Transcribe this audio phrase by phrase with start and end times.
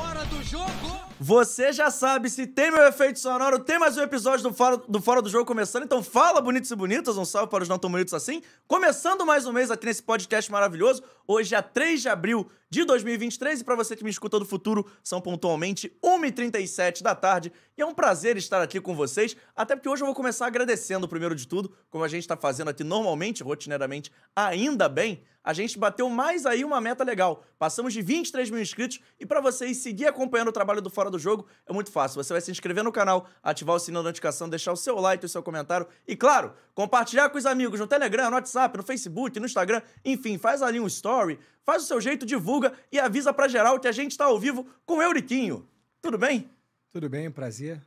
[0.00, 1.10] Do jogo!
[1.22, 5.02] Você já sabe, se tem meu efeito sonoro, tem mais um episódio do Fora do,
[5.02, 5.82] Fora do Jogo começando.
[5.84, 8.40] Então fala, bonitos e bonitas, um salve para os não tão bonitos assim.
[8.66, 11.02] Começando mais um mês aqui nesse podcast maravilhoso.
[11.28, 14.86] Hoje é 3 de abril de 2023 e para você que me escuta do futuro,
[15.04, 17.52] são pontualmente 1h37 da tarde.
[17.76, 21.06] E é um prazer estar aqui com vocês, até porque hoje eu vou começar agradecendo,
[21.06, 25.78] primeiro de tudo, como a gente está fazendo aqui normalmente, rotineiramente, ainda bem, a gente
[25.78, 27.44] bateu mais aí uma meta legal.
[27.58, 31.18] Passamos de 23 mil inscritos e para vocês seguir acompanhando o trabalho do Fora do
[31.18, 32.22] Jogo é muito fácil.
[32.22, 35.24] Você vai se inscrever no canal, ativar o sininho da notificação, deixar o seu like,
[35.24, 39.40] o seu comentário e, claro, compartilhar com os amigos no Telegram, no WhatsApp, no Facebook,
[39.40, 39.80] no Instagram.
[40.04, 43.88] Enfim, faz ali um story, faz o seu jeito, divulga e avisa pra geral que
[43.88, 45.66] a gente tá ao vivo com o Euriquinho.
[46.02, 46.50] Tudo bem?
[46.90, 47.80] Tudo bem, prazer.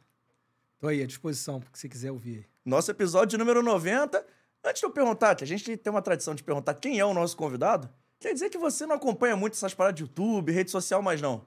[0.79, 2.47] Tô aí à disposição, porque se quiser ouvir.
[2.65, 4.25] Nosso episódio número 90
[4.63, 7.13] Antes de eu perguntar, que a gente tem uma tradição de perguntar quem é o
[7.13, 11.01] nosso convidado, quer dizer que você não acompanha muito essas paradas de YouTube, rede social,
[11.01, 11.45] mas não?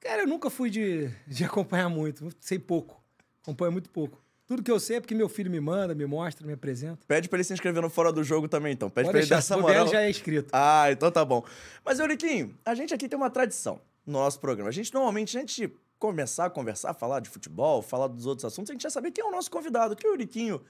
[0.00, 3.02] Cara, eu nunca fui de, de acompanhar muito, sei pouco.
[3.42, 4.20] Acompanho muito pouco.
[4.46, 6.98] Tudo que eu sei é porque meu filho me manda, me mostra, me apresenta.
[7.06, 8.90] Pede pra ele se inscrever no Fora do Jogo também, então.
[8.90, 9.86] Pede Pode pra ele deixar, dar essa moral.
[9.88, 10.50] já é inscrito.
[10.52, 11.42] Ah, então tá bom.
[11.84, 14.68] Mas, Euriquinho, a gente aqui tem uma tradição no nosso programa.
[14.68, 18.70] A gente, normalmente, antes de começar a conversar, falar de futebol, falar dos outros assuntos,
[18.70, 20.60] a gente já saber quem é o nosso convidado, que é o Euriquinho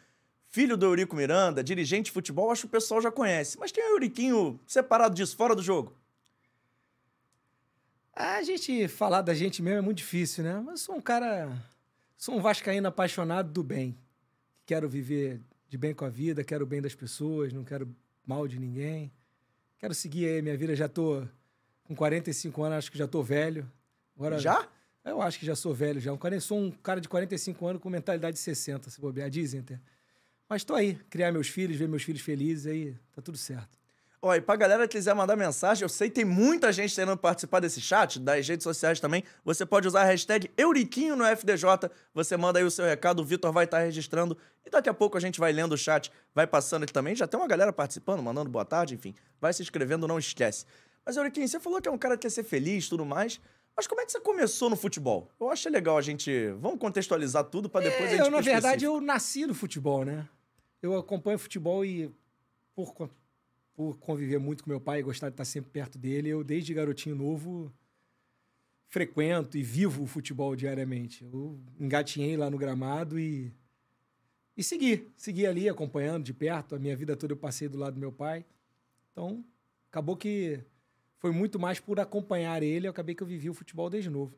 [0.53, 3.58] filho do Eurico Miranda, dirigente de futebol, acho que o pessoal já conhece.
[3.58, 5.97] Mas tem o Euriquinho separado disso, fora do jogo?
[8.14, 10.61] A gente falar da gente mesmo é muito difícil, né?
[10.64, 11.50] Mas sou um cara.
[12.17, 13.97] Sou um vascaíno apaixonado do bem.
[14.67, 17.89] Quero viver de bem com a vida, quero o bem das pessoas, não quero
[18.27, 19.11] mal de ninguém.
[19.78, 20.77] Quero seguir aí minha vida.
[20.77, 21.27] Já tô
[21.84, 23.69] com 45 anos, acho que já tô velho.
[24.14, 24.69] Agora, Já?
[25.05, 26.12] Eu acho que já sou velho já.
[26.12, 29.28] Um cara- Sou um cara de 45 anos com mentalidade de 60, se bobear.
[29.31, 29.81] Dizem até.
[30.53, 33.78] Mas tô aí, criar meus filhos, ver meus filhos felizes, aí tá tudo certo.
[34.20, 37.17] Ó, e pra galera que quiser mandar mensagem, eu sei que tem muita gente querendo
[37.17, 39.25] participar desse chat, das redes sociais também.
[39.47, 41.91] Você pode usar a hashtag Euriquinho no FDJ.
[42.12, 44.37] Você manda aí o seu recado, o Vitor vai estar registrando.
[44.62, 47.16] E daqui a pouco a gente vai lendo o chat, vai passando aqui também.
[47.16, 49.15] Já tem uma galera participando, mandando boa tarde, enfim.
[49.41, 50.66] Vai se inscrevendo, não esquece.
[51.03, 53.41] Mas, Euriquinho, você falou que é um cara que quer ser feliz e tudo mais.
[53.75, 55.31] Mas como é que você começou no futebol?
[55.41, 56.50] Eu acho legal a gente.
[56.60, 58.21] Vamos contextualizar tudo pra depois a É, gente.
[58.26, 58.93] eu, na verdade, específico.
[58.97, 60.28] eu nasci no futebol, né?
[60.82, 62.12] Eu acompanho futebol e
[62.75, 62.93] por,
[63.72, 66.75] por conviver muito com meu pai e gostar de estar sempre perto dele, eu, desde
[66.75, 67.72] garotinho novo,
[68.88, 71.25] frequento e vivo o futebol diariamente.
[71.25, 73.54] Eu engatinhei lá no gramado e,
[74.56, 75.09] e segui.
[75.16, 76.75] Segui ali, acompanhando de perto.
[76.75, 78.44] A minha vida toda eu passei do lado do meu pai.
[79.12, 79.44] Então,
[79.88, 80.60] acabou que
[81.19, 84.37] foi muito mais por acompanhar ele, eu acabei que eu vivi o futebol desde novo.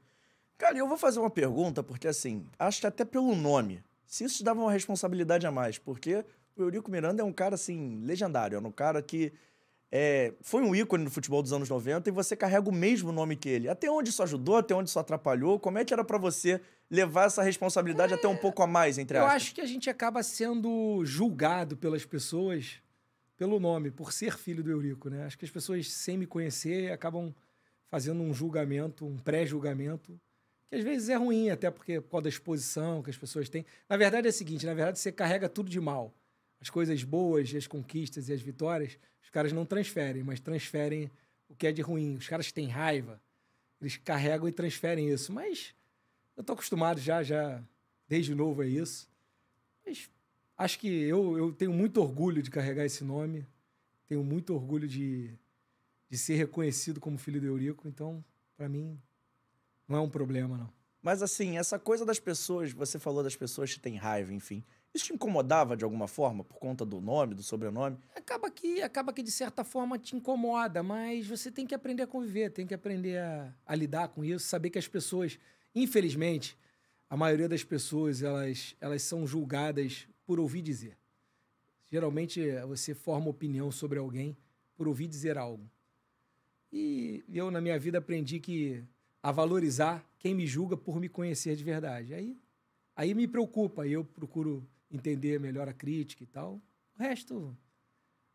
[0.59, 4.39] Cara, eu vou fazer uma pergunta, porque assim, acho que até pelo nome, se isso
[4.39, 6.25] te dava uma responsabilidade a mais, porque
[6.57, 9.33] o Eurico Miranda é um cara, assim, legendário, é um cara que
[9.91, 13.37] é, foi um ícone no futebol dos anos 90 e você carrega o mesmo nome
[13.37, 13.69] que ele.
[13.69, 15.59] Até onde isso ajudou, até onde isso atrapalhou?
[15.61, 16.61] Como é que era pra você
[16.91, 19.37] levar essa responsabilidade até um pouco a mais, entre Eu aspas?
[19.37, 22.81] acho que a gente acaba sendo julgado pelas pessoas
[23.37, 25.25] pelo nome, por ser filho do Eurico, né?
[25.25, 27.35] Acho que as pessoas, sem me conhecer, acabam
[27.89, 30.21] fazendo um julgamento, um pré-julgamento,
[30.69, 33.65] que às vezes é ruim, até porque por causa da exposição que as pessoas têm.
[33.89, 36.15] Na verdade é o seguinte, na verdade você carrega tudo de mal.
[36.61, 41.11] As coisas boas, as conquistas e as vitórias, os caras não transferem, mas transferem
[41.49, 42.17] o que é de ruim.
[42.17, 43.21] Os caras têm raiva,
[43.81, 45.33] eles carregam e transferem isso.
[45.33, 45.75] Mas
[46.37, 47.63] eu tô acostumado já, já
[48.09, 49.09] desde novo a isso.
[49.85, 50.09] Mas
[50.57, 53.47] acho que eu, eu tenho muito orgulho de carregar esse nome.
[54.07, 55.31] Tenho muito orgulho de,
[56.09, 57.87] de ser reconhecido como filho do Eurico.
[57.89, 58.25] Então,
[58.57, 58.99] para mim,
[59.89, 60.73] não é um problema, não.
[61.03, 64.65] Mas assim, essa coisa das pessoas, você falou das pessoas que têm raiva, enfim.
[64.95, 67.99] Isso te incomodava de alguma forma por conta do nome, do sobrenome?
[68.15, 72.07] Acaba que, acaba que de certa forma te incomoda, mas você tem que aprender a
[72.07, 75.39] conviver, tem que aprender a, a lidar com isso, saber que as pessoas,
[75.75, 76.57] infelizmente,
[77.11, 80.97] a maioria das pessoas, elas, elas são julgadas por ouvir dizer.
[81.91, 84.37] Geralmente, você forma opinião sobre alguém
[84.75, 85.71] por ouvir dizer algo.
[86.73, 88.83] E eu, na minha vida, aprendi que
[89.25, 92.13] a valorizar quem me julga por me conhecer de verdade.
[92.13, 92.37] Aí,
[92.95, 96.61] aí me preocupa, eu procuro entender melhor a crítica e tal.
[96.95, 97.57] O resto,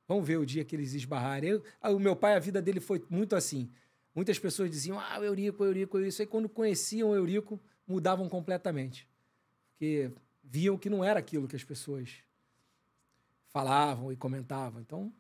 [0.08, 1.52] vamos ver o dia que eles esbarrarem.
[1.52, 3.70] Eu- ah, o meu pai, a vida dele foi muito assim.
[4.16, 6.22] Muitas pessoas diziam, ah, o Eurico, o Eurico, o Eurico.
[6.24, 9.08] Aí quando conheciam o Eurico, mudavam completamente.
[9.74, 10.12] Porque
[10.44, 12.16] viam que não era aquilo que as pessoas
[13.50, 14.82] falavam e comentavam.
[14.82, 15.14] Então,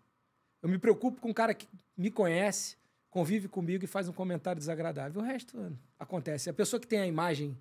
[0.63, 2.75] eu me preocupo com um cara que me conhece,
[3.09, 5.21] convive comigo e faz um comentário desagradável.
[5.21, 6.49] O resto acontece.
[6.49, 7.57] A pessoa que tem a imagem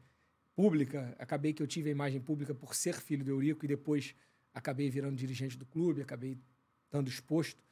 [0.55, 4.15] pública, acabei que eu tive a imagem pública por ser filho do Eurico e depois
[4.53, 6.37] acabei virando dirigente do clube, acabei
[6.85, 7.63] estando exposto,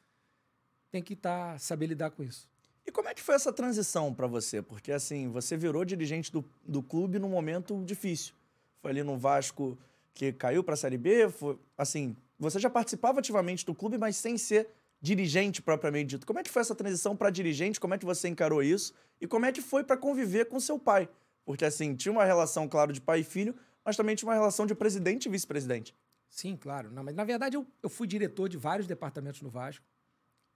[0.89, 2.47] tem que tá, saber lidar com isso.
[2.85, 4.61] E como é que foi essa transição para você?
[4.61, 8.33] Porque, assim, você virou dirigente do, do clube num momento difícil.
[8.81, 9.77] Foi ali no Vasco
[10.13, 14.15] que caiu para a Série B, foi, assim, você já participava ativamente do clube, mas
[14.15, 14.69] sem ser
[15.01, 16.25] dirigente propriamente dito.
[16.25, 17.79] Como é que foi essa transição para dirigente?
[17.79, 18.93] Como é que você encarou isso?
[19.21, 21.09] E como é que foi para conviver com seu pai?
[21.45, 23.55] Porque, assim, tinha uma relação, claro, de pai e filho,
[23.85, 25.95] mas também tinha uma relação de presidente e vice-presidente.
[26.29, 26.91] Sim, claro.
[26.91, 29.85] Não, mas, na verdade, eu, eu fui diretor de vários departamentos no Vasco.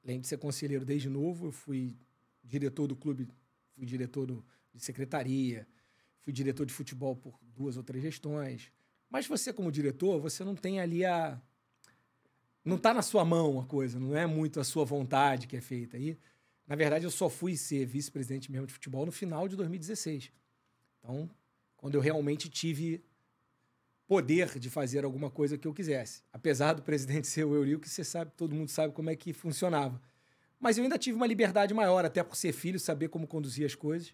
[0.03, 1.97] Além de ser conselheiro desde novo, eu fui
[2.43, 3.29] diretor do clube,
[3.75, 5.67] fui diretor do, de secretaria,
[6.19, 8.71] fui diretor de futebol por duas ou três gestões.
[9.09, 11.39] Mas você, como diretor, você não tem ali a.
[12.63, 15.62] Não está na sua mão a coisa, não é muito a sua vontade que é
[15.62, 15.98] feita.
[15.98, 16.18] aí.
[16.68, 20.31] na verdade, eu só fui ser vice-presidente mesmo de futebol no final de 2016.
[21.00, 21.30] Então,
[21.75, 23.04] quando eu realmente tive
[24.12, 26.22] poder de fazer alguma coisa que eu quisesse.
[26.34, 30.02] Apesar do presidente ser o Eurico, você sabe, todo mundo sabe como é que funcionava.
[30.60, 33.74] Mas eu ainda tive uma liberdade maior, até por ser filho, saber como conduzir as
[33.74, 34.13] coisas.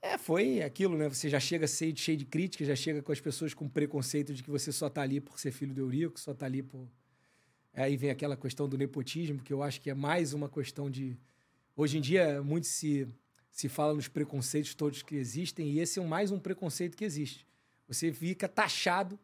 [0.00, 1.08] É, foi aquilo, né?
[1.08, 4.50] Você já chega cheio de, críticas, já chega com as pessoas com preconceito de que
[4.50, 6.88] você só tá ali por ser filho do Eurico, só tá ali por.
[7.74, 11.18] Aí vem aquela questão do nepotismo, que eu acho que é mais uma questão de.
[11.76, 13.08] Hoje em dia, muito se,
[13.50, 17.46] se fala nos preconceitos todos que existem, e esse é mais um preconceito que existe.
[17.86, 19.18] Você fica taxado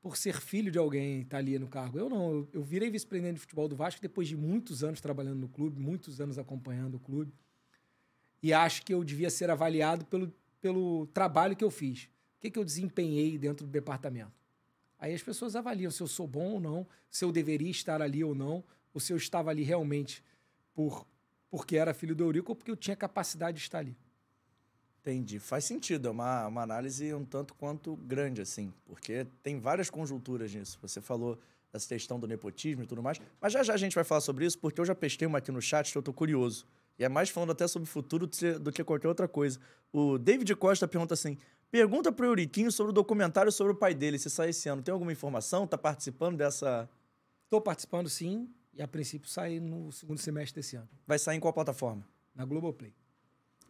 [0.00, 1.98] por ser filho de alguém e tá ali no cargo.
[1.98, 5.40] Eu não, eu, eu virei vice-presidente de futebol do Vasco depois de muitos anos trabalhando
[5.40, 7.32] no clube, muitos anos acompanhando o clube.
[8.46, 12.04] E acho que eu devia ser avaliado pelo, pelo trabalho que eu fiz.
[12.04, 12.08] O
[12.42, 14.30] que, que eu desempenhei dentro do departamento.
[15.00, 18.22] Aí as pessoas avaliam se eu sou bom ou não, se eu deveria estar ali
[18.22, 18.62] ou não,
[18.94, 20.22] ou se eu estava ali realmente
[20.72, 21.04] por
[21.50, 23.96] porque era filho do Eurico ou porque eu tinha capacidade de estar ali.
[25.00, 25.40] Entendi.
[25.40, 26.06] Faz sentido.
[26.06, 30.78] É uma, uma análise um tanto quanto grande, assim, porque tem várias conjunturas nisso.
[30.80, 31.36] Você falou
[31.72, 34.46] dessa questão do nepotismo e tudo mais, mas já já a gente vai falar sobre
[34.46, 36.64] isso, porque eu já pestei uma aqui no chat que eu tô curioso.
[36.98, 38.28] E é mais falando até sobre o futuro
[38.60, 39.58] do que qualquer outra coisa.
[39.92, 41.36] O David Costa pergunta assim:
[41.70, 44.82] pergunta pro Euriquinho sobre o documentário sobre o pai dele, se sai esse ano.
[44.82, 45.66] Tem alguma informação?
[45.66, 46.88] Tá participando dessa.
[47.44, 50.88] Estou participando sim, e a princípio sai no segundo semestre desse ano.
[51.06, 52.06] Vai sair em qual plataforma?
[52.34, 52.92] Na Globoplay.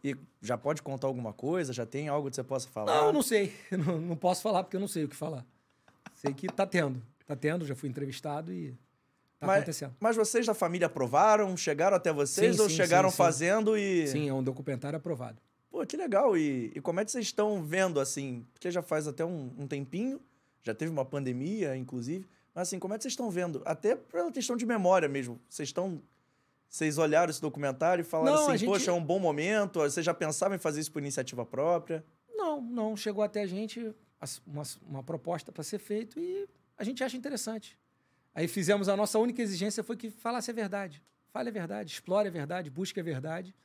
[0.03, 1.73] E já pode contar alguma coisa?
[1.73, 2.93] Já tem algo que você possa falar?
[2.93, 3.53] Não, não sei.
[3.71, 5.45] Não, não posso falar porque eu não sei o que falar.
[6.13, 7.01] Sei que tá tendo.
[7.25, 8.77] Tá tendo, já fui entrevistado e
[9.39, 9.95] tá mas, acontecendo.
[9.99, 11.55] Mas vocês da família aprovaram?
[11.55, 14.07] Chegaram até vocês sim, ou sim, chegaram sim, fazendo e.
[14.07, 15.41] Sim, é um documentário aprovado.
[15.69, 16.37] Pô, que legal.
[16.37, 18.45] E, e como é que vocês estão vendo, assim?
[18.53, 20.19] Porque já faz até um, um tempinho,
[20.63, 22.27] já teve uma pandemia, inclusive.
[22.53, 23.61] Mas assim, como é que vocês estão vendo?
[23.65, 25.39] Até pela questão de memória mesmo.
[25.47, 26.01] Vocês estão
[26.69, 29.79] vocês olharam esse documentário e falaram Não, assim, gente- poxa, é um bom momento?
[29.79, 32.03] Você já pensava em fazer isso por iniciativa própria?
[32.35, 32.95] Não, não.
[32.97, 33.93] Chegou até a gente
[34.45, 36.47] uma, uma proposta para ser feito e
[36.77, 37.77] a gente acha interessante.
[38.37, 41.01] Aí fizemos a nossa única exigência foi que falasse a verdade.
[41.33, 43.55] Fale a verdade, explore a verdade, busque a verdade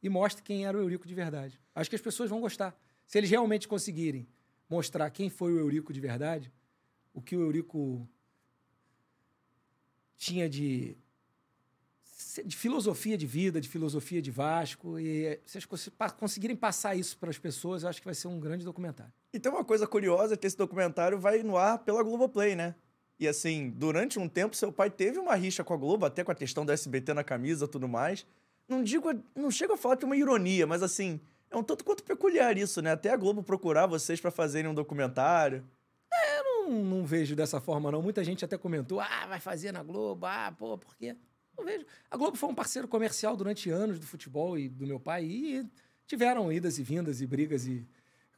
[0.00, 1.60] e mostre quem era o Eurico de verdade.
[1.74, 2.72] Acho que as pessoas vão gostar.
[3.04, 4.28] Se eles realmente conseguirem
[4.70, 6.52] mostrar quem foi o Eurico de verdade,
[7.12, 8.08] o que o Eurico
[10.16, 10.96] tinha de
[12.46, 15.68] de filosofia de vida, de filosofia de Vasco, e se eles
[16.16, 19.12] conseguirem passar isso para as pessoas, eu acho que vai ser um grande documentário.
[19.32, 22.76] E tem uma coisa curiosa que esse documentário vai no ar pela Globoplay, né?
[23.22, 26.32] E assim, durante um tempo, seu pai teve uma rixa com a Globo, até com
[26.32, 28.26] a questão do SBT na camisa tudo mais.
[28.68, 31.84] Não digo, não chego a falar que é uma ironia, mas assim, é um tanto
[31.84, 32.90] quanto peculiar isso, né?
[32.90, 35.64] Até a Globo procurar vocês para fazerem um documentário.
[36.36, 38.02] Eu não, não vejo dessa forma, não.
[38.02, 41.14] Muita gente até comentou, ah, vai fazer na Globo, ah, pô, por quê?
[41.56, 41.86] Não vejo.
[42.10, 45.64] A Globo foi um parceiro comercial durante anos do futebol e do meu pai, e
[46.08, 47.86] tiveram idas e vindas e brigas, e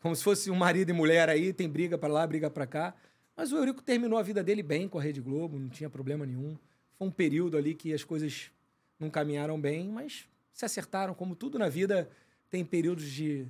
[0.02, 2.94] como se fosse um marido e mulher aí, tem briga para lá, briga para cá.
[3.36, 6.24] Mas o Eurico terminou a vida dele bem com a Rede Globo, não tinha problema
[6.24, 6.56] nenhum.
[6.96, 8.50] Foi um período ali que as coisas
[8.98, 12.08] não caminharam bem, mas se acertaram, como tudo na vida,
[12.48, 13.46] tem períodos de,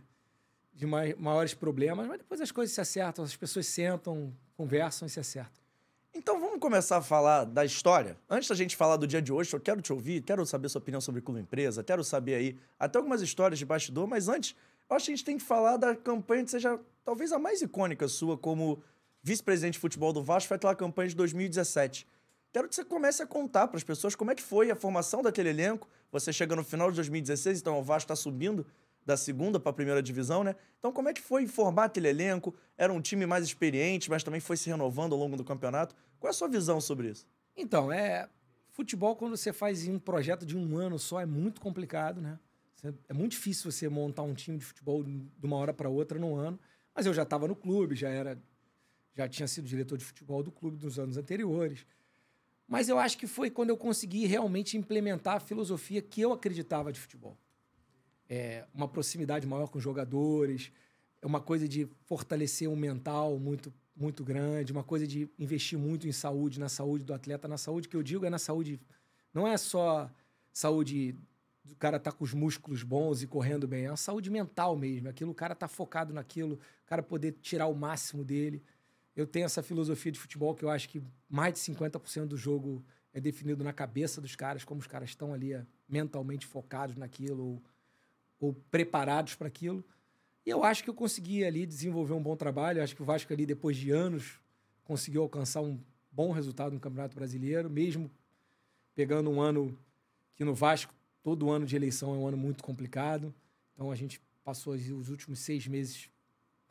[0.73, 5.11] de mai- maiores problemas, mas depois as coisas se acertam, as pessoas sentam, conversam e
[5.11, 5.63] se acertam.
[6.15, 8.17] Então vamos começar a falar da história.
[8.31, 10.79] Antes da gente falar do dia de hoje, eu quero te ouvir, quero saber sua
[10.79, 14.55] opinião sobre clube empresa, quero saber aí até algumas histórias de bastidor, mas antes,
[14.89, 17.61] eu acho que a gente tem que falar da campanha que seja talvez a mais
[17.61, 18.83] icônica sua como
[19.25, 22.07] vice-presidente de futebol do Vasco, foi aquela campanha de 2017.
[22.53, 25.23] Quero que você comece a contar para as pessoas como é que foi a formação
[25.23, 25.89] daquele elenco.
[26.13, 28.65] Você chega no final de 2016, então o Vasco está subindo
[29.05, 30.55] da segunda para a primeira divisão, né?
[30.79, 32.55] Então, como é que foi formar aquele elenco?
[32.77, 35.97] Era um time mais experiente, mas também foi se renovando ao longo do campeonato.
[36.21, 37.27] Qual é a sua visão sobre isso?
[37.57, 38.29] Então, é.
[38.71, 42.39] Futebol, quando você faz um projeto de um ano só, é muito complicado, né?
[43.09, 46.37] É muito difícil você montar um time de futebol de uma hora para outra num
[46.37, 46.59] ano.
[46.95, 48.39] Mas eu já estava no clube, já era.
[49.15, 51.87] Já tinha sido diretor de futebol do clube nos anos anteriores.
[52.67, 56.93] Mas eu acho que foi quando eu consegui realmente implementar a filosofia que eu acreditava
[56.93, 57.37] de futebol.
[58.29, 60.73] É uma proximidade maior com os jogadores,
[61.21, 66.09] é uma coisa de fortalecer um mental muito muito grande, uma coisa de investir muito
[66.09, 68.81] em saúde, na saúde do atleta, na saúde que eu digo é na saúde,
[69.33, 70.11] não é só
[70.53, 71.17] saúde
[71.65, 75.09] do cara tá com os músculos bons e correndo bem, é a saúde mental mesmo,
[75.09, 78.63] aquilo o cara tá focado naquilo, o cara poder tirar o máximo dele.
[79.17, 82.85] Eu tenho essa filosofia de futebol que eu acho que mais de 50% do jogo
[83.13, 87.45] é definido na cabeça dos caras, como os caras estão ali é, mentalmente focados naquilo
[87.45, 87.63] ou,
[88.41, 89.85] ou preparados para aquilo.
[90.45, 92.79] E eu acho que eu consegui ali desenvolver um bom trabalho.
[92.79, 94.41] Eu acho que o Vasco ali, depois de anos,
[94.83, 95.79] conseguiu alcançar um
[96.11, 98.11] bom resultado no Campeonato Brasileiro, mesmo
[98.95, 99.77] pegando um ano
[100.35, 100.93] que no Vasco,
[101.23, 103.33] todo ano de eleição é um ano muito complicado.
[103.73, 106.11] Então a gente passou os últimos seis meses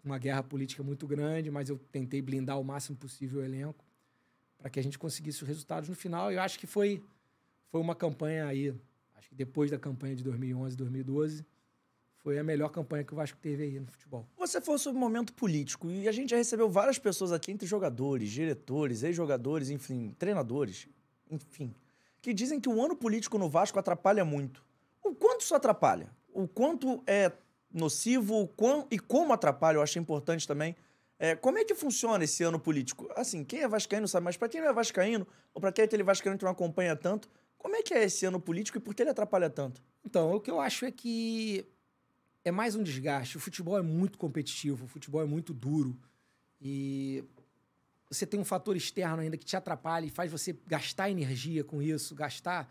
[0.03, 3.85] uma guerra política muito grande, mas eu tentei blindar o máximo possível o elenco
[4.57, 6.31] para que a gente conseguisse os resultados no final.
[6.31, 7.03] Eu acho que foi,
[7.69, 8.73] foi uma campanha aí,
[9.15, 11.45] acho que depois da campanha de 2011, 2012,
[12.23, 14.25] foi a melhor campanha que o Vasco teve aí no futebol.
[14.37, 17.67] Você falou sobre o momento político e a gente já recebeu várias pessoas aqui, entre
[17.67, 20.87] jogadores, diretores, ex-jogadores, enfim, treinadores,
[21.29, 21.75] enfim,
[22.21, 24.63] que dizem que o ano político no Vasco atrapalha muito.
[25.03, 26.09] O quanto isso atrapalha?
[26.33, 27.29] O quanto é
[27.73, 30.75] nocivo quão, e como atrapalha, eu acho importante também.
[31.17, 33.09] É, como é que funciona esse ano político?
[33.15, 35.85] Assim, quem é vascaíno sabe, mas para quem não é vascaíno, ou para quem é
[35.85, 38.93] aquele vascaíno que não acompanha tanto, como é que é esse ano político e por
[38.93, 39.81] que ele atrapalha tanto?
[40.05, 41.65] Então, o que eu acho é que
[42.43, 43.37] é mais um desgaste.
[43.37, 45.97] O futebol é muito competitivo, o futebol é muito duro.
[46.59, 47.23] E
[48.09, 51.81] você tem um fator externo ainda que te atrapalha e faz você gastar energia com
[51.81, 52.69] isso, gastar.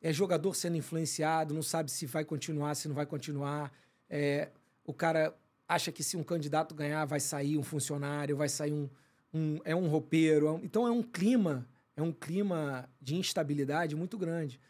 [0.00, 3.70] É jogador sendo influenciado, não sabe se vai continuar, se não vai continuar.
[4.14, 4.50] É,
[4.84, 5.34] o cara
[5.66, 8.90] acha que se um candidato ganhar, vai sair um funcionário, vai sair um.
[9.32, 10.46] um é um roupeiro.
[10.46, 11.66] É um, então é um clima,
[11.96, 14.60] é um clima de instabilidade muito grande.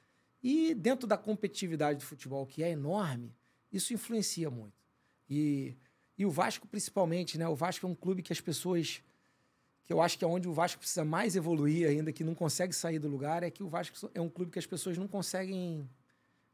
[0.41, 3.35] E dentro da competitividade do futebol, que é enorme,
[3.73, 4.81] isso influencia muito.
[5.29, 5.77] E,
[6.17, 7.49] e o Vasco, principalmente, né?
[7.49, 9.03] O Vasco é um clube que as pessoas.
[9.83, 12.73] Que eu acho que é onde o Vasco precisa mais evoluir ainda, que não consegue
[12.73, 15.89] sair do lugar, é que o Vasco é um clube que as pessoas não conseguem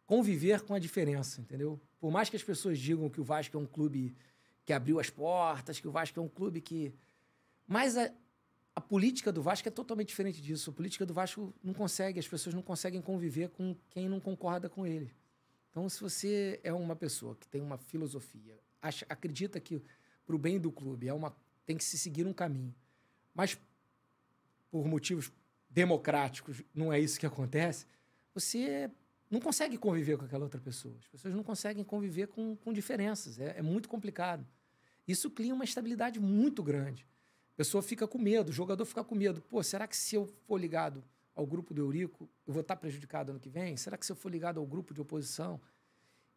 [0.09, 1.79] conviver com a diferença, entendeu?
[2.01, 4.17] Por mais que as pessoas digam que o Vasco é um clube
[4.65, 6.95] que abriu as portas, que o Vasco é um clube que.
[7.67, 8.11] Mas a,
[8.75, 10.71] a política do Vasco é totalmente diferente disso.
[10.71, 14.67] A política do Vasco não consegue, as pessoas não conseguem conviver com quem não concorda
[14.67, 15.15] com ele.
[15.71, 19.83] Então, se você é uma pessoa que tem uma filosofia, acha, acredita que
[20.25, 21.37] para o bem do clube é uma,
[21.67, 22.75] tem que se seguir um caminho,
[23.35, 23.59] mas
[24.71, 25.31] por motivos
[25.69, 27.87] democráticos não é isso que acontece,
[28.33, 28.91] você
[29.31, 30.97] não consegue conviver com aquela outra pessoa.
[30.99, 33.39] As pessoas não conseguem conviver com, com diferenças.
[33.39, 34.47] É, é muito complicado.
[35.07, 37.07] Isso cria uma estabilidade muito grande.
[37.55, 39.41] A pessoa fica com medo, o jogador fica com medo.
[39.43, 41.03] Pô, será que se eu for ligado
[41.35, 43.77] ao grupo do Eurico, eu vou estar prejudicado ano que vem?
[43.77, 45.61] Será que se eu for ligado ao grupo de oposição?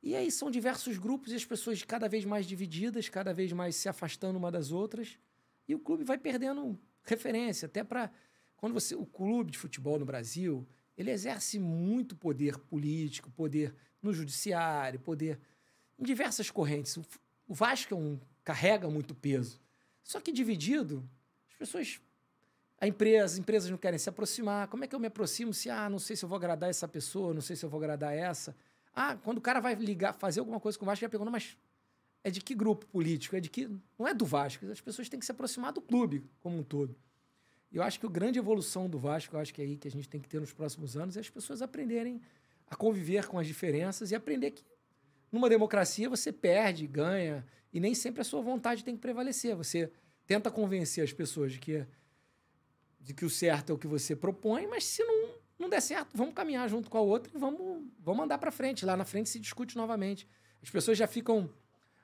[0.03, 3.75] E aí são diversos grupos e as pessoas cada vez mais divididas, cada vez mais
[3.75, 5.19] se afastando uma das outras.
[5.67, 7.67] E o clube vai perdendo referência.
[7.67, 8.11] Até para.
[8.57, 8.95] Quando você.
[8.95, 10.67] O clube de futebol no Brasil
[11.01, 15.39] ele exerce muito poder político, poder no judiciário, poder
[15.99, 16.97] em diversas correntes.
[17.47, 19.59] O Vasco é um, carrega muito peso.
[20.03, 21.07] Só que dividido,
[21.49, 22.01] as pessoas.
[22.79, 24.67] A empresa, as empresas não querem se aproximar.
[24.67, 26.87] Como é que eu me aproximo se, ah, não sei se eu vou agradar essa
[26.87, 28.55] pessoa, não sei se eu vou agradar essa.
[28.95, 31.55] Ah, quando o cara vai ligar, fazer alguma coisa com o Vasco, já pergunta, mas
[32.23, 33.35] é de que grupo político?
[33.35, 33.69] É de que.
[33.99, 34.65] Não é do Vasco.
[34.65, 36.95] As pessoas têm que se aproximar do clube como um todo.
[37.71, 39.91] Eu acho que a grande evolução do Vasco, eu acho que é aí que a
[39.91, 42.21] gente tem que ter nos próximos anos, é as pessoas aprenderem
[42.69, 44.63] a conviver com as diferenças e aprender que
[45.31, 49.55] numa democracia você perde, ganha, e nem sempre a sua vontade tem que prevalecer.
[49.55, 49.89] Você
[50.27, 51.85] tenta convencer as pessoas de que,
[52.99, 56.09] de que o certo é o que você propõe, mas se não, não der certo,
[56.13, 58.85] vamos caminhar junto com a outra e vamos, vamos andar para frente.
[58.85, 60.27] Lá na frente se discute novamente.
[60.61, 61.49] As pessoas já ficam,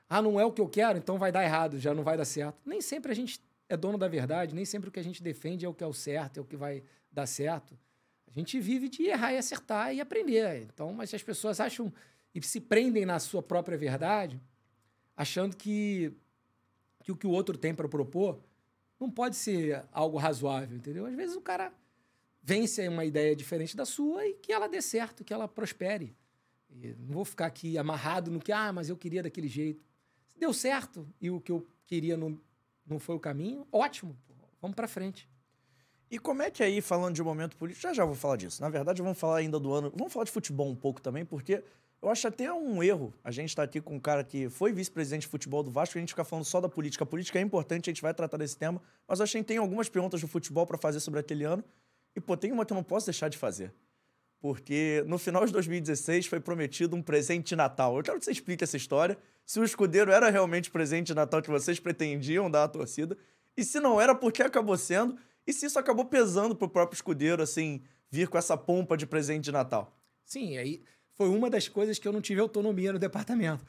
[0.08, 2.24] ah, não é o que eu quero, então vai dar errado, já não vai dar
[2.24, 2.58] certo.
[2.64, 5.64] Nem sempre a gente é dono da verdade, nem sempre o que a gente defende
[5.64, 6.82] é o que é o certo, é o que vai
[7.12, 7.78] dar certo.
[8.26, 10.62] A gente vive de errar e acertar e aprender.
[10.62, 11.92] Então, mas as pessoas acham
[12.34, 14.40] e se prendem na sua própria verdade,
[15.16, 16.12] achando que,
[17.02, 18.40] que o que o outro tem para propor
[19.00, 21.06] não pode ser algo razoável, entendeu?
[21.06, 21.72] Às vezes o cara
[22.42, 26.16] vence uma ideia diferente da sua e que ela dê certo, que ela prospere.
[26.70, 29.84] E não vou ficar aqui amarrado no que, ah, mas eu queria daquele jeito.
[30.28, 32.38] Se deu certo e o que eu queria não,
[32.90, 34.16] não foi o caminho, ótimo,
[34.60, 35.28] vamos para frente.
[36.10, 38.62] E como é que aí, falando de momento político, já já vou falar disso.
[38.62, 39.92] Na verdade, vamos falar ainda do ano.
[39.94, 41.62] Vamos falar de futebol um pouco também, porque
[42.00, 44.72] eu acho até um erro a gente estar tá aqui com um cara que foi
[44.72, 47.04] vice-presidente de futebol do Vasco e a gente ficar falando só da política.
[47.04, 49.58] A política é importante, a gente vai tratar desse tema, mas eu acho que tem
[49.58, 51.62] algumas perguntas do futebol para fazer sobre aquele ano.
[52.16, 53.72] E, pô, tem uma que eu não posso deixar de fazer.
[54.40, 57.96] Porque no final de 2016 foi prometido um presente de Natal.
[57.96, 59.18] Eu quero que você explique essa história.
[59.44, 63.16] Se o escudeiro era realmente o presente de Natal que vocês pretendiam dar à torcida.
[63.56, 65.18] E se não era, por que acabou sendo?
[65.46, 69.44] E se isso acabou pesando pro próprio escudeiro, assim, vir com essa pompa de presente
[69.44, 69.98] de Natal?
[70.24, 70.82] Sim, aí
[71.14, 73.64] foi uma das coisas que eu não tive autonomia no departamento.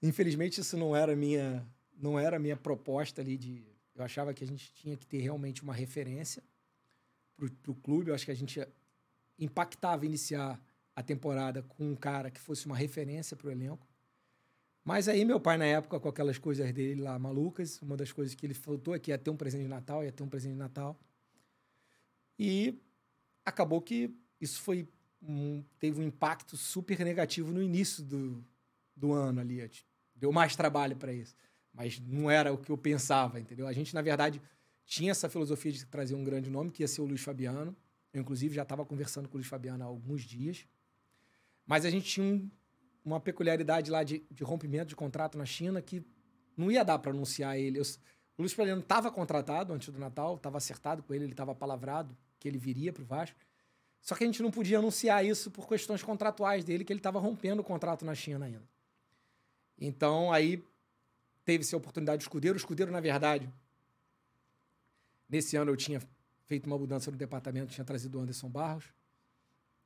[0.00, 3.64] Infelizmente, isso não era minha, não era minha proposta ali de.
[3.94, 6.42] Eu achava que a gente tinha que ter realmente uma referência
[7.36, 8.10] para o clube.
[8.10, 8.60] Eu acho que a gente
[9.44, 10.60] impactava iniciar
[10.94, 13.86] a temporada com um cara que fosse uma referência para o elenco.
[14.84, 18.34] Mas aí meu pai, na época, com aquelas coisas dele lá malucas, uma das coisas
[18.34, 20.52] que ele faltou é que ia ter um presente de Natal, ia ter um presente
[20.52, 20.98] de Natal.
[22.38, 22.80] E
[23.44, 24.88] acabou que isso foi
[25.22, 28.44] um, teve um impacto super negativo no início do,
[28.96, 29.70] do ano ali.
[30.16, 31.36] Deu mais trabalho para isso.
[31.72, 33.66] Mas não era o que eu pensava, entendeu?
[33.66, 34.42] A gente, na verdade,
[34.84, 37.74] tinha essa filosofia de trazer um grande nome, que ia ser o Luiz Fabiano.
[38.12, 40.66] Eu, inclusive, já estava conversando com o Luiz Fabiano há alguns dias.
[41.66, 42.50] Mas a gente tinha um,
[43.04, 46.04] uma peculiaridade lá de, de, rompimento de contrato na China que
[46.56, 47.78] não ia dar para anunciar ele.
[47.78, 47.84] Eu,
[48.36, 52.16] o Luiz Fabiano estava contratado antes do Natal, estava acertado com ele, ele estava palavrado
[52.38, 53.38] que ele viria para o Vasco.
[54.00, 57.20] Só que a gente não podia anunciar isso por questões contratuais dele, que ele estava
[57.20, 58.64] rompendo o contrato na China ainda.
[59.78, 60.62] Então, aí
[61.44, 62.56] teve-se a oportunidade do escudeiro.
[62.56, 63.48] O escudeiro, na verdade,
[65.28, 66.02] nesse ano eu tinha
[66.44, 68.84] feito uma mudança no departamento, tinha trazido o Anderson Barros,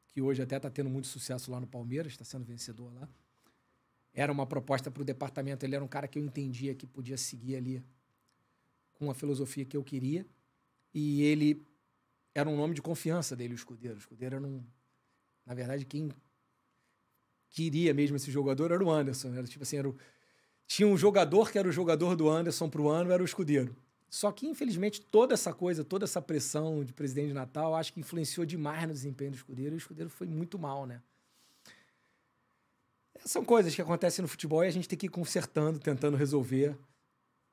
[0.09, 3.09] que hoje até está tendo muito sucesso lá no Palmeiras, está sendo vencedor lá.
[4.15, 7.19] Era uma proposta para o departamento, ele era um cara que eu entendia que podia
[7.19, 7.85] seguir ali
[8.95, 10.27] com a filosofia que eu queria.
[10.95, 11.63] E ele
[12.35, 13.97] era um nome de confiança dele, o Escudeiro.
[13.97, 14.65] O Escudeiro era um.
[15.45, 16.11] Na verdade, quem
[17.51, 19.35] queria mesmo esse jogador era o Anderson.
[19.35, 19.97] Era tipo assim, era o...
[20.67, 23.77] tinha um jogador que era o jogador do Anderson para o ano, era o Escudeiro.
[24.09, 28.01] Só que, infelizmente, toda essa coisa, toda essa pressão de presidente de Natal, acho que
[28.01, 31.03] influenciou demais no desempenho do escudeiro e o escudeiro foi muito mal, né?
[33.25, 36.77] São coisas que acontecem no futebol e a gente tem que ir consertando, tentando resolver.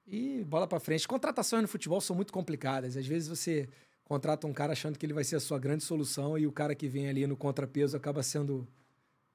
[0.05, 1.07] E bola para frente.
[1.07, 2.95] Contratações no futebol são muito complicadas.
[2.97, 3.69] Às vezes você
[4.03, 6.75] contrata um cara achando que ele vai ser a sua grande solução e o cara
[6.75, 8.67] que vem ali no contrapeso acaba sendo.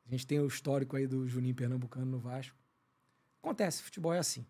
[0.07, 2.57] A gente tem o histórico aí do Juninho Pernambucano no Vasco.
[3.43, 4.47] Acontece, futebol é assim.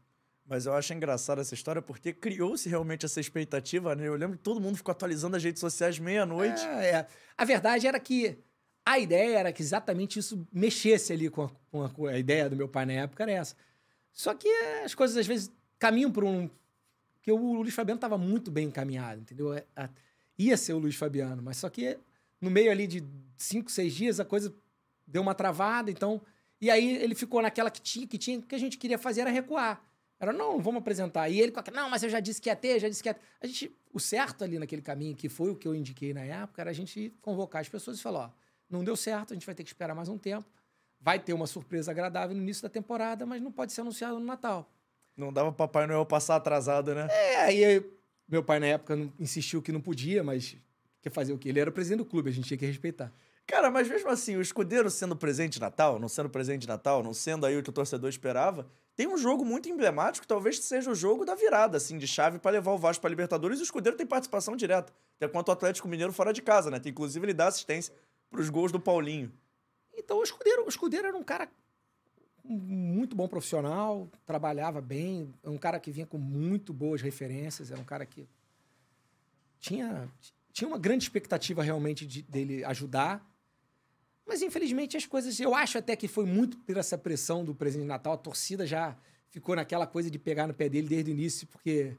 [0.48, 4.08] Mas eu acho engraçada essa história porque criou-se realmente essa expectativa, né?
[4.08, 6.64] Eu lembro que todo mundo ficou atualizando as redes sociais meia-noite.
[6.64, 7.06] É, é.
[7.36, 8.38] A verdade era que
[8.84, 12.56] a ideia era que exatamente isso mexesse ali com a, com a, a ideia do
[12.56, 13.54] meu pai na época, era essa.
[14.10, 14.48] Só que
[14.82, 16.48] as coisas às vezes caminham por um.
[17.16, 19.52] Porque o Luiz Fabiano estava muito bem encaminhado, entendeu?
[19.52, 19.64] É,
[20.38, 21.98] ia ser o Luiz Fabiano, mas só que
[22.40, 23.04] no meio ali de
[23.36, 24.54] cinco, seis dias a coisa
[25.06, 26.22] deu uma travada, então.
[26.58, 29.30] E aí ele ficou naquela que tinha, que tinha, que a gente queria fazer era
[29.30, 29.84] recuar.
[30.20, 31.28] Era, não, vamos apresentar.
[31.28, 33.14] E ele com não, mas eu já disse que ia ter, já disse que ia
[33.14, 33.20] ter.
[33.40, 36.60] A gente, o certo ali naquele caminho, que foi o que eu indiquei na época,
[36.60, 38.30] era a gente convocar as pessoas e falar, ó,
[38.68, 40.46] não deu certo, a gente vai ter que esperar mais um tempo.
[41.00, 44.26] Vai ter uma surpresa agradável no início da temporada, mas não pode ser anunciado no
[44.26, 44.68] Natal.
[45.16, 47.06] Não dava Papai Noel passar atrasado, né?
[47.10, 47.84] É, aí
[48.28, 50.56] meu pai na época insistiu que não podia, mas
[51.00, 51.48] quer fazer o quê?
[51.48, 53.12] Ele era o presidente do clube, a gente tinha que respeitar.
[53.46, 57.02] Cara, mas mesmo assim, o escudeiro sendo presente de Natal, não sendo presente de Natal,
[57.02, 60.90] não sendo aí o que o torcedor esperava, tem um jogo muito emblemático, talvez seja
[60.90, 63.60] o jogo da virada, assim, de chave para levar o Vasco para Libertadores.
[63.60, 66.80] E o Escudeiro tem participação direta, até quanto o Atlético Mineiro fora de casa, né?
[66.80, 67.94] Que inclusive ele dá assistência
[68.28, 69.32] para os gols do Paulinho.
[69.96, 71.48] Então o Escudeiro, o Escudeiro era um cara
[72.42, 77.80] muito bom profissional, trabalhava bem, é um cara que vinha com muito boas referências, era
[77.80, 78.28] um cara que
[79.60, 80.08] tinha,
[80.52, 83.24] tinha uma grande expectativa realmente de, dele ajudar
[84.28, 85.40] mas infelizmente as coisas.
[85.40, 88.12] Eu acho até que foi muito por essa pressão do presidente de Natal.
[88.12, 88.96] A torcida já
[89.30, 91.96] ficou naquela coisa de pegar no pé dele desde o início, porque,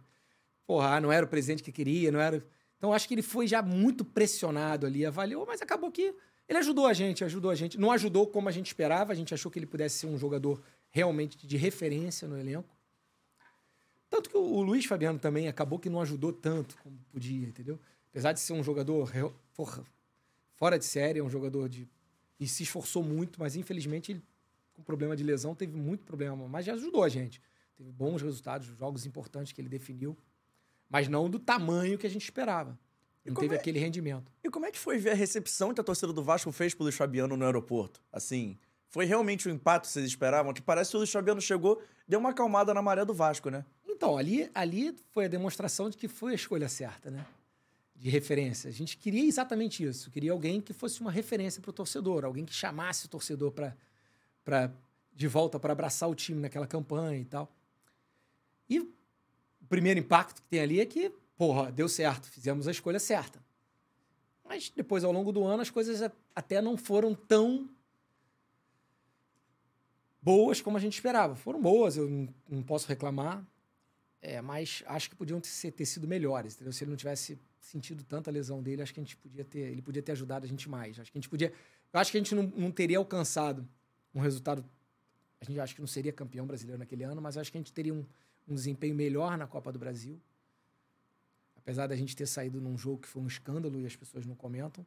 [0.67, 2.45] porra, não era o presidente que queria, não era.
[2.77, 6.13] Então acho que ele foi já muito pressionado ali, avaliou, mas acabou que
[6.47, 7.79] ele ajudou a gente, ajudou a gente.
[7.79, 10.61] Não ajudou como a gente esperava, a gente achou que ele pudesse ser um jogador
[10.91, 12.77] realmente de referência no elenco.
[14.09, 17.79] Tanto que o Luiz Fabiano também acabou que não ajudou tanto como podia, entendeu?
[18.09, 19.11] Apesar de ser um jogador
[19.53, 19.83] porra,
[20.55, 21.87] fora de série, é um jogador de
[22.39, 24.23] e se esforçou muito, mas infelizmente ele,
[24.73, 26.47] com problema de lesão, teve muito problema.
[26.47, 27.41] Mas já ajudou a gente.
[27.77, 30.17] Teve bons resultados, jogos importantes que ele definiu,
[30.89, 32.77] mas não do tamanho que a gente esperava.
[33.25, 33.57] Não teve é...
[33.57, 34.31] aquele rendimento.
[34.43, 36.83] E como é que foi ver a recepção que a torcida do Vasco fez pro
[36.83, 38.01] Luiz Fabiano no aeroporto?
[38.11, 40.53] Assim, foi realmente o impacto que vocês esperavam?
[40.53, 43.65] Que parece que o Luiz Fabiano chegou, deu uma acalmada na maré do Vasco, né?
[43.87, 47.25] Então, ali, ali foi a demonstração de que foi a escolha certa, né?
[47.99, 48.69] De referência.
[48.69, 50.09] A gente queria exatamente isso.
[50.09, 54.71] Queria alguém que fosse uma referência para o torcedor, alguém que chamasse o torcedor para
[55.13, 57.53] de volta para abraçar o time naquela campanha e tal.
[58.69, 58.89] E o
[59.67, 63.43] primeiro impacto que tem ali é que, porra, deu certo, fizemos a escolha certa.
[64.45, 67.69] Mas depois, ao longo do ano, as coisas até não foram tão
[70.21, 71.35] boas como a gente esperava.
[71.35, 72.09] Foram boas, eu
[72.47, 73.45] não, posso reclamar.
[74.21, 76.71] É, mas acho que podiam ter, ter sido melhores, entendeu?
[76.71, 77.37] Se ele não tivesse
[77.69, 80.47] sentido tanta lesão dele, acho que a gente podia ter, ele podia ter ajudado a
[80.47, 80.99] gente mais.
[80.99, 81.53] Acho que a gente podia,
[81.93, 83.67] eu acho que a gente não, não teria alcançado
[84.13, 84.65] um resultado.
[85.39, 87.71] A gente acho que não seria campeão brasileiro naquele ano, mas acho que a gente
[87.71, 88.05] teria um,
[88.47, 90.19] um desempenho melhor na Copa do Brasil.
[91.55, 94.35] Apesar da gente ter saído num jogo que foi um escândalo e as pessoas não
[94.35, 94.85] comentam.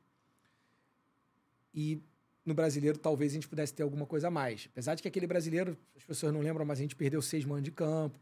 [1.73, 2.03] E
[2.45, 4.69] no brasileiro talvez a gente pudesse ter alguma coisa a mais.
[4.71, 7.63] Apesar de que aquele brasileiro, as pessoas não lembram, mas a gente perdeu seis manos
[7.63, 8.19] de campo.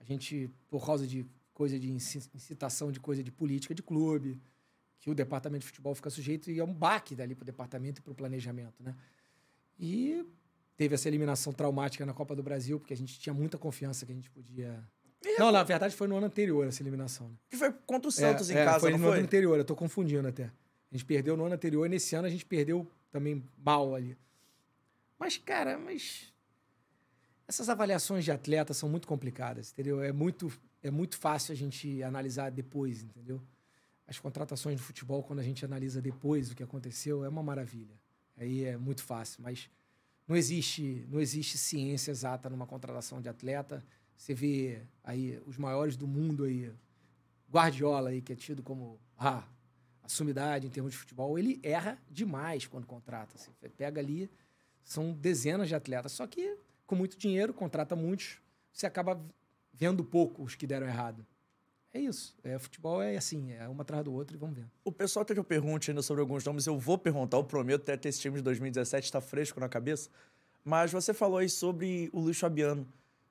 [0.00, 4.38] A gente, por causa de coisa de inci- incitação de coisa de política de clube,
[5.00, 8.00] que o departamento de futebol fica sujeito e é um baque dali para o departamento
[8.00, 8.94] e para o planejamento, né?
[9.78, 10.22] E
[10.76, 14.12] teve essa eliminação traumática na Copa do Brasil, porque a gente tinha muita confiança que
[14.12, 14.86] a gente podia.
[15.38, 17.28] Não, na verdade foi no ano anterior essa eliminação.
[17.30, 17.36] Né?
[17.48, 19.14] Que foi contra o Santos É, em é, casa, foi não no foi?
[19.16, 20.44] ano anterior, eu tô confundindo até.
[20.44, 24.14] A gente perdeu no ano anterior e nesse ano a gente perdeu também mal ali.
[25.18, 26.32] Mas, cara, mas.
[27.48, 30.02] Essas avaliações de atleta são muito complicadas, entendeu?
[30.02, 30.52] É muito,
[30.86, 33.40] é muito fácil a gente analisar depois, entendeu?
[34.06, 37.98] As contratações de futebol, quando a gente analisa depois o que aconteceu, é uma maravilha.
[38.36, 39.68] Aí é muito fácil, mas
[40.28, 43.84] não existe, não existe ciência exata numa contratação de atleta.
[44.16, 46.72] Você vê aí os maiores do mundo aí,
[47.50, 49.44] Guardiola aí, que é tido como ah,
[50.02, 53.36] a sumidade em termos de futebol, ele erra demais quando contrata.
[53.36, 53.50] Assim.
[53.58, 54.30] Você pega ali,
[54.84, 58.40] são dezenas de atletas, só que com muito dinheiro, contrata muitos,
[58.72, 59.20] você acaba
[59.76, 61.24] vendo pouco os que deram errado.
[61.92, 62.36] É isso.
[62.44, 64.66] É, futebol é assim, é uma atrás do outro e vamos ver.
[64.84, 67.82] O pessoal até que eu pergunte ainda sobre alguns nomes, eu vou perguntar, eu prometo,
[67.82, 70.10] até que esse time de 2017 está fresco na cabeça.
[70.62, 72.86] Mas você falou aí sobre o Luiz Fabiano.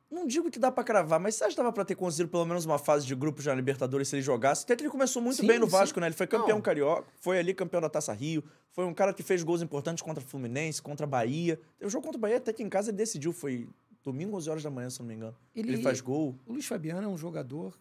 [0.10, 2.46] Não digo que dá pra cravar, mas você acha que dava pra ter conseguido pelo
[2.46, 4.64] menos uma fase de grupos na Libertadores se ele jogasse?
[4.64, 5.72] Até que ele começou muito Sim, bem no sim.
[5.72, 6.08] Vasco, né?
[6.08, 6.62] Ele foi campeão Não.
[6.62, 10.24] carioca, foi ali campeão da Taça Rio, foi um cara que fez gols importantes contra
[10.24, 11.60] o Fluminense, contra a Bahia.
[11.82, 13.68] O jogo contra o Bahia até que em casa ele decidiu, foi
[14.06, 15.36] domingo, 11 horas da manhã, se não me engano.
[15.56, 16.40] Ele, Ele- faz gol.
[16.46, 17.78] O Luiz Fabiano é um jogador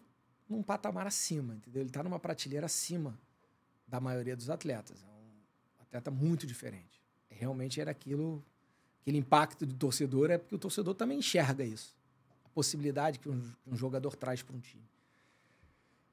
[0.49, 1.81] num patamar acima, entendeu?
[1.81, 3.17] Ele está numa prateleira acima
[3.87, 5.03] da maioria dos atletas.
[5.03, 7.01] É um atleta muito diferente.
[7.29, 8.43] Realmente era aquilo,
[9.01, 11.95] aquele impacto do torcedor, é porque o torcedor também enxerga isso.
[12.43, 14.83] A possibilidade que um, um jogador traz para um time.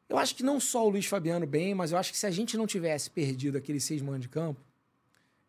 [0.08, 2.30] Eu acho que não só o Luiz Fabiano bem, mas eu acho que se a
[2.30, 4.60] gente não tivesse perdido aqueles seis manos de campo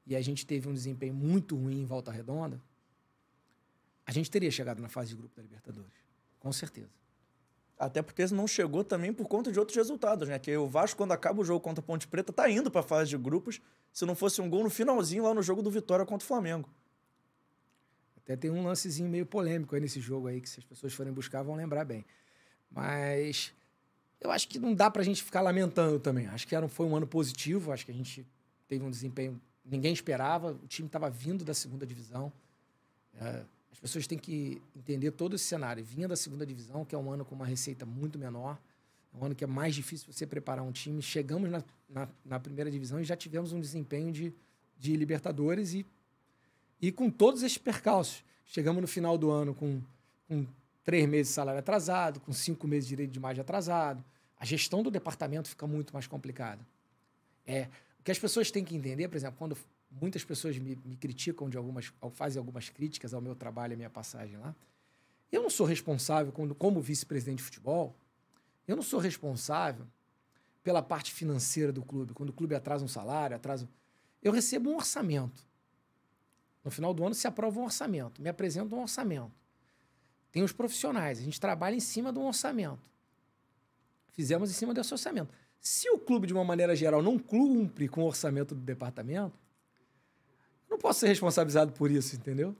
[0.05, 2.61] e a gente teve um desempenho muito ruim em volta redonda,
[4.05, 5.93] a gente teria chegado na fase de grupo da Libertadores.
[6.39, 6.89] Com certeza.
[7.77, 10.37] Até porque não chegou também por conta de outros resultados, né?
[10.39, 13.09] Que o Vasco, quando acaba o jogo contra a Ponte Preta, tá indo pra fase
[13.09, 13.59] de grupos.
[13.91, 16.69] Se não fosse um gol no finalzinho lá no jogo do Vitória contra o Flamengo.
[18.17, 21.11] Até tem um lancezinho meio polêmico aí nesse jogo aí, que se as pessoas forem
[21.11, 22.05] buscar vão lembrar bem.
[22.71, 23.53] Mas
[24.21, 26.27] eu acho que não dá pra gente ficar lamentando também.
[26.27, 28.25] Acho que era, foi um ano positivo, acho que a gente
[28.67, 32.31] teve um desempenho ninguém esperava, o time estava vindo da segunda divisão.
[33.15, 35.83] É, as pessoas têm que entender todo esse cenário.
[35.83, 38.61] Vinha da segunda divisão, que é um ano com uma receita muito menor,
[39.11, 41.01] é um ano que é mais difícil você preparar um time.
[41.01, 44.31] Chegamos na, na, na primeira divisão e já tivemos um desempenho de,
[44.77, 45.85] de Libertadores e,
[46.79, 48.23] e com todos esses percalços.
[48.45, 49.81] Chegamos no final do ano com,
[50.27, 50.45] com
[50.83, 54.05] três meses de salário atrasado, com cinco meses de direito de imagem atrasado.
[54.37, 56.63] A gestão do departamento fica muito mais complicada.
[57.47, 57.67] É,
[57.99, 59.57] o que as pessoas têm que entender, por exemplo, quando
[59.99, 63.89] muitas pessoas me, me criticam de algumas, fazem algumas críticas ao meu trabalho à minha
[63.89, 64.55] passagem lá,
[65.31, 67.95] eu não sou responsável, quando, como vice-presidente de futebol,
[68.67, 69.87] eu não sou responsável
[70.63, 72.13] pela parte financeira do clube.
[72.13, 73.67] Quando o clube atrasa um salário, atrasa.
[74.21, 75.45] Eu recebo um orçamento.
[76.63, 79.31] No final do ano se aprova um orçamento, me apresenta um orçamento.
[80.31, 82.81] Tem os profissionais, a gente trabalha em cima de um orçamento.
[84.11, 85.33] Fizemos em cima desse orçamento.
[85.59, 89.37] Se o clube, de uma maneira geral, não cumpre com o orçamento do departamento,
[90.73, 92.55] não posso ser responsabilizado por isso, entendeu?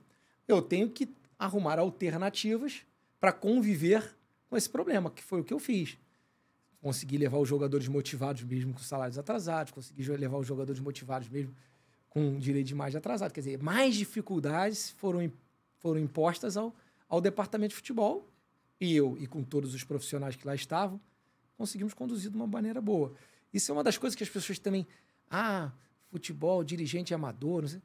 [0.46, 2.82] Eu tenho que arrumar alternativas
[3.20, 4.14] para conviver
[4.48, 5.98] com esse problema, que foi o que eu fiz.
[6.80, 11.54] Consegui levar os jogadores motivados mesmo com salários atrasados, consegui levar os jogadores motivados mesmo
[12.08, 13.32] com direito de imagem atrasado.
[13.32, 15.32] Quer dizer, mais dificuldades foram,
[15.78, 16.74] foram impostas ao,
[17.08, 18.28] ao departamento de futebol
[18.80, 21.00] e eu, e com todos os profissionais que lá estavam,
[21.56, 23.12] conseguimos conduzir de uma maneira boa.
[23.52, 24.86] Isso é uma das coisas que as pessoas também.
[25.30, 25.72] Ah,
[26.10, 27.62] futebol, dirigente amador.
[27.62, 27.80] Não sei.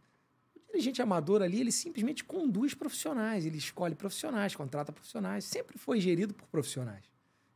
[0.71, 5.43] Dirigente amador ali, ele simplesmente conduz profissionais, ele escolhe profissionais, contrata profissionais.
[5.43, 7.03] Sempre foi gerido por profissionais.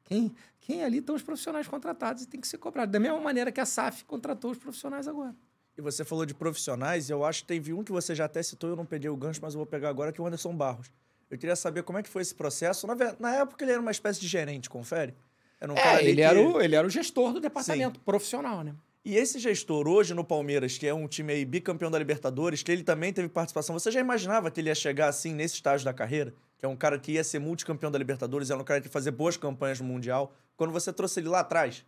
[0.04, 2.92] Quem, quem ali estão os profissionais contratados e tem que ser cobrado.
[2.92, 5.36] Da mesma maneira que a SAF contratou os profissionais agora.
[5.78, 8.70] E você falou de profissionais, eu acho que teve um que você já até citou,
[8.70, 10.92] eu não peguei o gancho, mas eu vou pegar agora, que é o Anderson Barros.
[11.30, 12.86] Eu queria saber como é que foi esse processo.
[12.86, 15.16] Na, na época ele era uma espécie de gerente, confere?
[15.60, 16.22] Era um é, ele, que...
[16.22, 18.04] era o, ele era o gestor do departamento Sim.
[18.06, 18.76] profissional, né?
[19.06, 22.72] E esse gestor hoje no Palmeiras, que é um time aí bicampeão da Libertadores, que
[22.72, 25.94] ele também teve participação, você já imaginava que ele ia chegar assim nesse estágio da
[25.94, 26.34] carreira?
[26.58, 29.12] Que é um cara que ia ser multicampeão da Libertadores, era um cara que fazer
[29.12, 30.34] boas campanhas no Mundial.
[30.56, 31.86] Quando você trouxe ele lá atrás?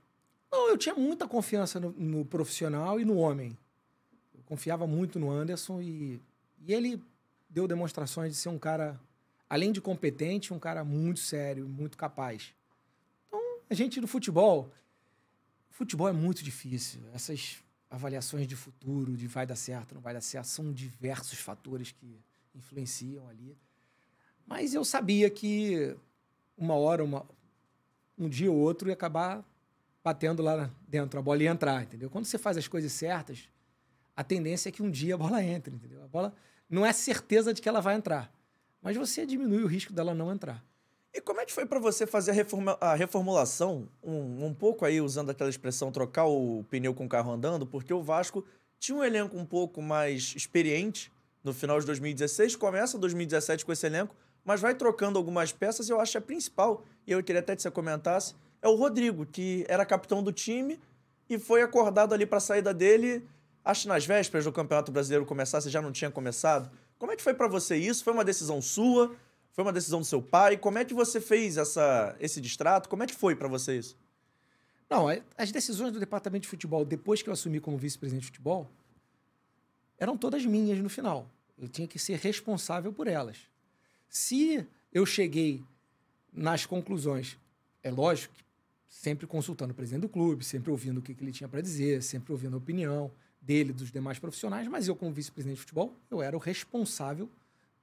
[0.51, 3.57] Não, eu tinha muita confiança no, no profissional e no homem.
[4.33, 6.19] Eu confiava muito no Anderson e,
[6.67, 7.01] e ele
[7.49, 8.99] deu demonstrações de ser um cara,
[9.49, 12.53] além de competente, um cara muito sério, muito capaz.
[13.25, 14.69] Então, a gente no futebol,
[15.75, 17.01] Futebol é muito difícil.
[17.13, 17.61] Essas
[17.91, 22.17] avaliações de futuro, de vai dar certo, não vai dar certo, são diversos fatores que
[22.55, 23.57] influenciam ali.
[24.47, 25.93] Mas eu sabia que
[26.57, 27.25] uma hora, uma,
[28.17, 29.43] um dia ou outro ia acabar
[30.01, 32.09] batendo lá dentro, a bola ia entrar, entendeu?
[32.09, 33.49] Quando você faz as coisas certas,
[34.15, 36.01] a tendência é que um dia a bola entre, entendeu?
[36.05, 36.33] A bola
[36.69, 38.33] não é certeza de que ela vai entrar,
[38.81, 40.63] mas você diminui o risco dela não entrar.
[41.15, 44.83] E como é que foi para você fazer a, reforma, a reformulação, um, um pouco
[44.83, 48.43] aí usando aquela expressão trocar o pneu com o carro andando, porque o Vasco
[48.77, 51.09] tinha um elenco um pouco mais experiente
[51.41, 55.91] no final de 2016, começa 2017 com esse elenco, mas vai trocando algumas peças e
[55.93, 59.25] eu acho que a principal, e eu queria até que você comentasse, é o Rodrigo,
[59.25, 60.81] que era capitão do time
[61.29, 63.25] e foi acordado ali para a saída dele,
[63.63, 66.69] acho nas vésperas do Campeonato Brasileiro começar, você já não tinha começado.
[66.99, 68.03] Como é que foi para você isso?
[68.03, 69.15] Foi uma decisão sua?
[69.55, 70.57] Foi uma decisão do seu pai?
[70.57, 72.89] Como é que você fez essa, esse distrato?
[72.89, 73.97] Como é que foi para você isso?
[74.89, 78.69] Não, as decisões do departamento de futebol, depois que eu assumi como vice-presidente de futebol,
[79.97, 81.29] eram todas minhas no final.
[81.57, 83.37] Eu tinha que ser responsável por elas.
[84.09, 85.63] Se eu cheguei
[86.33, 87.37] nas conclusões,
[87.81, 88.43] é lógico que
[88.89, 92.33] sempre consultando o presidente do clube, sempre ouvindo o que ele tinha para dizer, sempre
[92.33, 93.09] ouvindo a opinião
[93.41, 97.29] dele, dos demais profissionais, mas eu, como vice-presidente de futebol, eu era o responsável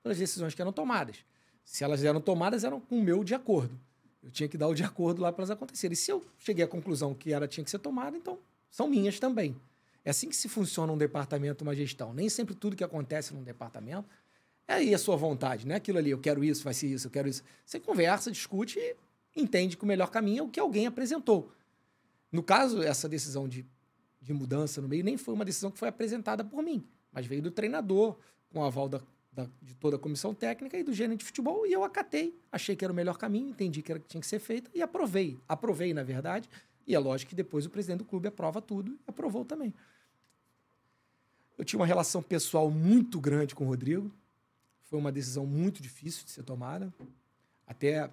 [0.02, 1.24] pelas decisões que eram tomadas.
[1.64, 3.78] Se elas eram tomadas, eram com o meu de acordo.
[4.22, 5.94] Eu tinha que dar o de acordo lá para elas acontecerem.
[5.94, 8.38] E se eu cheguei à conclusão que ela tinha que ser tomada, então
[8.70, 9.56] são minhas também.
[10.04, 12.12] É assim que se funciona um departamento, uma gestão.
[12.12, 14.08] Nem sempre tudo que acontece num departamento
[14.66, 17.06] é aí a sua vontade, não é aquilo ali, eu quero isso, vai ser isso,
[17.06, 17.42] eu quero isso.
[17.64, 18.96] Você conversa, discute e
[19.36, 21.52] entende que o melhor caminho é o que alguém apresentou.
[22.30, 23.66] No caso, essa decisão de,
[24.20, 27.42] de mudança no meio nem foi uma decisão que foi apresentada por mim, mas veio
[27.42, 28.16] do treinador,
[28.50, 29.00] com o aval da
[29.32, 32.38] da, de toda a comissão técnica e do gerente de futebol, e eu acatei.
[32.50, 34.82] Achei que era o melhor caminho, entendi que era que tinha que ser feito e
[34.82, 35.38] aprovei.
[35.48, 36.48] Aprovei, na verdade,
[36.86, 39.72] e é lógico que depois o presidente do clube aprova tudo e aprovou também.
[41.56, 44.10] Eu tinha uma relação pessoal muito grande com o Rodrigo.
[44.84, 46.92] Foi uma decisão muito difícil de ser tomada.
[47.66, 48.10] Até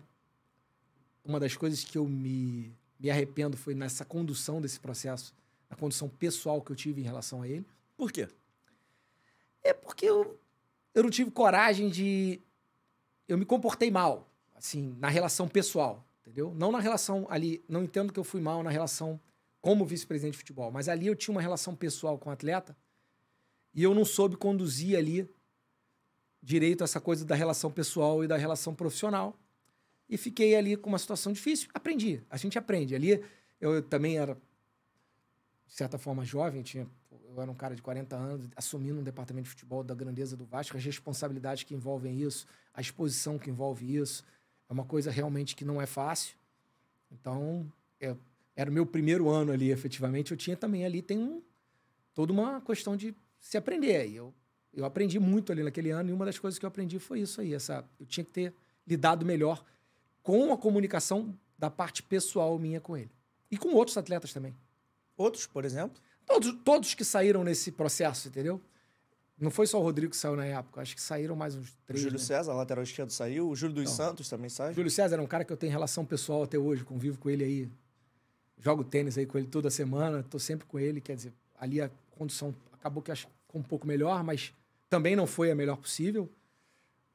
[1.26, 5.34] uma das coisas que eu me, me arrependo foi nessa condução desse processo,
[5.70, 7.66] na condução pessoal que eu tive em relação a ele.
[7.98, 8.28] Por quê?
[9.64, 10.40] É porque eu,
[11.00, 12.42] eu não tive coragem de.
[13.26, 16.54] Eu me comportei mal, assim, na relação pessoal, entendeu?
[16.54, 17.64] Não na relação ali.
[17.70, 19.18] Não entendo que eu fui mal na relação
[19.62, 22.76] como vice-presidente de futebol, mas ali eu tinha uma relação pessoal com o atleta
[23.74, 25.30] e eu não soube conduzir ali
[26.42, 29.38] direito essa coisa da relação pessoal e da relação profissional.
[30.10, 31.70] E fiquei ali com uma situação difícil.
[31.74, 32.94] Aprendi, a gente aprende.
[32.94, 33.24] Ali
[33.62, 34.36] eu também era,
[35.66, 36.88] de certa forma, jovem, tinha
[37.36, 40.46] eu era um cara de 40 anos, assumindo um departamento de futebol da grandeza do
[40.46, 44.24] Vasco, as responsabilidades que envolvem isso, a exposição que envolve isso,
[44.68, 46.36] é uma coisa realmente que não é fácil.
[47.12, 48.16] Então, é,
[48.56, 50.32] era o meu primeiro ano ali, efetivamente.
[50.32, 51.42] Eu tinha também ali, tem um,
[52.14, 54.08] toda uma questão de se aprender.
[54.08, 54.34] E eu,
[54.74, 57.42] eu aprendi muito ali naquele ano, e uma das coisas que eu aprendi foi isso
[57.42, 57.54] aí.
[57.54, 58.54] Essa, eu tinha que ter
[58.86, 59.64] lidado melhor
[60.22, 63.12] com a comunicação da parte pessoal minha com ele.
[63.52, 64.56] E com outros atletas também.
[65.18, 66.00] Outros, por exemplo?
[66.30, 68.62] Todos, todos que saíram nesse processo, entendeu?
[69.40, 72.02] Não foi só o Rodrigo que saiu na época, acho que saíram mais uns três.
[72.02, 72.26] O Júlio né?
[72.26, 73.50] César, lateral esquerdo, saiu.
[73.50, 74.76] O Júlio dos então, Santos também saiu.
[74.76, 77.44] Júlio César é um cara que eu tenho relação pessoal até hoje, convivo com ele
[77.44, 77.70] aí.
[78.60, 81.02] Jogo tênis aí com ele toda semana, tô sempre com ele.
[81.02, 84.54] Quer dizer, ali a condição acabou que acho um pouco melhor, mas
[84.88, 86.30] também não foi a melhor possível.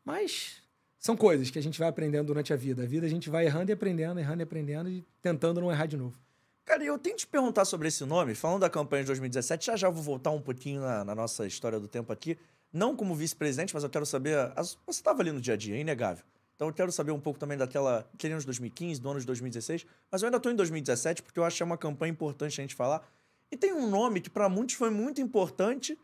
[0.05, 0.63] Mas
[0.99, 2.83] são coisas que a gente vai aprendendo durante a vida.
[2.83, 5.87] A vida a gente vai errando e aprendendo, errando e aprendendo e tentando não errar
[5.87, 6.19] de novo.
[6.65, 9.77] Cara, eu tenho que te perguntar sobre esse nome, falando da campanha de 2017, já
[9.77, 12.39] já vou voltar um pouquinho na, na nossa história do tempo aqui.
[12.73, 14.51] Não como vice-presidente, mas eu quero saber.
[14.57, 16.25] As, você estava ali no dia a dia, é inegável.
[16.57, 18.09] Então eu quero saber um pouco também daquela.
[18.15, 19.85] aquele ano de 2015, do ano de 2016.
[20.11, 22.63] Mas eu ainda estou em 2017, porque eu acho que é uma campanha importante a
[22.63, 23.07] gente falar.
[23.51, 25.99] E tem um nome que para muitos foi muito importante,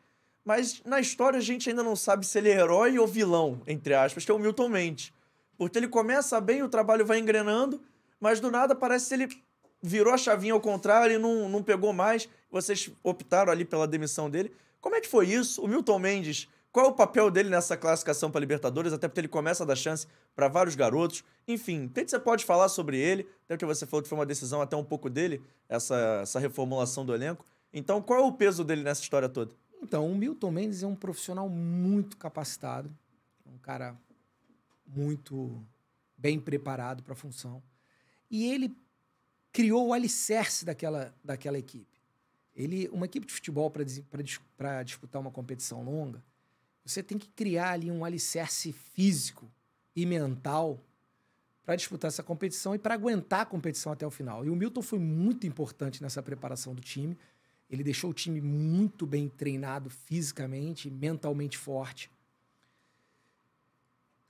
[0.44, 3.94] mas na história a gente ainda não sabe se ele é herói ou vilão, entre
[3.94, 5.12] aspas, que é o Milton Mendes.
[5.57, 7.81] Porque ele começa bem, o trabalho vai engrenando,
[8.20, 9.42] mas do nada parece que ele
[9.83, 12.29] virou a chavinha ao contrário e não, não pegou mais.
[12.51, 14.53] Vocês optaram ali pela demissão dele.
[14.81, 15.62] Como é que foi isso?
[15.62, 18.93] O Milton Mendes, qual é o papel dele nessa classificação para Libertadores?
[18.93, 21.25] Até porque ele começa a dar chance para vários garotos.
[21.47, 23.23] Enfim, o que você pode falar sobre ele?
[23.45, 27.05] Até porque você falou que foi uma decisão até um pouco dele, essa, essa reformulação
[27.05, 27.45] do elenco.
[27.73, 29.55] Então, qual é o peso dele nessa história toda?
[29.83, 32.90] Então, o Milton Mendes é um profissional muito capacitado,
[33.47, 33.97] um cara
[34.87, 35.64] muito
[36.16, 37.62] bem preparado para a função.
[38.31, 38.77] E ele
[39.53, 42.01] criou o alicerce daquela, daquela equipe.
[42.55, 46.23] Ele, uma equipe de futebol para disputar uma competição longa,
[46.85, 49.51] você tem que criar ali um alicerce físico
[49.95, 50.81] e mental
[51.65, 54.45] para disputar essa competição e para aguentar a competição até o final.
[54.45, 57.17] E o Milton foi muito importante nessa preparação do time.
[57.69, 62.11] Ele deixou o time muito bem treinado fisicamente, mentalmente forte.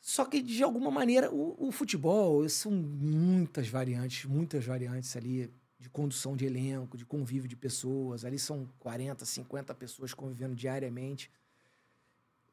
[0.00, 5.90] Só que, de alguma maneira, o, o, futebol são muitas variantes, muitas variantes ali de
[5.90, 8.24] condução de elenco, de convívio de pessoas.
[8.24, 11.30] Ali são 40, 50 pessoas convivendo diariamente.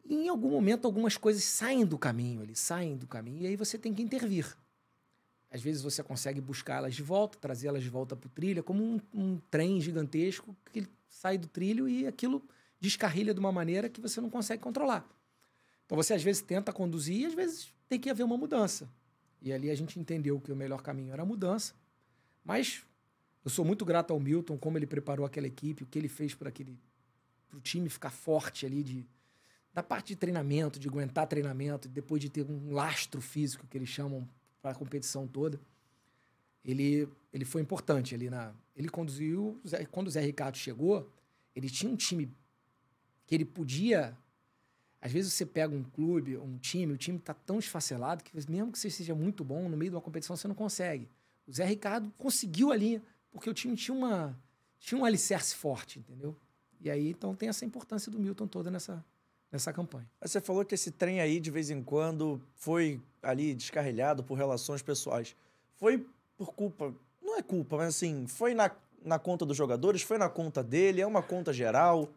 [0.04, 3.56] E em algum momento, algumas coisas saem do caminho, eles saem do caminho, e aí
[3.56, 4.58] você tem que intervir.
[5.50, 8.84] Às vezes você consegue buscá-las de volta, trazê-las de volta para o trilho, é como
[8.84, 12.44] um, um, trem gigantesco que sai do trilho e aquilo
[12.80, 15.08] descarrilha de uma maneira que você não consegue controlar.
[15.88, 18.88] Então você às vezes tenta conduzir e às vezes tem que haver uma mudança.
[19.41, 21.73] E ali a gente entendeu que o melhor caminho era a mudança.
[22.43, 22.84] Mas
[23.43, 26.36] eu sou muito grato ao Milton, como ele preparou aquela equipe, o que ele fez
[26.36, 26.78] para aquele
[27.50, 29.08] pro time ficar forte ali de
[29.73, 33.88] da parte de treinamento, de aguentar treinamento, depois de ter um lastro físico que eles
[33.88, 34.28] chamam
[34.60, 35.62] para a competição toda.
[36.65, 38.54] Ele, ele foi importante ali na.
[38.76, 39.62] Ele conduziu.
[39.91, 41.10] Quando o Zé Ricardo chegou,
[41.56, 42.30] ele tinha um time
[43.28, 44.17] que ele podia.
[45.02, 48.72] Às vezes você pega um clube, um time, o time está tão esfacelado que mesmo
[48.72, 51.08] que você seja muito bom, no meio de uma competição você não consegue.
[51.48, 54.38] O Zé Ricardo conseguiu ali, porque o time tinha uma
[54.80, 56.36] tinha um alicerce forte, entendeu?
[56.82, 59.04] E aí então tem essa importância do Milton toda nessa
[59.52, 60.10] nessa campanha.
[60.22, 64.82] Você falou que esse trem aí, de vez em quando, foi ali descarrilhado por relações
[64.82, 65.36] pessoais.
[65.76, 66.06] Foi
[66.38, 66.94] por culpa.
[67.22, 68.72] Não é culpa, mas assim, foi na,
[69.04, 72.10] na conta dos jogadores, foi na conta dele, é uma conta geral.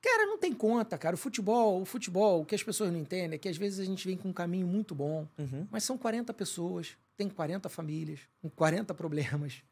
[0.00, 1.14] Cara, não tem conta, cara.
[1.14, 3.84] O futebol, o futebol, o que as pessoas não entendem é que às vezes a
[3.84, 5.66] gente vem com um caminho muito bom, uhum.
[5.70, 9.62] mas são 40 pessoas, tem 40 famílias, com 40 problemas.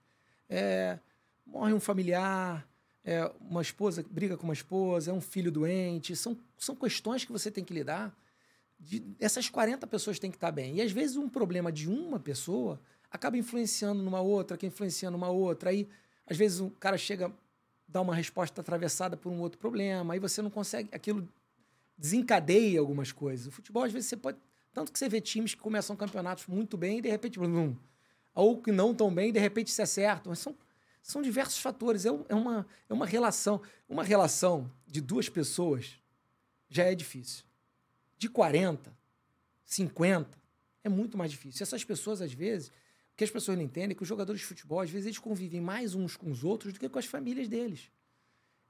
[0.49, 0.99] É,
[1.45, 2.69] morre um familiar,
[3.05, 7.33] é uma esposa briga com uma esposa, é um filho doente, são, são questões que
[7.33, 8.17] você tem que lidar.
[8.79, 10.77] De, essas 40 pessoas têm que estar bem.
[10.77, 15.29] E às vezes um problema de uma pessoa acaba influenciando numa outra, que influencia numa
[15.29, 15.71] outra.
[15.71, 15.89] Aí,
[16.27, 17.33] às vezes, o cara chega,
[17.89, 20.89] dá uma resposta atravessada por um outro problema, aí você não consegue.
[20.93, 21.29] Aquilo
[21.97, 23.47] desencadeia algumas coisas.
[23.47, 24.39] O futebol, às vezes, você pode.
[24.73, 27.39] Tanto que você vê times que começam campeonatos muito bem e de repente.
[27.39, 27.75] Blum,
[28.35, 30.31] ou que não tão bem e de repente se acertam.
[30.31, 30.55] Mas são
[31.07, 32.05] são diversos fatores.
[32.05, 33.63] É, é, uma, é uma relação.
[33.89, 36.01] Uma relação de duas pessoas
[36.69, 37.45] já é difícil.
[38.19, 38.93] De 40,
[39.65, 40.37] 50,
[40.83, 41.63] é muito mais difícil.
[41.63, 42.73] Essas pessoas, às vezes,
[43.17, 45.61] que as pessoas não entendem é que os jogadores de futebol, às vezes, eles convivem
[45.61, 47.91] mais uns com os outros do que com as famílias deles.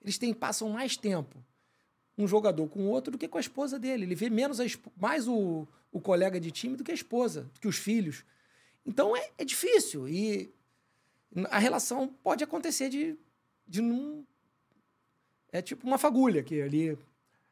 [0.01, 1.45] Eles têm, passam mais tempo
[2.19, 4.05] um jogador com o outro do que com a esposa dele.
[4.05, 4.65] Ele vê menos a,
[4.97, 8.25] mais o, o colega de time do que a esposa, do que os filhos.
[8.87, 10.09] Então é, é difícil.
[10.09, 10.51] E
[11.51, 13.19] a relação pode acontecer de,
[13.67, 14.25] de não.
[15.53, 16.97] É tipo uma fagulha, que ali.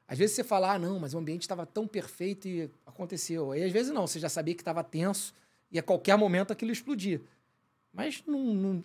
[0.07, 3.53] Às vezes você fala, ah, não, mas o ambiente estava tão perfeito e aconteceu.
[3.53, 5.35] Aí às vezes não, você já sabia que estava tenso
[5.75, 7.21] e a qualquer momento aquilo explodia.
[7.93, 8.23] Mas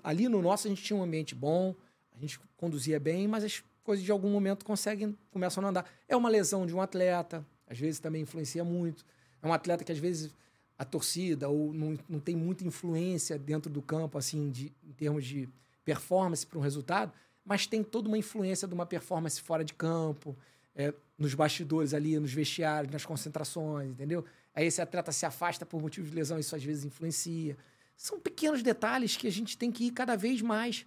[0.04, 1.76] ali no nosso a gente tinha um ambiente bom,
[2.12, 5.90] a gente conduzia bem, mas as coisas de algum momento conseguem, começam a não andar.
[6.08, 9.06] É uma lesão de um atleta, às vezes também influencia muito.
[9.42, 10.34] É um atleta que às vezes
[10.78, 15.26] a torcida ou não, não tem muita influência dentro do campo, assim, de, em termos
[15.26, 15.48] de
[15.86, 17.14] performance para um resultado,
[17.46, 20.36] mas tem toda uma influência de uma performance fora de campo,
[20.76, 24.26] é, nos bastidores ali, nos vestiários, nas concentrações, entendeu?
[24.54, 27.58] Aí esse atleta se afasta por motivo de lesão, isso às vezes influencia.
[27.96, 30.86] São pequenos detalhes que a gente tem que ir cada vez mais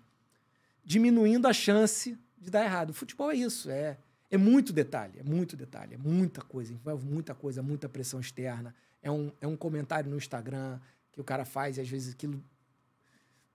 [0.85, 2.91] diminuindo a chance de dar errado.
[2.91, 3.99] O futebol é isso, é,
[4.31, 8.75] é muito detalhe, é muito detalhe, é muita coisa, envolve muita coisa, muita pressão externa,
[9.03, 10.81] é um, é um comentário no Instagram
[11.13, 12.43] que o cara faz e às vezes aquilo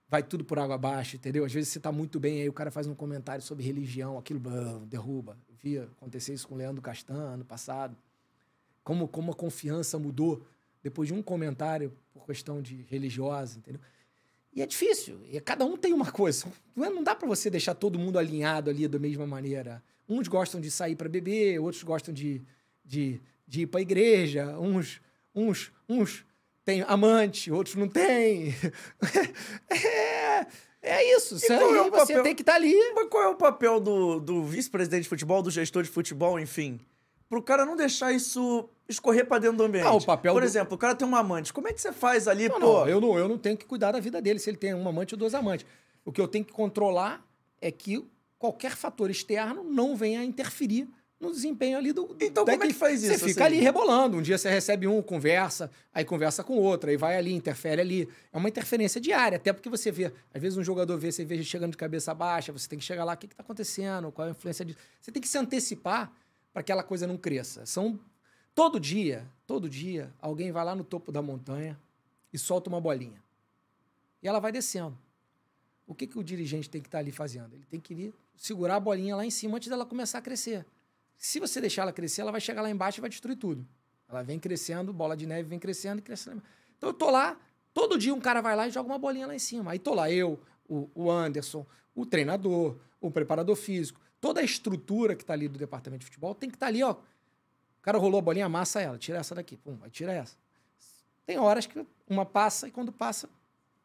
[0.08, 1.44] vai tudo por água abaixo, entendeu?
[1.44, 4.40] Às vezes você tá muito bem, aí o cara faz um comentário sobre religião, aquilo
[4.40, 5.36] blam, derruba.
[5.48, 7.96] Eu via acontecer isso com o Leandro Castan ano passado.
[8.88, 10.42] Como, como a confiança mudou
[10.82, 13.82] depois de um comentário por questão de religiosa, entendeu?
[14.54, 15.20] E é difícil.
[15.30, 16.46] E cada um tem uma coisa.
[16.74, 19.82] Não dá para você deixar todo mundo alinhado ali da mesma maneira.
[20.08, 22.40] Uns gostam de sair para beber, outros gostam de,
[22.82, 25.02] de, de ir para a igreja, uns
[25.38, 26.26] Uns, uns
[26.64, 28.48] têm amante, outros não têm.
[29.70, 30.46] é,
[30.82, 31.36] é isso.
[31.36, 32.74] Isso aí é você papel, tem que estar tá ali.
[32.94, 36.80] Mas qual é o papel do, do vice-presidente de futebol, do gestor de futebol, enfim?
[37.28, 39.84] Pro cara não deixar isso escorrer pra dentro do ambiente.
[39.84, 40.46] Não, o papel Por do...
[40.46, 41.52] exemplo, o cara tem um amante.
[41.52, 42.66] Como é que você faz ali, não, pô?
[42.66, 44.88] Não, eu, não, eu não tenho que cuidar da vida dele se ele tem um
[44.88, 45.66] amante ou dois amantes.
[46.04, 47.26] O que eu tenho que controlar
[47.60, 48.04] é que
[48.38, 50.88] qualquer fator externo não venha interferir
[51.20, 52.16] no desempenho ali do.
[52.20, 53.54] Então, como é que faz isso, Você fica assim?
[53.56, 54.16] ali rebolando.
[54.16, 58.08] Um dia você recebe um, conversa, aí conversa com outro, aí vai ali, interfere ali.
[58.32, 61.42] É uma interferência diária, até porque você vê, às vezes um jogador vê, você vê
[61.42, 64.30] chegando de cabeça baixa, você tem que chegar lá, o que está acontecendo, qual é
[64.30, 64.78] a influência disso.
[65.00, 66.12] Você tem que se antecipar
[66.52, 67.66] para aquela coisa não cresça.
[67.66, 67.98] São.
[68.58, 71.78] Todo dia, todo dia, alguém vai lá no topo da montanha
[72.32, 73.22] e solta uma bolinha.
[74.20, 74.98] E ela vai descendo.
[75.86, 77.54] O que, que o dirigente tem que estar ali fazendo?
[77.54, 80.66] Ele tem que ir segurar a bolinha lá em cima antes dela começar a crescer.
[81.16, 83.64] Se você deixar ela crescer, ela vai chegar lá embaixo e vai destruir tudo.
[84.08, 86.42] Ela vem crescendo, bola de neve vem crescendo e crescendo.
[86.76, 87.40] Então eu tô lá,
[87.72, 89.70] todo dia um cara vai lá e joga uma bolinha lá em cima.
[89.70, 90.36] Aí tô lá, eu,
[90.68, 95.56] o, o Anderson, o treinador, o preparador físico, toda a estrutura que tá ali do
[95.56, 96.96] departamento de futebol tem que estar ali, ó.
[97.88, 100.36] Cara rolou a bolinha, amassa ela, tira essa daqui, pum, vai tira essa.
[101.24, 103.30] Tem horas que uma passa e quando passa,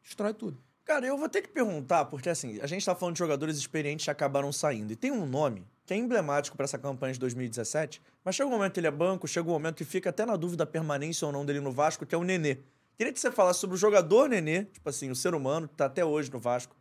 [0.04, 0.62] destrói tudo.
[0.84, 4.04] Cara, eu vou ter que perguntar, porque assim, a gente tá falando de jogadores experientes
[4.04, 4.91] que acabaram saindo.
[4.91, 8.51] E tem um nome que é emblemático para essa campanha de 2017, mas chega um
[8.51, 11.26] momento que ele é banco, chega um momento que fica até na dúvida da permanência
[11.26, 12.58] ou não dele no Vasco, que é o Nenê.
[12.97, 15.86] Queria que você falasse sobre o jogador Nenê, tipo assim, o ser humano que tá
[15.86, 16.76] até hoje no Vasco.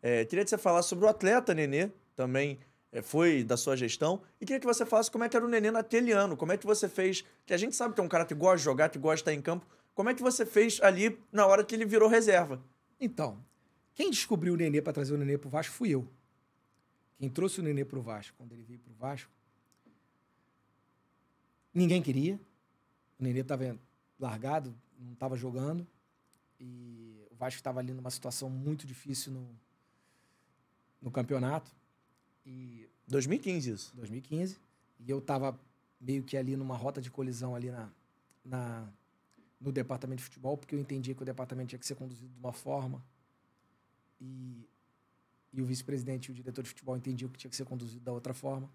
[0.00, 2.58] É, queria que você falasse sobre o atleta Nenê, também
[3.00, 4.20] foi da sua gestão.
[4.40, 6.58] E queria que você falasse como é que era o Nenê naquele ano, como é
[6.58, 8.90] que você fez, que a gente sabe que é um cara que gosta de jogar,
[8.90, 11.74] que gosta de estar em campo, como é que você fez ali na hora que
[11.74, 12.62] ele virou reserva?
[13.00, 13.42] Então,
[13.94, 16.06] quem descobriu o Nenê para trazer o Nenê pro Vasco fui eu.
[17.18, 19.30] Quem trouxe o Nenê pro Vasco, quando ele veio pro Vasco,
[21.72, 22.38] ninguém queria.
[23.18, 23.78] O Nenê estava
[24.18, 25.86] largado, não estava jogando.
[26.58, 29.48] E o Vasco estava ali numa situação muito difícil no,
[31.00, 31.70] no campeonato.
[32.44, 33.96] E 2015 isso.
[33.96, 34.58] 2015.
[35.00, 35.58] E eu estava
[36.00, 37.90] meio que ali numa rota de colisão ali na,
[38.44, 38.88] na,
[39.60, 42.38] no departamento de futebol, porque eu entendia que o departamento tinha que ser conduzido de
[42.38, 43.02] uma forma
[44.20, 44.68] e,
[45.52, 48.12] e o vice-presidente e o diretor de futebol entendiam que tinha que ser conduzido da
[48.12, 48.70] outra forma.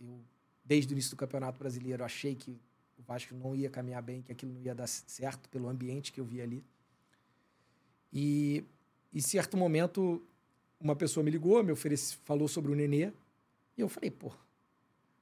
[0.00, 0.20] Eu,
[0.64, 2.58] desde o início do Campeonato Brasileiro, achei que
[2.98, 6.20] o Vasco não ia caminhar bem, que aquilo não ia dar certo pelo ambiente que
[6.20, 6.64] eu via ali.
[8.12, 8.64] E
[9.12, 10.22] em certo momento,
[10.80, 13.12] uma pessoa me ligou, me oferece, falou sobre o Nenê,
[13.76, 14.32] e eu falei, pô,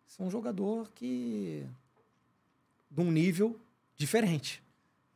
[0.06, 1.66] isso é um jogador que...
[2.90, 3.58] de um nível
[3.96, 4.62] diferente.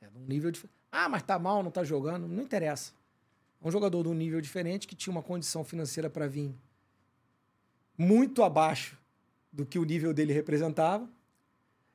[0.01, 0.53] É, de um nível.
[0.91, 2.93] Ah, mas tá mal, não tá jogando, não interessa.
[3.63, 6.55] É um jogador de um nível diferente que tinha uma condição financeira para vir
[7.97, 8.97] muito abaixo
[9.53, 11.09] do que o nível dele representava.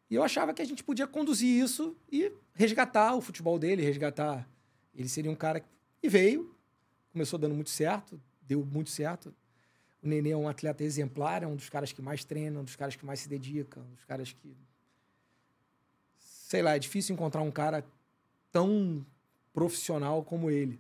[0.10, 4.48] E eu achava que a gente podia conduzir isso e resgatar o futebol dele, resgatar.
[4.94, 5.68] Ele seria um cara que
[6.04, 6.54] e veio,
[7.14, 9.34] começou dando muito certo, deu muito certo.
[10.02, 12.76] O Nenê é um atleta exemplar, é um dos caras que mais treina, um dos
[12.76, 14.56] caras que mais se dedica, um dos caras que.
[16.20, 17.86] Sei lá, é difícil encontrar um cara
[18.52, 19.06] tão
[19.54, 20.80] profissional como ele.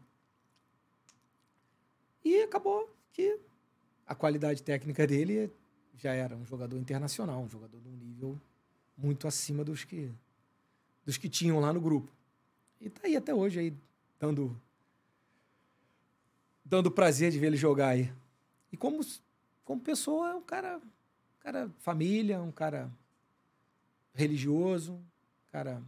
[2.24, 3.40] E acabou que
[4.06, 5.52] a qualidade técnica dele
[5.96, 8.40] já era um jogador internacional, um jogador de um nível
[8.98, 10.12] muito acima dos que
[11.06, 12.10] dos que tinham lá no grupo.
[12.80, 13.74] E tá aí até hoje aí
[14.20, 14.60] dando
[16.74, 18.12] dando prazer de ver ele jogar aí.
[18.72, 19.00] E como
[19.64, 22.90] como pessoa é um cara um cara família, um cara
[24.16, 25.84] religioso, um cara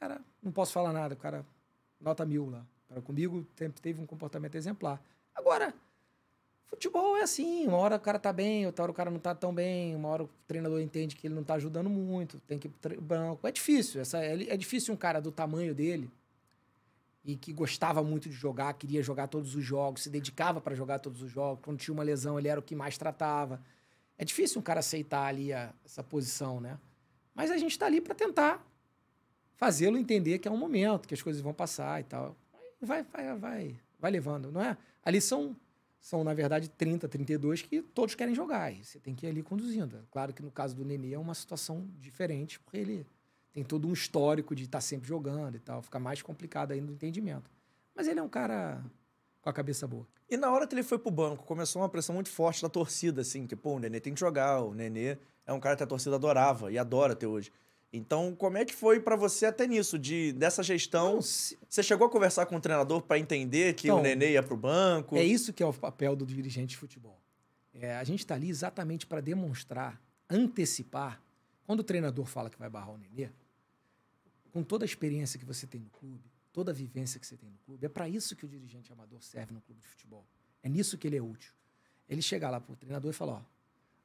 [0.00, 1.44] cara não posso falar nada, o cara
[2.00, 2.64] nota mil lá.
[2.88, 4.98] Para comigo sempre teve um comportamento exemplar.
[5.34, 5.74] Agora,
[6.68, 9.34] futebol é assim, uma hora o cara tá bem, outra hora o cara não tá
[9.34, 12.68] tão bem, uma hora o treinador entende que ele não tá ajudando muito, tem que
[12.68, 13.46] ir pro banco.
[13.46, 16.10] É difícil, essa, é, é difícil um cara do tamanho dele
[17.26, 21.00] e que gostava muito de jogar, queria jogar todos os jogos, se dedicava para jogar
[21.00, 23.60] todos os jogos, quando tinha uma lesão ele era o que mais tratava.
[24.16, 26.78] É difícil um cara aceitar ali a, essa posição, né?
[27.34, 28.64] Mas a gente tá ali para tentar
[29.56, 32.36] fazê-lo entender que é um momento, que as coisas vão passar e tal.
[32.80, 34.76] Vai, vai, vai, vai levando, não é?
[35.04, 35.56] Ali são,
[35.98, 38.72] são, na verdade, 30, 32 que todos querem jogar.
[38.72, 40.06] E você tem que ir ali conduzindo.
[40.12, 43.06] Claro que no caso do Nenê é uma situação diferente, porque ele
[43.56, 45.80] tem todo um histórico de estar sempre jogando e tal.
[45.80, 47.50] Fica mais complicado ainda o entendimento.
[47.94, 48.84] Mas ele é um cara
[49.40, 50.06] com a cabeça boa.
[50.28, 53.22] E na hora que ele foi pro banco, começou uma pressão muito forte da torcida,
[53.22, 55.86] assim, que, pô, o Nenê tem que jogar, o Nenê é um cara que a
[55.86, 57.50] torcida adorava e adora até hoje.
[57.90, 61.14] Então, como é que foi para você até nisso, de dessa gestão?
[61.14, 64.32] Não, se- Você chegou a conversar com o treinador para entender que Então, o Nenê
[64.32, 65.16] ia pro banco?
[65.16, 67.18] É isso que é o papel do dirigente de futebol.
[67.72, 69.98] É, a gente está ali exatamente para demonstrar,
[70.28, 71.22] antecipar.
[71.64, 73.30] Quando o treinador fala que vai barrar o Nenê,
[74.56, 77.50] com toda a experiência que você tem no clube, toda a vivência que você tem
[77.50, 80.26] no clube, é para isso que o dirigente amador serve no clube de futebol.
[80.62, 81.52] É nisso que ele é útil.
[82.08, 83.42] Ele chega lá para o treinador e fala: ó,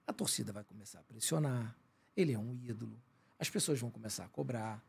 [0.06, 1.74] a torcida vai começar a pressionar,
[2.18, 3.02] ele é um ídolo,
[3.40, 4.84] as pessoas vão começar a cobrar,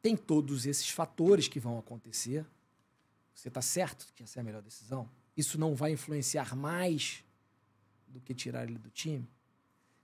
[0.00, 2.46] tem todos esses fatores que vão acontecer.
[3.34, 5.10] Você está certo que essa é a melhor decisão?
[5.36, 7.24] Isso não vai influenciar mais
[8.06, 9.28] do que tirar ele do time?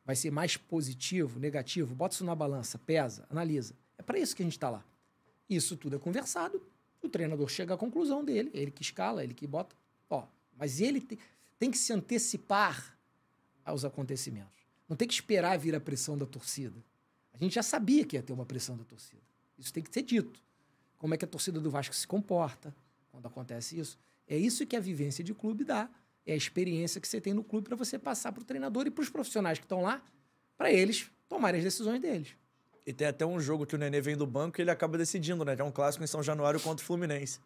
[0.05, 1.95] Vai ser mais positivo, negativo?
[1.95, 3.77] Bota isso na balança, pesa, analisa.
[3.97, 4.85] É para isso que a gente está lá.
[5.49, 6.63] Isso tudo é conversado,
[7.03, 9.77] o treinador chega à conclusão dele, ele que escala, ele que bota.
[10.09, 10.27] Ó,
[10.57, 11.19] mas ele te,
[11.59, 12.99] tem que se antecipar
[13.65, 14.65] aos acontecimentos.
[14.89, 16.83] Não tem que esperar vir a pressão da torcida.
[17.33, 19.23] A gente já sabia que ia ter uma pressão da torcida.
[19.59, 20.41] Isso tem que ser dito.
[20.99, 22.75] Como é que a torcida do Vasco se comporta
[23.11, 23.99] quando acontece isso?
[24.27, 25.91] É isso que a vivência de clube dá.
[26.27, 28.91] É a experiência que você tem no clube para você passar para o treinador e
[28.91, 30.03] para os profissionais que estão lá,
[30.57, 32.35] para eles tomarem as decisões deles.
[32.87, 35.45] E tem até um jogo que o Nenê vem do banco e ele acaba decidindo,
[35.45, 35.57] né?
[35.57, 37.41] Que é um clássico em São Januário contra o Fluminense.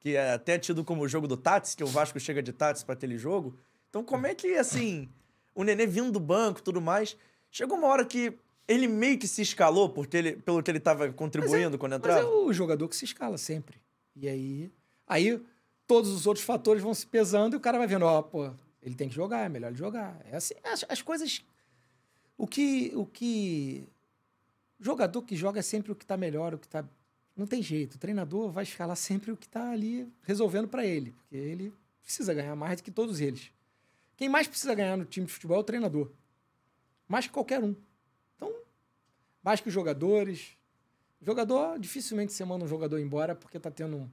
[0.00, 2.82] Que é até tido como o jogo do Tats, que o Vasco chega de Tats
[2.82, 3.56] para aquele jogo.
[3.88, 5.08] Então, como é que, assim,
[5.54, 7.16] o Nenê vindo do banco e tudo mais,
[7.50, 8.36] chegou uma hora que
[8.66, 12.22] ele meio que se escalou porque ele, pelo que ele estava contribuindo é, quando entrava?
[12.22, 13.80] Mas é o jogador que se escala sempre.
[14.16, 14.72] E aí,
[15.06, 15.40] aí
[15.86, 18.50] todos os outros fatores vão se pesando e o cara vai vendo, ó, oh, pô,
[18.82, 20.20] ele tem que jogar, é melhor ele jogar.
[20.24, 21.44] É assim, as, as coisas...
[22.38, 23.86] O que, o que
[24.80, 26.84] jogador que joga é sempre o que está melhor, o que está.
[27.36, 27.94] Não tem jeito.
[27.94, 31.72] O treinador vai escalar sempre o que está ali resolvendo para ele, porque ele
[32.02, 33.52] precisa ganhar mais do que todos eles.
[34.16, 36.10] Quem mais precisa ganhar no time de futebol é o treinador.
[37.06, 37.74] Mais que qualquer um.
[38.36, 38.52] Então,
[39.42, 40.56] mais que os jogadores.
[41.20, 44.10] O jogador, dificilmente você manda um jogador embora porque está tendo um,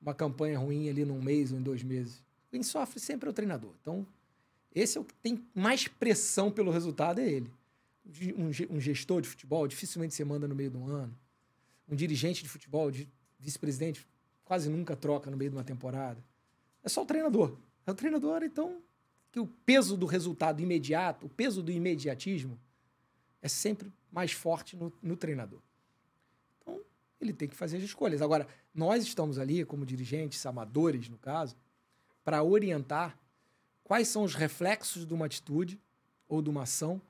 [0.00, 2.22] uma campanha ruim ali num mês ou em dois meses.
[2.50, 3.72] Quem sofre sempre é o treinador.
[3.82, 4.06] Então,
[4.74, 7.50] esse é o que tem mais pressão pelo resultado, é ele
[8.70, 11.16] um, gestor de futebol, dificilmente você manda no meio um ano.
[11.88, 14.06] Um dirigente de futebol, de vice-presidente,
[14.44, 16.22] quase nunca troca no meio de uma temporada.
[16.82, 17.56] É só o treinador.
[17.86, 18.82] É o treinador, então,
[19.30, 22.58] que o peso do resultado imediato, o peso do imediatismo,
[23.40, 25.60] é sempre mais forte no, no treinador.
[26.60, 26.80] Então,
[27.20, 28.22] ele tem que fazer as escolhas.
[28.22, 31.56] Agora, nós estamos ali, como dirigentes, amadores, no caso,
[32.24, 33.18] para orientar
[33.84, 35.80] quais são os reflexos de uma atitude
[36.28, 37.00] ou de uma ação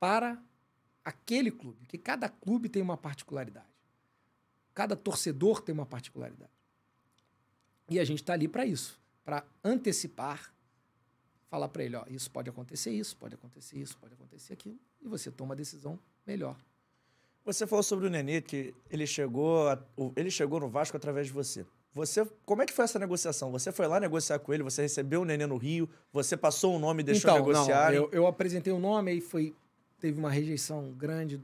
[0.00, 0.42] para
[1.04, 3.66] aquele clube, que cada clube tem uma particularidade.
[4.74, 6.50] Cada torcedor tem uma particularidade.
[7.88, 10.52] E a gente está ali para isso, para antecipar,
[11.50, 15.08] falar para ele, ó, isso pode acontecer, isso pode acontecer, isso pode acontecer aquilo, e
[15.08, 16.56] você toma a decisão melhor.
[17.44, 19.82] Você falou sobre o Nenê que ele chegou, a,
[20.14, 21.66] ele chegou no Vasco através de você.
[21.92, 23.50] Você, como é que foi essa negociação?
[23.50, 26.76] Você foi lá negociar com ele, você recebeu o Nenê no Rio, você passou o
[26.76, 27.90] um nome e deixou então, negociar?
[27.90, 29.56] Não, eu, eu apresentei o um nome e foi
[30.00, 31.40] teve uma rejeição grande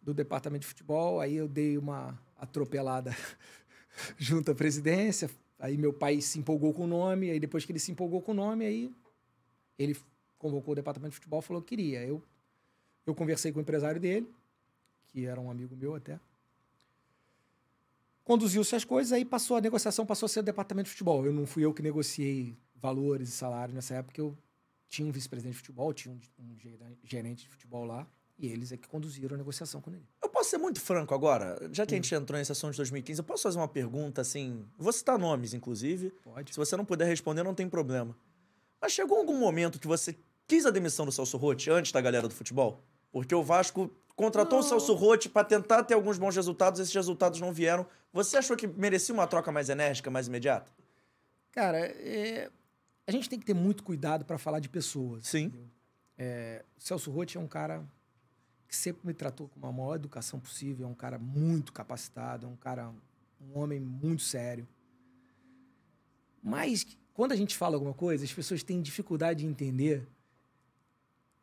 [0.00, 3.14] do departamento de futebol, aí eu dei uma atropelada
[4.16, 7.80] junto à presidência, aí meu pai se empolgou com o nome, aí depois que ele
[7.80, 8.94] se empolgou com o nome, aí
[9.78, 9.96] ele
[10.38, 12.04] convocou o departamento de futebol falou que queria.
[12.04, 12.22] Eu,
[13.04, 14.30] eu conversei com o empresário dele,
[15.08, 16.20] que era um amigo meu até,
[18.22, 21.24] conduziu-se as coisas, aí passou a negociação, passou a ser o departamento de futebol.
[21.24, 24.36] Eu não fui eu que negociei valores e salários nessa época, eu
[24.88, 26.56] tinha um vice-presidente de futebol, tinha um, um,
[27.04, 28.06] gerente de futebol lá,
[28.38, 30.06] e eles é que conduziram a negociação com ele.
[30.22, 31.98] Eu posso ser muito franco agora, já que hum.
[31.98, 34.64] a gente entrou nessa ação de 2015, eu posso fazer uma pergunta assim?
[34.78, 36.10] Vou citar nomes, inclusive.
[36.22, 36.52] Pode.
[36.52, 38.16] Se você não puder responder, não tem problema.
[38.80, 40.14] Mas chegou algum momento que você
[40.46, 42.82] quis a demissão do Celso Rotti antes da galera do futebol?
[43.10, 44.66] Porque o Vasco contratou não.
[44.66, 47.86] o Celso Rotti para tentar ter alguns bons resultados, esses resultados não vieram.
[48.12, 50.70] Você achou que merecia uma troca mais enérgica, mais imediata?
[51.52, 52.50] Cara, é,
[53.06, 55.26] a gente tem que ter muito cuidado para falar de pessoas.
[55.26, 55.52] Sim.
[56.18, 57.84] É, o Celso Rotti é um cara
[58.66, 62.48] que sempre me tratou com a maior educação possível, é um cara muito capacitado, é
[62.48, 62.92] um cara,
[63.40, 64.66] um homem muito sério.
[66.42, 70.06] Mas quando a gente fala alguma coisa, as pessoas têm dificuldade de entender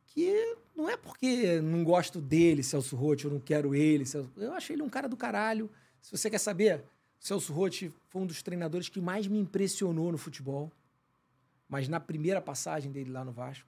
[0.07, 4.05] que não é porque não gosto dele, Celso Rotti, eu não quero ele.
[4.05, 4.32] Celso...
[4.36, 5.70] Eu acho ele um cara do caralho.
[6.01, 6.84] Se você quer saber,
[7.20, 10.72] Celso Rotti foi um dos treinadores que mais me impressionou no futebol.
[11.68, 13.68] Mas na primeira passagem dele lá no Vasco,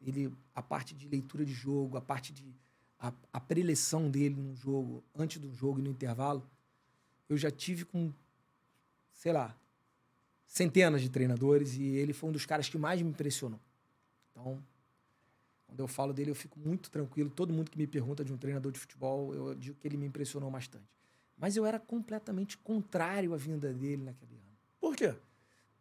[0.00, 2.54] ele, a parte de leitura de jogo, a parte de
[2.98, 6.48] a, a preleção dele no jogo, antes do jogo e no intervalo,
[7.28, 8.12] eu já tive com,
[9.12, 9.54] sei lá,
[10.46, 13.60] centenas de treinadores e ele foi um dos caras que mais me impressionou.
[14.30, 14.62] Então,
[15.66, 17.28] quando eu falo dele, eu fico muito tranquilo.
[17.28, 20.06] Todo mundo que me pergunta de um treinador de futebol, eu digo que ele me
[20.06, 20.86] impressionou bastante.
[21.36, 24.56] Mas eu era completamente contrário à vinda dele naquele ano.
[24.80, 25.14] Por quê?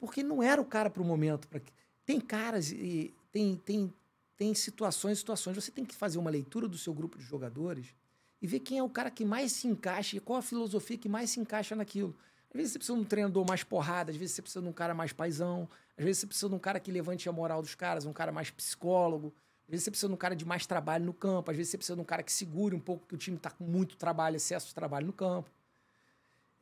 [0.04, 1.48] Porque não era o cara para o momento.
[1.48, 1.62] Pra...
[2.06, 3.94] Tem caras e tem, tem,
[4.36, 5.56] tem situações situações.
[5.56, 7.96] Você tem que fazer uma leitura do seu grupo de jogadores
[8.42, 11.08] e ver quem é o cara que mais se encaixa e qual a filosofia que
[11.08, 12.14] mais se encaixa naquilo.
[12.50, 14.74] Às vezes você precisa de um treinador mais porrada, às vezes você precisa de um
[14.74, 17.74] cara mais paisão, às vezes você precisa de um cara que levante a moral dos
[17.74, 19.34] caras, um cara mais psicólogo,
[19.64, 21.78] às vezes você precisa de um cara de mais trabalho no campo, às vezes você
[21.78, 24.36] precisa de um cara que segure um pouco que o time está com muito trabalho,
[24.36, 25.50] excesso de trabalho no campo.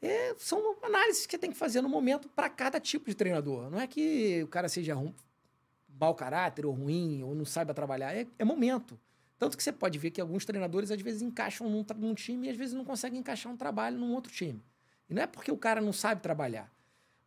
[0.02, 3.70] É, são análises que você tem que fazer no momento para cada tipo de treinador.
[3.70, 5.14] Não é que o cara seja ruim.
[5.99, 8.16] mau caráter ou ruim, ou não saiba trabalhar.
[8.16, 8.99] É, é momento.
[9.38, 12.49] Tanto que você pode ver que alguns treinadores às vezes encaixam num, num time e
[12.49, 14.62] às vezes não conseguem encaixar um trabalho num outro time.
[15.10, 16.72] E não é porque o cara não sabe trabalhar.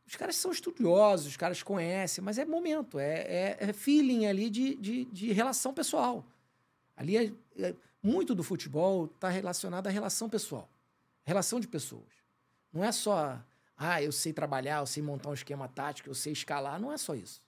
[0.06, 4.50] Os caras são estudiosos, os caras conhecem, mas é momento, é, é, é feeling ali
[4.50, 6.24] de, de, de, relação pessoal.
[6.96, 10.68] Ali é, é muito do futebol está relacionado à relação pessoal,
[11.24, 12.23] relação de pessoas.
[12.74, 13.40] Não é só,
[13.76, 16.98] ah, eu sei trabalhar, eu sei montar um esquema tático, eu sei escalar, não é
[16.98, 17.40] só isso.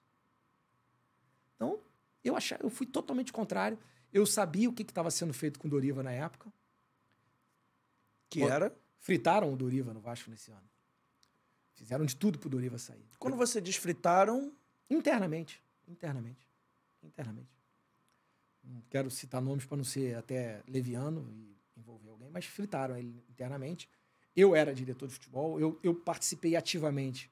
[1.57, 1.81] Então,
[2.23, 3.77] eu eu fui totalmente contrário.
[4.13, 6.51] Eu sabia o que estava sendo feito com o Doriva na época.
[8.31, 8.73] Que era?
[9.01, 10.71] Fritaram o Doriva no Vasco nesse ano.
[11.75, 13.05] Fizeram de tudo pro Doriva sair.
[13.19, 14.53] Quando você diz fritaram...
[14.89, 15.61] Internamente.
[15.89, 16.49] Internamente.
[17.03, 17.51] Internamente.
[18.63, 23.25] Não quero citar nomes para não ser até leviano e envolver alguém, mas fritaram ele
[23.29, 23.89] internamente.
[24.37, 27.31] Eu era diretor de futebol, eu, eu participei ativamente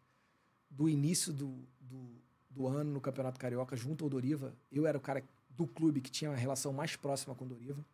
[0.70, 4.56] do início do, do, do, ano no Campeonato Carioca junto ao Doriva.
[4.72, 7.84] Eu era o cara do clube que tinha a relação mais próxima com o Doriva,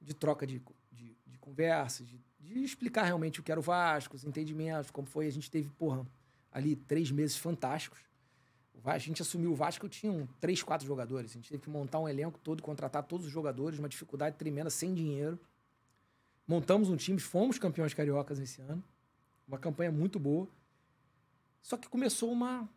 [0.00, 0.62] de troca de,
[0.92, 5.06] de, de conversas, de, de, explicar realmente o que era o Vasco, os entendimentos, como
[5.06, 5.26] foi.
[5.26, 6.06] A gente teve, porra,
[6.52, 7.98] ali três meses fantásticos
[8.84, 11.32] a gente assumiu o Vasco, tinham três, quatro jogadores.
[11.32, 14.70] A gente teve que montar um elenco todo, contratar todos os jogadores, uma dificuldade tremenda,
[14.70, 15.38] sem dinheiro.
[16.50, 18.82] Montamos um time, fomos campeões cariocas esse ano.
[19.46, 20.48] Uma campanha muito boa.
[21.62, 22.68] Só que começou uma,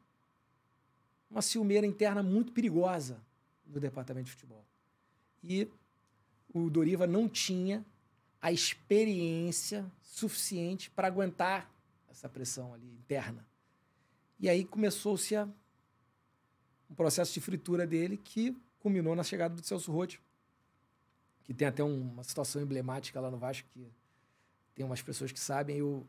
[1.27, 3.19] uma ciumeira interna muito perigosa
[3.65, 4.63] no departamento de futebol.
[5.43, 5.67] E
[6.53, 7.83] o Doriva não tinha
[8.39, 11.67] a experiência suficiente para aguentar
[12.11, 13.43] essa pressão ali interna.
[14.39, 15.35] E aí começou-se
[16.87, 20.21] um processo de fritura dele que culminou na chegada do Celso Rotti,
[21.43, 23.85] que tem até uma situação emblemática lá no Vasco, que
[24.73, 25.77] tem umas pessoas que sabem.
[25.77, 26.07] Eu,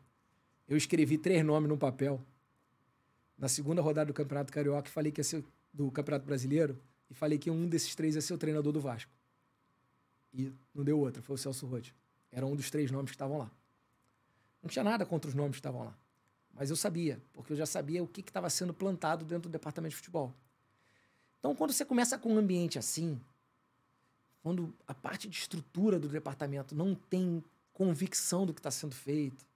[0.68, 2.20] eu escrevi três nomes num papel
[3.36, 6.80] na segunda rodada do Campeonato Carioca, falei que ia ser do Campeonato Brasileiro,
[7.10, 9.10] e falei que um desses três ia ser o treinador do Vasco.
[10.32, 11.94] E não deu outra, foi o Celso Rotti.
[12.30, 13.50] Era um dos três nomes que estavam lá.
[14.62, 15.96] Não tinha nada contra os nomes que estavam lá.
[16.52, 19.90] Mas eu sabia, porque eu já sabia o que estava sendo plantado dentro do departamento
[19.90, 20.32] de futebol.
[21.38, 23.20] Então, quando você começa com um ambiente assim,
[24.44, 27.42] quando a parte de estrutura do departamento não tem
[27.72, 29.46] convicção do que está sendo feito,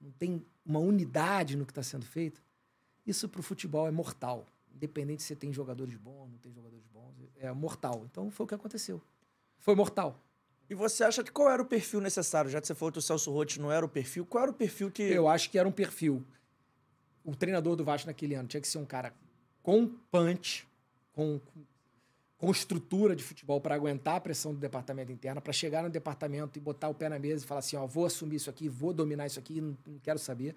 [0.00, 2.42] não tem uma unidade no que está sendo feito,
[3.06, 4.46] isso para o futebol é mortal.
[4.74, 8.06] Independente se você tem jogadores bons, não tem jogadores bons, é mortal.
[8.10, 8.98] Então foi o que aconteceu.
[9.58, 10.18] Foi mortal.
[10.70, 12.50] E você acha que qual era o perfil necessário?
[12.50, 14.54] Já que você falou que o Celso Rotti não era o perfil, qual era o
[14.54, 15.02] perfil que.
[15.02, 16.24] Eu acho que era um perfil.
[17.22, 19.12] O treinador do Vasco naquele ano tinha que ser um cara
[19.62, 20.66] com punch,
[21.12, 21.60] com, com
[22.48, 26.60] estrutura de futebol para aguentar a pressão do departamento interno, para chegar no departamento e
[26.60, 29.26] botar o pé na mesa e falar assim: ó, vou assumir isso aqui, vou dominar
[29.26, 30.54] isso aqui, não, não quero saber.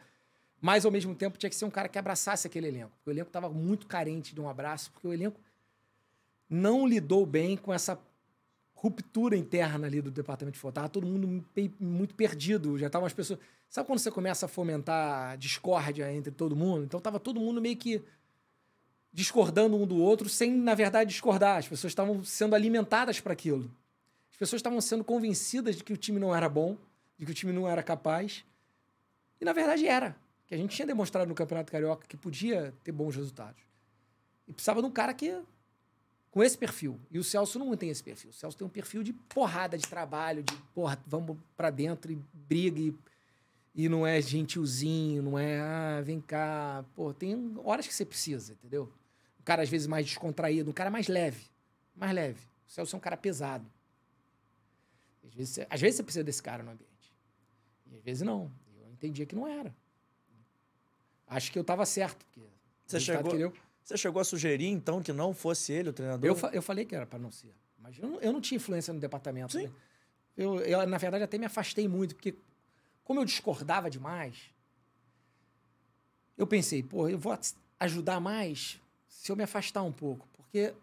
[0.62, 2.92] Mas, ao mesmo tempo, tinha que ser um cara que abraçasse aquele elenco.
[2.96, 5.38] Porque o elenco estava muito carente de um abraço, porque o elenco
[6.50, 8.00] não lidou bem com essa
[8.74, 10.72] ruptura interna ali do departamento de futebol.
[10.72, 11.46] Tava todo mundo
[11.80, 12.78] muito perdido.
[12.78, 13.40] Já estavam as pessoas.
[13.68, 16.86] Sabe quando você começa a fomentar discórdia entre todo mundo?
[16.86, 18.02] Então tava todo mundo meio que
[19.14, 21.58] discordando um do outro sem, na verdade, discordar.
[21.58, 23.72] As pessoas estavam sendo alimentadas para aquilo.
[24.32, 26.76] As pessoas estavam sendo convencidas de que o time não era bom,
[27.18, 28.44] de que o time não era capaz.
[29.40, 30.16] E, na verdade, era.
[30.48, 33.62] Que a gente tinha demonstrado no Campeonato Carioca que podia ter bons resultados.
[34.48, 35.40] E precisava de um cara que
[36.32, 37.00] com esse perfil.
[37.12, 38.32] E o Celso não tem esse perfil.
[38.32, 42.20] O Celso tem um perfil de porrada de trabalho, de porra, vamos para dentro e
[42.34, 42.96] briga e,
[43.76, 46.84] e não é gentilzinho, não é, ah, vem cá.
[46.96, 48.92] Pô, tem horas que você precisa, entendeu?
[49.44, 51.44] Um cara, às vezes, mais descontraído, um cara mais leve.
[51.94, 52.40] Mais leve.
[52.66, 53.70] O Celso é um cara pesado.
[55.22, 57.14] Às vezes, às vezes você precisa desse cara no ambiente.
[57.86, 58.50] E às vezes não.
[58.80, 59.76] Eu entendia que não era.
[61.28, 62.26] Acho que eu estava certo.
[62.26, 62.48] Porque
[62.86, 63.54] você chegou, eu...
[63.84, 66.26] você chegou a sugerir, então, que não fosse ele o treinador?
[66.26, 67.54] Eu, fa eu falei que era para não ser.
[67.78, 69.52] Mas eu não, eu não tinha influência no departamento.
[69.52, 69.68] Sim.
[69.68, 69.74] Né?
[70.38, 72.34] Eu, eu, na verdade, até me afastei muito, porque
[73.04, 74.54] como eu discordava demais,
[76.38, 77.38] eu pensei, pô, eu vou
[77.80, 78.80] ajudar mais
[79.24, 80.28] se eu me afastar um pouco.
[80.34, 80.74] Porque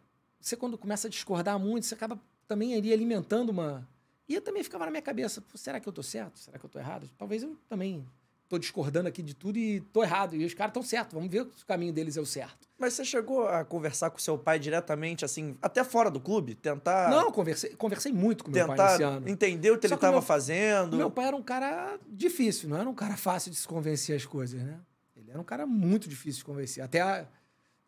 [0.41, 2.19] você, quando começa a discordar muito, você acaba
[2.49, 3.87] também ali alimentando uma.
[4.27, 6.39] E eu também ficava na minha cabeça: será que eu tô certo?
[6.39, 7.07] Será que eu tô errado?
[7.19, 8.07] Talvez eu também
[8.49, 10.37] tô discordando aqui de tudo e tô errado.
[10.37, 11.13] E os caras estão certos.
[11.13, 12.67] Vamos ver se o caminho deles é o certo.
[12.79, 16.55] Mas você chegou a conversar com seu pai diretamente, assim, até fora do clube?
[16.55, 17.11] Tentar.
[17.11, 19.29] Não, conversei, conversei muito com meu pai esse ano.
[19.29, 20.97] Entender o que Só ele estava fazendo.
[20.97, 24.25] Meu pai era um cara difícil, não era um cara fácil de se convencer as
[24.25, 24.81] coisas, né?
[25.15, 26.83] Ele era um cara muito difícil de convencer.
[26.83, 27.27] Até a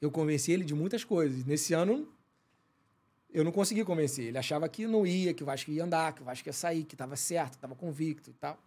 [0.02, 1.44] eu convenci ele de muitas coisas.
[1.44, 2.08] Nesse ano,
[3.32, 4.26] eu não consegui convencer.
[4.26, 6.82] Ele achava que não ia, que o Vasco ia andar, que o Vasco ia sair,
[6.82, 8.58] que estava certo, que estava convicto e tal.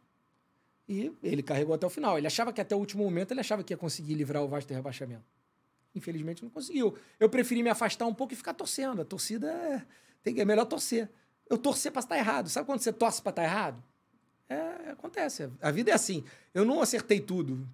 [0.87, 2.17] E ele carregou até o final.
[2.17, 4.69] Ele achava que até o último momento ele achava que ia conseguir livrar o Vasco
[4.69, 5.25] do rebaixamento.
[5.93, 6.97] infelizmente não conseguiu.
[7.19, 9.01] Eu preferi me afastar um pouco e ficar torcendo.
[9.01, 9.85] A torcida é,
[10.23, 11.09] tem, é melhor torcer.
[11.49, 12.47] Eu torcer pra estar errado.
[12.47, 13.83] Sabe quando você torce pra estar errado?
[14.47, 15.49] É, acontece.
[15.61, 16.23] A vida é assim.
[16.53, 17.67] Eu não acertei tudo.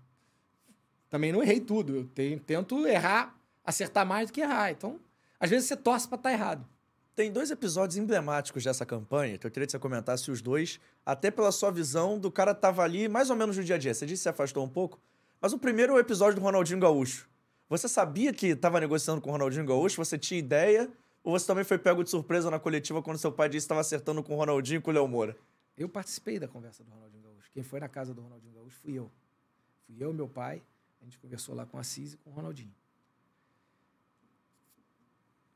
[1.12, 1.96] Também não errei tudo.
[1.96, 3.40] Eu tenho, tento errar,
[3.72, 4.72] acertar mais do que errar.
[4.72, 5.00] Então,
[5.40, 6.68] às vezes você torce pra estar errado.
[7.16, 11.30] Tem dois episódios emblemáticos dessa campanha que eu queria que você comentasse os dois, até
[11.30, 13.94] pela sua visão do cara tava ali mais ou menos no dia a dia.
[13.94, 15.00] Você disse que se afastou um pouco,
[15.42, 17.30] mas o primeiro é o episódio do Ronaldinho Gaúcho.
[17.68, 19.98] Você sabia que estava negociando com o Ronaldinho Gaúcho?
[20.04, 20.90] Você tinha ideia?
[21.24, 23.82] Ou você também foi pego de surpresa na coletiva quando seu pai disse que estava
[23.82, 25.36] acertando com o Ronaldinho e com o Léo Moura?
[25.78, 27.50] Eu participei da conversa do Ronaldinho Gaúcho.
[27.52, 29.12] Quem foi na casa do Ronaldinho Gaúcho fui eu.
[29.86, 30.62] Fui eu e meu pai.
[31.02, 32.74] A gente conversou lá com a Assis e com o Ronaldinho.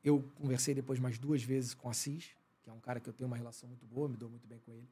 [0.06, 2.30] Eu conversei depois mais duas vezes com Assis,
[2.62, 4.60] que é um cara que eu tenho uma relação muito boa, me dou muito bem
[4.60, 4.88] com ele.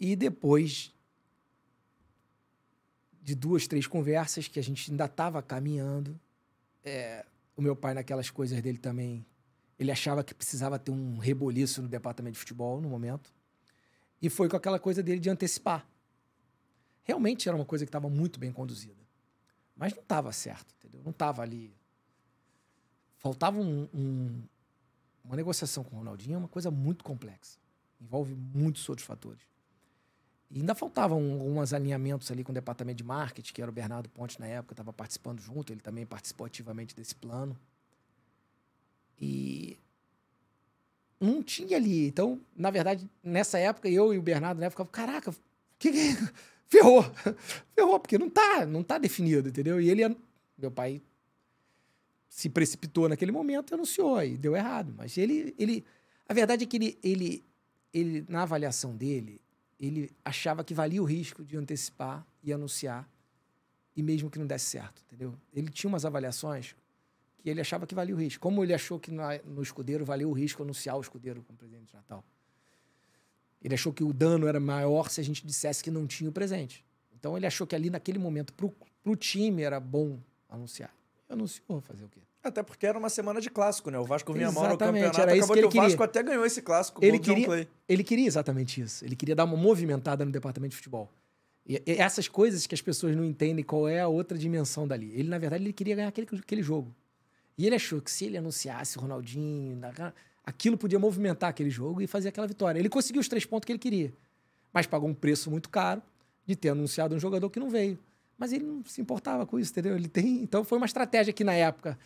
[0.00, 0.94] E depois
[3.20, 6.18] de duas, três conversas que a gente ainda estava caminhando,
[6.82, 9.26] é, o meu pai, naquelas coisas dele também,
[9.78, 13.30] ele achava que precisava ter um reboliço no departamento de futebol no momento.
[14.22, 15.86] E foi com aquela coisa dele de antecipar.
[17.04, 19.06] Realmente era uma coisa que estava muito bem conduzida.
[19.78, 21.00] Mas não estava certo, entendeu?
[21.04, 21.72] Não estava ali.
[23.16, 24.42] Faltava um, um,
[25.24, 27.58] uma negociação com o Ronaldinho, é uma coisa muito complexa.
[28.00, 29.46] Envolve muitos outros fatores.
[30.50, 34.08] E ainda faltavam alguns alinhamentos ali com o departamento de marketing, que era o Bernardo
[34.08, 37.56] Ponte na época, estava participando junto, ele também participou ativamente desse plano.
[39.20, 39.78] E
[41.20, 42.06] não tinha ali.
[42.06, 45.34] Então, na verdade, nessa época, eu e o Bernardo, né, ficava, caraca,
[45.78, 46.32] que, que
[46.68, 47.04] ferrou.
[47.74, 49.80] ferrou, porque não tá, não tá definido, entendeu?
[49.80, 50.16] E ele,
[50.56, 51.02] meu pai
[52.28, 54.94] se precipitou naquele momento e anunciou, e deu errado.
[54.96, 55.84] Mas ele, ele
[56.28, 57.44] a verdade é que ele, ele,
[57.92, 59.40] ele, na avaliação dele,
[59.80, 63.08] ele achava que valia o risco de antecipar e anunciar,
[63.96, 65.34] e mesmo que não desse certo, entendeu?
[65.52, 66.76] Ele tinha umas avaliações
[67.38, 68.40] que ele achava que valia o risco.
[68.40, 71.94] Como ele achou que no escudeiro valia o risco anunciar o escudeiro como presente de
[71.94, 72.22] Natal.
[73.62, 76.32] Ele achou que o dano era maior se a gente dissesse que não tinha o
[76.32, 76.84] presente.
[77.18, 80.94] Então ele achou que ali naquele momento pro, pro time era bom anunciar.
[81.28, 82.20] E anunciou fazer o quê?
[82.42, 83.98] Até porque era uma semana de clássico, né?
[83.98, 86.04] O Vasco vinha mal no campeonato, era isso acabou que, que o Vasco queria.
[86.04, 87.04] até ganhou esse clássico.
[87.04, 89.04] Ele queria, ele queria exatamente isso.
[89.04, 91.10] Ele queria dar uma movimentada no departamento de futebol.
[91.66, 95.12] E, e essas coisas que as pessoas não entendem qual é a outra dimensão dali.
[95.14, 96.94] Ele, na verdade, ele queria ganhar aquele, aquele jogo.
[97.58, 100.12] E ele achou que se ele anunciasse o Ronaldinho, na-
[100.48, 102.78] aquilo podia movimentar aquele jogo e fazer aquela vitória.
[102.78, 104.14] Ele conseguiu os três pontos que ele queria,
[104.72, 106.02] mas pagou um preço muito caro
[106.46, 107.98] de ter anunciado um jogador que não veio.
[108.38, 109.94] Mas ele não se importava com isso, entendeu?
[109.94, 111.98] Ele tem, então foi uma estratégia que na época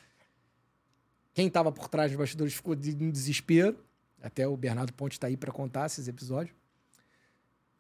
[1.32, 3.78] quem estava por trás dos bastidores ficou de, em desespero.
[4.20, 6.54] Até o Bernardo Ponte está aí para contar esses episódios.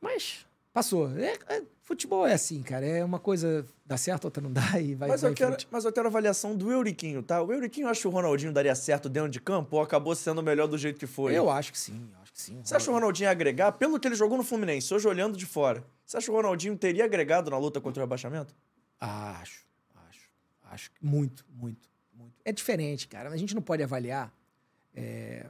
[0.00, 1.10] Mas passou.
[1.18, 2.86] É- é- futebol é assim, cara.
[2.86, 5.84] É uma coisa dá certo, outra não dá e vai, Mas vai eu, quero, mas
[5.84, 7.42] eu quero a avaliação do Euriquinho, tá?
[7.42, 10.42] O Euriquinho acha que o Ronaldinho daria certo dentro de campo ou acabou sendo o
[10.42, 11.34] melhor do jeito que foi?
[11.34, 12.60] Eu acho que sim, acho que sim.
[12.64, 13.72] Você acha o Ronaldinho ia agregar?
[13.72, 16.76] Pelo que ele jogou no Fluminense, hoje olhando de fora, você acha que o Ronaldinho
[16.76, 18.54] teria agregado na luta contra o rebaixamento?
[18.98, 19.66] Acho,
[20.08, 20.30] acho.
[20.70, 22.34] Acho que muito, muito, muito.
[22.44, 23.28] É diferente, cara.
[23.28, 24.32] A gente não pode avaliar
[24.94, 25.46] é,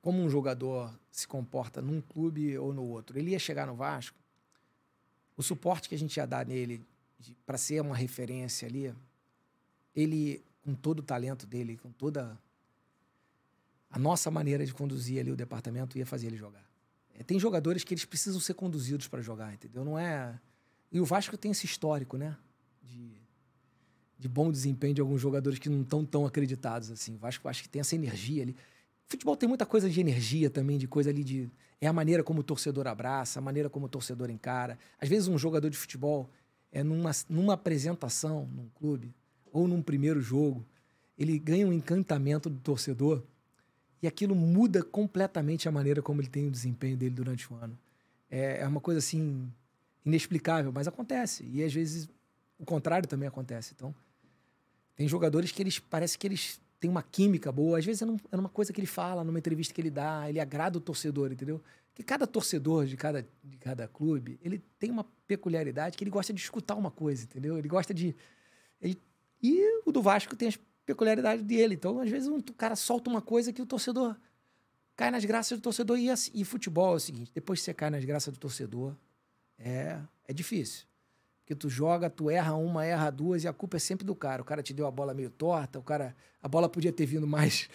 [0.00, 3.18] como um jogador se comporta num clube ou no outro.
[3.18, 4.16] Ele ia chegar no Vasco,
[5.36, 6.84] o suporte que a gente ia dar nele
[7.44, 8.94] para ser uma referência ali,
[9.94, 12.38] ele, com todo o talento dele, com toda
[13.90, 16.64] a nossa maneira de conduzir ali o departamento, ia fazer ele jogar.
[17.18, 19.84] É, tem jogadores que eles precisam ser conduzidos para jogar, entendeu?
[19.84, 20.38] Não é.
[20.92, 22.36] E o Vasco tem esse histórico, né?
[22.82, 23.12] De,
[24.18, 27.14] de bom desempenho de alguns jogadores que não estão tão acreditados assim.
[27.14, 28.54] O Vasco acho que tem essa energia ali.
[29.06, 31.50] Futebol tem muita coisa de energia também, de coisa ali de.
[31.80, 34.78] É a maneira como o torcedor abraça, a maneira como o torcedor encara.
[35.00, 36.30] Às vezes, um jogador de futebol,
[36.72, 39.14] é numa, numa apresentação num clube,
[39.52, 40.64] ou num primeiro jogo,
[41.18, 43.22] ele ganha um encantamento do torcedor
[44.02, 47.78] e aquilo muda completamente a maneira como ele tem o desempenho dele durante o ano.
[48.30, 49.50] É, é uma coisa assim
[50.04, 51.44] inexplicável, mas acontece.
[51.44, 52.08] E às vezes
[52.58, 53.72] o contrário também acontece.
[53.74, 53.94] Então,
[54.94, 57.78] tem jogadores que eles parece que eles têm uma química boa.
[57.78, 60.28] Às vezes é, num- é numa coisa que ele fala, numa entrevista que ele dá,
[60.28, 61.60] ele agrada o torcedor, entendeu?
[61.94, 66.32] Que cada torcedor de cada, de cada clube, ele tem uma peculiaridade que ele gosta
[66.32, 67.58] de escutar uma coisa, entendeu?
[67.58, 68.14] Ele gosta de.
[68.80, 69.00] ele-
[69.42, 71.74] e o do Vasco tem as peculiaridades dele.
[71.74, 74.16] Então, às vezes, um, o cara solta uma coisa que o torcedor
[74.94, 75.98] cai nas graças do torcedor.
[75.98, 78.94] E, assim- e futebol é o seguinte: depois que você cai nas graças do torcedor,
[79.58, 80.86] é, é difícil.
[81.46, 84.42] Porque tu joga, tu erra uma, erra duas e a culpa é sempre do cara.
[84.42, 86.16] O cara te deu a bola meio torta, o cara.
[86.42, 87.70] A bola podia ter vindo mais.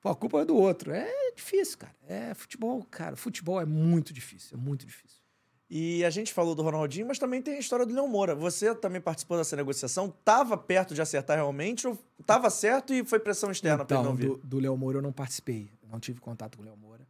[0.00, 0.90] Pô, a culpa é do outro.
[0.90, 1.94] É difícil, cara.
[2.08, 3.14] É futebol, cara.
[3.14, 5.20] Futebol é muito difícil, é muito difícil.
[5.68, 8.34] E a gente falou do Ronaldinho, mas também tem a história do Leão Moura.
[8.34, 10.08] Você também participou dessa negociação?
[10.24, 14.14] Tava perto de acertar realmente ou tava certo e foi pressão externa para ele não
[14.14, 14.28] vir?
[14.28, 15.70] do, do Léo Moura eu não participei.
[15.86, 17.06] Não tive contato com o Léo Moura.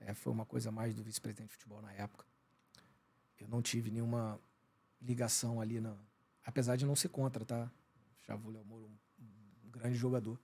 [0.00, 2.24] É, foi uma coisa mais do vice-presidente de futebol na época.
[3.40, 4.40] Eu não tive nenhuma
[5.00, 5.94] ligação ali, na...
[6.44, 7.70] apesar de não ser contra, tá?
[8.22, 10.38] Achava o Léo Moura um, um grande jogador.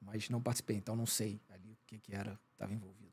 [0.00, 3.12] Mas não participei, então não sei ali o que, que era, estava envolvido.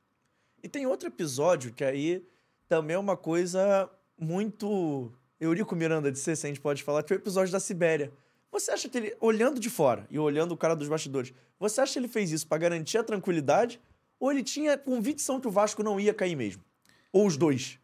[0.64, 2.28] E tem outro episódio que aí
[2.68, 7.12] também é uma coisa muito Eurico Miranda de ser, se a gente pode falar, que
[7.12, 8.14] é o episódio da Sibéria.
[8.52, 11.94] Você acha que ele, olhando de fora e olhando o cara dos bastidores, você acha
[11.94, 13.80] que ele fez isso para garantir a tranquilidade
[14.20, 16.64] ou ele tinha convicção que o Vasco não ia cair mesmo?
[17.12, 17.80] Ou os dois?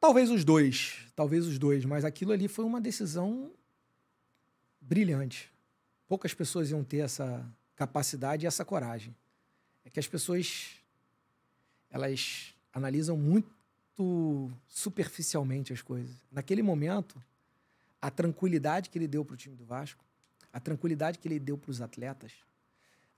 [0.00, 3.52] Talvez os dois, talvez os dois, mas aquilo ali foi uma decisão
[4.80, 5.52] brilhante.
[6.08, 7.46] Poucas pessoas iam ter essa
[7.76, 9.14] capacidade e essa coragem.
[9.84, 10.76] É que as pessoas
[11.90, 16.16] elas analisam muito superficialmente as coisas.
[16.32, 17.22] Naquele momento,
[18.00, 20.02] a tranquilidade que ele deu para o time do Vasco,
[20.52, 22.32] a tranquilidade que ele deu para os atletas,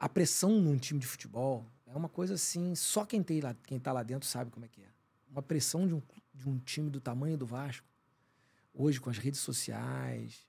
[0.01, 3.79] a pressão num time de futebol é uma coisa assim, só quem tem lá, quem
[3.79, 4.89] está lá dentro sabe como é que é.
[5.31, 6.03] Uma pressão de um,
[6.35, 7.87] de um time do tamanho do Vasco,
[8.73, 10.47] hoje com as redes sociais,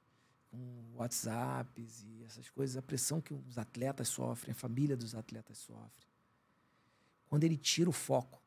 [0.49, 5.57] com WhatsApps e essas coisas, a pressão que os atletas sofrem, a família dos atletas
[5.57, 6.07] sofre.
[7.27, 8.41] Quando ele tira o foco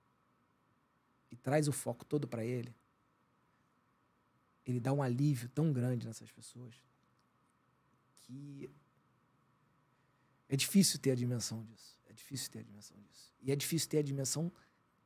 [1.31, 2.75] e traz o foco todo para ele,
[4.65, 6.75] ele dá um alívio tão grande nessas pessoas
[8.21, 8.71] que
[10.49, 11.97] é difícil ter a dimensão disso.
[12.07, 13.33] É difícil ter a dimensão disso.
[13.43, 14.53] E é difícil ter a dimensão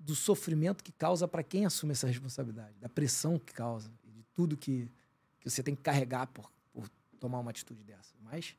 [0.01, 4.57] do sofrimento que causa para quem assume essa responsabilidade, da pressão que causa de tudo
[4.57, 4.90] que,
[5.38, 6.88] que você tem que carregar por, por
[7.20, 8.14] tomar uma atitude dessa.
[8.22, 8.57] Mas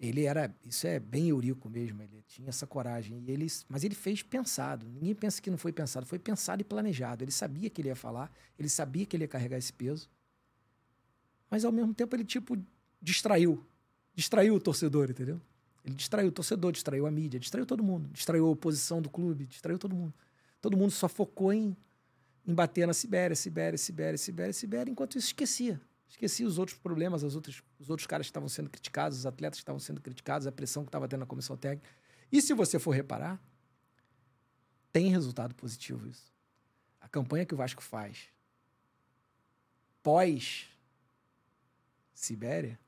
[0.00, 3.22] ele era, isso é bem eurico mesmo, ele tinha essa coragem.
[3.26, 4.88] E ele, mas ele fez pensado.
[4.88, 7.22] Ninguém pensa que não foi pensado, foi pensado e planejado.
[7.22, 10.08] Ele sabia que ele ia falar, ele sabia que ele ia carregar esse peso.
[11.50, 12.56] Mas ao mesmo tempo ele tipo
[13.02, 13.62] distraiu,
[14.14, 15.38] distraiu o torcedor, entendeu?
[15.84, 19.46] Ele distraiu o torcedor, distraiu a mídia, distraiu todo mundo, distraiu a oposição do clube,
[19.46, 20.14] distraiu todo mundo.
[20.60, 21.76] Todo mundo só focou em,
[22.46, 25.80] em bater na Sibéria, Sibéria, Sibéria, Sibéria, Sibéria, enquanto isso esquecia.
[26.08, 29.58] Esqueci os outros problemas, as outras, os outros caras que estavam sendo criticados, os atletas
[29.58, 31.88] que estavam sendo criticados, a pressão que estava tendo na comissão técnica.
[32.32, 33.40] E se você for reparar,
[34.92, 36.32] tem resultado positivo isso.
[37.00, 38.28] A campanha que o Vasco faz
[40.02, 40.68] pós
[42.12, 42.78] Sibéria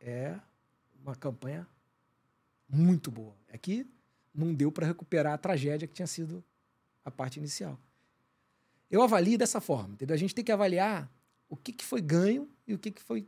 [0.00, 0.38] é
[1.02, 1.66] uma campanha
[2.68, 3.36] muito boa.
[3.48, 3.86] É que
[4.34, 6.44] não deu para recuperar a tragédia que tinha sido
[7.04, 7.78] a parte inicial.
[8.90, 10.14] Eu avalio dessa forma, entendeu?
[10.14, 11.10] A gente tem que avaliar
[11.48, 13.26] o que, que foi ganho e o que, que foi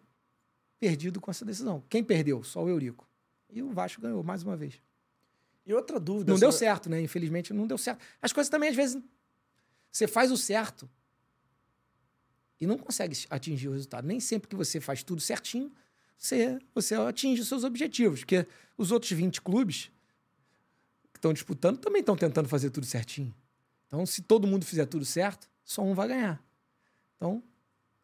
[0.79, 1.83] perdido com essa decisão.
[1.89, 2.43] Quem perdeu?
[2.43, 3.09] Só o Eurico.
[3.49, 4.81] E o Vasco ganhou mais uma vez.
[5.65, 6.33] E outra dúvida.
[6.33, 7.01] Não deu certo, né?
[7.01, 8.05] Infelizmente não deu certo.
[8.21, 9.01] As coisas também, às vezes,
[9.91, 10.89] você faz o certo
[12.61, 14.07] e não consegue atingir o resultado.
[14.07, 15.71] Nem sempre que você faz tudo certinho,
[16.17, 18.21] você, você atinge os seus objetivos.
[18.21, 18.47] Porque
[18.77, 19.91] os outros 20 clubes
[21.23, 23.33] estão disputando também estão tentando fazer tudo certinho.
[23.87, 26.43] Então, se todo mundo fizer tudo certo, só um vai ganhar.
[27.17, 27.41] Então,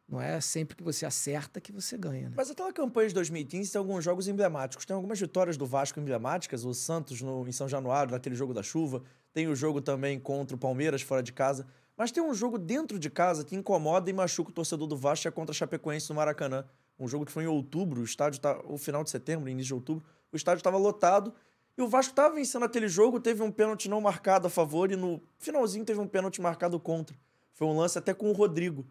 [0.09, 2.29] não é sempre que você acerta que você ganha.
[2.29, 2.35] Né?
[2.37, 4.87] Mas aquela campanha de 2015 tem alguns jogos emblemáticos.
[4.87, 6.65] Tem algumas vitórias do Vasco emblemáticas.
[6.65, 9.03] O Santos no, em São Januário, naquele jogo da chuva.
[9.33, 11.67] Tem o jogo também contra o Palmeiras fora de casa.
[11.97, 15.27] Mas tem um jogo dentro de casa que incomoda e machuca o torcedor do Vasco,
[15.27, 16.65] é contra a Chapecoense no Maracanã.
[16.99, 18.61] Um jogo que foi em outubro, o estádio tá.
[18.65, 20.05] O final de setembro, início de outubro.
[20.33, 21.35] O estádio estava lotado.
[21.79, 24.97] E o Vasco estava vencendo aquele jogo, teve um pênalti não marcado a favor e
[24.97, 27.17] no finalzinho teve um pênalti marcado contra.
[27.55, 28.85] Foi um lance até com o Rodrigo.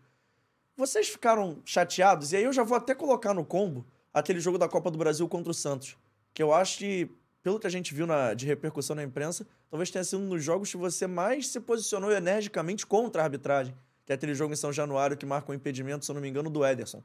[0.73, 2.31] Vocês ficaram chateados?
[2.31, 5.27] E aí eu já vou até colocar no combo aquele jogo da Copa do Brasil
[5.27, 5.97] contra o Santos.
[6.33, 7.11] Que eu acho que,
[7.43, 10.41] pelo que a gente viu na, de repercussão na imprensa, talvez tenha sido um dos
[10.41, 13.75] jogos que você mais se posicionou energicamente contra a arbitragem.
[14.05, 16.21] Que é aquele jogo em São Januário que marca o um impedimento, se eu não
[16.21, 17.03] me engano, do Ederson.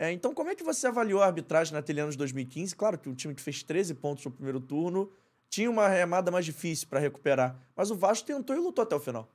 [0.00, 2.74] É, então, como é que você avaliou a arbitragem naquele ano de 2015?
[2.74, 5.12] Claro que o time que fez 13 pontos no primeiro turno
[5.50, 7.54] tinha uma remada mais difícil para recuperar.
[7.76, 9.30] Mas o Vasco tentou e lutou até o final.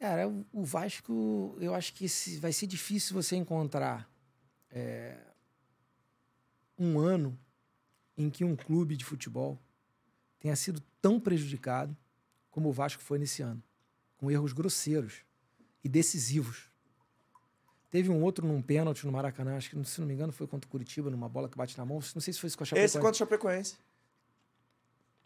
[0.00, 2.08] Cara, o Vasco, eu acho que
[2.40, 4.10] vai ser difícil você encontrar
[4.68, 5.16] é,
[6.76, 7.38] um ano
[8.18, 9.62] em que um clube de futebol
[10.40, 11.96] tenha sido tão prejudicado
[12.50, 13.62] como o Vasco foi nesse ano,
[14.16, 15.24] com erros grosseiros
[15.84, 16.73] e decisivos.
[17.94, 20.66] Teve um outro num pênalti no Maracanã, acho que, se não me engano, foi contra
[20.66, 22.00] o Curitiba, numa bola que bate na mão.
[22.12, 22.90] Não sei se foi esse com a Chapecoense.
[22.90, 23.76] Esse contra o Chapecoense.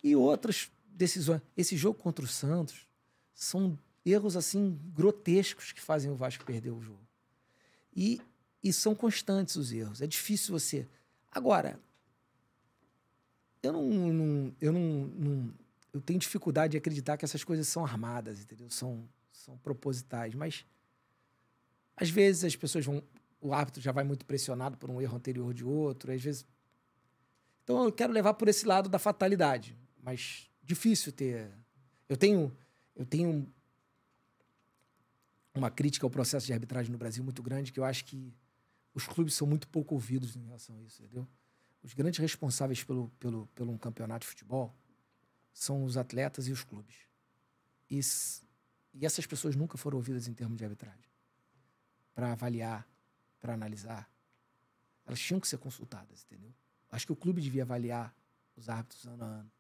[0.05, 1.41] E outras decisões.
[1.57, 2.87] Esse jogo contra o Santos
[3.33, 7.01] são erros assim grotescos que fazem o Vasco perder o jogo.
[7.97, 8.21] E,
[8.63, 10.03] e são constantes os erros.
[10.03, 10.87] É difícil você.
[11.33, 11.81] Agora,
[13.63, 14.81] eu não, não eu não,
[15.17, 15.55] não,
[15.91, 18.69] eu tenho dificuldade de acreditar que essas coisas são armadas, entendeu?
[18.69, 20.67] São, são propositais, mas
[22.01, 23.03] às vezes as pessoas vão.
[23.41, 26.47] O árbitro já vai muito pressionado por um erro anterior de outro, às vezes.
[27.63, 31.51] Então eu quero levar por esse lado da fatalidade, mas difícil ter.
[32.09, 32.57] Eu tenho,
[32.97, 33.53] eu tenho
[35.55, 38.33] uma crítica ao processo de arbitragem no Brasil muito grande, que eu acho que
[38.95, 41.27] os clubes são muito pouco ouvidos em relação a isso, entendeu?
[41.83, 44.75] Os grandes responsáveis pelo, pelo, pelo um campeonato de futebol
[45.53, 46.97] são os atletas e os clubes.
[47.91, 48.01] E,
[48.95, 51.09] e essas pessoas nunca foram ouvidas em termos de arbitragem
[52.19, 52.85] para avaliar,
[53.39, 54.11] para analisar.
[55.07, 56.53] Elas tinham que ser consultadas, entendeu?
[56.91, 58.13] Acho que o clube devia avaliar
[58.57, 59.53] os árbitros ano a ano.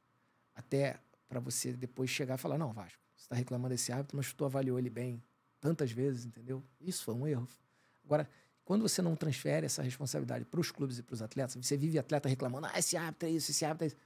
[0.56, 0.98] Até
[1.28, 4.44] para você depois chegar e falar: não, Vasco, você está reclamando desse árbitro, mas tu
[4.44, 5.22] avaliou ele bem
[5.60, 6.60] tantas vezes, entendeu?
[6.80, 7.46] Isso foi um erro.
[8.04, 8.28] Agora,
[8.64, 11.96] quando você não transfere essa responsabilidade para os clubes e para os atletas, você vive
[11.96, 13.96] atleta reclamando: ah, esse árbitro é isso, esse árbitro é isso.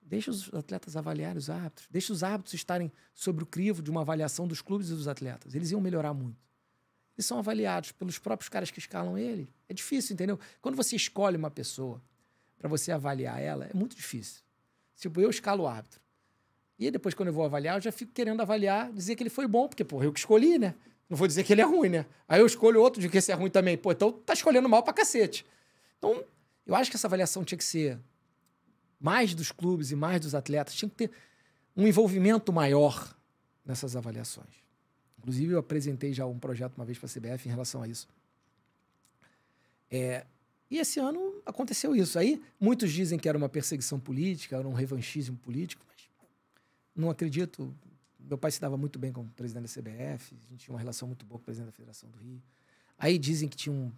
[0.00, 1.86] Deixa os atletas avaliarem os árbitros.
[1.90, 5.54] Deixa os árbitros estarem sobre o crivo de uma avaliação dos clubes e dos atletas.
[5.54, 6.50] Eles iam melhorar muito.
[7.16, 9.48] Eles são avaliados pelos próprios caras que escalam ele.
[9.68, 10.38] É difícil, entendeu?
[10.60, 12.02] Quando você escolhe uma pessoa
[12.58, 14.42] para você avaliar ela, é muito difícil.
[14.96, 16.00] Tipo, eu escalo o árbitro.
[16.78, 19.46] E depois, quando eu vou avaliar, eu já fico querendo avaliar, dizer que ele foi
[19.46, 20.74] bom, porque, porra, eu que escolhi, né?
[21.08, 22.06] Não vou dizer que ele é ruim, né?
[22.26, 23.76] Aí eu escolho outro de que esse é ruim também.
[23.76, 25.44] Pô, então tá escolhendo mal pra cacete.
[25.98, 26.24] Então,
[26.66, 27.98] eu acho que essa avaliação tinha que ser
[28.98, 31.10] mais dos clubes e mais dos atletas, tinha que ter
[31.76, 33.14] um envolvimento maior
[33.64, 34.61] nessas avaliações.
[35.22, 38.08] Inclusive, eu apresentei já um projeto uma vez para a CBF em relação a isso.
[39.88, 40.26] É,
[40.68, 42.18] e esse ano aconteceu isso.
[42.18, 46.08] Aí, muitos dizem que era uma perseguição política, era um revanchismo político, mas
[46.96, 47.72] não acredito.
[48.18, 50.80] Meu pai se dava muito bem com o presidente da CBF, a gente tinha uma
[50.80, 52.42] relação muito boa com o presidente da Federação do Rio.
[52.98, 53.92] Aí dizem que tinha um,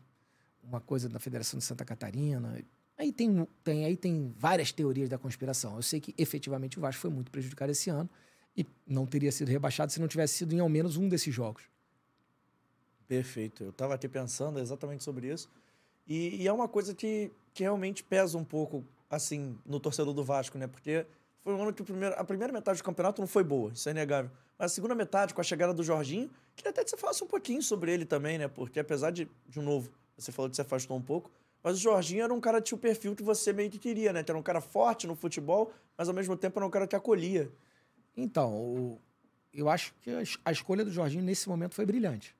[0.62, 2.62] uma coisa da Federação de Santa Catarina.
[2.98, 5.76] Aí tem, tem, aí tem várias teorias da conspiração.
[5.76, 8.10] Eu sei que efetivamente o Vasco foi muito prejudicado esse ano
[8.56, 11.64] e não teria sido rebaixado se não tivesse sido em ao menos um desses jogos.
[13.06, 13.64] Perfeito.
[13.64, 15.50] Eu estava aqui pensando exatamente sobre isso.
[16.06, 20.22] E, e, é uma coisa que, que realmente pesa um pouco, assim, no torcedor do
[20.22, 20.66] Vasco, né?
[20.66, 21.06] Porque
[21.42, 23.92] foi um ano que primeiro, a primeira metade do campeonato não foi boa, isso é
[23.92, 24.30] inegável.
[24.58, 27.26] Mas a segunda metade, com a chegada do Jorginho, queria até que você falasse um
[27.26, 28.48] pouquinho sobre ele também, né?
[28.48, 31.30] Porque apesar de, de novo, você falou que se afastou um pouco,
[31.62, 34.12] mas o Jorginho era um cara que tinha o perfil que você meio que queria,
[34.12, 34.22] né?
[34.22, 36.94] Que era um cara forte no futebol, mas ao mesmo tempo era um cara que
[36.94, 37.50] acolhia.
[38.16, 39.00] Então, o,
[39.52, 40.10] eu acho que
[40.44, 42.34] a escolha do Jorginho nesse momento foi brilhante.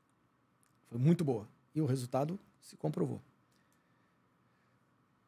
[0.89, 1.49] Foi muito boa.
[1.75, 3.21] E o resultado se comprovou.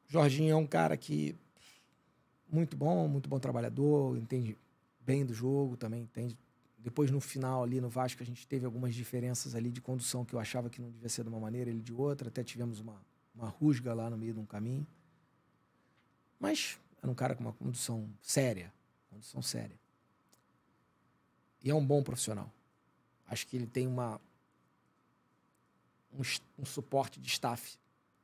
[0.09, 1.35] Jorginho é um cara que
[2.49, 4.57] muito bom, muito bom trabalhador, entende
[5.01, 6.39] bem do jogo, também entende.
[6.79, 10.35] Depois no final ali no Vasco a gente teve algumas diferenças ali de condução que
[10.35, 13.01] eu achava que não devia ser de uma maneira, ele de outra, até tivemos uma
[13.37, 14.87] uma rusga lá no meio de um caminho.
[16.41, 18.73] Mas era um cara com uma condução séria,
[19.11, 19.79] condução séria.
[21.63, 22.53] E é um bom profissional.
[23.27, 24.21] Acho que ele tem uma
[26.13, 26.23] um,
[26.59, 27.79] um suporte de staff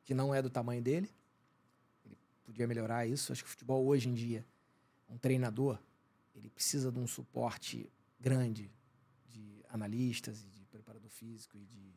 [0.04, 1.10] que não é do tamanho dele.
[2.04, 3.32] Ele podia melhorar isso.
[3.32, 4.44] Acho que o futebol hoje em dia,
[5.08, 5.78] um treinador,
[6.34, 8.70] ele precisa de um suporte grande
[9.28, 11.92] de analistas e de preparador físico e de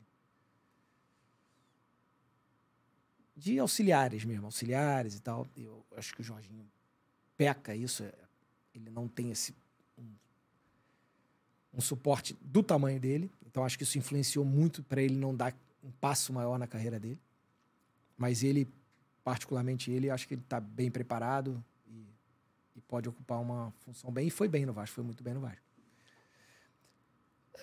[3.38, 5.45] de auxiliares mesmo, auxiliares e tal.
[5.57, 6.65] Eu acho que o Jorginho
[7.36, 8.13] peca isso, é,
[8.73, 9.53] ele não tem esse
[11.76, 15.53] um, suporte do tamanho dele, então acho que isso influenciou muito para ele não dar
[15.84, 17.19] um passo maior na carreira dele.
[18.17, 18.67] Mas ele,
[19.23, 22.05] particularmente ele, acho que ele está bem preparado e,
[22.76, 24.28] e pode ocupar uma função bem.
[24.28, 25.64] E foi bem no Vasco, foi muito bem no Vasco.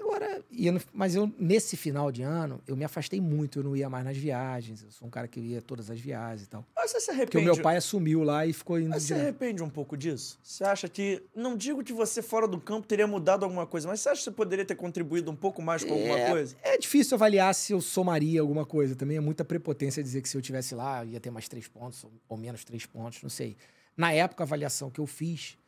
[0.01, 3.89] Agora, eu, mas eu, nesse final de ano, eu me afastei muito, eu não ia
[3.91, 4.83] mais nas viagens.
[4.83, 6.65] Eu sou um cara que ia todas as viagens e tal.
[6.75, 7.31] Mas você se arrepende?
[7.31, 8.91] Porque o meu pai assumiu lá e ficou indo.
[8.91, 10.39] Mas você se arrepende um pouco disso?
[10.43, 11.23] Você acha que.
[11.35, 14.25] Não digo que você fora do campo teria mudado alguma coisa, mas você acha que
[14.25, 16.57] você poderia ter contribuído um pouco mais com alguma é, coisa?
[16.63, 18.95] É difícil avaliar se eu somaria alguma coisa.
[18.95, 22.03] Também é muita prepotência dizer que se eu tivesse lá, ia ter mais três pontos
[22.05, 23.57] ou, ou menos três pontos, não sei.
[23.97, 25.59] Na época, a avaliação que eu fiz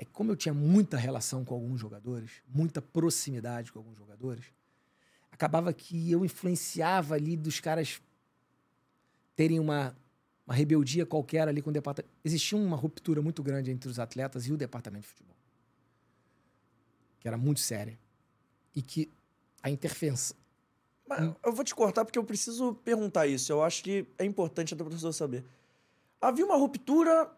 [0.00, 4.46] é que como eu tinha muita relação com alguns jogadores, muita proximidade com alguns jogadores,
[5.30, 8.00] acabava que eu influenciava ali dos caras
[9.36, 9.94] terem uma,
[10.46, 12.10] uma rebeldia qualquer ali com o departamento.
[12.24, 15.36] Existia uma ruptura muito grande entre os atletas e o departamento de futebol,
[17.18, 17.98] que era muito séria.
[18.74, 19.12] E que
[19.62, 20.34] a interferência.
[21.06, 23.52] Mas eu vou te cortar porque eu preciso perguntar isso.
[23.52, 25.44] Eu acho que é importante até o saber.
[26.22, 27.30] Havia uma ruptura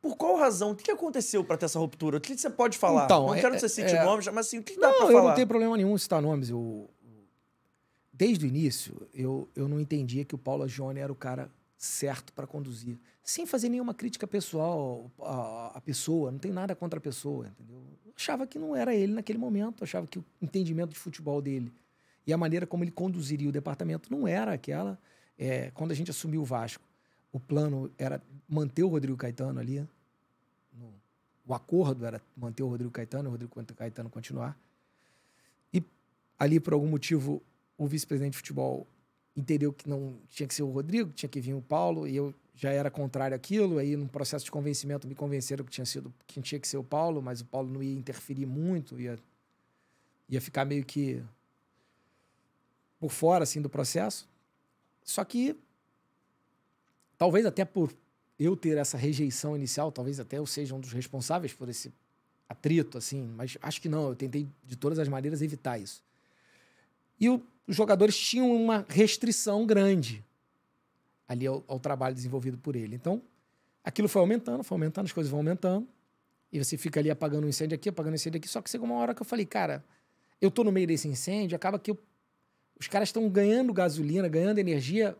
[0.00, 0.70] por qual razão?
[0.70, 2.18] O que aconteceu para ter essa ruptura?
[2.18, 3.04] O que você pode falar?
[3.04, 5.06] Então, não é, quero que você cite é, nomes, mas assim, o que dá para
[5.06, 5.12] falar?
[5.12, 6.48] eu não tenho problema nenhum em citar nomes.
[6.48, 6.88] Eu,
[8.12, 12.32] desde o início, eu, eu não entendia que o Paulo Jones era o cara certo
[12.32, 12.98] para conduzir.
[13.22, 17.82] Sem fazer nenhuma crítica pessoal à, à pessoa, não tem nada contra a pessoa, entendeu?
[18.04, 21.40] Eu achava que não era ele naquele momento, eu achava que o entendimento de futebol
[21.40, 21.72] dele
[22.26, 24.98] e a maneira como ele conduziria o departamento não era aquela.
[25.38, 26.84] É, quando a gente assumiu o Vasco,
[27.32, 29.80] o plano era manter o Rodrigo Caetano ali.
[30.72, 30.92] No,
[31.46, 34.58] o acordo era manter o Rodrigo Caetano, o Rodrigo Caetano continuar.
[35.72, 35.82] E
[36.38, 37.42] ali, por algum motivo,
[37.78, 38.86] o vice-presidente de futebol
[39.36, 42.34] entendeu que não tinha que ser o Rodrigo, tinha que vir o Paulo, e eu
[42.54, 43.78] já era contrário àquilo.
[43.78, 46.84] Aí, no processo de convencimento, me convenceram que tinha sido que tinha que ser o
[46.84, 49.18] Paulo, mas o Paulo não ia interferir muito, ia,
[50.28, 51.22] ia ficar meio que
[52.98, 54.28] por fora assim do processo.
[55.02, 55.56] Só que
[57.20, 57.92] talvez até por
[58.38, 61.92] eu ter essa rejeição inicial, talvez até eu seja um dos responsáveis por esse
[62.48, 66.02] atrito assim, mas acho que não, eu tentei de todas as maneiras evitar isso.
[67.20, 70.24] E o, os jogadores tinham uma restrição grande
[71.28, 72.96] ali ao, ao trabalho desenvolvido por ele.
[72.96, 73.20] Então,
[73.84, 75.86] aquilo foi aumentando, foi aumentando, as coisas vão aumentando.
[76.50, 78.48] E você fica ali apagando um incêndio aqui, apagando um incêndio aqui.
[78.48, 79.84] Só que chegou uma hora que eu falei, cara,
[80.40, 81.98] eu tô no meio desse incêndio, acaba que eu
[82.80, 85.14] os caras estão ganhando gasolina, ganhando energia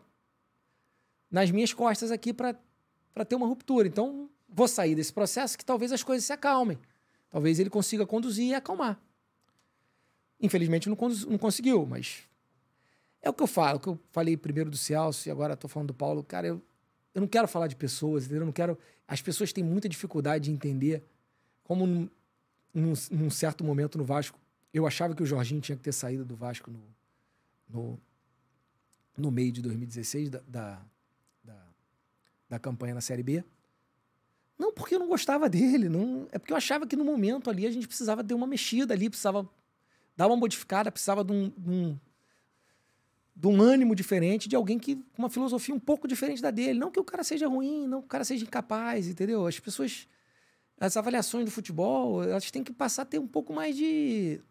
[1.31, 2.55] nas minhas costas aqui para
[3.27, 3.87] ter uma ruptura.
[3.87, 6.77] Então, vou sair desse processo que talvez as coisas se acalmem.
[7.29, 8.99] Talvez ele consiga conduzir e acalmar.
[10.39, 12.23] Infelizmente não, não conseguiu, mas
[13.21, 15.69] é o que eu falo, o que eu falei primeiro do Celso e agora estou
[15.69, 16.23] falando do Paulo.
[16.23, 16.61] Cara, eu,
[17.13, 18.41] eu não quero falar de pessoas, entendeu?
[18.41, 18.77] Eu não quero.
[19.07, 21.03] As pessoas têm muita dificuldade de entender
[21.63, 22.09] como, num,
[22.73, 24.37] num, num certo momento no Vasco,
[24.73, 26.81] eu achava que o Jorginho tinha que ter saído do Vasco no,
[27.69, 27.99] no,
[29.17, 30.81] no meio de 2016 da, da,
[32.51, 33.43] da campanha na Série B.
[34.59, 37.65] Não porque eu não gostava dele, não, é porque eu achava que no momento ali
[37.65, 39.49] a gente precisava ter uma mexida ali, precisava
[40.15, 41.99] dar uma modificada, precisava de um, de um,
[43.33, 46.77] de um ânimo diferente, de alguém que com uma filosofia um pouco diferente da dele.
[46.77, 49.47] Não que o cara seja ruim, não que o cara seja incapaz, entendeu?
[49.47, 50.07] As pessoas,
[50.77, 54.41] as avaliações do futebol, elas têm que passar a ter um pouco mais de.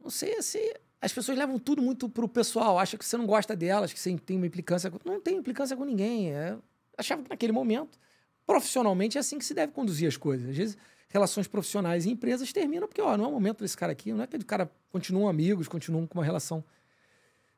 [0.00, 3.54] Não sei se as pessoas levam tudo muito pro pessoal, acham que você não gosta
[3.54, 4.90] delas, que você tem uma implicância.
[4.90, 4.98] Com...
[5.04, 6.32] Não tem implicância com ninguém.
[6.32, 6.56] É...
[6.96, 7.98] Achava que naquele momento,
[8.46, 10.48] profissionalmente, é assim que se deve conduzir as coisas.
[10.48, 10.78] Às vezes,
[11.08, 14.24] relações profissionais e empresas terminam porque, ó, não é o momento desse cara aqui, não
[14.24, 16.64] é que o cara continuam amigos, continuam com uma relação.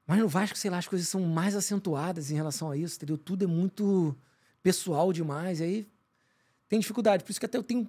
[0.06, 3.16] Mas no Vasco, sei lá, as coisas são mais acentuadas em relação a isso, entendeu?
[3.16, 4.16] Tudo é muito
[4.60, 5.86] pessoal demais, aí
[6.68, 7.22] tem dificuldade.
[7.22, 7.88] Por isso que até eu tenho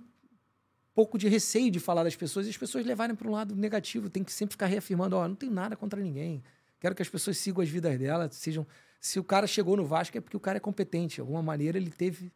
[0.98, 4.10] pouco de receio de falar das pessoas e as pessoas levarem para um lado negativo.
[4.10, 6.44] Tem que sempre ficar reafirmando: ó, oh, não tem nada contra ninguém.
[6.80, 8.66] Quero que as pessoas sigam as vidas delas, sejam.
[9.00, 11.16] Se o cara chegou no Vasco é porque o cara é competente.
[11.16, 12.32] De alguma maneira ele teve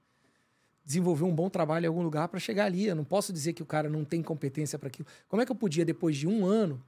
[0.85, 2.85] desenvolver um bom trabalho em algum lugar para chegar ali.
[2.85, 5.07] Eu não posso dizer que o cara não tem competência para aquilo.
[5.27, 6.79] Como é que eu podia, depois de um ano,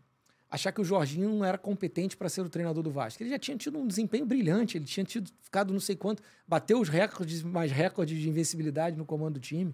[0.51, 3.23] achar que o Jorginho não era competente para ser o treinador do Vasco?
[3.23, 6.79] Ele já tinha tido um desempenho brilhante, ele tinha tido, ficado não sei quanto, bateu
[6.79, 9.73] os recordes, mais recordes de invencibilidade no comando do time.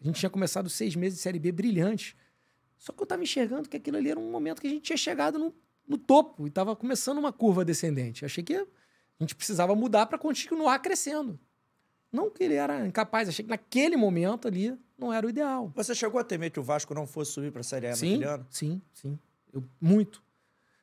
[0.00, 2.14] A gente tinha começado seis meses de Série B brilhantes.
[2.78, 4.96] Só que eu estava enxergando que aquilo ali era um momento que a gente tinha
[4.96, 5.54] chegado no,
[5.88, 8.24] no topo e estava começando uma curva descendente.
[8.24, 8.66] achei que a
[9.20, 11.38] gente precisava mudar para continuar crescendo.
[12.12, 15.72] Não que ele era incapaz, achei que naquele momento ali não era o ideal.
[15.74, 18.12] Você chegou a temer que o Vasco não fosse subir para a Série A sim,
[18.12, 18.46] naquele ano?
[18.50, 19.18] Sim, sim.
[19.52, 20.22] Eu, muito.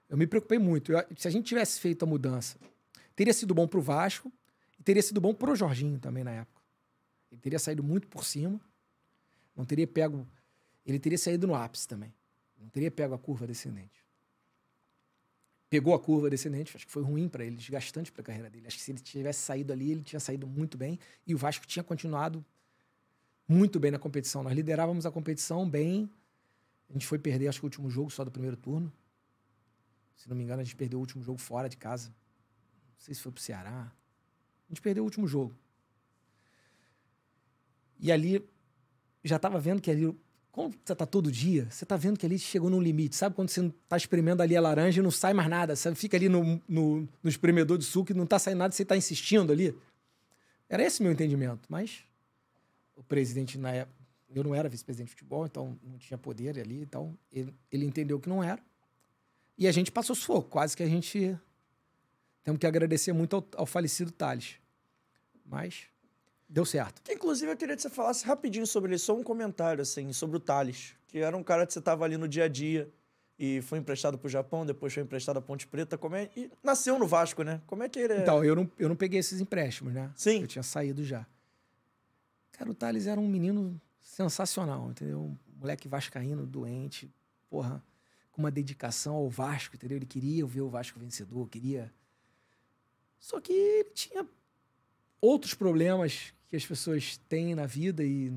[0.09, 0.91] Eu me preocupei muito.
[0.91, 2.57] Eu, se a gente tivesse feito a mudança,
[3.15, 4.31] teria sido bom para o Vasco
[4.79, 6.61] e teria sido bom para o Jorginho também na época.
[7.31, 8.59] Ele teria saído muito por cima
[9.55, 10.27] não teria pego.
[10.85, 12.13] Ele teria saído no ápice também.
[12.59, 14.03] Não teria pego a curva descendente.
[15.69, 18.67] Pegou a curva descendente, acho que foi ruim para ele, desgastante para a carreira dele.
[18.67, 21.65] Acho que se ele tivesse saído ali, ele tinha saído muito bem e o Vasco
[21.65, 22.45] tinha continuado
[23.47, 24.43] muito bem na competição.
[24.43, 26.09] Nós liderávamos a competição bem.
[26.89, 28.93] A gente foi perder, acho que o último jogo só do primeiro turno.
[30.15, 32.09] Se não me engano, a gente perdeu o último jogo fora de casa.
[32.09, 33.91] Não sei se foi pro Ceará.
[34.69, 35.55] A gente perdeu o último jogo.
[37.99, 38.47] E ali
[39.23, 40.13] já estava vendo que ali,
[40.51, 43.15] como você tá todo dia, você tá vendo que ali chegou num limite.
[43.15, 45.75] Sabe quando você tá espremendo ali a laranja e não sai mais nada?
[45.75, 48.85] Você fica ali no, no, no espremedor de suco e não tá saindo nada, você
[48.85, 49.75] tá insistindo ali.
[50.69, 51.61] Era esse meu entendimento.
[51.69, 52.03] Mas
[52.95, 54.03] o presidente, na época,
[54.35, 56.81] eu não era vice-presidente de futebol, então não tinha poder ali.
[56.81, 58.61] Então ele, ele entendeu que não era.
[59.57, 60.49] E a gente passou sufoco.
[60.49, 61.37] Quase que a gente.
[62.43, 64.55] Temos que agradecer muito ao, ao falecido Thales.
[65.45, 65.85] Mas
[66.53, 67.01] Deu certo.
[67.01, 70.37] Que, inclusive, eu queria que você falasse rapidinho sobre ele, só um comentário, assim, sobre
[70.37, 72.93] o Thales, que era um cara que você tava ali no dia a dia
[73.39, 76.29] e foi emprestado pro Japão, depois foi emprestado à Ponte Preta, como é...
[76.37, 77.59] E nasceu no Vasco, né?
[77.65, 78.21] Como é que ele é...
[78.21, 80.11] Então, eu não, eu não peguei esses empréstimos, né?
[80.15, 80.41] Sim.
[80.41, 81.25] Eu tinha saído já.
[82.51, 85.21] Cara, o Thales era um menino sensacional, entendeu?
[85.21, 87.11] Um moleque vascaíno, doente,
[87.49, 87.83] porra,
[88.31, 89.97] com uma dedicação ao Vasco, entendeu?
[89.97, 91.91] Ele queria ver o Vasco vencedor, queria...
[93.19, 94.23] Só que ele tinha
[95.19, 98.31] outros problemas que as pessoas têm na vida e,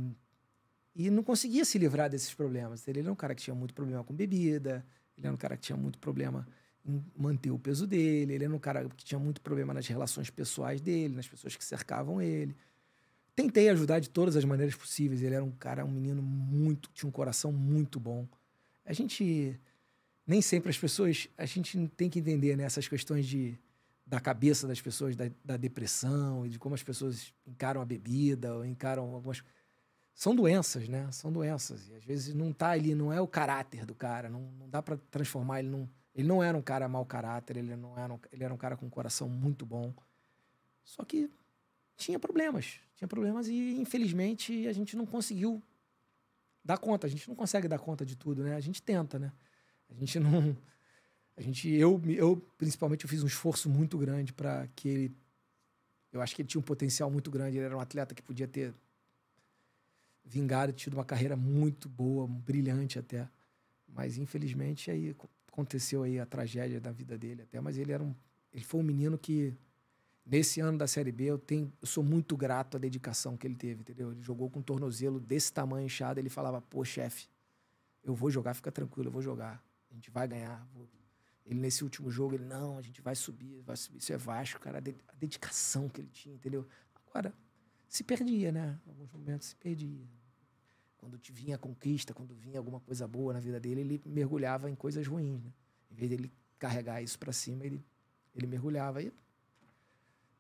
[0.95, 2.89] e não conseguia se livrar desses problemas.
[2.89, 4.83] Ele era um cara que tinha muito problema com bebida,
[5.19, 6.49] ele era um cara que tinha muito problema
[6.83, 10.31] em manter o peso dele, ele era um cara que tinha muito problema nas relações
[10.31, 12.57] pessoais dele, nas pessoas que cercavam ele.
[13.35, 15.21] Tentei ajudar de todas as maneiras possíveis.
[15.21, 18.27] Ele era um cara, um menino muito, tinha um coração muito bom.
[18.87, 19.61] A gente
[20.27, 23.59] nem sempre as pessoas, a gente tem que entender né, essas questões de
[24.07, 28.55] da cabeça das pessoas, da, da, depressão e de como as pessoas encaram a bebida
[28.55, 29.43] ou encaram algumas.
[30.15, 31.11] São doenças, né?
[31.11, 31.89] São doenças.
[31.89, 34.81] E às vezes não tá ali, não é o caráter do cara, não, não dá
[34.81, 35.89] para transformar ele num.
[36.15, 38.77] Ele não era um cara mau caráter, ele, não era um, ele era um cara
[38.77, 39.93] com um coração muito bom.
[40.85, 41.29] Só que
[41.97, 42.81] tinha problemas.
[42.95, 45.63] Tinha problemas e, infelizmente, a gente não conseguiu
[46.65, 47.07] dar conta.
[47.07, 48.55] A gente não consegue dar conta de tudo, né?
[48.55, 49.33] A gente tenta, né?
[49.91, 50.57] A gente não
[51.37, 55.17] a gente, eu, eu principalmente, eu fiz um esforço muito grande para que ele.
[56.11, 57.59] Eu acho que ele tinha um potencial muito grande.
[57.59, 58.75] Ele era um atleta que podia ter
[60.25, 63.29] vingado, tido uma carreira muito boa, brilhante até.
[63.87, 65.15] Mas infelizmente aí
[65.47, 67.61] aconteceu aí a tragédia da vida dele até.
[67.61, 68.15] Mas ele era um,
[68.51, 69.55] ele foi um menino que
[70.25, 73.57] nesse ano da Série B eu tenho, eu sou muito grato à dedicação que ele
[73.57, 74.11] teve, entendeu?
[74.11, 76.19] Ele jogou com um tornozelo desse tamanho inchado.
[76.19, 77.29] Ele falava: "Pô, chefe,
[78.03, 79.63] eu vou jogar, fica tranquilo, eu vou jogar.
[79.91, 80.89] A gente vai ganhar, vou
[81.47, 83.99] ele, nesse último jogo, ele, não, a gente vai subir, vai subir.
[83.99, 84.79] Isso é Vasco, cara.
[84.79, 86.67] A dedicação que ele tinha, entendeu?
[87.09, 87.33] Agora,
[87.89, 88.79] se perdia, né?
[88.85, 90.05] Em alguns momentos se perdia.
[90.99, 94.75] Quando vinha a conquista, quando vinha alguma coisa boa na vida dele, ele mergulhava em
[94.75, 95.53] coisas ruins, né?
[95.91, 97.85] Em vez dele carregar isso para cima, ele,
[98.35, 99.01] ele mergulhava.
[99.01, 99.13] E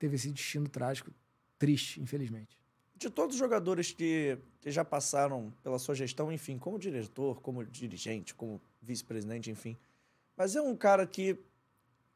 [0.00, 1.12] teve esse destino trágico,
[1.56, 2.58] triste, infelizmente.
[2.96, 7.64] De todos os jogadores que, que já passaram pela sua gestão, enfim, como diretor, como
[7.64, 9.76] dirigente, como vice-presidente, enfim,
[10.36, 11.38] mas é um cara que.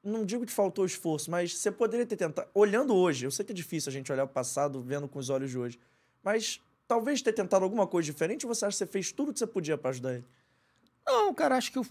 [0.02, 2.48] Não digo que faltou esforço, mas você poderia ter tentado.
[2.54, 5.28] Olhando hoje, eu sei que é difícil a gente olhar o passado vendo com os
[5.28, 5.78] olhos de hoje.
[6.22, 9.38] Mas talvez ter tentado alguma coisa diferente ou você acha que você fez tudo que
[9.38, 10.24] você podia para ajudar ele?
[11.06, 11.86] Não, cara, acho que eu,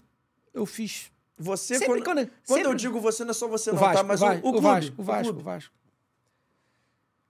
[0.52, 1.10] eu fiz.
[1.38, 3.96] Você, sempre, quando, quando, quando eu digo você, não é só você, o não, Vasco,
[3.96, 4.02] tá?
[4.02, 5.74] Mas o, Vasco, o, o, Vasco, o Vasco, o, o Vasco.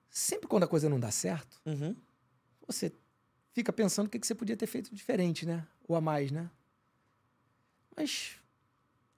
[0.08, 1.94] Sempre quando a coisa não dá certo, uhum.
[2.66, 2.92] você
[3.52, 5.64] fica pensando o que, que você podia ter feito diferente, né?
[5.86, 6.50] Ou a mais, né?
[7.96, 8.39] Mas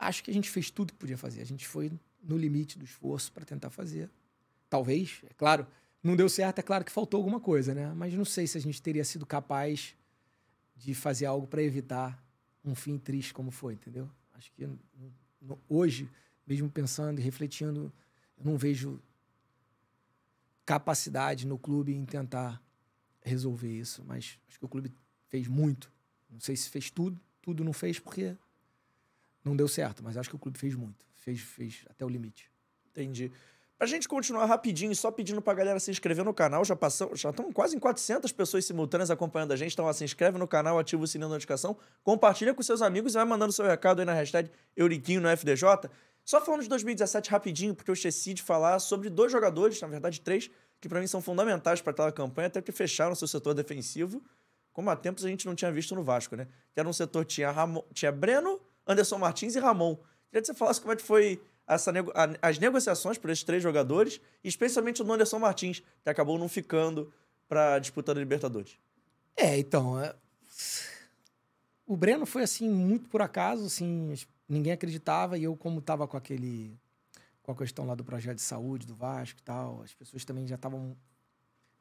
[0.07, 1.41] acho que a gente fez tudo que podia fazer.
[1.41, 1.91] A gente foi
[2.23, 4.11] no limite do esforço para tentar fazer.
[4.69, 5.67] Talvez, é claro,
[6.03, 7.93] não deu certo, é claro que faltou alguma coisa, né?
[7.95, 9.95] Mas não sei se a gente teria sido capaz
[10.77, 12.23] de fazer algo para evitar
[12.65, 14.11] um fim triste como foi, entendeu?
[14.35, 14.69] Acho que
[15.69, 16.09] hoje,
[16.47, 17.93] mesmo pensando e refletindo,
[18.39, 19.01] eu não vejo
[20.65, 22.63] capacidade no clube em tentar
[23.21, 24.93] resolver isso, mas acho que o clube
[25.29, 25.93] fez muito.
[26.31, 28.37] Não sei se fez tudo, tudo não fez porque
[29.45, 31.05] não deu certo, mas acho que o clube fez muito.
[31.15, 32.51] Fez, fez até o limite.
[32.91, 33.33] Entendi.
[33.83, 37.31] Pra gente continuar rapidinho, só pedindo pra galera se inscrever no canal, já passamos, já
[37.31, 41.03] estamos quase em 400 pessoas simultâneas acompanhando a gente, então se inscreve no canal, ativa
[41.03, 44.15] o sininho da notificação, compartilha com seus amigos e vai mandando seu recado aí na
[44.15, 45.91] hashtag Euriquinho no FDJ.
[46.25, 50.21] Só falando de 2017 rapidinho, porque eu esqueci de falar sobre dois jogadores, na verdade
[50.21, 50.49] três,
[50.81, 54.23] que para mim são fundamentais para aquela campanha, até porque fecharam seu setor defensivo,
[54.73, 56.47] como há tempos a gente não tinha visto no Vasco, né?
[56.73, 59.97] Que era um setor tinha Ramon, tinha Breno, Anderson Martins e Ramon.
[60.29, 63.63] Queria que você falasse como é que foi essa nego as negociações por esses três
[63.63, 67.13] jogadores, especialmente o Anderson Martins, que acabou não ficando
[67.49, 68.79] para disputar a Libertadores.
[69.37, 70.15] É, então, é...
[71.87, 74.15] o Breno foi assim muito por acaso, assim,
[74.49, 76.79] ninguém acreditava e eu como estava com aquele
[77.43, 80.47] com a questão lá do projeto de saúde do Vasco e tal, as pessoas também
[80.47, 80.97] já estavam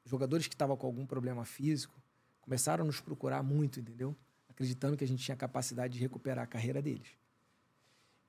[0.06, 2.02] jogadores que estavam com algum problema físico
[2.42, 4.16] começaram a nos procurar muito, entendeu?
[4.62, 7.08] Acreditando que a gente tinha capacidade de recuperar a carreira deles.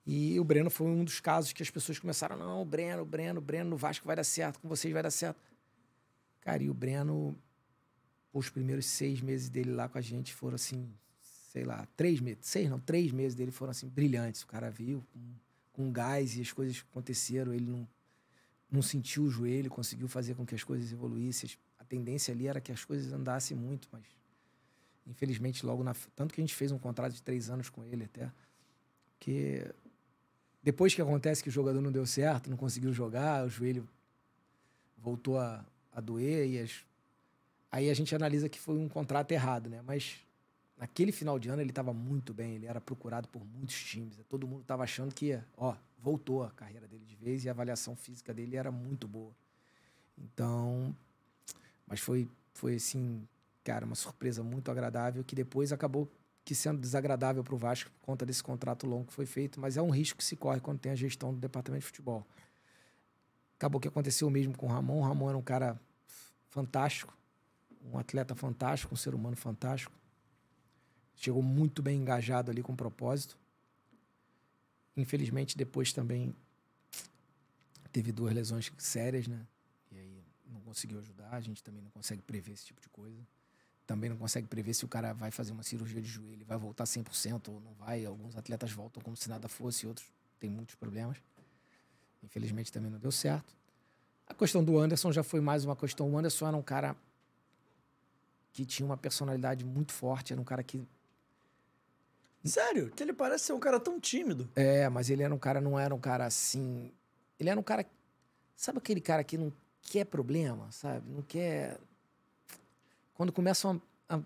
[0.06, 3.70] E o Breno foi um dos casos que as pessoas começaram: não, Breno, Breno, Breno
[3.70, 5.38] no Vasco vai dar certo, com vocês vai dar certo.
[6.40, 7.36] Cara, e o Breno,
[8.32, 10.90] os primeiros seis meses dele lá com a gente foram assim,
[11.20, 14.42] sei lá, três meses, seis não, três meses dele foram assim, brilhantes.
[14.42, 15.20] O cara viu com,
[15.72, 17.86] com gás e as coisas aconteceram, ele não,
[18.70, 21.50] não sentiu o joelho, conseguiu fazer com que as coisas evoluíssem.
[21.78, 24.02] A tendência ali era que as coisas andassem muito, mas
[25.06, 25.94] Infelizmente, logo na.
[26.14, 28.30] Tanto que a gente fez um contrato de três anos com ele até.
[29.18, 29.66] Que
[30.62, 33.88] depois que acontece que o jogador não deu certo, não conseguiu jogar, o joelho
[34.96, 36.84] voltou a, a doer e as...
[37.70, 39.82] aí a gente analisa que foi um contrato errado, né?
[39.84, 40.18] Mas
[40.76, 44.46] naquele final de ano ele estava muito bem, ele era procurado por muitos times, todo
[44.46, 48.32] mundo estava achando que, ó, voltou a carreira dele de vez e a avaliação física
[48.32, 49.32] dele era muito boa.
[50.16, 50.94] Então,
[51.86, 53.26] mas foi foi assim
[53.64, 56.10] cara, uma surpresa muito agradável que depois acabou
[56.44, 59.76] que sendo desagradável para o Vasco por conta desse contrato longo que foi feito, mas
[59.76, 62.26] é um risco que se corre quando tem a gestão do departamento de futebol.
[63.56, 64.98] Acabou que aconteceu o mesmo com o Ramon.
[64.98, 65.80] O Ramon era um cara
[66.48, 67.16] fantástico,
[67.84, 69.94] um atleta fantástico, um ser humano fantástico.
[71.14, 73.38] Chegou muito bem engajado ali com propósito.
[74.96, 76.34] Infelizmente, depois também
[77.92, 79.46] teve duas lesões sérias, né?
[79.92, 81.28] E aí não conseguiu ajudar.
[81.30, 83.24] A gente também não consegue prever esse tipo de coisa.
[83.92, 86.84] Também não consegue prever se o cara vai fazer uma cirurgia de joelho, vai voltar
[86.84, 88.06] 100% ou não vai.
[88.06, 90.06] Alguns atletas voltam como se nada fosse, outros
[90.40, 91.18] têm muitos problemas.
[92.22, 93.54] Infelizmente também não deu certo.
[94.26, 96.10] A questão do Anderson já foi mais uma questão.
[96.10, 96.96] O Anderson era um cara
[98.50, 100.82] que tinha uma personalidade muito forte, era um cara que
[102.42, 102.90] Sério?
[102.92, 104.48] Que ele parece ser um cara tão tímido.
[104.56, 106.90] É, mas ele era um cara, não era um cara assim.
[107.38, 107.84] Ele era um cara.
[108.56, 109.52] Sabe aquele cara que não
[109.82, 111.10] quer problema, sabe?
[111.10, 111.78] Não quer.
[113.22, 114.22] Quando começam a, a,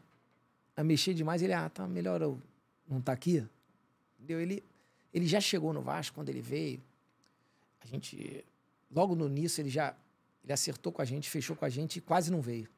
[0.78, 2.40] a mexer demais, ele, ah, tá melhor eu
[2.88, 3.46] não tá aqui.
[4.16, 4.40] Entendeu?
[4.40, 4.64] Ele,
[5.12, 6.82] ele já chegou no Vasco quando ele veio.
[7.82, 8.42] A gente.
[8.90, 9.94] Logo no início, ele já.
[10.42, 12.70] Ele acertou com a gente, fechou com a gente e quase não veio.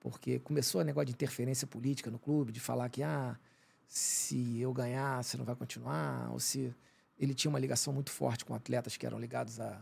[0.00, 3.38] Porque começou a negócio de interferência política no clube, de falar que, ah
[3.86, 6.74] se eu ganhar, você não vai continuar, ou se
[7.16, 9.80] ele tinha uma ligação muito forte com atletas que eram ligados a,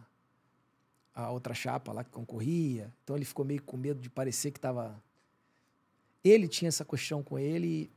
[1.14, 2.92] a outra chapa lá que concorria.
[3.02, 5.02] Então ele ficou meio com medo de parecer que estava.
[6.24, 7.90] Ele tinha essa questão com ele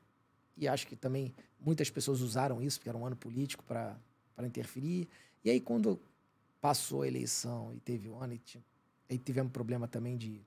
[0.57, 3.97] e acho que também muitas pessoas usaram isso, porque era um ano político, para
[4.39, 5.07] interferir.
[5.43, 5.99] E aí, quando
[6.61, 8.63] passou a eleição e teve o ano, e tinha,
[9.09, 10.41] aí tivemos problema também de,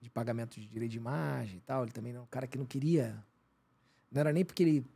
[0.00, 1.82] de pagamento de direito de imagem e tal.
[1.82, 3.22] Ele também era um cara que não queria
[4.14, 4.86] não era nem porque ele.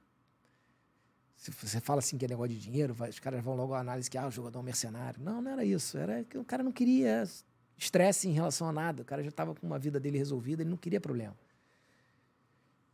[1.36, 3.80] Se você fala assim que é negócio de dinheiro, vai, os caras vão logo à
[3.80, 5.20] análise que ah, o jogador é um mercenário.
[5.20, 5.98] Não, não era isso.
[5.98, 7.28] Era que o cara não queria
[7.76, 9.02] estresse em relação a nada.
[9.02, 11.36] O cara já estava com uma vida dele resolvida, ele não queria problema.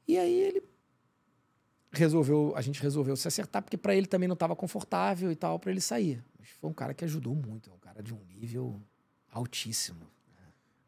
[0.07, 0.63] E aí ele
[1.93, 5.59] resolveu, a gente resolveu se acertar, porque para ele também não estava confortável e tal,
[5.59, 6.23] para ele sair.
[6.39, 8.81] Mas foi um cara que ajudou muito, é um cara de um nível
[9.31, 10.15] altíssimo.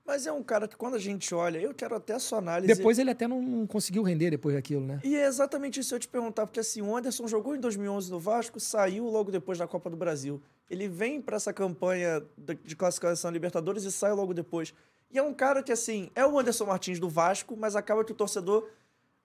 [0.07, 2.73] Mas é um cara que quando a gente olha, eu quero até a sua análise.
[2.73, 5.01] Depois ele até não conseguiu render depois daquilo, né?
[5.03, 8.09] E é exatamente isso que eu te perguntar, porque assim, o Anderson jogou em 2011
[8.13, 10.41] no Vasco, saiu logo depois da Copa do Brasil.
[10.71, 12.23] Ele vem para essa campanha
[12.65, 14.73] de classificação Libertadores e sai logo depois.
[15.11, 18.13] E é um cara que assim, é o Anderson Martins do Vasco, mas acaba que
[18.13, 18.69] o torcedor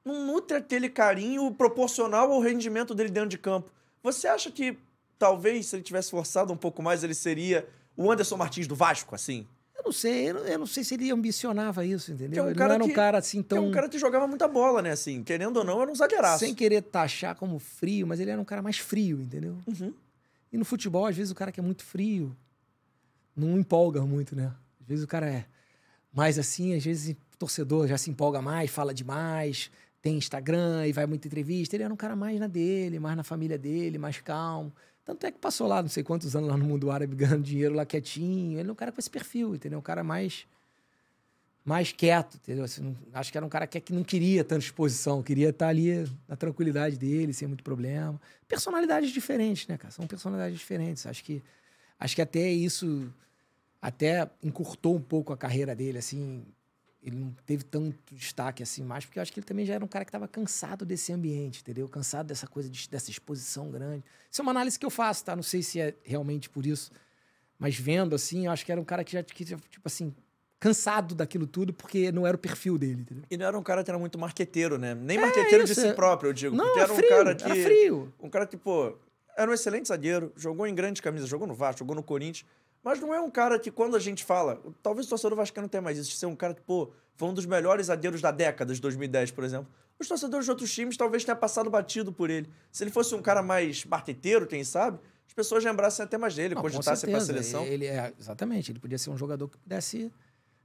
[0.03, 3.71] não nutre aquele carinho proporcional ao rendimento dele dentro de campo.
[4.03, 4.77] Você acha que
[5.17, 9.13] talvez se ele tivesse forçado um pouco mais, ele seria o Anderson Martins do Vasco,
[9.13, 9.47] assim?
[9.75, 12.43] Eu não sei, eu não, eu não, sei se ele ambicionava isso, entendeu?
[12.43, 13.57] É um ele não era um que, cara assim tão.
[13.57, 14.91] é um cara que jogava muita bola, né?
[14.91, 16.45] Assim, querendo ou não, era um zagueiraço.
[16.45, 19.57] Sem querer taxar como frio, mas ele era um cara mais frio, entendeu?
[19.67, 19.93] Uhum.
[20.51, 22.35] E no futebol, às vezes, o cara que é muito frio
[23.35, 24.51] não empolga muito, né?
[24.81, 25.45] Às vezes o cara é
[26.13, 29.71] mais assim, às vezes o torcedor já se empolga mais, fala demais,
[30.01, 31.75] tem Instagram e vai muita entrevista.
[31.75, 34.73] Ele era um cara mais na dele, mais na família dele, mais calmo.
[35.05, 37.75] Tanto é que passou lá, não sei quantos anos lá no mundo árabe ganhando dinheiro
[37.75, 38.59] lá quietinho.
[38.59, 39.79] Ele é um cara com esse perfil, entendeu?
[39.79, 40.45] Um cara mais
[41.63, 42.65] mais quieto, entendeu?
[42.65, 46.09] Assim, acho que era um cara que, que não queria tanta exposição, queria estar ali
[46.27, 48.19] na tranquilidade dele, sem muito problema.
[48.47, 49.91] Personalidades diferentes, né, cara?
[49.91, 51.05] São personalidades diferentes.
[51.05, 51.43] Acho que
[51.99, 53.13] acho que até isso
[53.79, 56.43] até encurtou um pouco a carreira dele, assim,
[57.03, 59.83] ele não teve tanto destaque assim mais, porque eu acho que ele também já era
[59.83, 61.87] um cara que estava cansado desse ambiente, entendeu?
[61.87, 64.03] Cansado dessa coisa, de, dessa exposição grande.
[64.29, 65.35] Isso é uma análise que eu faço, tá?
[65.35, 66.91] Não sei se é realmente por isso,
[67.57, 70.13] mas vendo assim, eu acho que era um cara que já, que, tipo assim,
[70.59, 73.23] cansado daquilo tudo, porque não era o perfil dele, entendeu?
[73.31, 74.93] E não era um cara que era muito marqueteiro, né?
[74.93, 75.93] Nem é marqueteiro isso, de si é...
[75.93, 76.55] próprio, eu digo.
[76.55, 77.43] Não, porque era frio, um cara que.
[77.43, 78.13] Era frio.
[78.21, 78.95] Um cara que, pô,
[79.35, 82.45] era um excelente zagueiro, jogou em grandes camisas, jogou no Vasco, jogou no Corinthians.
[82.83, 85.81] Mas não é um cara que, quando a gente fala, talvez o torcedor vascaíno tenha
[85.81, 88.73] mais isso, de ser um cara que, pô, foi um dos melhores zagueiros da década
[88.73, 89.71] de 2010, por exemplo.
[89.99, 92.49] Os torcedores de outros times talvez tenham passado batido por ele.
[92.71, 96.55] Se ele fosse um cara mais marqueteiro, quem sabe, as pessoas lembrassem até mais dele,
[96.55, 97.63] cogitassem para a seleção.
[97.65, 100.11] Ele é, exatamente, ele podia ser um jogador que pudesse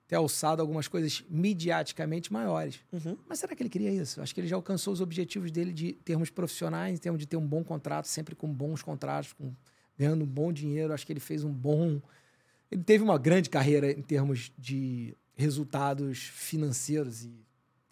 [0.09, 2.81] ter alçado algumas coisas mediaticamente maiores.
[2.93, 3.17] Uhum.
[3.29, 4.23] Mas será que ele queria isso?
[4.23, 7.37] Acho que ele já alcançou os objetivos dele de termos profissionais, em termos de ter
[7.37, 9.53] um bom contrato, sempre com bons contratos, com,
[9.99, 10.93] ganhando um bom dinheiro.
[10.93, 12.01] Acho que ele fez um bom
[12.71, 17.29] ele teve uma grande carreira em termos de resultados financeiros e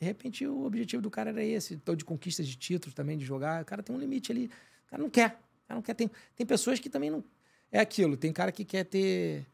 [0.00, 3.24] de repente o objetivo do cara era esse, todo de conquistas de títulos também, de
[3.24, 3.62] jogar.
[3.62, 4.50] O cara tem um limite ali.
[4.86, 5.28] O cara não quer.
[5.64, 5.94] O cara não quer.
[5.94, 7.24] Tem, tem pessoas que também não.
[7.70, 8.16] É aquilo.
[8.16, 9.46] Tem cara que quer ter,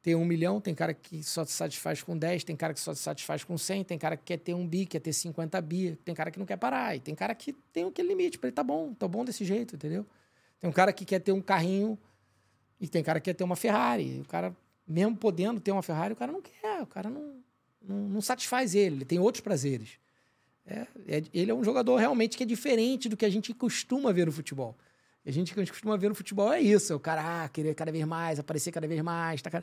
[0.00, 2.94] ter um milhão, tem cara que só se satisfaz com 10, tem cara que só
[2.94, 5.96] se satisfaz com 100, tem cara que quer ter um bi, quer ter 50 bi,
[6.04, 6.96] tem cara que não quer parar.
[6.96, 8.38] E tem cara que tem aquele limite.
[8.38, 10.06] Pra ele tá bom, tá bom desse jeito, entendeu?
[10.60, 11.98] Tem um cara que quer ter um carrinho
[12.78, 14.20] e tem cara que quer ter uma Ferrari.
[14.20, 14.54] O cara,
[14.86, 16.82] mesmo podendo ter uma Ferrari, o cara não quer.
[16.82, 17.42] O cara não,
[17.82, 18.96] não, não satisfaz ele.
[18.96, 19.98] Ele tem outros prazeres.
[20.66, 24.12] É, é, ele é um jogador realmente que é diferente do que a gente costuma
[24.12, 24.76] ver no futebol.
[25.24, 26.92] A gente que a gente costuma ver no futebol é isso.
[26.92, 29.42] É o cara ah, querer cada vez mais, aparecer cada vez mais.
[29.42, 29.62] Tá,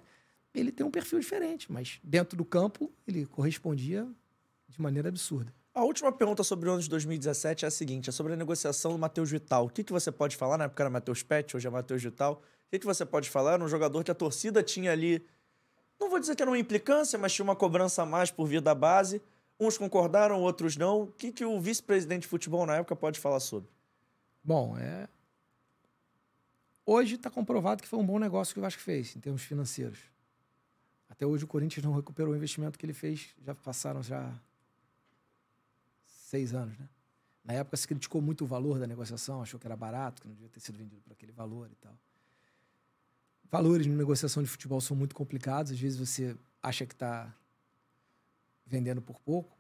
[0.54, 4.08] ele tem um perfil diferente, mas dentro do campo ele correspondia
[4.68, 5.54] de maneira absurda.
[5.78, 8.94] A última pergunta sobre o ano de 2017 é a seguinte: é sobre a negociação
[8.94, 9.68] do Matheus Vital.
[9.68, 10.58] O que, que você pode falar?
[10.58, 12.42] Na época era Matheus Pet, hoje é Matheus Vital.
[12.66, 13.54] O que, que você pode falar?
[13.54, 15.24] Era um jogador que a torcida tinha ali.
[16.00, 18.60] Não vou dizer que era uma implicância, mas tinha uma cobrança a mais por via
[18.60, 19.22] da base.
[19.60, 21.04] Uns concordaram, outros não.
[21.04, 23.70] O que, que o vice-presidente de futebol na época pode falar sobre?
[24.44, 25.08] Bom, é.
[26.88, 30.00] Hoje está comprovado que foi um bom negócio que o Vasco fez, em termos financeiros.
[31.08, 33.36] Até hoje o Corinthians não recuperou o investimento que ele fez.
[33.46, 34.34] Já passaram já
[36.28, 36.88] seis anos, né?
[37.44, 40.36] Na época se criticou muito o valor da negociação, achou que era barato, que não
[40.36, 41.98] devia ter sido vendido por aquele valor e tal.
[43.50, 45.72] Valores na negociação de futebol são muito complicados.
[45.72, 47.34] Às vezes você acha que está
[48.66, 49.58] vendendo por pouco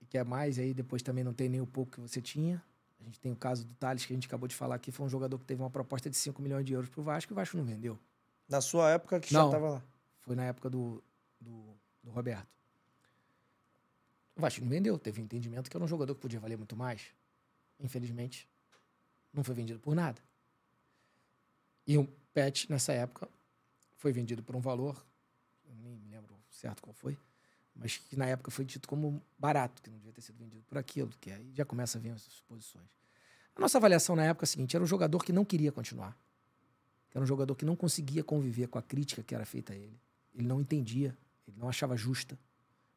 [0.00, 2.60] e quer mais, e aí depois também não tem nem o pouco que você tinha.
[3.00, 5.06] A gente tem o caso do Thales, que a gente acabou de falar aqui, foi
[5.06, 7.34] um jogador que teve uma proposta de 5 milhões de euros para o Vasco e
[7.34, 7.96] o Vasco não vendeu.
[8.48, 9.46] Na sua época que já Não.
[9.46, 9.82] estava lá.
[10.22, 11.00] Foi na época do,
[11.40, 12.48] do, do Roberto.
[14.36, 16.76] O Vasco não vendeu, teve um entendimento que era um jogador que podia valer muito
[16.76, 17.06] mais.
[17.80, 18.46] Infelizmente,
[19.32, 20.20] não foi vendido por nada.
[21.86, 23.28] E o Pet, nessa época,
[23.96, 25.04] foi vendido por um valor,
[25.82, 27.16] nem me lembro certo qual foi,
[27.74, 30.76] mas que na época foi dito como barato, que não devia ter sido vendido por
[30.76, 32.88] aquilo, que aí já começa a vir as suposições.
[33.54, 36.16] A nossa avaliação na época é a seguinte: era um jogador que não queria continuar.
[37.14, 39.98] Era um jogador que não conseguia conviver com a crítica que era feita a ele.
[40.34, 41.16] Ele não entendia,
[41.48, 42.38] ele não achava justa,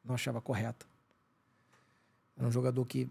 [0.03, 0.85] não achava correta.
[2.39, 3.09] Era um jogador que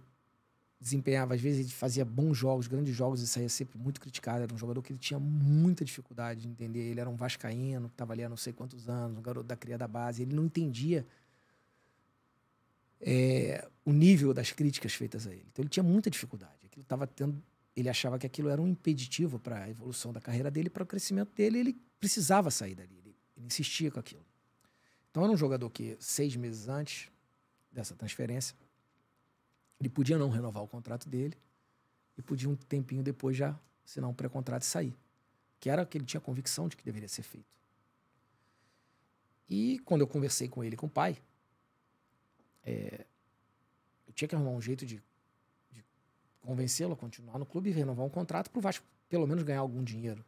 [0.81, 4.43] desempenhava, às vezes ele fazia bons jogos, grandes jogos e saía sempre muito criticado.
[4.43, 6.79] Era um jogador que ele tinha muita dificuldade de entender.
[6.79, 9.57] Ele era um vascaíno que estava ali há não sei quantos anos, um garoto da
[9.57, 10.23] cria da base.
[10.23, 11.07] Ele não entendia
[13.01, 15.47] é, o nível das críticas feitas a ele.
[15.53, 16.65] Então ele tinha muita dificuldade.
[16.65, 17.43] Aquilo estava tendo,
[17.77, 20.87] ele achava que aquilo era um impeditivo para a evolução da carreira dele, para o
[20.87, 21.59] crescimento dele.
[21.59, 22.97] Ele precisava sair dali.
[22.97, 24.25] Ele, ele insistia com aquilo.
[25.11, 27.11] Então era um jogador que seis meses antes
[27.73, 28.55] dessa transferência
[29.81, 31.37] ele podia não renovar o contrato dele
[32.17, 34.97] e podia um tempinho depois já assinar um pré-contrato e sair.
[35.61, 37.47] Que era o que ele tinha convicção de que deveria ser feito.
[39.49, 41.17] E quando eu conversei com ele, com o pai,
[42.65, 43.07] é,
[44.07, 45.03] eu tinha que arrumar um jeito de,
[45.73, 45.85] de
[46.43, 49.61] convencê-lo a continuar no clube e renovar um contrato para o Vasco pelo menos ganhar
[49.61, 50.25] algum dinheiro,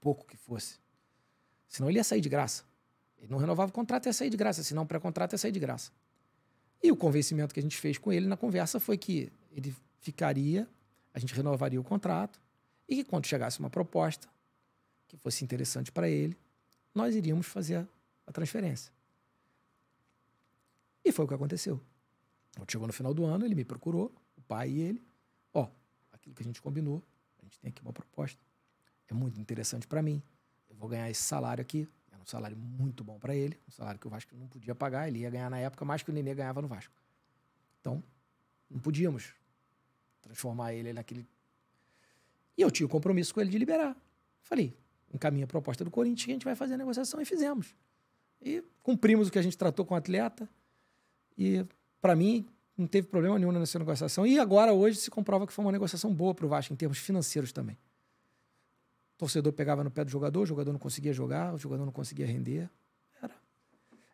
[0.00, 0.78] pouco que fosse.
[1.66, 2.64] Senão ele ia sair de graça.
[3.18, 4.60] Ele não renovava o contrato, ia sair de graça.
[4.60, 5.90] Assinar um pré-contrato, ia sair de graça.
[6.82, 10.68] E o convencimento que a gente fez com ele na conversa foi que ele ficaria,
[11.12, 12.40] a gente renovaria o contrato
[12.88, 14.28] e que quando chegasse uma proposta
[15.06, 16.36] que fosse interessante para ele,
[16.94, 17.86] nós iríamos fazer
[18.26, 18.92] a, transferência.
[21.04, 21.80] E foi o que aconteceu.
[22.68, 25.02] Chegou no final do ano, ele me procurou, o pai e ele.
[25.54, 25.68] Ó,
[26.12, 27.02] aquilo que a gente combinou,
[27.40, 28.40] a gente tem aqui uma proposta.
[29.08, 30.22] É muito interessante para mim.
[30.68, 31.88] Eu vou ganhar esse salário aqui.
[32.18, 35.08] Era um salário muito bom para ele, um salário que o Vasco não podia pagar.
[35.08, 36.92] Ele ia ganhar na época mais que o Nenê ganhava no Vasco.
[37.80, 38.02] Então,
[38.68, 39.34] não podíamos
[40.20, 41.26] transformar ele naquele.
[42.56, 43.96] E eu tinha o compromisso com ele de liberar.
[44.42, 44.76] Falei,
[45.14, 47.74] encaminha a proposta do Corinthians a gente vai fazer a negociação e fizemos.
[48.42, 50.48] E cumprimos o que a gente tratou com o atleta.
[51.36, 51.64] E,
[52.00, 54.26] para mim, não teve problema nenhum nessa negociação.
[54.26, 56.98] E agora, hoje, se comprova que foi uma negociação boa para o Vasco, em termos
[56.98, 57.78] financeiros também.
[59.18, 61.90] O torcedor pegava no pé do jogador, o jogador não conseguia jogar, o jogador não
[61.90, 62.70] conseguia render.
[63.20, 63.34] Era.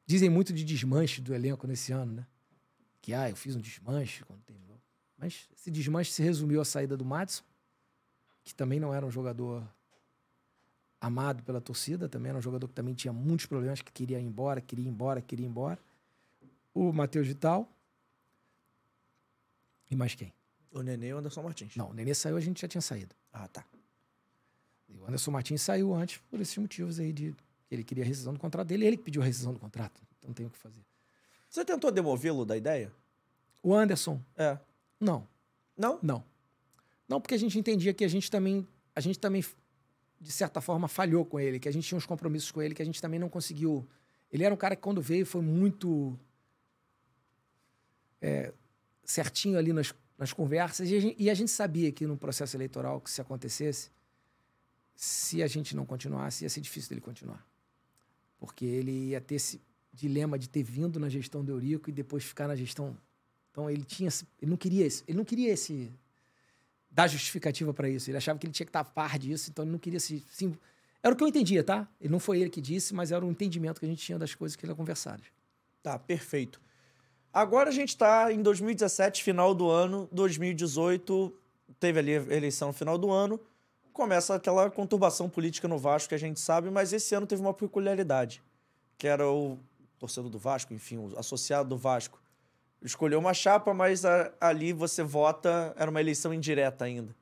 [0.07, 2.27] Dizem muito de desmanche do elenco nesse ano, né?
[3.03, 4.81] Que, ah, eu fiz um desmanche quando terminou.
[5.19, 7.45] Mas esse desmanche se resumiu à saída do Madison,
[8.43, 9.63] que também não era um jogador
[10.99, 14.25] amado pela torcida, também era um jogador que também tinha muitos problemas, que queria ir
[14.25, 15.79] embora, queria ir embora, queria ir embora.
[16.73, 17.71] O Matheus Vital.
[19.91, 20.33] E mais quem?
[20.73, 21.77] O Nenê e o Anderson Martins.
[21.77, 23.15] Não, o Nenê saiu, a gente já tinha saído.
[23.31, 23.67] Ah, tá.
[24.95, 27.35] E o Anderson Martins saiu antes por esses motivos aí de
[27.67, 30.01] que ele queria a rescisão do contrato dele, ele que pediu a rescisão do contrato.
[30.19, 30.81] Então não tem o que fazer.
[31.51, 32.93] Você tentou demovê-lo da ideia?
[33.63, 34.59] O Anderson, É.
[35.01, 35.27] não,
[35.77, 35.99] Não?
[36.03, 36.25] não.
[37.09, 39.45] Não, porque a gente entendia que a gente também, a gente também
[40.21, 42.81] de certa forma falhou com ele, que a gente tinha uns compromissos com ele que
[42.81, 43.87] a gente também não conseguiu.
[44.33, 46.19] Ele era um cara que quando veio foi muito
[48.23, 48.53] é,
[49.05, 52.57] certinho ali nas, nas conversas e a, gente, e a gente sabia que no processo
[52.57, 53.91] eleitoral que se acontecesse,
[54.95, 57.45] se a gente não continuasse, ia ser difícil dele continuar.
[58.39, 59.61] Porque ele ia ter esse
[59.93, 62.97] dilema de ter vindo na gestão do Eurico e depois ficar na gestão.
[63.51, 64.11] Então ele tinha,
[64.41, 65.93] ele não queria ele não queria esse
[66.91, 68.11] dar justificativa para isso.
[68.11, 70.25] Ele achava que ele tinha que estar a par disso, então ele não queria se,
[71.05, 71.87] era o que eu entendia, tá?
[72.01, 74.35] Ele não foi ele que disse, mas era o entendimento que a gente tinha das
[74.35, 75.27] coisas que eram conversadas.
[75.83, 76.59] Tá, perfeito.
[77.31, 81.31] Agora a gente tá em 2017, final do ano, 2018,
[81.79, 83.39] teve ali a eleição no final do ano,
[83.95, 87.55] começa aquela conturbação política no Vasco que a gente sabe, mas esse ano teve uma
[87.55, 88.43] peculiaridade.
[88.99, 89.59] que era o
[89.99, 92.21] torcedor do Vasco, enfim, o associado do Vasco,
[92.83, 97.15] escolheu uma chapa, mas a, ali você vota, era uma eleição indireta ainda.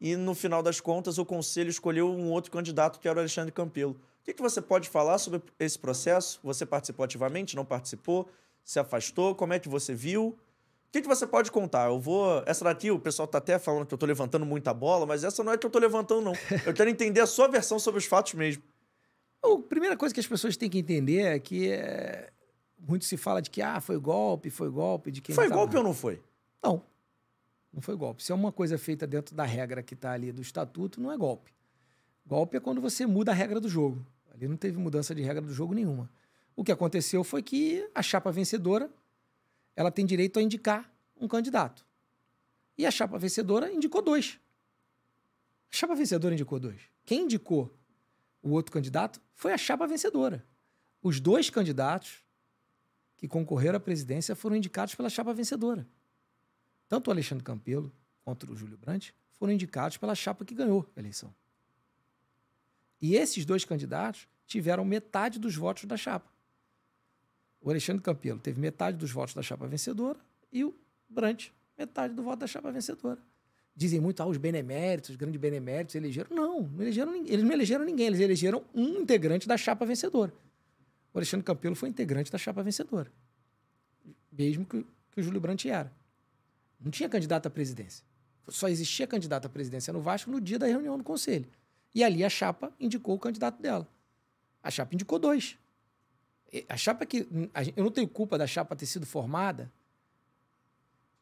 [0.00, 3.52] E no final das contas, o conselho escolheu um outro candidato, que era o Alexandre
[3.52, 3.92] Campelo.
[3.92, 6.38] O que, que você pode falar sobre esse processo?
[6.42, 8.28] Você participou ativamente, não participou?
[8.62, 9.34] Se afastou?
[9.34, 10.38] Como é que você viu?
[10.88, 11.88] O que, que você pode contar?
[11.88, 12.42] Eu vou.
[12.46, 15.44] Essa daqui, o pessoal tá até falando que eu tô levantando muita bola, mas essa
[15.44, 16.32] não é que eu tô levantando, não.
[16.64, 18.62] Eu quero entender a sua versão sobre os fatos mesmo.
[19.44, 22.30] A primeira coisa que as pessoas têm que entender é que é...
[22.78, 25.74] muito se fala de que ah, foi golpe, foi golpe, de quem Foi tá golpe
[25.74, 25.80] lá.
[25.80, 26.22] ou não foi?
[26.62, 26.82] Não.
[27.70, 28.22] Não foi golpe.
[28.22, 31.18] Se é uma coisa feita dentro da regra que está ali do estatuto, não é
[31.18, 31.52] golpe.
[32.26, 34.04] Golpe é quando você muda a regra do jogo.
[34.34, 36.10] Ali não teve mudança de regra do jogo nenhuma.
[36.56, 38.90] O que aconteceu foi que a chapa vencedora
[39.78, 41.86] ela tem direito a indicar um candidato.
[42.76, 44.36] E a chapa vencedora indicou dois.
[45.70, 46.80] A chapa vencedora indicou dois.
[47.04, 47.72] Quem indicou
[48.42, 50.44] o outro candidato foi a chapa vencedora.
[51.00, 52.24] Os dois candidatos
[53.18, 55.86] que concorreram à presidência foram indicados pela chapa vencedora.
[56.88, 57.92] Tanto o Alexandre Campelo
[58.24, 61.32] quanto o Júlio Brandt foram indicados pela chapa que ganhou a eleição.
[63.00, 66.28] E esses dois candidatos tiveram metade dos votos da chapa.
[67.60, 70.18] O Alexandre Campelo teve metade dos votos da chapa vencedora
[70.52, 70.74] e o
[71.08, 73.20] Brandt metade do voto da chapa vencedora.
[73.74, 76.34] Dizem muito, ah, os beneméritos, os grandes beneméritos elegeram.
[76.34, 80.32] Não, não elegeram, eles não elegeram ninguém, eles elegeram um integrante da chapa vencedora.
[81.14, 83.10] O Alexandre Campelo foi integrante da chapa vencedora.
[84.32, 85.92] Mesmo que, que o Júlio Brandt era.
[86.80, 88.04] Não tinha candidato à presidência.
[88.48, 91.46] Só existia candidato à presidência no Vasco no dia da reunião do conselho.
[91.94, 93.86] E ali a chapa indicou o candidato dela.
[94.62, 95.56] A chapa indicou dois.
[96.68, 97.28] A chapa que.
[97.76, 99.70] Eu não tenho culpa da chapa ter sido formada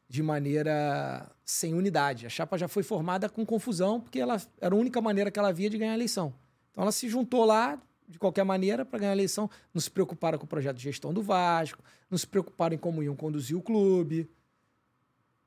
[0.09, 2.25] de maneira sem unidade.
[2.25, 5.51] A chapa já foi formada com confusão, porque ela era a única maneira que ela
[5.51, 6.33] via de ganhar a eleição.
[6.71, 9.49] Então ela se juntou lá de qualquer maneira para ganhar a eleição.
[9.73, 13.03] Não se preocuparam com o projeto de gestão do Vasco, não se preocuparam em como
[13.03, 14.29] iam conduzir o clube.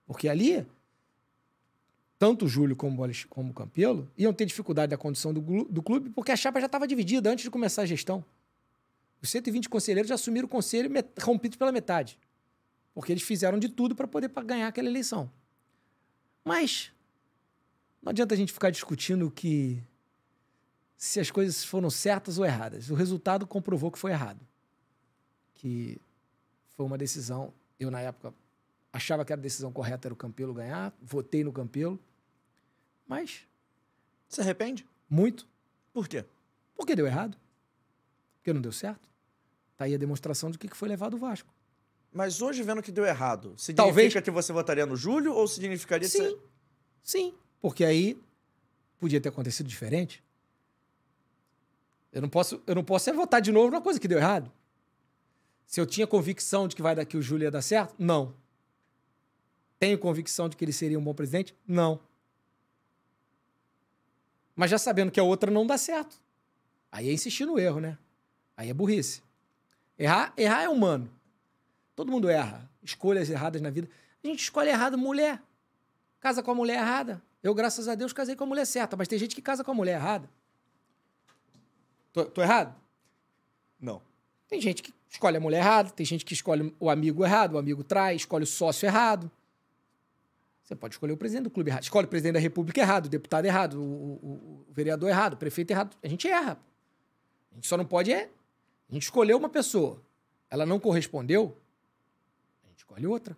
[0.07, 0.67] Porque ali,
[2.19, 5.83] tanto o Júlio como o, como o Campelo iam ter dificuldade da condução do, do
[5.83, 8.23] clube, porque a chapa já estava dividida antes de começar a gestão.
[9.23, 10.91] Os 120 conselheiros já assumiram o conselho
[11.21, 12.19] rompido pela metade.
[12.95, 15.31] Porque eles fizeram de tudo para poder ganhar aquela eleição.
[16.45, 16.93] Mas
[18.03, 19.83] não adianta a gente ficar discutindo que
[20.97, 22.91] se as coisas foram certas ou erradas.
[22.91, 24.41] O resultado comprovou que foi errado.
[25.55, 26.01] Que
[26.71, 27.53] foi uma decisão.
[27.79, 28.35] Eu, na época,
[28.93, 31.99] achava que a decisão correta era o Campelo ganhar, votei no Campelo.
[33.07, 33.47] Mas.
[34.29, 34.87] Se arrepende?
[35.09, 35.47] Muito.
[35.93, 36.25] Por quê?
[36.75, 37.37] Porque deu errado.
[38.37, 39.10] Porque não deu certo.
[39.81, 41.51] Tá aí a demonstração de que foi levado o Vasco.
[42.13, 44.13] Mas hoje, vendo que deu errado, significa Talvez...
[44.13, 46.19] que você votaria no Júlio ou significaria Sim.
[46.19, 46.39] Ser...
[47.03, 47.35] Sim.
[47.63, 48.21] Porque aí
[48.99, 50.23] podia ter acontecido diferente.
[52.13, 54.53] Eu não posso, eu não posso é votar de novo numa coisa que deu errado.
[55.67, 58.35] Se eu tinha convicção de que vai daqui o Júlio ia dar certo, não.
[59.79, 61.57] Tenho convicção de que ele seria um bom presidente?
[61.67, 61.99] Não.
[64.55, 66.21] Mas já sabendo que a outra não dá certo.
[66.93, 67.97] Aí é insistir no erro, né?
[68.55, 69.23] Aí é burrice.
[70.01, 71.11] Errar, errar é humano.
[71.95, 72.67] Todo mundo erra.
[72.83, 73.87] Escolhas erradas na vida.
[74.25, 75.43] A gente escolhe errado mulher.
[76.19, 77.23] Casa com a mulher errada.
[77.43, 79.71] Eu, graças a Deus, casei com a mulher certa, mas tem gente que casa com
[79.71, 80.29] a mulher errada.
[82.15, 82.75] Tô, tô errado?
[83.79, 84.01] Não.
[84.49, 87.59] Tem gente que escolhe a mulher errada, tem gente que escolhe o amigo errado, o
[87.59, 89.31] amigo trai, escolhe o sócio errado.
[90.63, 91.83] Você pode escolher o presidente do clube errado.
[91.83, 95.37] Escolhe o presidente da república errado, o deputado errado, o, o, o vereador errado, o
[95.37, 95.95] prefeito errado.
[96.03, 96.59] A gente erra.
[97.53, 98.31] A gente só não pode é.
[98.91, 100.03] A gente escolheu uma pessoa,
[100.51, 101.57] ela não correspondeu,
[102.77, 103.37] escolhe outra.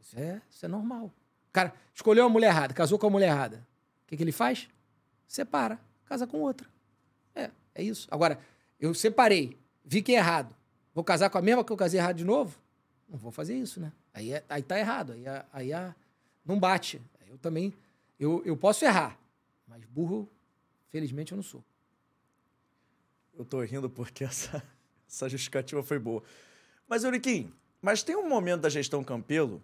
[0.00, 1.06] Isso é, isso é normal.
[1.48, 3.64] O cara escolheu uma mulher errada, casou com a mulher errada.
[4.04, 4.68] O que, que ele faz?
[5.28, 6.68] Separa, casa com outra.
[7.36, 8.08] É, é isso.
[8.10, 8.40] Agora,
[8.80, 10.54] eu separei, vi que é errado.
[10.92, 12.58] Vou casar com a mesma que eu casei errado de novo?
[13.08, 13.92] Não vou fazer isso, né?
[14.12, 15.12] Aí, é, aí tá errado.
[15.12, 15.94] Aí, aí, aí
[16.44, 17.00] não bate.
[17.28, 17.72] Eu também.
[18.18, 19.16] Eu, eu posso errar,
[19.68, 20.28] mas burro,
[20.90, 21.64] felizmente, eu não sou.
[23.42, 24.62] Eu tô rindo porque essa,
[25.08, 26.22] essa justificativa foi boa.
[26.88, 29.62] Mas, Euriquim, mas tem um momento da gestão Campelo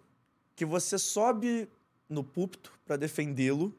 [0.55, 1.69] que você sobe
[2.09, 3.73] no púlpito para defendê-lo.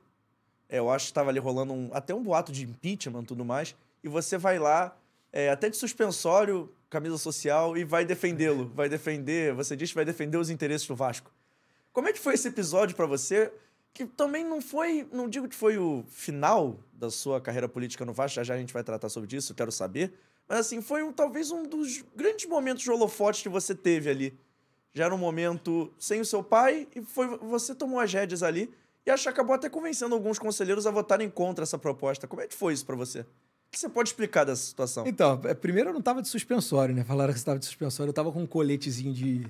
[0.69, 3.45] É, eu acho que estava ali rolando um, até um boato de impeachment e tudo
[3.45, 3.77] mais.
[4.03, 4.97] E você vai lá,
[5.31, 8.73] é, até de suspensório, camisa social, e vai defendê-lo.
[8.75, 11.31] Vai defender, você diz que vai defender os interesses do Vasco.
[11.93, 13.53] Como é que foi esse episódio para você?
[13.93, 18.13] Que também não foi, não digo que foi o final da sua carreira política no
[18.13, 20.13] Vasco, já já a gente vai tratar sobre isso, eu quero saber.
[20.49, 24.39] Mas assim, foi um, talvez um dos grandes momentos de holofote que você teve ali.
[24.93, 28.73] Já era um momento sem o seu pai e foi você tomou as rédeas ali
[29.07, 32.27] e acho que acabou até convencendo alguns conselheiros a votarem contra essa proposta.
[32.27, 33.21] Como é que foi isso para você?
[33.21, 33.27] O
[33.71, 35.07] que você pode explicar dessa situação?
[35.07, 37.05] Então, é, primeiro eu não tava de suspensório, né?
[37.05, 39.47] Falaram que você tava de suspensório, eu tava com um coletezinho de.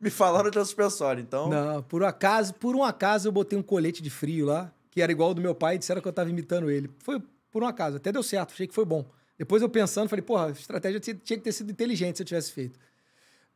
[0.00, 1.48] Me falaram de suspensório, então.
[1.48, 5.10] Não, por acaso, por um acaso eu botei um colete de frio lá, que era
[5.10, 6.90] igual ao do meu pai, e disseram que eu tava imitando ele.
[6.98, 9.08] Foi por um acaso, até deu certo, achei que foi bom.
[9.38, 12.52] Depois eu pensando, falei, porra, a estratégia tinha que ter sido inteligente se eu tivesse
[12.52, 12.78] feito.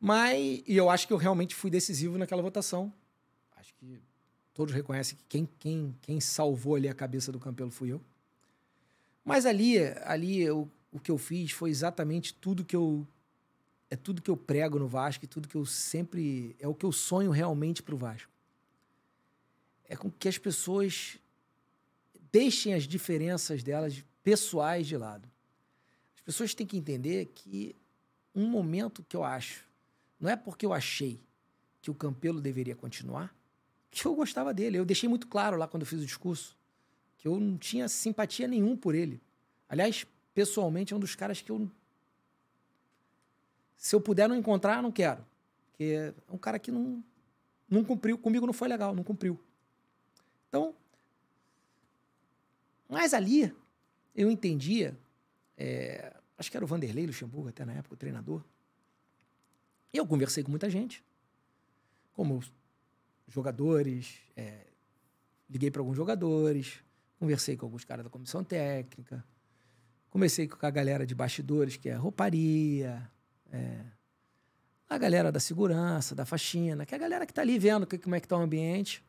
[0.01, 2.93] Mas, e eu acho que eu realmente fui decisivo naquela votação.
[3.57, 4.01] Acho que
[4.55, 8.01] todos reconhecem que quem, quem, quem salvou ali a cabeça do Campelo fui eu.
[9.25, 13.07] Mas ali, ali eu, o que eu fiz foi exatamente tudo que eu
[13.91, 16.85] é tudo que eu prego no Vasco e tudo que eu sempre é o que
[16.85, 18.31] eu sonho realmente para o Vasco.
[19.85, 21.19] É com que as pessoas
[22.31, 25.29] deixem as diferenças delas pessoais de lado.
[26.15, 27.75] As pessoas têm que entender que
[28.35, 29.67] um momento que eu acho,
[30.21, 31.19] não é porque eu achei
[31.81, 33.35] que o Campelo deveria continuar,
[33.91, 34.79] que eu gostava dele.
[34.79, 36.59] Eu deixei muito claro lá quando eu fiz o discurso
[37.19, 39.21] que eu não tinha simpatia nenhum por ele.
[39.69, 41.69] Aliás, pessoalmente, é um dos caras que eu.
[43.79, 45.25] Se eu puder não encontrar, não quero.
[45.71, 47.03] Porque é um cara que não,
[47.71, 48.19] não cumpriu.
[48.19, 49.41] Comigo não foi legal, não cumpriu.
[50.49, 50.75] Então.
[52.89, 53.55] Mas ali,
[54.15, 54.99] eu entendia.
[55.57, 58.43] É, acho que era o Vanderlei Luxemburgo, até na época, o treinador.
[59.93, 61.05] Eu conversei com muita gente.
[62.13, 62.43] Como
[63.29, 64.67] jogadores, é,
[65.49, 66.83] liguei para alguns jogadores,
[67.17, 69.25] conversei com alguns caras da comissão técnica,
[70.11, 73.09] conversei com a galera de bastidores, que é rouparia,
[73.53, 73.81] é,
[74.89, 77.99] a galera da segurança, da faxina, que é a galera que está ali vendo que,
[77.99, 79.03] como é que está o ambiente.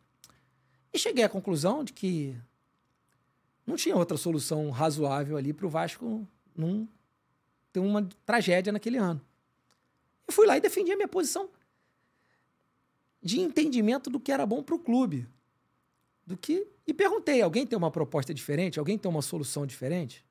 [0.94, 2.36] E cheguei à conclusão de que
[3.66, 6.88] não tinha outra solução razoável ali para o Vasco não
[7.72, 9.22] ter uma tragédia naquele ano.
[10.30, 11.50] Fui lá e defendi a minha posição
[13.22, 15.28] de entendimento do que era bom para o clube.
[16.26, 18.80] Do que e perguntei: alguém tem uma proposta diferente?
[18.80, 20.26] Alguém tem uma solução diferente?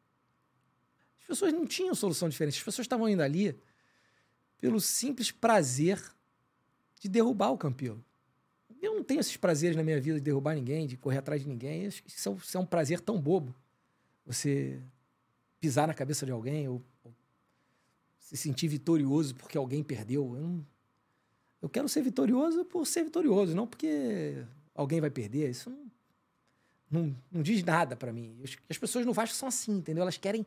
[1.21, 2.59] As pessoas não tinham solução diferente.
[2.59, 3.59] As pessoas estavam indo ali
[4.61, 6.03] pelo simples prazer
[7.01, 8.05] de derrubar o Campelo.
[8.81, 11.49] Eu não tenho esses prazeres na minha vida de derrubar ninguém, de correr atrás de
[11.49, 11.85] ninguém.
[11.85, 13.55] É, isso é, um prazer tão bobo.
[14.25, 14.81] Você
[15.61, 17.13] pisar na cabeça de alguém ou, ou
[18.19, 20.37] se sentir vitorioso porque alguém perdeu.
[20.37, 20.67] Eu não,
[21.61, 24.45] eu quero ser vitorioso por ser vitorioso, não porque
[24.75, 25.51] alguém vai perder.
[25.51, 25.91] Isso não,
[26.91, 28.41] não, não diz nada para mim.
[28.69, 30.03] As pessoas no Vasco são assim, entendeu?
[30.03, 30.47] Elas querem.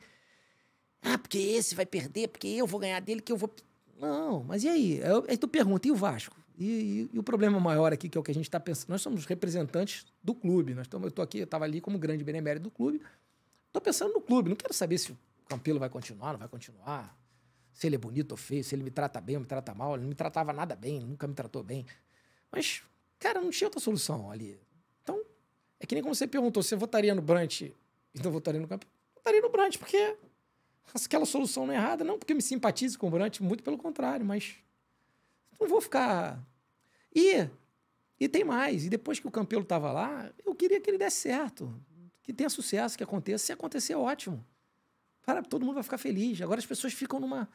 [1.01, 3.53] Ah, porque esse vai perder, porque eu vou ganhar dele, que eu vou.
[4.01, 4.99] Não, mas e aí?
[5.27, 6.35] Aí tu pergunta, e o Vasco?
[6.57, 8.89] E, e, e o problema maior aqui, que é o que a gente está pensando,
[8.89, 10.73] nós somos representantes do clube.
[10.73, 12.99] Nós tamo, eu estou aqui, eu estava ali como grande benemérito do clube.
[13.67, 15.17] Estou pensando no clube, não quero saber se o
[15.47, 17.15] Campelo vai continuar, não vai continuar
[17.73, 19.93] se ele é bonito ou feio, se ele me trata bem ou me trata mal.
[19.93, 21.85] Ele não me tratava nada bem, nunca me tratou bem.
[22.51, 22.83] Mas,
[23.17, 24.59] cara, não tinha outra solução ali.
[25.01, 25.23] Então,
[25.79, 27.73] é que nem como você perguntou, você votaria no Brant e
[28.23, 28.85] não votaria no Campo?
[29.15, 30.17] Votaria no Brant, porque
[30.93, 32.03] aquela solução não é errada.
[32.03, 34.55] Não porque eu me simpatize com o Brant, muito pelo contrário, mas
[35.59, 36.41] não vou ficar...
[37.13, 37.47] E,
[38.19, 38.85] e tem mais.
[38.85, 41.73] E depois que o Campelo estava lá, eu queria que ele desse certo.
[42.23, 43.47] Que tenha sucesso, que aconteça.
[43.47, 44.45] Se acontecer, ótimo.
[45.25, 46.41] Para, todo mundo vai ficar feliz.
[46.41, 47.49] Agora as pessoas ficam numa.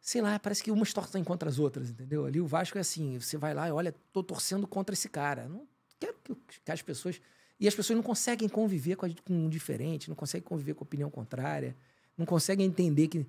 [0.00, 2.26] Sei lá, parece que umas torcem contra as outras, entendeu?
[2.26, 5.48] Ali o Vasco é assim: você vai lá e olha, tô torcendo contra esse cara.
[5.48, 5.66] Não
[5.98, 7.20] quero que, as pessoas.
[7.58, 10.86] E as pessoas não conseguem conviver com, a, o diferente, não conseguem conviver com a
[10.86, 11.76] opinião contrária,
[12.16, 13.26] não conseguem entender que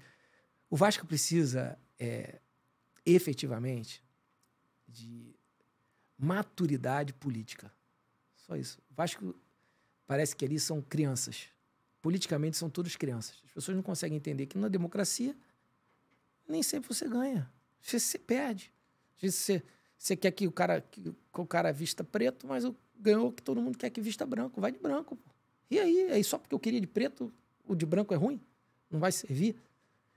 [0.70, 2.40] o Vasco precisa é,
[3.06, 4.04] efetivamente
[4.88, 5.36] de
[6.18, 7.72] maturidade política.
[8.36, 8.80] Só isso.
[8.92, 9.36] O Vasco
[10.06, 11.50] parece que ali são crianças
[12.06, 13.42] politicamente são todos crianças.
[13.44, 15.36] As pessoas não conseguem entender que na democracia
[16.48, 17.52] nem sempre você ganha.
[17.84, 18.72] Às vezes você perde.
[19.16, 19.64] Às vezes você,
[19.98, 23.60] você quer que o cara que o cara vista preto, mas o, ganhou que todo
[23.60, 24.62] mundo quer que vista branco.
[24.62, 25.16] Vai de branco.
[25.16, 25.32] Pô.
[25.68, 26.12] E aí?
[26.12, 27.34] aí só porque eu queria de preto,
[27.68, 28.40] o de branco é ruim?
[28.96, 29.56] Não vai servir?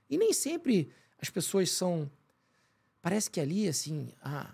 [0.09, 0.89] E nem sempre
[1.21, 2.09] as pessoas são.
[3.01, 4.53] Parece que ali, assim, ah,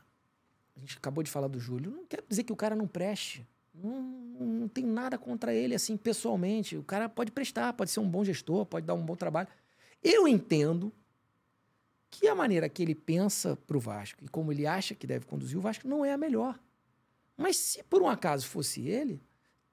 [0.76, 1.91] a gente acabou de falar do Júlio.
[1.91, 3.47] Não quer dizer que o cara não preste.
[3.73, 6.76] Não, não tem nada contra ele, assim, pessoalmente.
[6.76, 9.47] O cara pode prestar, pode ser um bom gestor, pode dar um bom trabalho.
[10.03, 10.91] Eu entendo
[12.10, 15.26] que a maneira que ele pensa para o Vasco e como ele acha que deve
[15.26, 16.60] conduzir o Vasco não é a melhor.
[17.38, 19.22] Mas se por um acaso fosse ele,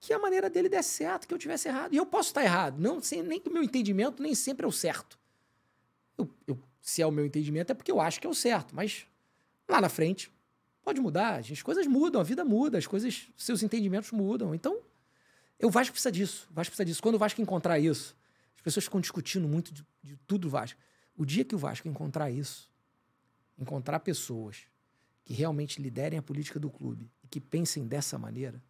[0.03, 1.95] que a maneira dele desse certo, que eu tivesse errado.
[1.95, 4.69] E eu posso estar errado, não sem, nem que o meu entendimento nem sempre é
[4.69, 5.19] o certo.
[6.19, 8.77] Eu, eu, se é o meu entendimento é porque eu acho que é o certo,
[8.77, 9.07] mas
[9.67, 10.31] lá na frente
[10.83, 14.53] Pode mudar, as coisas mudam, a vida muda, as coisas, seus entendimentos mudam.
[14.53, 14.81] Então,
[15.63, 16.49] o Vasco precisa disso.
[16.51, 17.03] O Vasco precisa disso.
[17.03, 18.17] Quando o Vasco encontrar isso,
[18.57, 20.79] as pessoas ficam discutindo muito de, de tudo do Vasco.
[21.17, 22.69] O dia que o Vasco encontrar isso,
[23.57, 24.65] encontrar pessoas
[25.25, 28.61] que realmente liderem a política do clube e que pensem dessa maneira,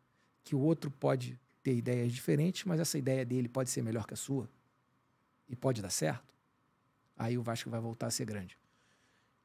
[0.45, 4.15] que o outro pode ter ideias diferentes, mas essa ideia dele pode ser melhor que
[4.15, 4.49] a sua.
[5.49, 6.35] e pode dar certo,
[7.17, 8.57] aí o Vasco vai voltar a ser grande.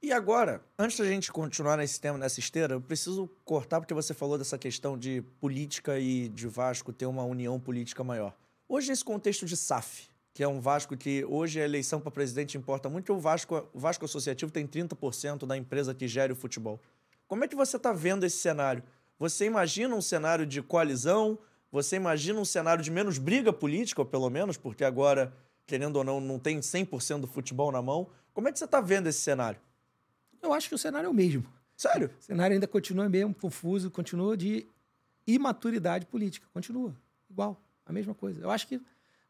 [0.01, 4.13] E agora, antes da gente continuar nesse tema, nessa esteira, eu preciso cortar porque você
[4.13, 8.37] falou dessa questão de política e de Vasco ter uma união política maior.
[8.69, 12.57] Hoje, nesse contexto de SAF, que é um Vasco que hoje a eleição para presidente
[12.59, 16.79] importa muito, o Vasco, o Vasco Associativo tem 30% da empresa que gera o futebol.
[17.27, 18.83] Como é que você está vendo esse cenário?
[19.19, 21.39] Você imagina um cenário de coalizão?
[21.71, 25.33] Você imagina um cenário de menos briga política, ou pelo menos, porque agora,
[25.65, 28.09] querendo ou não, não tem 100% do futebol na mão.
[28.33, 29.59] Como é que você está vendo esse cenário?
[30.41, 31.45] Eu acho que o cenário é o mesmo.
[31.75, 32.11] Sério?
[32.19, 34.67] O cenário ainda continua mesmo confuso, continua de
[35.25, 36.47] imaturidade política.
[36.53, 36.95] Continua.
[37.29, 37.61] Igual.
[37.85, 38.41] A mesma coisa.
[38.41, 38.81] Eu acho que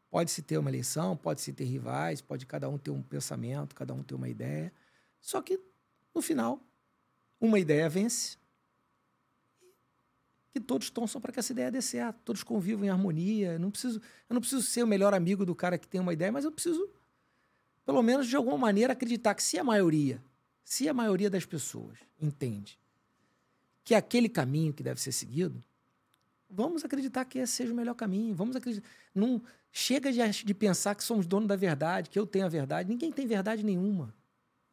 [0.09, 4.03] pode-se ter uma eleição, pode-se ter rivais, pode cada um ter um pensamento, cada um
[4.03, 4.73] ter uma ideia.
[5.19, 5.59] Só que,
[6.13, 6.59] no final,
[7.39, 8.37] uma ideia vence
[10.59, 13.53] todos torçam para que essa ideia dê certo, todos convivam em harmonia.
[13.53, 16.13] Eu não preciso, eu não preciso ser o melhor amigo do cara que tem uma
[16.13, 16.89] ideia, mas eu preciso,
[17.85, 20.21] pelo menos de alguma maneira, acreditar que se a maioria,
[20.63, 22.79] se a maioria das pessoas entende
[23.83, 25.63] que é aquele caminho que deve ser seguido,
[26.49, 28.35] vamos acreditar que esse seja o melhor caminho.
[28.35, 28.85] Vamos acreditar.
[29.15, 32.89] Não chega de, de pensar que somos donos da verdade, que eu tenho a verdade.
[32.89, 34.13] Ninguém tem verdade nenhuma.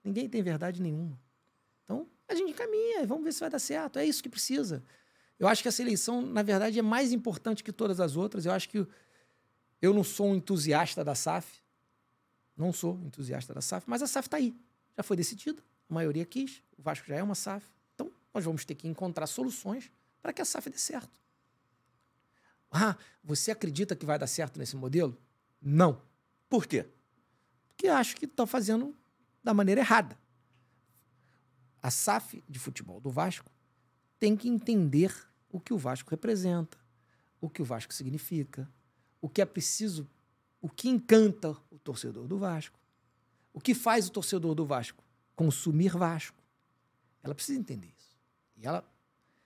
[0.02, 1.16] Ninguém tem verdade nenhuma.
[1.84, 3.98] Então, a gente caminha vamos ver se vai dar certo.
[3.98, 4.82] É isso que precisa.
[5.38, 8.46] Eu acho que essa eleição, na verdade, é mais importante que todas as outras.
[8.46, 8.86] Eu acho que
[9.82, 11.62] eu não sou um entusiasta da SAF.
[12.56, 14.56] Não sou entusiasta da SAF, mas a SAF está aí.
[14.96, 15.60] Já foi decidida.
[15.90, 16.62] A maioria quis.
[16.78, 17.66] O Vasco já é uma SAF.
[17.94, 19.90] Então, nós vamos ter que encontrar soluções
[20.22, 21.20] para que a SAF dê certo.
[22.70, 25.16] Ah, você acredita que vai dar certo nesse modelo?
[25.60, 26.00] Não.
[26.48, 26.88] Por quê?
[27.68, 28.96] Porque acho que está fazendo
[29.42, 30.16] da maneira errada.
[31.82, 33.50] A SAF de futebol do Vasco
[34.24, 35.14] tem que entender
[35.52, 36.78] o que o Vasco representa,
[37.42, 38.66] o que o Vasco significa,
[39.20, 40.08] o que é preciso,
[40.62, 42.80] o que encanta o torcedor do Vasco,
[43.52, 45.04] o que faz o torcedor do Vasco
[45.36, 46.42] consumir Vasco.
[47.22, 48.16] Ela precisa entender isso.
[48.56, 48.82] E ela,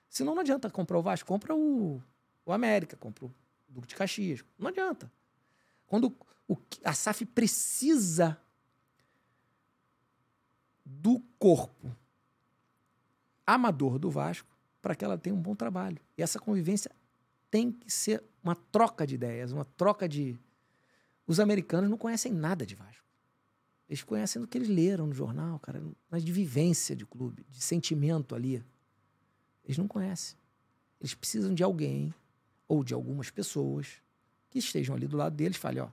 [0.07, 2.01] senão não adianta comprar o Vasco, compra o,
[2.45, 3.35] o América, compra o
[3.67, 4.45] Duque de Caxias.
[4.57, 5.11] Não adianta.
[5.87, 6.15] Quando
[6.47, 8.41] o, a SAF precisa
[10.85, 11.93] do corpo
[13.45, 14.48] amador do Vasco
[14.81, 15.99] para que ela tenha um bom trabalho.
[16.17, 16.91] E essa convivência
[17.49, 20.37] tem que ser uma troca de ideias, uma troca de.
[21.25, 23.05] Os americanos não conhecem nada de Vasco.
[23.87, 27.61] Eles conhecem do que eles leram no jornal, cara, mas de vivência de clube, de
[27.61, 28.63] sentimento ali.
[29.63, 30.37] Eles não conhecem.
[30.99, 32.13] Eles precisam de alguém
[32.67, 34.01] ou de algumas pessoas
[34.49, 35.89] que estejam ali do lado deles e falem, ó,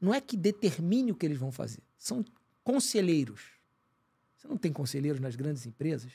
[0.00, 2.24] não é que determine o que eles vão fazer, são
[2.64, 3.42] conselheiros.
[4.36, 6.12] Você não tem conselheiros nas grandes empresas?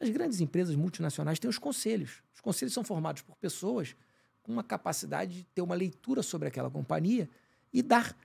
[0.00, 2.22] As grandes empresas multinacionais têm os conselhos.
[2.34, 3.96] Os conselhos são formados por pessoas
[4.42, 7.28] com uma capacidade de ter uma leitura sobre aquela companhia
[7.72, 8.16] e dar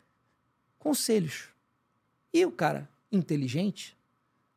[0.77, 1.49] conselhos.
[2.31, 3.97] E o cara inteligente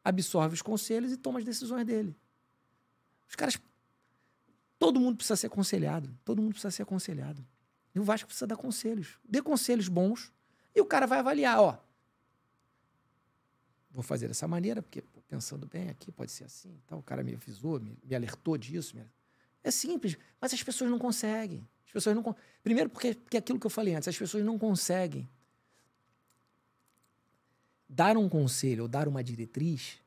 [0.04, 2.14] absorve os conselhos e toma as decisões dele.
[3.28, 3.58] Os caras.
[4.78, 6.14] Todo mundo precisa ser aconselhado.
[6.24, 7.44] Todo mundo precisa ser aconselhado.
[7.94, 9.18] E o Vasco precisa dar conselhos.
[9.24, 10.30] Dê conselhos bons
[10.74, 11.78] e o cara vai avaliar, ó.
[13.90, 16.78] Vou fazer dessa maneira, porque pensando bem aqui, pode ser assim.
[16.84, 18.96] Então, o cara me avisou, me, me alertou disso.
[18.96, 19.04] Me...
[19.62, 21.66] É simples, mas as pessoas não conseguem.
[21.86, 25.28] As pessoas não Primeiro, porque, porque aquilo que eu falei antes, as pessoas não conseguem
[27.88, 29.98] dar um conselho ou dar uma diretriz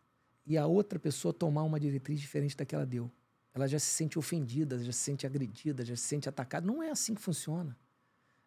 [0.45, 3.09] e a outra pessoa tomar uma diretriz diferente da que ela deu.
[3.53, 6.65] Ela já se sente ofendida, já se sente agredida, já se sente atacada.
[6.65, 7.75] Não é assim que funciona.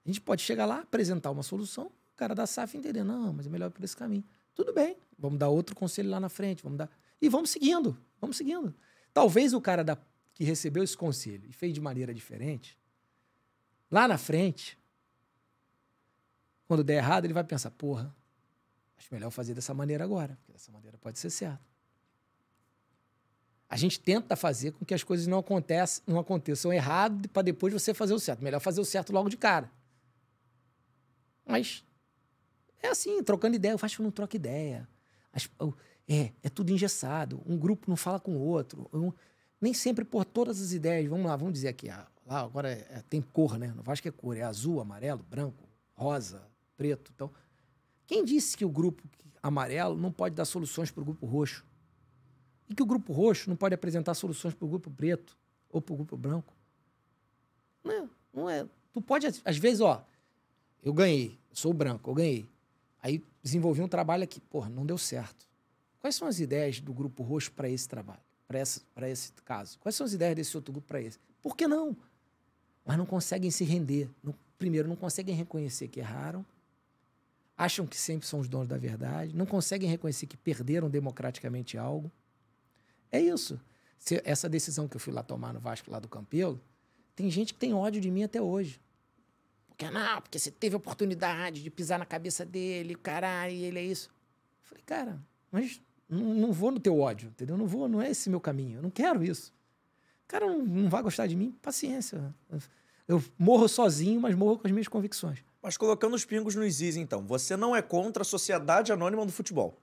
[0.04, 3.46] A gente pode chegar lá, apresentar uma solução, o cara da SAF entender, não, mas
[3.46, 4.24] é melhor por esse caminho.
[4.54, 6.90] Tudo bem, vamos dar outro conselho lá na frente, vamos dar.
[7.20, 8.74] E vamos seguindo, vamos seguindo.
[9.12, 9.96] Talvez o cara da,
[10.34, 12.78] que recebeu esse conselho e fez de maneira diferente,
[13.90, 14.78] lá na frente,
[16.66, 18.14] quando der errado, ele vai pensar, porra,
[18.96, 21.72] acho melhor fazer dessa maneira agora, porque dessa maneira pode ser certo.
[23.68, 27.72] A gente tenta fazer com que as coisas não, aconteçam, não aconteçam errado para depois
[27.72, 28.44] você fazer o certo.
[28.44, 29.70] Melhor fazer o certo logo de cara.
[31.46, 31.82] Mas
[32.82, 33.74] é assim, trocando ideia.
[33.74, 34.88] O Vasco não troca ideia.
[35.32, 35.48] As,
[36.09, 37.40] é, é tudo engessado.
[37.46, 38.90] Um grupo não fala com o outro.
[39.60, 41.09] Nem sempre por todas as ideias.
[41.09, 41.88] Vamos lá, vamos dizer aqui.
[41.88, 43.68] Ah, lá agora é, é, tem cor, né?
[43.68, 44.36] No Vasco é cor.
[44.36, 46.42] É azul, amarelo, branco, rosa,
[46.76, 47.12] preto.
[47.14, 47.30] Então,
[48.06, 49.02] quem disse que o grupo
[49.42, 51.64] amarelo não pode dar soluções para o grupo roxo?
[52.68, 55.36] E que o grupo roxo não pode apresentar soluções para o grupo preto
[55.70, 56.54] ou para o grupo branco?
[57.84, 58.66] Não é, não é.
[58.92, 60.04] Tu pode, às vezes, ó,
[60.82, 62.51] eu ganhei, sou branco, eu ganhei.
[63.02, 64.40] Aí desenvolvi um trabalho aqui.
[64.40, 65.46] Porra, não deu certo.
[66.00, 68.20] Quais são as ideias do Grupo Roxo para esse trabalho?
[68.46, 69.78] Para esse, caso?
[69.78, 71.18] Quais são as ideias desse outro grupo para esse?
[71.40, 71.96] Por que não?
[72.84, 74.10] Mas não conseguem se render.
[74.58, 76.44] Primeiro, não conseguem reconhecer que erraram.
[77.56, 82.10] acham que sempre são os donos da verdade, não conseguem reconhecer que perderam democraticamente algo.
[83.10, 83.60] É isso.
[83.98, 86.60] Se essa decisão que eu fui lá tomar no Vasco, lá do Campelo,
[87.14, 88.80] tem gente que tem ódio de mim até hoje.
[89.72, 93.78] Porque, não, porque você teve a oportunidade de pisar na cabeça dele, caralho, e ele
[93.78, 94.08] é isso.
[94.08, 97.56] Eu falei, cara, mas não, não vou no teu ódio, entendeu?
[97.56, 98.78] Não vou, não é esse meu caminho.
[98.78, 99.52] Eu não quero isso.
[100.24, 102.34] O cara não, não vai gostar de mim, paciência.
[103.08, 105.44] Eu morro sozinho, mas morro com as minhas convicções.
[105.62, 109.32] Mas colocando os pingos nos is, então, você não é contra a Sociedade Anônima do
[109.32, 109.78] Futebol?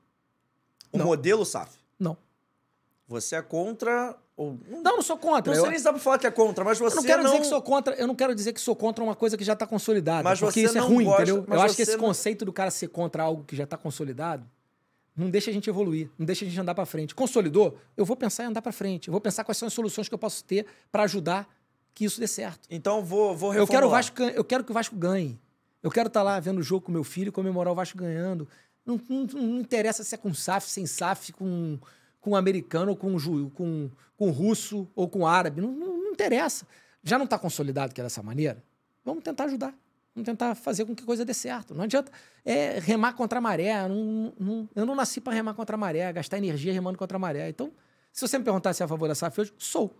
[0.92, 1.06] O Não.
[1.06, 1.78] modelo SAF?
[2.00, 2.18] Não.
[3.08, 4.18] Você é contra...
[4.40, 4.58] Ou...
[4.70, 5.52] Não, não sou contra.
[5.52, 7.04] Não Eu- sei nem se dá pra falar que é contra, mas você Eu não
[7.04, 9.44] quero dizer que sou contra, eu não quero dizer que sou contra uma coisa que
[9.44, 11.46] já está consolidada, Mas porque isso é não ruim, gosta- entendeu?
[11.46, 14.48] Eu acho que esse não- conceito do cara ser contra algo que já está consolidado
[15.14, 17.14] não deixa a gente evoluir, não deixa a gente andar para frente.
[17.14, 20.08] Consolidou, eu vou pensar em andar para frente, eu vou pensar quais são as soluções
[20.08, 21.46] que eu posso ter para ajudar
[21.94, 22.62] que isso dê certo.
[22.70, 23.90] Então vou, vou Eu quero, o.
[23.90, 25.38] Vasco, eu quero que o Vasco ganhe.
[25.84, 28.48] Eu quero estar lá vendo o jogo com meu filho, comemorar o Vasco ganhando.
[28.86, 31.78] Não, não- não interessa se é com SAF, sem SAF, com,
[32.22, 35.62] com americano, ou com, ju- com, com russo ou com árabe.
[35.62, 36.66] Não, não- não interessa.
[37.04, 38.64] Já não está consolidado que é dessa maneira?
[39.06, 39.74] Vamos tentar ajudar.
[40.14, 41.74] Vamos tentar fazer com que a coisa dê certo.
[41.74, 42.12] Não adianta
[42.44, 43.88] é, remar contra a maré.
[43.88, 47.20] Não- não- eu não nasci para remar contra a maré, gastar energia remando contra a
[47.20, 47.48] maré.
[47.50, 47.72] Então,
[48.12, 49.96] se você me perguntar se é a favor da SAF hoje, sou.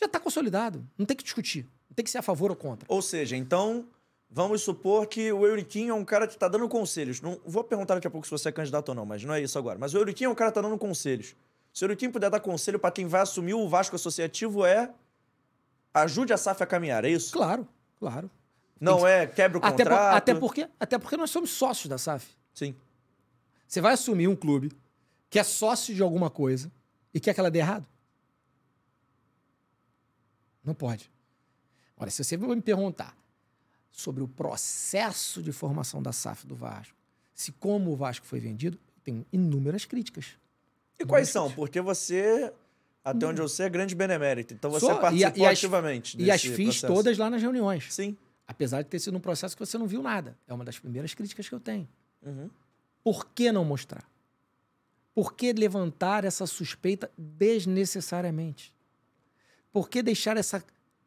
[0.00, 0.84] Já está consolidado.
[0.96, 1.64] Não tem que discutir.
[1.88, 2.86] Não tem que ser a favor ou contra.
[2.88, 3.86] Ou seja, então,
[4.30, 7.20] vamos supor que o Euriquinho é um cara que tá dando conselhos.
[7.20, 9.40] Não vou perguntar daqui a pouco se você é candidato ou não, mas não é
[9.40, 9.78] isso agora.
[9.78, 11.34] Mas o Euriquinho é um cara que tá dando conselhos.
[11.72, 14.92] Se o Euriquinho puder dar conselho pra quem vai assumir o Vasco Associativo é
[15.94, 17.32] ajude a SAF a caminhar, é isso?
[17.32, 17.66] Claro,
[17.98, 18.30] claro.
[18.80, 20.16] Não é quebra o Até, por- contrato.
[20.16, 22.28] até, porque, até porque nós somos sócios da SAF.
[22.54, 22.74] Sim.
[23.66, 24.70] Você vai assumir um clube
[25.28, 26.70] que é sócio de alguma coisa
[27.12, 27.86] e quer que ela dê errado?
[30.64, 31.10] Não pode.
[31.96, 33.16] Olha, se você me perguntar
[33.90, 36.94] sobre o processo de formação da SAF do Vasco,
[37.34, 40.36] se como o Vasco foi vendido, tem inúmeras críticas.
[40.98, 41.50] E quais são?
[41.50, 42.52] Porque você,
[43.04, 44.52] até onde eu sei, é grande benemérito.
[44.54, 46.86] Então você Sou- e participou e as- ativamente E as fiz processo.
[46.92, 47.92] todas lá nas reuniões.
[47.92, 48.16] Sim.
[48.46, 50.36] Apesar de ter sido um processo que você não viu nada.
[50.46, 51.86] É uma das primeiras críticas que eu tenho.
[52.22, 52.50] Uhum.
[53.04, 54.04] Por que não mostrar?
[55.14, 58.74] Por que levantar essa suspeita desnecessariamente?
[59.72, 60.62] Por que deixar essa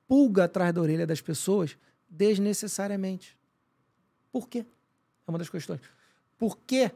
[0.07, 1.77] pulga atrás da orelha das pessoas
[2.11, 3.37] desnecessariamente?
[4.31, 4.65] Por quê?
[5.25, 5.79] É uma das questões.
[6.37, 6.91] Por quê?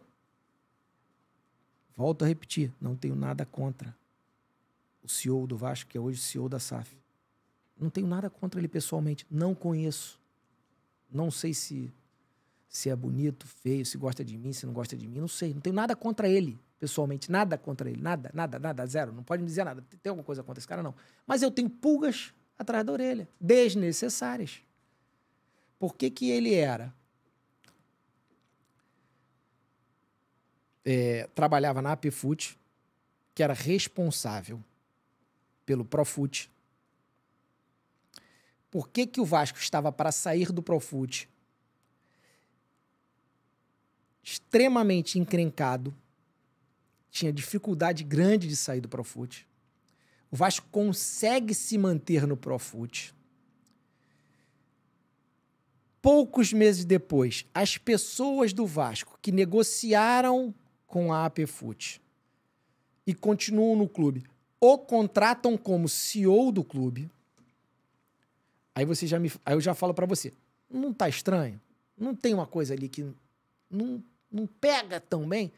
[1.95, 3.95] Volto a repetir, não tenho nada contra
[5.01, 6.97] o CEO do Vasco, que é hoje CEO da SAF.
[7.79, 10.19] Não tenho nada contra ele pessoalmente, não conheço.
[11.09, 11.93] Não sei se
[12.75, 15.53] se é bonito, feio, se gosta de mim, se não gosta de mim, não sei.
[15.53, 17.31] Não tenho nada contra ele, pessoalmente.
[17.31, 18.01] Nada contra ele.
[18.01, 19.13] Nada, nada, nada, zero.
[19.13, 19.81] Não pode me dizer nada.
[20.03, 20.93] Tem alguma coisa contra esse cara, não.
[21.25, 24.61] Mas eu tenho pulgas atrás da orelha, desnecessárias.
[25.77, 26.93] Por que, que ele era?
[30.83, 32.57] É, trabalhava na APFUT,
[33.33, 34.63] que era responsável
[35.65, 36.49] pelo Profut.
[38.69, 41.27] Por que, que o Vasco estava para sair do Profut
[44.25, 45.95] extremamente encrencado,
[47.11, 49.47] tinha dificuldade grande de sair do Profut.
[50.31, 53.14] O Vasco consegue se manter no Profut.
[56.05, 60.53] Poucos meses depois, as pessoas do Vasco que negociaram
[60.85, 61.99] com a APFUT
[63.07, 64.23] e continuam no clube
[64.59, 67.09] o contratam como CEO do clube.
[68.75, 70.31] Aí você já me, aí eu já falo para você,
[70.69, 71.59] não tá estranho?
[71.97, 73.11] Não tem uma coisa ali que
[73.67, 75.51] não, não pega tão bem?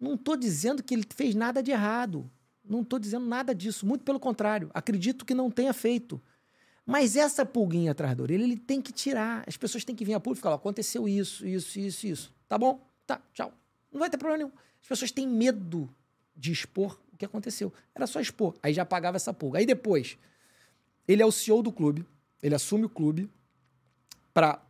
[0.00, 2.28] Não tô dizendo que ele fez nada de errado.
[2.68, 4.68] Não tô dizendo nada disso, muito pelo contrário.
[4.74, 6.20] Acredito que não tenha feito.
[6.84, 9.44] Mas essa pulguinha atrás da orelha, ele tem que tirar.
[9.46, 12.34] As pessoas têm que vir a público e falar: aconteceu isso, isso, isso, isso.
[12.48, 12.84] Tá bom?
[13.06, 13.52] Tá, tchau.
[13.90, 14.52] Não vai ter problema nenhum.
[14.80, 15.88] As pessoas têm medo
[16.36, 17.72] de expor o que aconteceu.
[17.94, 18.54] Era só expor.
[18.62, 19.58] Aí já pagava essa pulga.
[19.58, 20.18] Aí depois,
[21.06, 22.04] ele é o CEO do clube,
[22.42, 23.30] ele assume o clube
[24.34, 24.60] para.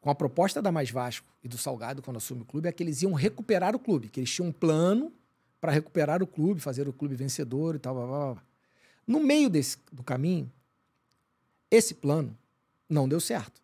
[0.00, 2.82] Com a proposta da Mais Vasco e do Salgado, quando assume o clube, é que
[2.82, 5.12] eles iam recuperar o clube, que eles tinham um plano
[5.60, 7.94] para recuperar o clube, fazer o clube vencedor e tal.
[7.94, 8.42] Blá, blá, blá.
[9.06, 10.50] No meio desse, do caminho,
[11.70, 12.36] esse plano
[12.88, 13.60] não deu certo.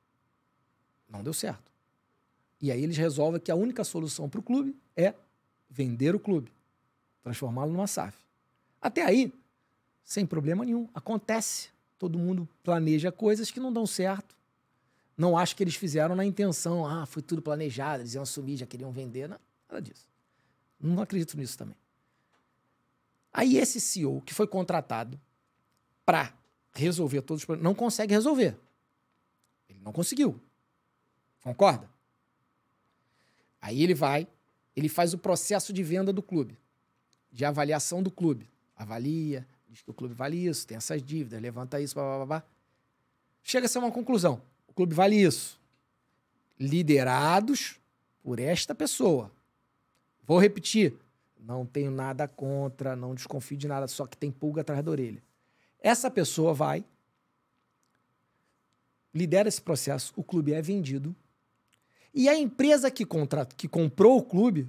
[1.09, 1.71] Não deu certo.
[2.61, 5.15] E aí eles resolvem que a única solução para o clube é
[5.69, 6.51] vender o clube,
[7.23, 8.17] transformá-lo numa SAF.
[8.81, 9.33] Até aí,
[10.05, 11.69] sem problema nenhum, acontece.
[11.99, 14.37] Todo mundo planeja coisas que não dão certo.
[15.17, 18.67] Não acho que eles fizeram na intenção, ah, foi tudo planejado, eles iam assumir, já
[18.67, 19.29] queriam vender.
[19.29, 19.39] Não,
[19.69, 20.07] nada disso.
[20.79, 21.77] Não acredito nisso também.
[23.33, 25.21] Aí esse CEO que foi contratado
[26.05, 26.33] para
[26.81, 28.57] resolver todos os problemas, não consegue resolver.
[29.69, 30.41] Ele não conseguiu.
[31.43, 31.89] Concorda?
[33.61, 34.29] Aí ele vai,
[34.75, 36.57] ele faz o processo de venda do clube,
[37.33, 38.49] de avaliação do clube.
[38.77, 42.43] Avalia, diz que o clube vale isso, tem essas dívidas, levanta isso, blá, blá, blá.
[43.43, 44.43] Chega-se a uma conclusão.
[44.69, 45.61] O clube vale isso.
[46.59, 47.79] Liderados
[48.23, 49.31] por esta pessoa.
[50.27, 50.95] Vou repetir.
[51.39, 55.23] Não tenho nada contra, não desconfio de nada, só que tem pulga atrás da orelha.
[55.87, 56.85] Essa pessoa vai,
[59.15, 61.15] lidera esse processo, o clube é vendido,
[62.13, 64.69] e a empresa que, contrata, que comprou o clube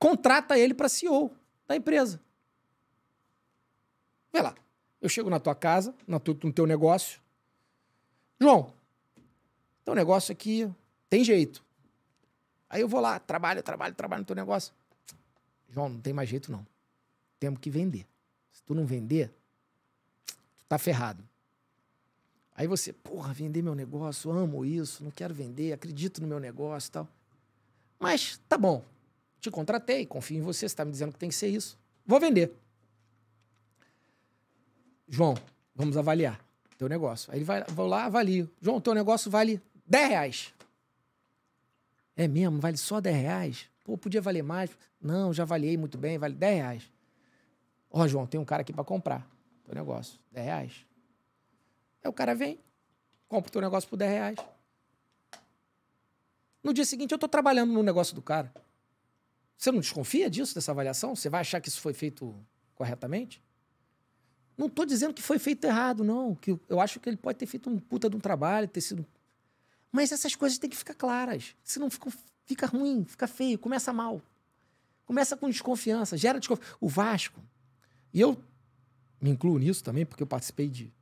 [0.00, 1.30] contrata ele para CEO
[1.64, 2.20] da empresa.
[4.32, 4.52] Vê lá,
[5.00, 6.18] eu chego na tua casa, no
[6.52, 7.20] teu negócio.
[8.40, 8.74] João,
[9.84, 10.68] teu negócio aqui
[11.08, 11.64] tem jeito.
[12.68, 14.74] Aí eu vou lá, trabalho, trabalho, trabalho no teu negócio.
[15.68, 16.66] João, não tem mais jeito não.
[17.38, 18.08] Temos que vender.
[18.50, 19.41] Se tu não vender, tu
[20.72, 21.22] tá ferrado.
[22.54, 26.88] Aí você, porra, vender meu negócio, amo isso, não quero vender, acredito no meu negócio
[26.88, 27.08] e tal.
[28.00, 28.82] Mas tá bom,
[29.38, 31.78] te contratei, confio em você, você está me dizendo que tem que ser isso.
[32.06, 32.54] Vou vender.
[35.06, 35.34] João,
[35.74, 36.42] vamos avaliar
[36.78, 37.30] teu negócio.
[37.30, 38.50] Aí ele vai, vou lá, avalio.
[38.58, 40.54] João, teu negócio vale 10 reais.
[42.16, 42.60] É mesmo?
[42.60, 43.68] Vale só 10 reais?
[43.84, 44.70] Pô, podia valer mais.
[44.98, 46.92] Não, já avaliei muito bem, vale 10 reais.
[47.90, 49.31] Ó, João, tem um cara aqui para comprar
[49.72, 50.20] teu negócio.
[50.30, 50.86] 10 reais.
[52.04, 52.60] Aí o cara vem,
[53.28, 54.38] compra o teu negócio por 10 reais.
[56.62, 58.52] No dia seguinte, eu estou trabalhando no negócio do cara.
[59.56, 61.16] Você não desconfia disso, dessa avaliação?
[61.16, 62.34] Você vai achar que isso foi feito
[62.74, 63.42] corretamente?
[64.56, 66.34] Não estou dizendo que foi feito errado, não.
[66.34, 69.06] Que eu acho que ele pode ter feito um puta de um trabalho, ter sido.
[69.90, 71.56] Mas essas coisas têm que ficar claras.
[71.64, 72.12] Senão fica,
[72.44, 74.20] fica ruim, fica feio, começa mal.
[75.04, 76.76] Começa com desconfiança, gera desconfiança.
[76.80, 77.40] O Vasco,
[78.12, 78.36] e eu
[79.22, 80.92] me incluo nisso também, porque eu participei de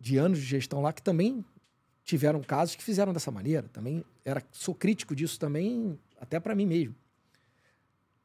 [0.00, 1.44] de anos de gestão lá que também
[2.02, 3.68] tiveram casos que fizeram dessa maneira.
[3.68, 6.94] Também era sou crítico disso também, até para mim mesmo.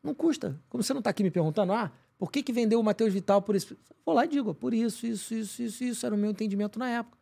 [0.02, 0.60] Não custa.
[0.70, 3.42] Como você não está aqui me perguntando, ah, por que, que vendeu o Matheus Vital
[3.42, 3.78] por isso?
[4.06, 6.90] Vou lá e digo, por isso, isso, isso, isso, isso era o meu entendimento na
[6.90, 7.18] época.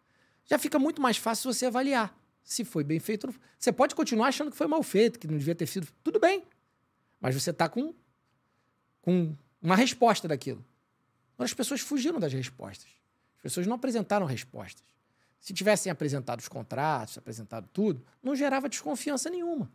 [0.45, 3.34] Já fica muito mais fácil você avaliar se foi bem feito.
[3.57, 5.88] Você pode continuar achando que foi mal feito, que não devia ter sido.
[6.03, 6.44] Tudo bem.
[7.20, 7.94] Mas você está com,
[9.02, 10.64] com uma resposta daquilo.
[11.34, 13.03] Agora as pessoas fugiram das respostas
[13.43, 14.85] pessoas não apresentaram respostas.
[15.39, 19.69] Se tivessem apresentado os contratos, apresentado tudo, não gerava desconfiança nenhuma.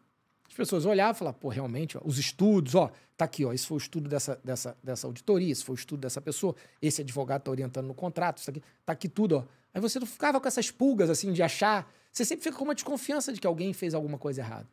[0.49, 3.67] As pessoas olhavam e falavam, pô, realmente, ó, os estudos, ó, tá aqui, ó, esse
[3.67, 7.43] foi o estudo dessa, dessa, dessa auditoria, esse foi o estudo dessa pessoa, esse advogado
[7.43, 9.45] tá orientando no contrato, isso aqui, tá aqui tudo, ó.
[9.75, 11.93] Aí você não ficava com essas pulgas, assim, de achar.
[12.11, 14.67] Você sempre fica com uma desconfiança de que alguém fez alguma coisa errada.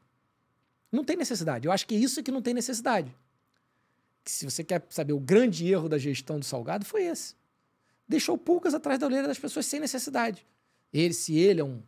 [0.89, 1.67] Não tem necessidade.
[1.67, 3.13] Eu acho que é isso que não tem necessidade.
[4.25, 7.35] Se você quer saber o grande erro da gestão do Salgado, foi esse
[8.07, 10.45] deixou pulgas atrás da orelha das pessoas sem necessidade.
[10.93, 11.81] Ele, se ele é um,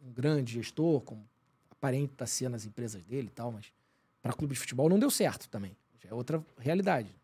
[0.00, 1.26] um grande gestor, como
[1.70, 3.72] aparente está sendo nas empresas dele e tal, mas
[4.20, 5.76] para clube de futebol não deu certo também.
[6.02, 7.14] Já é outra realidade.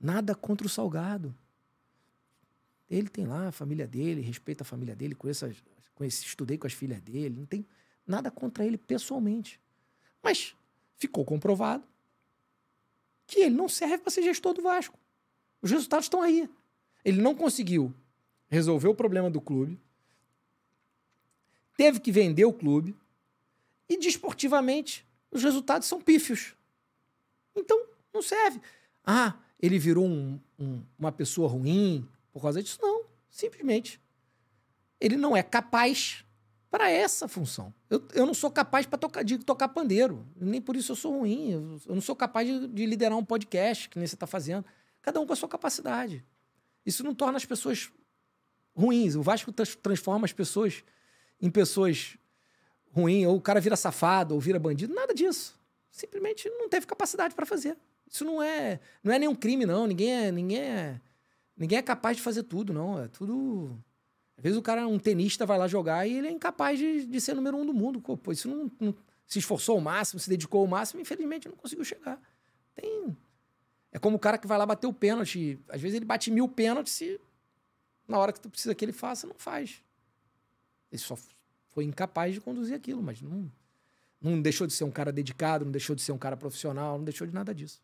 [0.00, 1.34] Nada contra o Salgado.
[2.88, 5.50] Ele tem lá a família dele, respeita a família dele, conheço,
[5.94, 7.66] conheci, estudei com as filhas dele, não tem
[8.06, 9.60] nada contra ele pessoalmente.
[10.22, 10.54] Mas
[10.96, 11.84] ficou comprovado
[13.26, 14.98] que ele não serve para ser gestor do Vasco.
[15.60, 16.48] Os resultados estão aí.
[17.04, 17.94] Ele não conseguiu
[18.48, 19.80] resolver o problema do clube,
[21.76, 22.96] teve que vender o clube
[23.88, 26.54] e, desportivamente, os resultados são pífios.
[27.54, 28.60] Então, não serve.
[29.04, 32.78] Ah, ele virou um, um, uma pessoa ruim por causa disso?
[32.82, 34.00] Não, simplesmente.
[35.00, 36.24] Ele não é capaz
[36.76, 37.72] para essa função.
[37.88, 40.26] Eu, eu não sou capaz para tocar, tocar pandeiro.
[40.36, 41.50] Nem por isso eu sou ruim.
[41.50, 44.62] Eu, eu não sou capaz de, de liderar um podcast, que nem você está fazendo.
[45.00, 46.22] Cada um com a sua capacidade.
[46.84, 47.90] Isso não torna as pessoas
[48.74, 49.14] ruins.
[49.14, 49.50] O Vasco
[49.82, 50.84] transforma as pessoas
[51.40, 52.18] em pessoas
[52.92, 54.92] ruins, ou o cara vira safado, ou vira bandido.
[54.94, 55.58] Nada disso.
[55.90, 57.74] Simplesmente não teve capacidade para fazer.
[58.06, 59.86] Isso não é, não é nenhum crime, não.
[59.86, 61.00] Ninguém é, ninguém é,
[61.56, 63.02] ninguém é capaz de fazer tudo, não.
[63.02, 63.82] É tudo.
[64.36, 67.20] Às vezes o cara, um tenista, vai lá jogar e ele é incapaz de, de
[67.20, 68.00] ser número um do mundo.
[68.00, 68.94] Pô, isso não, não
[69.26, 72.20] se esforçou ao máximo, se dedicou ao máximo, infelizmente não conseguiu chegar.
[72.74, 73.16] Tem,
[73.90, 75.58] é como o cara que vai lá bater o pênalti.
[75.68, 77.18] Às vezes ele bate mil pênaltis e
[78.06, 79.82] na hora que tu precisa que ele faça, não faz.
[80.92, 81.16] Ele só
[81.70, 83.50] foi incapaz de conduzir aquilo, mas não,
[84.20, 87.04] não deixou de ser um cara dedicado, não deixou de ser um cara profissional, não
[87.04, 87.80] deixou de nada disso.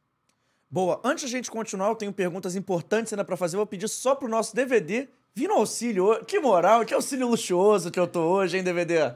[0.71, 3.57] Boa, antes da gente continuar, eu tenho perguntas importantes ainda para fazer.
[3.57, 6.25] Eu vou pedir só pro nosso DVD vir no auxílio.
[6.25, 9.15] Que moral, que auxílio luxuoso que eu tô hoje, hein, DVD?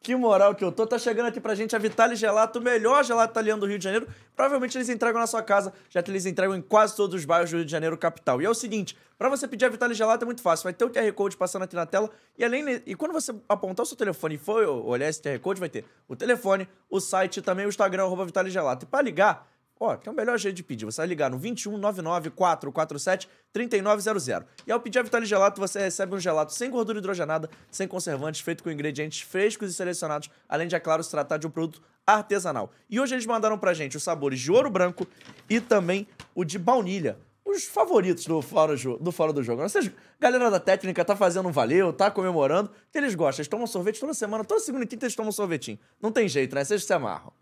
[0.00, 0.86] Que moral que eu tô.
[0.86, 3.84] Tá chegando aqui pra gente a Vitale Gelato, o melhor gelato italiano do Rio de
[3.84, 4.06] Janeiro.
[4.34, 7.50] Provavelmente eles entregam na sua casa, já que eles entregam em quase todos os bairros
[7.50, 8.40] do Rio de Janeiro capital.
[8.40, 10.64] E é o seguinte, para você pedir a Vitale Gelato é muito fácil.
[10.64, 12.08] Vai ter o QR Code passando aqui na tela
[12.38, 15.58] e além e quando você apontar o seu telefone e for olhar esse QR Code,
[15.58, 18.84] vai ter o telefone, o site e também o Instagram arroba Vitale Gelato.
[18.84, 19.48] E para ligar,
[19.80, 20.84] Ó, tem o melhor jeito de pedir.
[20.84, 24.44] Você vai ligar no 21 99 447 3900.
[24.66, 28.40] E ao pedir a Vitale Gelato, você recebe um gelato sem gordura hidrogenada, sem conservantes,
[28.40, 31.80] feito com ingredientes frescos e selecionados, além de, é claro, se tratar de um produto
[32.06, 32.70] artesanal.
[32.90, 35.06] E hoje eles mandaram pra gente os sabores de ouro branco
[35.48, 37.18] e também o de baunilha.
[37.44, 39.62] Os favoritos do Fora, do Fora do Jogo.
[39.62, 39.90] Vocês,
[40.20, 43.40] galera da técnica tá fazendo um valeu, tá comemorando, que eles gostam.
[43.40, 45.78] Eles tomam sorvete toda semana, toda segunda e quinta eles tomam sorvetinho.
[46.00, 46.62] Não tem jeito, né?
[46.62, 47.32] Vocês se amarram.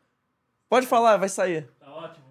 [0.68, 1.68] Pode falar, vai sair.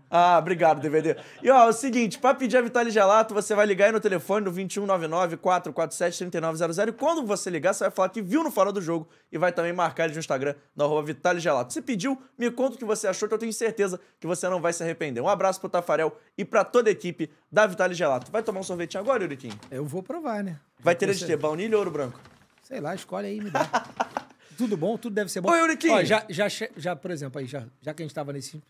[0.10, 1.18] Ah, obrigado, DVD.
[1.42, 4.00] E ó, é o seguinte, para pedir a Vitale Gelato, você vai ligar aí no
[4.00, 8.80] telefone no 2199-447-3900 e quando você ligar, você vai falar que viu no Fora do
[8.82, 11.74] Jogo e vai também marcar ele no Instagram, no arroba Vitale Gelato.
[11.74, 14.62] Se pediu, me conta o que você achou, que eu tenho certeza que você não
[14.62, 15.22] vai se arrepender.
[15.22, 18.32] Um abraço pro Tafarel e para toda a equipe da Vitale Gelato.
[18.32, 19.58] Vai tomar um sorvetinho agora, Euriquinho?
[19.72, 20.60] Eu vou provar, né?
[20.80, 22.20] Vai ter de ter baunilha ou ouro branco?
[22.62, 23.68] Sei lá, escolhe aí, me dá.
[24.58, 25.52] tudo bom, tudo deve ser bom.
[25.52, 25.94] Oi, Euriquinho!
[25.94, 28.62] Ó, já, já, já, por exemplo, aí, já, já que a gente tava nesse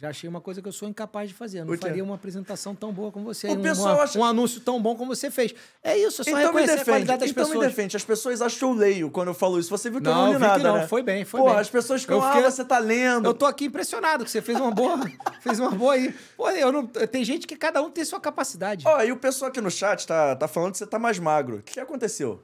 [0.00, 1.58] já achei uma coisa que eu sou incapaz de fazer.
[1.58, 3.48] Eu não faria uma apresentação tão boa como você.
[3.48, 4.18] O um, pessoal acha...
[4.18, 5.54] um anúncio tão bom como você fez.
[5.84, 7.60] É isso, é só então reconhecer me defende, a qualidade das então pessoas.
[7.60, 7.96] me defende.
[7.98, 9.68] As pessoas acham que eu leio quando eu falo isso.
[9.68, 10.76] Você viu que não, eu não li vi nada, que não.
[10.78, 10.88] né?
[10.88, 11.56] Foi bem, foi Pô, bem.
[11.56, 13.26] as pessoas ficam, Eu fiquei- ah, você tá lendo.
[13.26, 14.98] Eu tô aqui impressionado que você fez uma boa,
[15.42, 16.14] fez uma boa aí.
[16.34, 18.86] Pô, eu não, tem gente que cada um tem sua capacidade.
[18.88, 21.58] Ó, e o pessoal aqui no chat tá, tá falando que você tá mais magro.
[21.58, 22.42] O que aconteceu?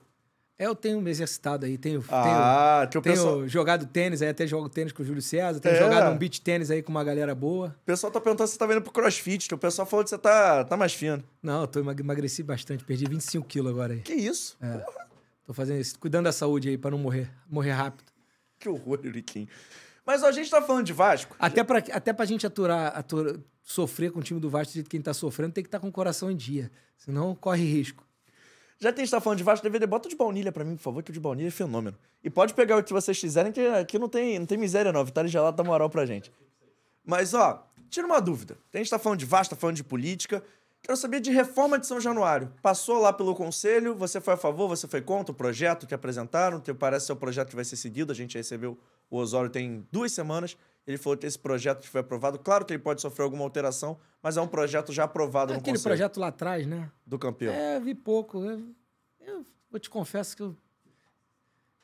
[0.59, 4.47] É, Eu tenho me exercitado aí, tenho, Ah, tenho, tenho pessoal, jogado tênis aí, até
[4.47, 5.79] jogo tênis com o Júlio César, tenho É.
[5.79, 7.77] jogado um beach tênis aí com uma galera boa.
[7.83, 9.49] o pessoal tá perguntando se você tá vendo pro crossfit.
[9.49, 11.23] que O pessoal falou que você tá, tá mais fino.
[11.43, 14.01] Não, eu tô emag- emagreci bastante, perdi 25 quilos agora aí.
[14.01, 14.57] Que isso?
[14.63, 14.83] É.
[15.45, 18.11] Tô fazendo isso, cuidando da saúde aí pra não morrer, morrer rápido.
[18.59, 19.47] Que horror, Euriquinho.
[20.07, 21.37] Mas ó, a gente tá falando de Vasco.
[21.39, 24.87] Até pra, até pra gente aturar, aturar, sofrer com o time do Vasco do jeito
[24.87, 26.71] que quem tá sofrendo, tem que estar com o coração em dia.
[26.97, 28.06] Senão corre risco.
[28.79, 30.83] Já que a gente tá falando de Vasco, DVD, bota de baunilha pra mim, por
[30.83, 31.97] favor, que o de baunilha é fenômeno.
[32.23, 35.05] E pode pegar o que vocês quiserem, que aqui não tem, não tem miséria não.
[35.05, 36.31] Vitale Gelato dá moral pra gente.
[37.05, 38.59] Mas ó, tira uma dúvida.
[38.73, 40.43] A gente tá falando de Vasco, tá falando de política.
[40.83, 42.53] Quero saber de reforma de São Januário.
[42.63, 46.61] Passou lá pelo conselho, você foi a favor, você foi contra o projeto que apresentaram,
[46.61, 48.13] que parece ser o projeto que vai ser seguido.
[48.13, 48.79] A gente recebeu
[49.11, 50.57] o Osório tem duas semanas.
[50.87, 53.99] Ele falou que esse projeto que foi aprovado, claro que ele pode sofrer alguma alteração,
[54.23, 56.91] mas é um projeto já aprovado no Aquele conselho projeto lá atrás, né?
[57.05, 57.53] do campeão.
[57.53, 58.45] É, eu vi pouco.
[58.45, 58.63] Eu,
[59.21, 60.57] eu vou te confesso que eu,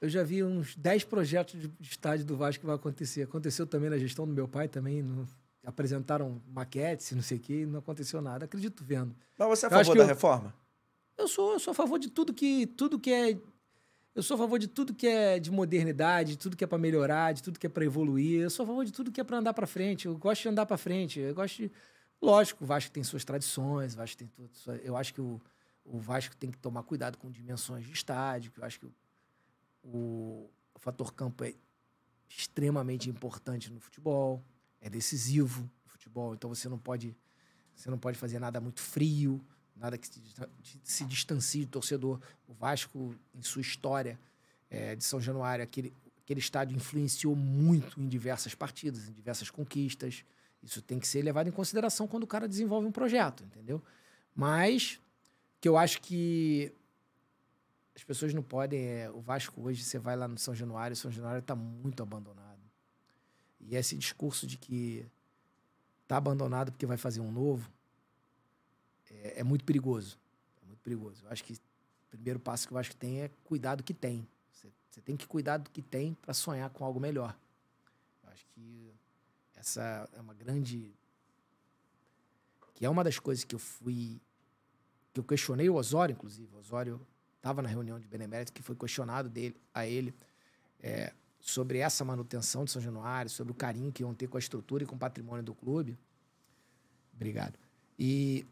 [0.01, 3.23] eu já vi uns 10 projetos de estádio do Vasco que vai acontecer.
[3.23, 5.03] Aconteceu também na gestão do meu pai também.
[5.03, 5.27] no-
[5.65, 8.47] apresentaram maquetes, não sei o quê, não aconteceu nada.
[8.47, 9.15] Acredito vendo.
[9.39, 10.53] Mas você é a Eu favor da eu- reforma?
[11.16, 13.39] Eu sou, eu sou a favor de tudo que, tudo que é.
[14.15, 16.77] Eu sou a favor de tudo que é de modernidade, de tudo que é para
[16.77, 18.43] melhorar, de tudo que é para evoluir.
[18.43, 20.07] Eu sou a favor de tudo que é para andar para frente.
[20.07, 21.19] Eu gosto de andar para frente.
[21.19, 21.73] Eu gosto de.
[22.21, 24.51] Lógico, o Vasco tem suas tradições, Vasco tem tudo.
[24.83, 25.41] Eu acho que o,
[25.85, 28.93] o Vasco tem que tomar cuidado com dimensões de estádio, que eu acho que o,
[29.83, 31.55] o, o fator campo é
[32.29, 34.45] extremamente importante no futebol,
[34.81, 36.35] é decisivo no futebol.
[36.35, 37.17] Então você não pode,
[37.75, 39.43] você não pode fazer nada muito frio,
[39.83, 40.49] nada que se, distan-
[40.83, 42.21] se distancie do torcedor.
[42.47, 44.19] O Vasco, em sua história
[44.71, 45.93] eh, de São Januário, aquele,
[46.23, 50.25] aquele estádio influenciou muito em diversas partidas, em diversas conquistas.
[50.63, 53.83] Isso tem que ser levado em consideração quando o cara desenvolve um projeto, entendeu?
[54.35, 55.01] Mas
[55.61, 56.73] que eu acho que
[57.95, 58.81] as pessoas não podem.
[58.81, 62.03] é, o Vasco hoje, você vai lá no São Januário, o São Januário está muito
[62.03, 62.61] abandonado.
[63.61, 65.05] E esse discurso de que
[66.03, 67.71] está abandonado porque vai fazer um novo
[69.13, 70.19] é, é muito perigoso.
[70.63, 71.25] É muito perigoso.
[71.25, 71.59] Eu acho que o
[72.11, 74.27] primeiro passo que eu acho que tem é cuidar do que tem.
[74.51, 77.37] Você, você tem que cuidar do que tem para sonhar com algo melhor.
[78.23, 78.93] Eu acho que
[79.55, 80.95] essa é uma grande.
[82.75, 84.21] que é uma das coisas que eu fui.
[85.13, 86.55] que eu questionei o Osório, inclusive.
[86.55, 87.07] O Osório
[87.37, 90.15] estava na reunião de Benemérito, que foi questionado dele, a ele
[90.81, 94.41] é, sobre essa manutenção de São Januário, sobre o carinho que iam ter com a
[94.41, 95.99] estrutura e com o patrimônio do clube.
[97.15, 97.59] Obrigado.
[97.99, 98.47] E,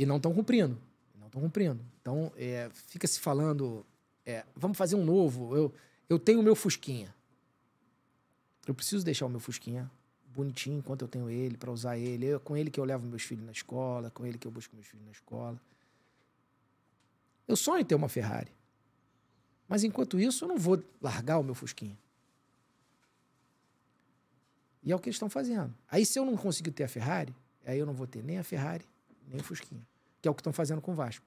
[0.00, 0.78] e não estão cumprindo.
[1.18, 1.84] Não estão cumprindo.
[2.00, 3.84] Então, é, fica se falando,
[4.24, 5.54] é, vamos fazer um novo.
[5.54, 5.74] Eu,
[6.08, 7.14] eu tenho o meu Fusquinha.
[8.66, 9.90] Eu preciso deixar o meu Fusquinha
[10.24, 12.30] bonitinho enquanto eu tenho ele, para usar ele.
[12.30, 14.74] É com ele que eu levo meus filhos na escola, com ele que eu busco
[14.74, 15.60] meus filhos na escola.
[17.46, 18.50] Eu sonho em ter uma Ferrari.
[19.68, 21.98] Mas enquanto isso, eu não vou largar o meu Fusquinha.
[24.82, 25.74] E é o que eles estão fazendo.
[25.90, 27.36] Aí, se eu não conseguir ter a Ferrari,
[27.66, 28.88] aí eu não vou ter nem a Ferrari,
[29.30, 29.86] nem o Fusquinha.
[30.20, 31.24] Que é o que estão fazendo com o Vasco.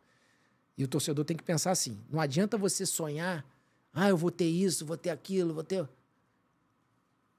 [0.77, 3.45] E o torcedor tem que pensar assim: não adianta você sonhar
[3.93, 5.87] Ah, eu vou ter isso, vou ter aquilo, vou ter.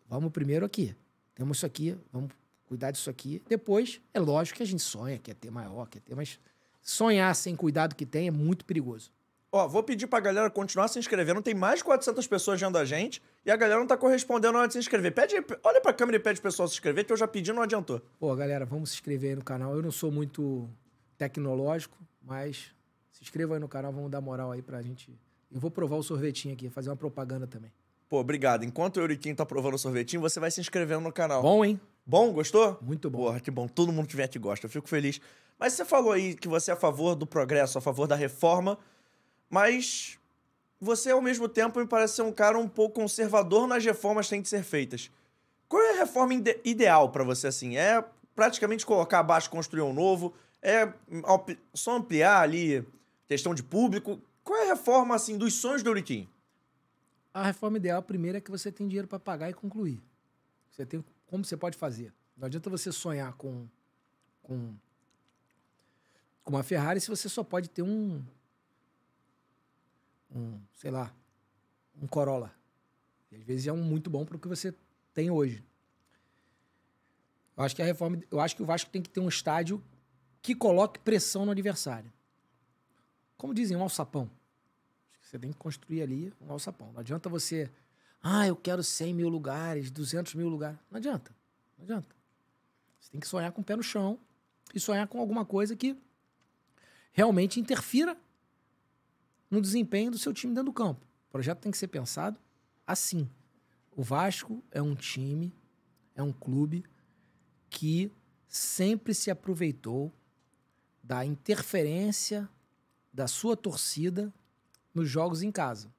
[0.08, 0.94] Vamos primeiro aqui.
[1.34, 2.30] Temos isso aqui, vamos
[2.66, 3.42] cuidar disso aqui.
[3.48, 6.38] Depois, é lógico que a gente sonha, quer ter maior, quer ter, mas
[6.80, 9.10] sonhar sem cuidar do que tem é muito perigoso.
[9.56, 11.40] Ó, vou pedir pra galera continuar se inscrevendo.
[11.40, 14.58] Tem mais de 400 pessoas vendo a gente e a galera não tá correspondendo na
[14.58, 15.14] hora de se inscrever.
[15.14, 17.54] Pede, olha pra câmera e pede pro pessoal se inscrever, que eu já pedi e
[17.54, 18.02] não adiantou.
[18.18, 19.72] Pô, galera, vamos se inscrever aí no canal.
[19.76, 20.68] Eu não sou muito
[21.16, 22.72] tecnológico, mas
[23.12, 25.16] se inscreva aí no canal, vamos dar moral aí pra gente.
[25.52, 27.70] Eu vou provar o sorvetinho aqui, fazer uma propaganda também.
[28.08, 28.64] Pô, obrigado.
[28.64, 31.42] Enquanto o Euriquinho tá provando o sorvetinho, você vai se inscrevendo no canal.
[31.42, 31.80] Bom, hein?
[32.04, 32.76] Bom, gostou?
[32.82, 33.18] Muito bom.
[33.18, 33.68] Porra, que bom.
[33.68, 34.66] Todo mundo que vem aqui gosta.
[34.66, 35.20] Eu fico feliz.
[35.56, 38.76] Mas você falou aí que você é a favor do progresso, a favor da reforma,
[39.54, 40.18] mas
[40.80, 44.30] você, ao mesmo tempo, me parece ser um cara um pouco conservador nas reformas que
[44.30, 45.12] têm que ser feitas.
[45.68, 47.76] Qual é a reforma ide ideal para você, assim?
[47.76, 48.04] É
[48.34, 50.34] praticamente colocar abaixo construir um novo?
[50.60, 50.92] É
[51.72, 52.84] só ampliar ali
[53.28, 54.20] questão de público?
[54.42, 56.28] Qual é a reforma, assim, dos sonhos do Euriquim?
[57.32, 60.02] A reforma ideal, primeiro, é que você tem dinheiro para pagar e concluir.
[60.72, 62.12] Você tem como você pode fazer.
[62.36, 63.68] Não adianta você sonhar com,
[64.42, 64.74] com,
[66.42, 68.20] com uma Ferrari se você só pode ter um,
[70.34, 71.14] um sei lá,
[72.00, 72.52] um Corolla.
[73.30, 74.74] E às vezes é um muito bom para o que você
[75.12, 75.64] tem hoje.
[77.56, 79.82] Eu acho que a reforma, eu acho que o Vasco tem que ter um estádio
[80.42, 82.12] que coloque pressão no adversário.
[83.36, 84.30] Como dizem, um alçapão.
[85.22, 86.92] Você tem que construir ali um alçapão.
[86.92, 87.70] Não adianta você,
[88.22, 90.78] ah, eu quero 100 mil lugares, 200 mil lugares.
[90.90, 91.34] Não adianta.
[91.78, 92.14] Não adianta.
[93.00, 94.18] Você tem que sonhar com o pé no chão
[94.74, 95.96] e sonhar com alguma coisa que
[97.12, 98.16] realmente interfira
[99.54, 101.06] no desempenho do seu time dentro do campo.
[101.28, 102.38] O projeto tem que ser pensado
[102.86, 103.30] assim.
[103.96, 105.54] O Vasco é um time,
[106.14, 106.84] é um clube
[107.70, 108.10] que
[108.48, 110.12] sempre se aproveitou
[111.02, 112.48] da interferência
[113.12, 114.32] da sua torcida
[114.92, 115.92] nos jogos em casa.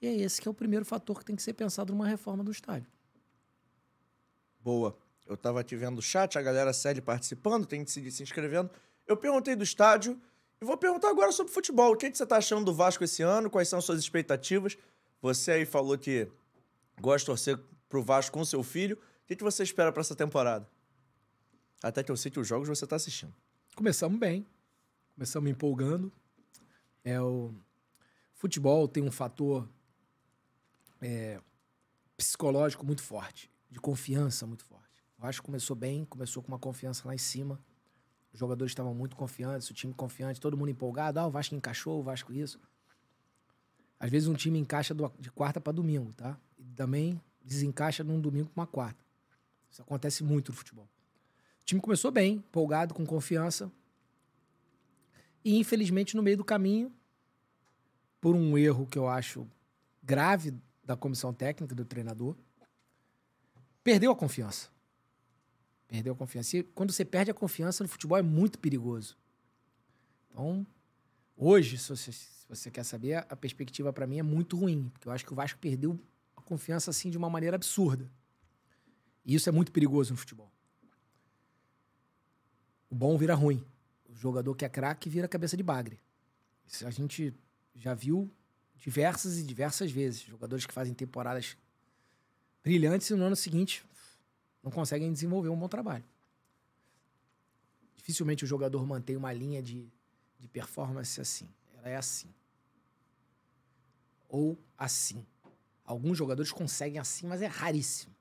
[0.00, 2.42] E é esse que é o primeiro fator que tem que ser pensado numa reforma
[2.42, 2.90] do estádio.
[4.60, 4.96] Boa.
[5.26, 8.70] Eu tava te vendo o chat, a galera série participando, tem que seguir se inscrevendo.
[9.06, 10.20] Eu perguntei do estádio
[10.60, 11.92] e vou perguntar agora sobre futebol.
[11.92, 13.50] O que, que você tá achando do Vasco esse ano?
[13.50, 14.76] Quais são suas expectativas?
[15.20, 16.28] Você aí falou que
[17.00, 17.58] gosta de torcer
[17.88, 18.96] pro Vasco com seu filho.
[18.96, 20.68] O que, que você espera para essa temporada?
[21.82, 23.34] Até que eu sei que os jogos você tá assistindo.
[23.74, 24.46] Começamos bem.
[25.14, 26.10] Começamos empolgando.
[27.04, 27.54] É o
[28.34, 29.68] futebol tem um fator
[31.00, 31.40] é,
[32.16, 35.04] psicológico muito forte, de confiança muito forte.
[35.18, 37.60] O Vasco começou bem, começou com uma confiança lá em cima.
[38.36, 41.18] Os jogadores estavam muito confiantes, o time confiante, todo mundo empolgado.
[41.18, 42.60] Ah, o Vasco encaixou, o Vasco isso.
[43.98, 46.38] Às vezes um time encaixa de quarta para domingo, tá?
[46.58, 49.02] E também desencaixa num domingo para uma quarta.
[49.70, 50.86] Isso acontece muito no futebol.
[51.62, 53.72] O time começou bem, empolgado, com confiança.
[55.42, 56.92] E infelizmente no meio do caminho,
[58.20, 59.48] por um erro que eu acho
[60.02, 60.52] grave
[60.84, 62.36] da comissão técnica, do treinador,
[63.82, 64.68] perdeu a confiança.
[65.88, 66.56] Perdeu a confiança.
[66.56, 69.16] E quando você perde a confiança no futebol é muito perigoso.
[70.30, 70.66] Então,
[71.36, 75.08] hoje, se você, se você quer saber, a perspectiva para mim é muito ruim, porque
[75.08, 75.98] eu acho que o Vasco perdeu
[76.36, 78.10] a confiança assim de uma maneira absurda.
[79.24, 80.50] E isso é muito perigoso no futebol.
[82.90, 83.64] O bom vira ruim.
[84.08, 85.98] O jogador que é craque vira cabeça de bagre.
[86.66, 87.34] Isso a gente
[87.74, 88.30] já viu
[88.76, 90.22] diversas e diversas vezes.
[90.22, 91.56] Jogadores que fazem temporadas
[92.62, 93.84] brilhantes e no ano seguinte
[94.66, 96.02] não conseguem desenvolver um bom trabalho.
[97.94, 99.88] Dificilmente o jogador mantém uma linha de,
[100.40, 101.48] de performance assim.
[101.78, 102.34] Ela é assim.
[104.28, 105.24] Ou assim.
[105.84, 108.12] Alguns jogadores conseguem assim, mas é raríssimo.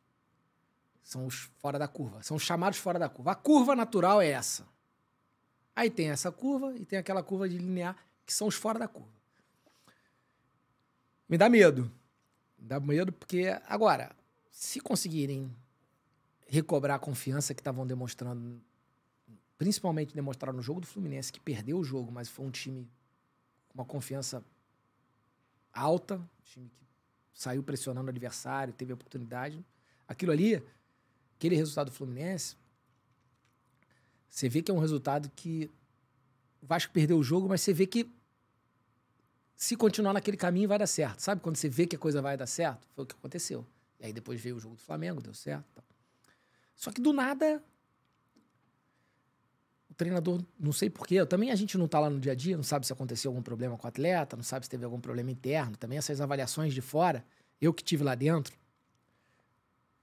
[1.04, 2.22] São os fora da curva.
[2.22, 3.32] São os chamados fora da curva.
[3.32, 4.68] A curva natural é essa.
[5.76, 8.88] Aí tem essa curva e tem aquela curva de linear, que são os fora da
[8.88, 9.10] curva.
[11.28, 11.92] Me dá medo.
[12.56, 14.16] Me dá medo porque, agora,
[14.52, 15.52] se conseguirem
[16.48, 18.62] recobrar a confiança que estavam demonstrando,
[19.58, 22.88] principalmente demonstraram no jogo do Fluminense, que perdeu o jogo, mas foi um time
[23.70, 24.44] com uma confiança
[25.74, 26.86] alta, um time que
[27.34, 29.66] saiu pressionando o adversário, teve oportunidade.
[30.08, 30.64] Aquilo ali,
[31.36, 32.56] aquele resultado do Fluminense,
[34.30, 35.72] você vê que é um resultado que
[36.62, 38.10] o Vasco perdeu o jogo, mas você vê que
[39.56, 41.22] se continuar naquele caminho vai dar certo.
[41.22, 42.88] Sabe quando você vê que a coisa vai dar certo?
[42.94, 43.66] Foi o que aconteceu.
[44.00, 45.85] E aí depois veio o jogo do Flamengo, deu certo.
[46.76, 47.64] Só que do nada
[49.90, 52.58] o treinador, não sei porquê, também a gente não tá lá no dia a dia,
[52.58, 55.32] não sabe se aconteceu algum problema com o atleta, não sabe se teve algum problema
[55.32, 57.26] interno, também essas avaliações de fora,
[57.62, 58.54] eu que tive lá dentro,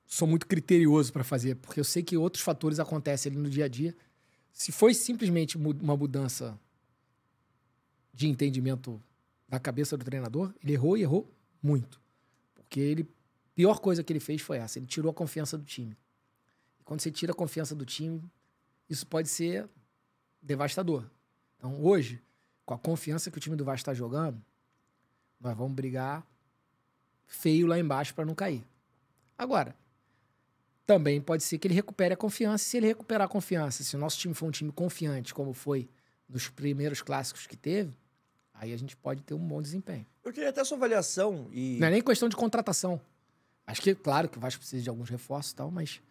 [0.07, 3.67] sou muito criterioso para fazer, porque eu sei que outros fatores acontecem ali no dia
[3.67, 3.95] a dia.
[4.53, 6.59] Se foi simplesmente uma mudança
[8.13, 9.03] de entendimento
[9.49, 11.31] da cabeça do treinador, ele errou e errou
[11.63, 12.01] Muito.
[12.55, 13.09] Porque ele.
[13.55, 14.79] Pior coisa que ele fez foi essa.
[14.79, 15.97] Ele tirou a confiança do time.
[16.93, 18.23] Quando você tira a confiança do time,
[18.87, 19.67] isso pode ser
[20.43, 21.07] devastador.
[21.57, 22.21] Então, hoje,
[22.67, 24.39] com a confiança que o time do Vasco está jogando,
[25.41, 26.23] nós vamos brigar
[27.27, 28.63] feio lá embaixo para não cair.
[29.39, 29.75] Agora,
[30.85, 32.63] também pode ser que ele recupere a confiança.
[32.63, 35.89] Se ele recuperar a confiança, se o nosso time for um time confiante, como foi
[36.29, 37.97] nos primeiros clássicos que teve,
[38.53, 40.05] aí a gente pode ter um bom desempenho.
[40.23, 41.79] Eu queria até sua avaliação e.
[41.81, 43.01] Não é nem questão de contratação.
[43.67, 46.03] Acho que, claro, que o Vasco precisa de alguns reforços e tal, mas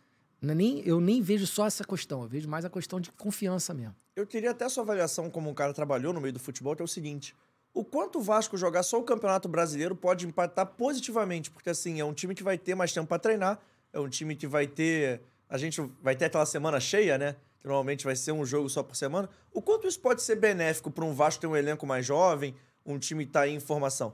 [0.42, 2.24] nem, eu nem vejo só essa questão.
[2.24, 3.96] Eu vejo mais a questão de confiança mesmo.
[4.16, 6.86] Eu queria até sua avaliação como um cara trabalhou no meio do futebol, que é
[6.86, 7.36] o seguinte.
[7.74, 12.06] O quanto o Vasco jogar só o Campeonato Brasileiro pode impactar positivamente, porque assim, é
[12.06, 13.60] um time que vai ter mais tempo para treinar,
[13.94, 15.22] é um time que vai ter.
[15.48, 17.36] A gente vai ter aquela semana cheia, né?
[17.60, 19.30] Que normalmente vai ser um jogo só por semana.
[19.54, 22.56] O quanto isso pode ser benéfico para um Vasco ter um elenco mais jovem,
[22.86, 24.14] um time que tá aí em formação?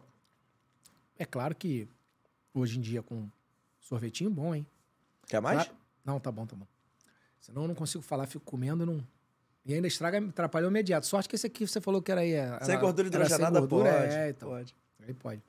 [1.17, 1.87] É claro que
[2.53, 3.27] hoje em dia com
[3.79, 4.67] sorvetinho bom, hein?
[5.27, 5.63] Quer mais?
[5.63, 5.77] Claro-
[6.07, 6.65] Não, tá bom, tá bom.
[7.41, 9.05] Senão eu não consigo falar, fico comendo não...
[9.65, 11.05] e ainda estraga, atrapalhou imediato.
[11.05, 12.31] Sorte que esse aqui você falou que era aí.
[12.31, 14.15] Era, sem gordura sem hidrogenada gordura, pode.
[14.15, 14.49] É, então.
[14.49, 14.75] pode.
[15.05, 15.43] Aí pode.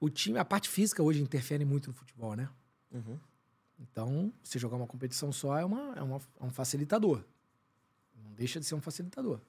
[0.00, 2.48] O time, a parte física hoje interfere muito no futebol, né?
[2.92, 3.16] Uhum.
[3.78, 7.22] Então, você jogar uma competição só é, uma, é, uma- é um facilitador.
[8.24, 9.40] Não deixa de ser um facilitador.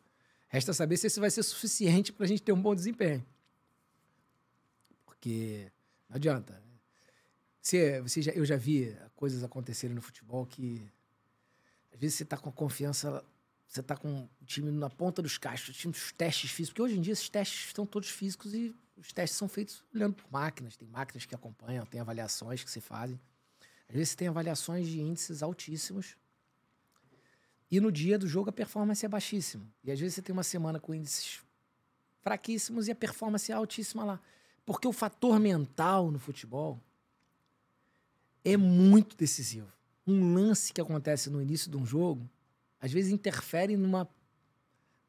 [0.48, 3.26] Resta saber se esse vai ser suficiente para a gente ter um bom desempenho.
[5.06, 5.72] Porque
[6.08, 6.65] não adianta.
[7.66, 10.88] Você, você já, eu já vi coisas acontecerem no futebol que
[11.92, 13.26] às vezes você está com a confiança,
[13.68, 16.82] você está com o time na ponta dos cachos, o time dos testes físicos, porque
[16.84, 20.32] hoje em dia esses testes estão todos físicos e os testes são feitos olhando por
[20.32, 23.20] máquinas, tem máquinas que acompanham, tem avaliações que se fazem.
[23.90, 26.16] Às vezes você tem avaliações de índices altíssimos
[27.72, 29.66] e no dia do jogo a performance é baixíssima.
[29.84, 31.42] E às vezes você tem uma semana com índices
[32.22, 34.22] fraquíssimos e a performance é altíssima lá.
[34.64, 36.80] Porque o fator mental no futebol
[38.46, 39.68] é muito decisivo.
[40.08, 42.30] Um lance que acontece no início de um jogo,
[42.80, 44.08] às vezes interfere numa,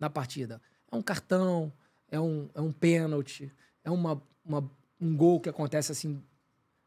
[0.01, 0.61] na partida.
[0.91, 1.73] É um cartão,
[2.11, 3.53] é um, é um pênalti,
[3.85, 4.69] é uma, uma-
[5.01, 6.23] um gol que acontece assim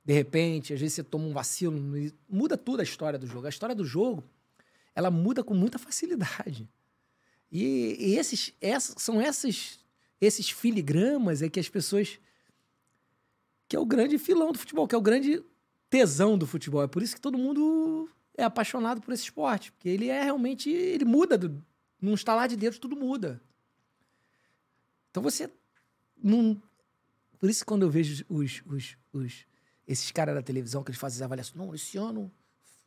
[0.03, 1.79] de repente, às vezes você toma um vacilo,
[2.27, 3.45] muda tudo a história do jogo.
[3.45, 4.23] A história do jogo,
[4.95, 6.67] ela muda com muita facilidade.
[7.51, 9.79] E, e esses, essas, são esses,
[10.19, 12.19] esses filigramas é que as pessoas.
[13.67, 15.43] que é o grande filão do futebol, que é o grande
[15.89, 16.83] tesão do futebol.
[16.83, 19.71] É por isso que todo mundo é apaixonado por esse esporte.
[19.71, 20.69] Porque ele é realmente.
[20.69, 21.37] Ele muda.
[21.37, 21.63] Do,
[22.01, 23.41] num estalar de dedos, tudo muda.
[25.09, 25.49] Então você.
[27.39, 29.45] Por isso, quando eu vejo os, os, os,
[29.87, 32.31] esses caras da televisão que eles fazem as avaliações, não, esse ano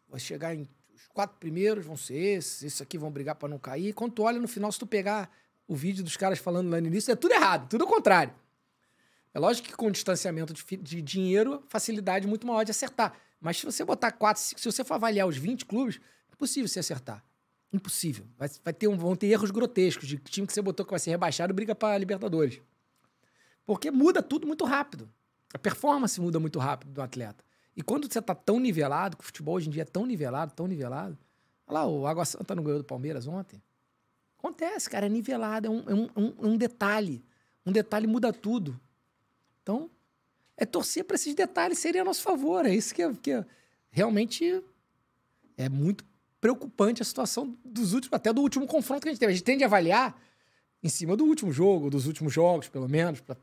[0.09, 0.69] vai chegar em.
[0.95, 3.93] Os quatro primeiros vão ser esses, esses aqui vão brigar para não cair.
[3.93, 5.31] Quando tu olha no final, se tu pegar
[5.66, 8.33] o vídeo dos caras falando lá no início, é tudo errado, tudo ao contrário.
[9.35, 13.15] É lógico que com distanciamento de, de dinheiro, facilidade muito maior de acertar.
[13.41, 15.97] Mas se você botar quatro, cinco, se você for avaliar os 20 clubes,
[16.31, 17.25] é impossível você acertar.
[17.73, 18.27] Impossível.
[18.37, 21.01] Vai, vai ter um- vão ter erros grotescos de time que você botou que vai
[21.01, 22.61] ser rebaixado briga para Libertadores.
[23.65, 25.09] Porque muda tudo muito rápido.
[25.55, 27.43] A performance muda muito rápido do atleta.
[27.75, 30.53] E quando você tá tão nivelado, que o futebol hoje em dia é tão nivelado,
[30.53, 31.17] tão nivelado.
[31.67, 33.63] Olha lá, o Água Santa não ganhou do Palmeiras ontem.
[34.39, 37.25] Acontece, cara, é nivelado, é um, é um, é é um detalhe.
[37.65, 38.79] Um detalhe muda tudo.
[39.62, 39.90] Então,
[40.56, 42.66] é torcer para esses detalhes serem a nosso favor.
[42.66, 43.44] É isso que, é, que é-
[43.90, 44.62] realmente
[45.56, 46.05] é muito
[46.40, 49.32] preocupante a situação dos últimos, até do último confronto que a gente teve.
[49.32, 50.20] A gente tende a avaliar
[50.82, 53.36] em cima do último jogo, dos últimos jogos, pelo menos, pra-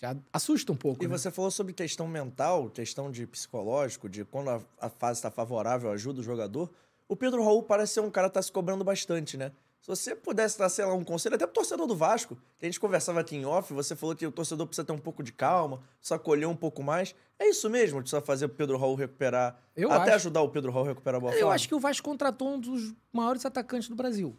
[0.00, 1.02] já assusta um pouco.
[1.04, 1.16] E né?
[1.18, 5.90] você falou sobre questão mental, questão de psicológico, de quando a, a fase está favorável,
[5.90, 6.70] ajuda o jogador.
[7.08, 9.52] O Pedro Raul parece ser um cara que tá se cobrando bastante, né?
[9.84, 12.66] Se você pudesse dar, sei lá, um conselho até pro torcedor do Vasco, que a
[12.66, 15.30] gente conversava aqui em off, você falou que o torcedor precisa ter um pouco de
[15.30, 17.14] calma, só acolher um pouco mais.
[17.38, 18.00] É isso mesmo?
[18.00, 19.60] Precisa fazer o Pedro Raul recuperar.
[19.76, 20.14] Eu até acho.
[20.14, 21.54] ajudar o Pedro Raul a recuperar a boa Eu forma?
[21.54, 24.34] acho que o Vasco contratou um dos maiores atacantes do Brasil.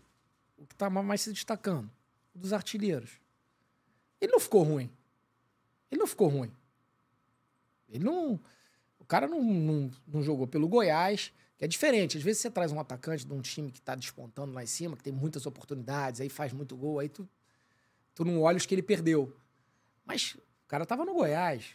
[0.57, 1.91] O que está mais se destacando.
[2.33, 3.11] Dos artilheiros.
[4.19, 4.89] Ele não ficou ruim.
[5.91, 6.51] Ele não ficou ruim.
[7.87, 8.39] Ele não.
[8.97, 12.17] O cara não, não, não jogou pelo Goiás, que é diferente.
[12.17, 14.95] Às vezes você traz um atacante de um time que está despontando lá em cima,
[14.97, 17.27] que tem muitas oportunidades, aí faz muito gol, aí tu,
[18.13, 19.35] tu não olha os que ele perdeu.
[20.05, 21.65] Mas o cara tava no Goiás.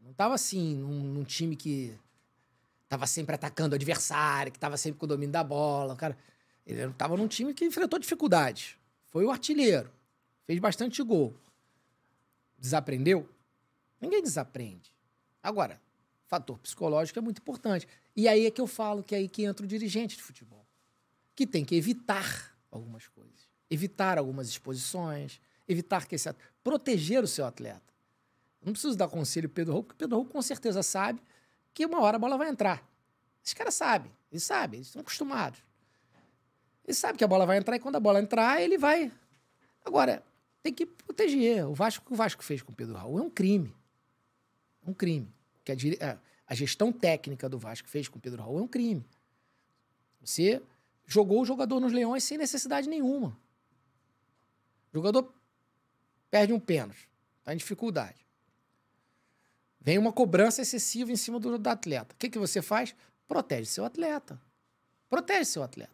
[0.00, 1.96] Não tava assim, num, num time que
[2.88, 5.94] tava sempre atacando o adversário, que tava sempre com o domínio da bola.
[5.94, 6.16] O cara,
[6.66, 8.76] ele tava num time que enfrentou dificuldades.
[9.10, 9.90] Foi o artilheiro.
[10.44, 11.34] Fez bastante gol.
[12.58, 13.28] Desaprendeu?
[14.00, 14.92] Ninguém desaprende.
[15.42, 15.80] Agora,
[16.26, 17.86] fator psicológico é muito importante.
[18.14, 20.66] E aí é que eu falo que é aí que entra o dirigente de futebol.
[21.34, 23.48] Que tem que evitar algumas coisas.
[23.70, 27.92] Evitar algumas exposições, evitar que esse at- proteger o seu atleta.
[28.62, 31.20] Não preciso dar conselho pro Pedro Raul, porque o Pedro Raul com certeza sabe
[31.74, 32.86] que uma hora a bola vai entrar.
[33.42, 35.60] Esses caras sabem, eles sabem, eles estão acostumados.
[36.84, 39.10] Ele sabe que a bola vai entrar e quando a bola entrar, ele vai.
[39.84, 40.22] Agora,
[40.62, 41.66] tem que proteger.
[41.66, 43.74] O Vasco o Vasco fez com o Pedro Raul é um crime.
[44.86, 45.32] É um crime.
[45.64, 48.68] Que a, é, a gestão técnica do Vasco fez com o Pedro Raul é um
[48.68, 49.04] crime.
[50.20, 50.62] Você
[51.06, 53.36] jogou o jogador nos leões sem necessidade nenhuma.
[54.92, 55.32] O jogador
[56.30, 57.08] perde um pênalti,
[57.40, 58.26] está em dificuldade.
[59.80, 62.14] Vem uma cobrança excessiva em cima do, do atleta.
[62.14, 62.94] O que, que você faz?
[63.26, 64.40] Protege seu atleta.
[65.10, 65.92] Protege seu atleta.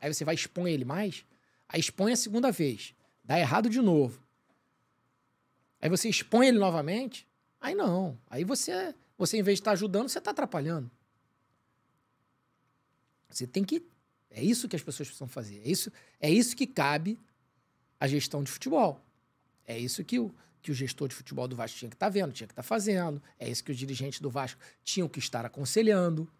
[0.00, 1.24] Aí você vai expor ele mais,
[1.68, 2.94] aí expõe a segunda vez.
[3.22, 4.22] Dá errado de novo.
[5.80, 7.26] Aí você expõe ele novamente,
[7.60, 8.18] aí não.
[8.30, 10.88] Aí você, você em vez de estar ajudando, você está atrapalhando.
[13.28, 13.84] Você tem que.
[14.30, 15.60] É isso que as pessoas precisam fazer.
[15.64, 17.18] É isso, é isso que cabe
[17.98, 19.04] à gestão de futebol.
[19.66, 22.10] É isso que o, que o gestor de futebol do Vasco tinha que estar tá
[22.10, 23.22] vendo, tinha que estar tá fazendo.
[23.38, 26.30] É isso que os dirigentes do Vasco tinham que estar aconselhando.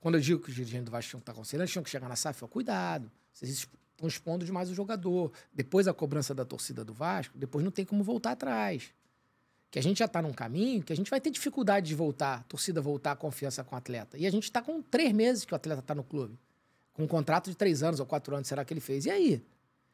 [0.00, 2.08] Quando eu digo que os dirigentes do Vasco tinham que estar aconselhando, tinham que chegar
[2.08, 5.32] na SAF cuidado, vocês estão expondo demais o jogador.
[5.52, 8.92] Depois da cobrança da torcida do Vasco, depois não tem como voltar atrás.
[9.76, 12.38] Que a gente já está num caminho que a gente vai ter dificuldade de voltar,
[12.38, 14.16] a torcida voltar a confiança com o atleta.
[14.16, 16.38] E a gente está com três meses que o atleta está no clube.
[16.94, 19.04] Com um contrato de três anos ou quatro anos, será que ele fez?
[19.04, 19.44] E aí?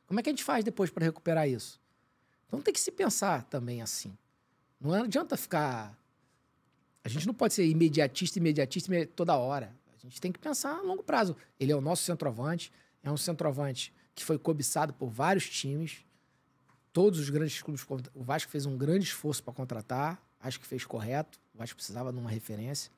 [0.07, 1.81] Como é que a gente faz depois para recuperar isso?
[2.47, 4.17] Então tem que se pensar também assim.
[4.81, 5.99] Não adianta ficar.
[7.03, 9.75] A gente não pode ser imediatista, imediatista toda hora.
[9.97, 11.37] A gente tem que pensar a longo prazo.
[11.59, 12.73] Ele é o nosso centroavante,
[13.03, 16.05] é um centroavante que foi cobiçado por vários times.
[16.93, 17.85] Todos os grandes clubes.
[18.15, 20.23] O Vasco fez um grande esforço para contratar.
[20.41, 21.41] Acho que fez correto.
[21.55, 22.91] O Vasco precisava de uma referência.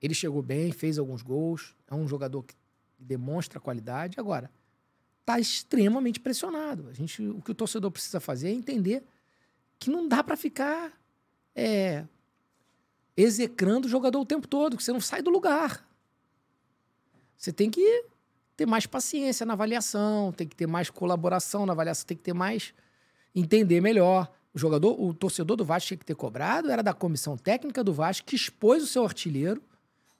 [0.00, 1.76] Ele chegou bem, fez alguns gols.
[1.88, 2.54] É um jogador que
[2.98, 4.18] demonstra qualidade.
[4.18, 4.50] Agora,
[5.20, 6.88] está extremamente pressionado.
[6.88, 9.04] A gente, o que o torcedor precisa fazer é entender
[9.78, 10.92] que não dá para ficar
[11.54, 12.04] é,
[13.16, 15.86] execrando o jogador o tempo todo, que você não sai do lugar.
[17.36, 18.04] Você tem que
[18.56, 22.32] ter mais paciência na avaliação, tem que ter mais colaboração na avaliação, tem que ter
[22.32, 22.74] mais.
[23.34, 24.30] Entender melhor.
[24.54, 27.92] O jogador, o torcedor do Vasco tinha que ter cobrado, era da comissão técnica do
[27.92, 29.62] Vasco, que expôs o seu artilheiro,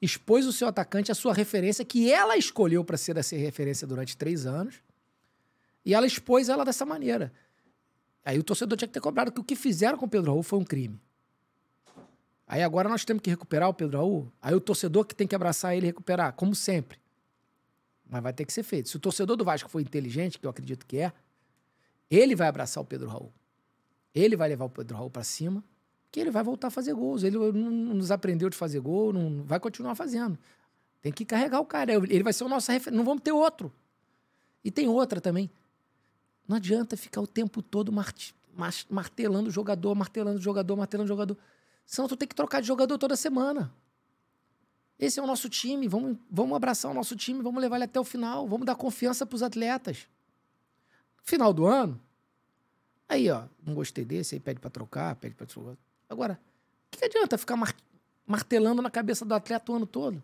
[0.01, 4.16] expôs o seu atacante, a sua referência, que ela escolheu para ser essa referência durante
[4.16, 4.82] três anos,
[5.84, 7.32] e ela expôs ela dessa maneira.
[8.24, 10.43] Aí o torcedor tinha que ter cobrado que o que fizeram com o Pedro Raul
[10.43, 11.01] foi um crime.
[12.47, 14.32] Aí agora nós temos que recuperar o Pedro Raul.
[14.40, 16.98] Aí o torcedor que tem que abraçar ele e recuperar, como sempre.
[18.09, 18.89] Mas vai ter que ser feito.
[18.89, 21.12] Se o torcedor do Vasco for inteligente, que eu acredito que é,
[22.16, 23.32] ele vai abraçar o Pedro Raul.
[24.14, 25.64] Ele vai levar o Pedro Raul para cima,
[26.10, 27.22] que ele vai voltar a fazer gols.
[27.22, 30.39] Ele não nos aprendeu de fazer gol, não vai continuar fazendo.
[31.01, 31.93] Tem que carregar o cara.
[31.93, 32.97] Ele vai ser o nosso referência.
[32.97, 33.72] Não vamos ter outro.
[34.62, 35.51] E tem outra também.
[36.47, 37.90] Não adianta ficar o tempo todo
[38.89, 41.39] martelando o jogador, martelando o jogador, martelando o jogador.
[41.86, 43.72] Senão tu tem que trocar de jogador toda semana.
[44.98, 47.98] Esse é o nosso time, vamos, vamos abraçar o nosso time, vamos levar ele até
[47.98, 50.06] o final, vamos dar confiança para os atletas.
[51.23, 52.01] Final do ano,
[53.09, 55.77] aí ó, não gostei desse, aí pede para trocar, pede para trocar.
[56.09, 57.74] Agora, o que, que, adianta ficar mar
[58.27, 60.16] martelando na cabeça do atleta o ano todo?
[60.16, 60.23] O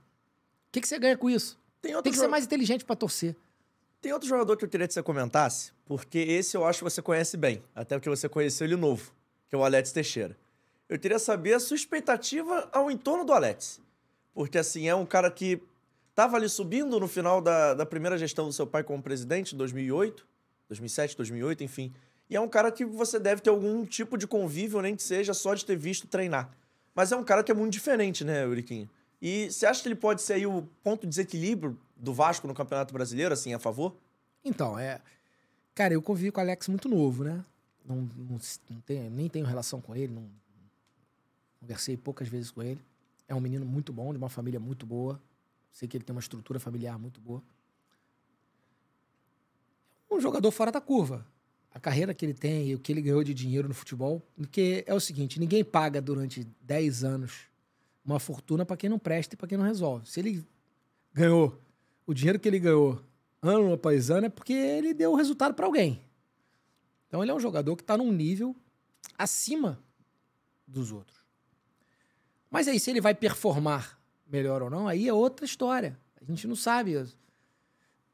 [0.72, 1.58] que, que você ganha com isso?
[1.80, 3.36] Tem, Tem que ser mais inteligente para torcer.
[4.00, 7.02] Tem outro jogador que eu queria que você comentasse, porque esse eu acho que você
[7.02, 9.12] conhece bem, até porque você conheceu ele novo,
[9.48, 10.36] que é o Alex Teixeira.
[10.88, 13.80] Eu queria saber a sua expectativa ao entorno do Alex.
[14.32, 15.60] Porque, assim, é um cara que
[16.10, 19.58] estava ali subindo no final da, da primeira gestão do seu pai como presidente, em
[19.58, 20.26] 2008,
[20.68, 21.92] 2007, 2008, enfim.
[22.30, 25.32] E é um cara que você deve ter algum tipo de convívio, nem que seja
[25.32, 26.50] só de ter visto treinar.
[26.94, 28.88] Mas é um cara que é muito diferente, né, Euriquinho?
[29.20, 32.54] E você acha que ele pode ser aí o ponto de desequilíbrio do Vasco no
[32.54, 33.96] Campeonato Brasileiro, assim, a favor?
[34.44, 35.00] Então, é.
[35.74, 37.44] Cara, eu convivi com o Alex muito novo, né?
[37.84, 38.38] Não, não,
[38.70, 40.28] não tenho, nem tenho relação com ele, não
[41.60, 42.80] conversei poucas vezes com ele.
[43.26, 45.20] É um menino muito bom, de uma família muito boa.
[45.72, 47.42] Sei que ele tem uma estrutura familiar muito boa.
[50.10, 51.26] Um jogador fora da curva.
[51.72, 54.22] A carreira que ele tem e o que ele ganhou de dinheiro no futebol.
[54.36, 57.48] Porque é o seguinte: ninguém paga durante 10 anos
[58.04, 60.08] uma fortuna para quem não presta e para quem não resolve.
[60.08, 60.44] Se ele
[61.12, 61.60] ganhou
[62.06, 63.00] o dinheiro que ele ganhou
[63.42, 66.02] ano após ano, é porque ele deu o resultado para alguém.
[67.06, 68.56] Então ele é um jogador que está num nível
[69.16, 69.78] acima
[70.66, 71.18] dos outros.
[72.50, 75.98] Mas aí, se ele vai performar melhor ou não, aí é outra história.
[76.20, 77.04] A gente não sabe.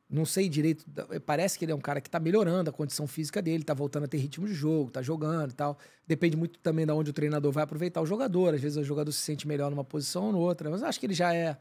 [0.08, 0.84] Não sei direito.
[1.24, 4.04] Parece que ele é um cara que está melhorando a condição física dele, está voltando
[4.04, 5.78] a ter ritmo de jogo, está jogando e tal.
[6.06, 8.54] Depende muito também de onde o treinador vai aproveitar o jogador.
[8.54, 10.70] Às vezes o jogador se sente melhor numa posição ou noutra.
[10.70, 11.56] Mas acho que ele já é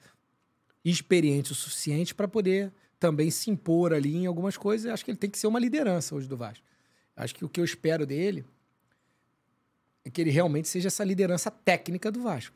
[0.83, 4.91] experiente o suficiente para poder também se impor ali em algumas coisas.
[4.91, 6.65] Acho que ele tem que ser uma liderança hoje do Vasco.
[7.15, 8.45] Acho que o que eu espero dele
[10.05, 12.55] é que ele realmente seja essa liderança técnica do Vasco.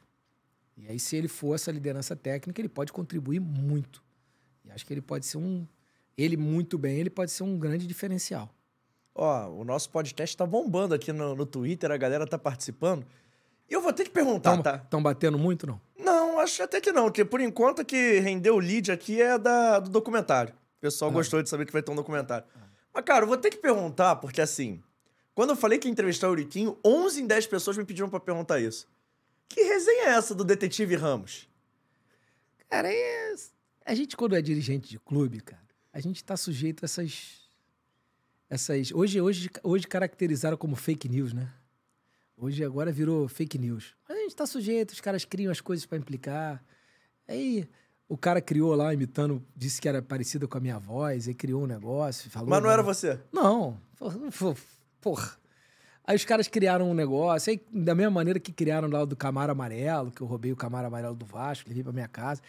[0.77, 4.03] E aí, se ele for essa liderança técnica, ele pode contribuir muito.
[4.64, 5.65] E acho que ele pode ser um.
[6.18, 8.49] Ele, muito bem, ele pode ser um grande diferencial.
[9.14, 13.06] Ó, o nosso podcast tá bombando aqui no, no Twitter, a galera tá participando.
[13.69, 14.76] E eu vou ter que perguntar, Tão, tá?
[14.84, 15.80] Estão batendo muito, não?
[15.99, 19.80] Não, acho até que não, porque por enquanto que rendeu o lead aqui é da,
[19.80, 20.53] do documentário.
[20.77, 21.14] O pessoal Ah.
[21.14, 22.45] gostou de saber que vai ter um documentário.
[22.94, 24.81] Mas, cara, eu vou ter que perguntar, porque assim,
[25.35, 28.19] quando eu falei que ia entrevistar o Euriquinho, 11 em 10 pessoas me pediram pra
[28.19, 28.88] perguntar isso.
[29.49, 31.48] Que resenha é essa do detetive Ramos?
[32.69, 33.35] Cara, é...
[33.85, 35.61] a gente, quando é dirigente de clube, cara,
[35.98, 37.49] a gente tá sujeito a essas.
[38.48, 41.52] essas hoje, hoje, hoje caracterizaram como fake news, né?
[42.38, 43.95] Hoje agora virou fake news.
[44.07, 46.64] Mas a gente tá sujeito, os caras criam as coisas pra implicar.
[47.28, 47.68] Aí
[48.07, 51.64] o cara criou lá, imitando, disse que era parecida com a minha voz, aí criou
[51.64, 52.48] um negócio, falou.
[52.48, 53.19] Mas não era você.
[53.34, 53.82] Não.
[55.02, 55.36] Porra.
[56.03, 59.15] Aí os caras criaram um negócio, aí, da mesma maneira que criaram lá o do
[59.15, 62.40] Camaro Amarelo, que eu roubei o Camaro Amarelo do Vasco, levei pra minha casa.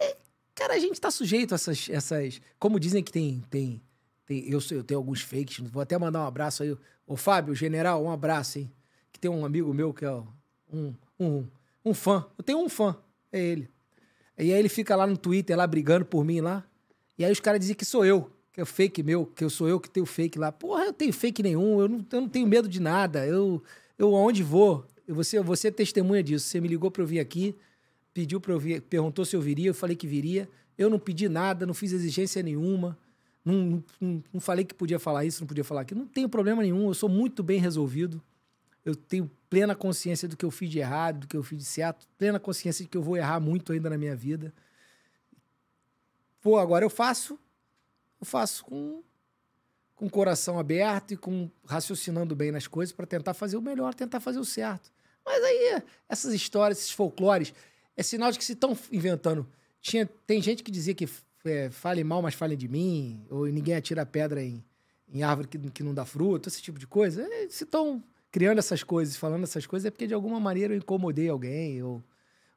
[0.00, 0.16] É,
[0.54, 1.88] cara, a gente tá sujeito a essas.
[1.88, 3.42] essas como dizem que tem.
[3.50, 3.82] tem,
[4.26, 6.76] tem eu, eu tenho alguns fakes, vou até mandar um abraço aí.
[7.06, 8.72] Ô, Fábio, general, um abraço, hein?
[9.12, 10.12] Que tem um amigo meu que é
[10.72, 11.46] um, um,
[11.84, 12.26] um fã.
[12.38, 12.96] Eu tenho um fã,
[13.30, 13.68] é ele.
[14.38, 16.64] E aí ele fica lá no Twitter, lá brigando por mim lá.
[17.18, 19.50] E aí os caras dizem que sou eu, que é o fake meu, que eu
[19.50, 20.50] sou eu que tenho fake lá.
[20.50, 23.26] Porra, eu tenho fake nenhum, eu não, eu não tenho medo de nada.
[23.26, 23.62] Eu,
[23.98, 26.46] eu aonde vou, você, você é testemunha disso.
[26.46, 27.54] Você me ligou pra eu vir aqui,
[28.14, 30.48] pediu pra eu vir, perguntou se eu viria, eu falei que viria.
[30.76, 32.98] Eu não pedi nada, não fiz exigência nenhuma.
[33.44, 36.00] Não, não, não- não falei que podia falar isso, não podia falar aquilo.
[36.00, 38.22] Não tenho problema nenhum, eu sou muito bem resolvido.
[38.84, 41.64] Eu tenho plena consciência do que eu fiz de errado, do que eu fiz de
[41.64, 44.52] certo, plena consciência de que eu vou errar muito ainda na minha vida.
[46.40, 47.38] Pô, agora eu faço,
[48.20, 49.02] eu faço com
[49.94, 53.94] com o coração aberto e com raciocinando bem nas coisas para tentar fazer o melhor,
[53.94, 54.90] tentar fazer o certo.
[55.24, 57.54] Mas aí essas histórias, esses folclores,
[57.96, 59.46] é sinal de que se estão inventando.
[59.80, 61.08] Tinha, tem gente que dizia que
[61.44, 64.62] é, fale mal, mas fale de mim, ou ninguém atira pedra em,
[65.12, 67.22] em árvore que, que não dá fruto, esse tipo de coisa.
[67.22, 70.78] É, se estão criando essas coisas, falando essas coisas, é porque de alguma maneira eu
[70.78, 72.02] incomodei alguém, ou,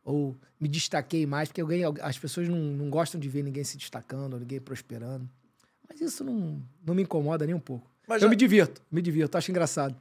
[0.03, 3.75] ou me destaquei mais, porque alguém, as pessoas não, não gostam de ver ninguém se
[3.77, 5.27] destacando, ninguém prosperando.
[5.89, 7.89] Mas isso não, não me incomoda nem um pouco.
[8.07, 9.95] Mas eu já- me divirto, me divirto, acho engraçado.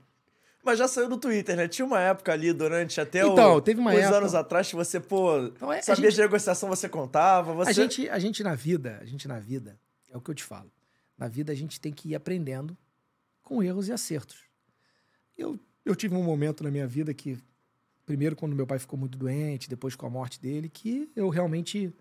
[0.65, 1.69] Mas já saiu do Twitter, né?
[1.69, 4.74] Tinha uma época ali durante até Então, o- teve uma uns época- anos atrás que
[4.74, 7.53] você, pô, Então, é, sabia gente- de negociação, você contava.
[7.53, 7.70] Você...
[7.70, 9.78] A gente, a gente na vida, a gente na vida,
[10.11, 10.70] é o que eu te falo.
[11.19, 12.77] Na vida a gente tem que ir aprendendo
[13.43, 14.39] com erros e acertos.
[15.36, 17.39] Eu, eu tive um momento na minha vida que,
[18.07, 21.95] primeiro quando meu pai ficou muito doente, depois com a morte dele, que eu realmente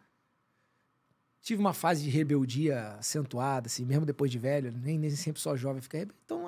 [1.41, 5.56] tive uma fase de rebeldia acentuada, assim, mesmo depois de velho, nem, nem sempre só
[5.57, 6.19] jovem fica rebelde.
[6.26, 6.48] Então,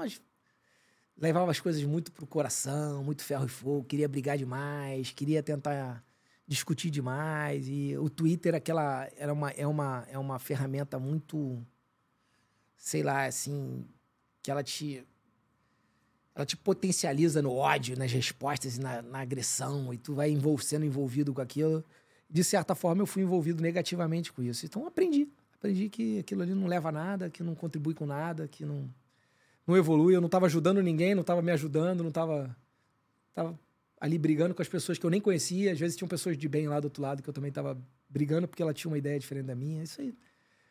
[1.17, 6.03] levava as coisas muito pro coração, muito ferro e fogo, queria brigar demais, queria tentar
[6.47, 11.65] discutir demais e o Twitter aquela era uma é uma é uma ferramenta muito
[12.77, 13.83] sei lá assim
[14.43, 15.03] que ela te
[16.35, 20.57] ela te potencializa no ódio, nas respostas e na, na agressão e tu vai envol
[20.57, 21.83] sendo envolvido com aquilo.
[22.29, 24.65] De certa forma eu fui envolvido negativamente com isso.
[24.65, 28.47] Então aprendi, aprendi que aquilo ali não leva a nada, que não contribui com nada,
[28.49, 28.93] que não
[29.65, 32.55] não evolui, eu não estava ajudando ninguém, não estava me ajudando, não estava
[33.33, 33.59] tava
[33.99, 35.71] ali brigando com as pessoas que eu nem conhecia.
[35.71, 37.77] Às vezes tinham pessoas de bem lá do outro lado que eu também tava
[38.09, 39.83] brigando porque ela tinha uma ideia diferente da minha.
[39.83, 40.15] Isso aí.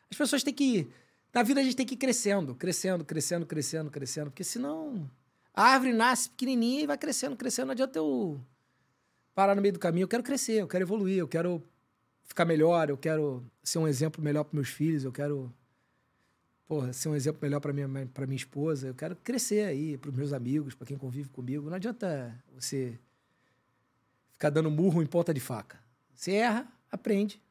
[0.09, 0.87] As pessoas têm que.
[1.33, 4.31] Na vida a gente tem que ir crescendo, crescendo, crescendo, crescendo, crescendo.
[4.31, 5.09] Porque senão.
[5.53, 7.67] A árvore nasce pequenininha e vai crescendo, crescendo.
[7.67, 8.41] Não adianta eu
[9.33, 10.03] parar no meio do caminho.
[10.03, 11.63] Eu quero crescer, eu quero evoluir, eu quero
[12.23, 15.53] ficar melhor, eu quero ser um exemplo melhor para meus filhos, eu quero.
[16.67, 18.87] Porra, ser um exemplo melhor para minha, pra minha esposa.
[18.87, 21.69] Eu quero crescer aí, para os meus amigos, para quem convive comigo.
[21.69, 22.99] Não adianta você
[24.31, 25.79] ficar dando murro em ponta de faca.
[26.13, 27.41] Você erra, aprende,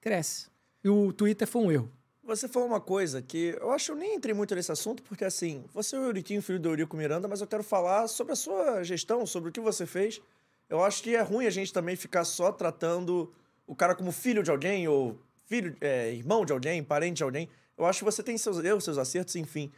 [0.00, 0.48] cresce.
[0.82, 1.90] E o Twitter foi um erro.
[2.22, 5.64] Você falou uma coisa que eu acho eu nem entrei muito nesse assunto, porque assim,
[5.72, 8.82] você é o Euriquinho, filho do Eurico Miranda, mas eu quero falar sobre a sua
[8.82, 10.20] gestão, sobre o que você fez.
[10.68, 13.32] Eu acho que é ruim a gente também ficar só tratando
[13.66, 17.48] o cara como filho de alguém, ou filho, é, irmão de alguém, parente de alguém.
[17.76, 19.72] Eu acho que você tem seus erros, seus acertos, enfim.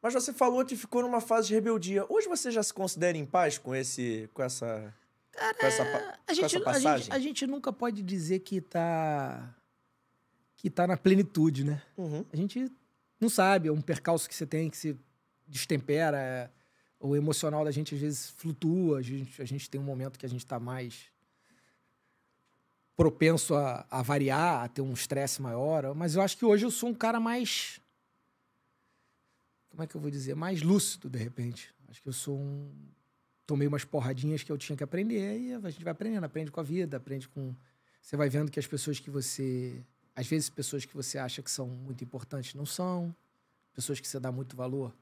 [0.00, 2.04] Mas você falou que ficou numa fase de rebeldia.
[2.08, 4.92] Hoje você já se considera em paz com esse, com essa,
[5.32, 5.82] com essa,
[6.26, 7.04] A gente, essa a, passagem?
[7.04, 9.54] gente, a gente nunca pode dizer que tá,
[10.56, 11.80] que tá na plenitude, né?
[11.96, 12.24] Uhum.
[12.32, 12.68] A gente
[13.20, 14.98] não sabe, é um percalço que você tem que se
[15.46, 16.50] destempera, é,
[16.98, 20.26] o emocional da gente às vezes flutua, a gente, a gente tem um momento que
[20.26, 21.11] a gente tá mais
[23.02, 26.70] propenso a, a variar, a ter um estresse maior, mas eu acho que hoje eu
[26.70, 27.80] sou um cara mais
[29.68, 31.74] como é que eu vou dizer, mais lúcido de repente.
[31.88, 32.70] Acho que eu sou um
[33.44, 36.60] tomei umas porradinhas que eu tinha que aprender e a gente vai aprendendo, aprende com
[36.60, 37.52] a vida, aprende com.
[38.00, 39.84] Você vai vendo que as pessoas que você.
[40.14, 43.12] Às vezes, pessoas que você acha que são muito importantes não são,
[43.74, 44.94] pessoas que você dá muito valor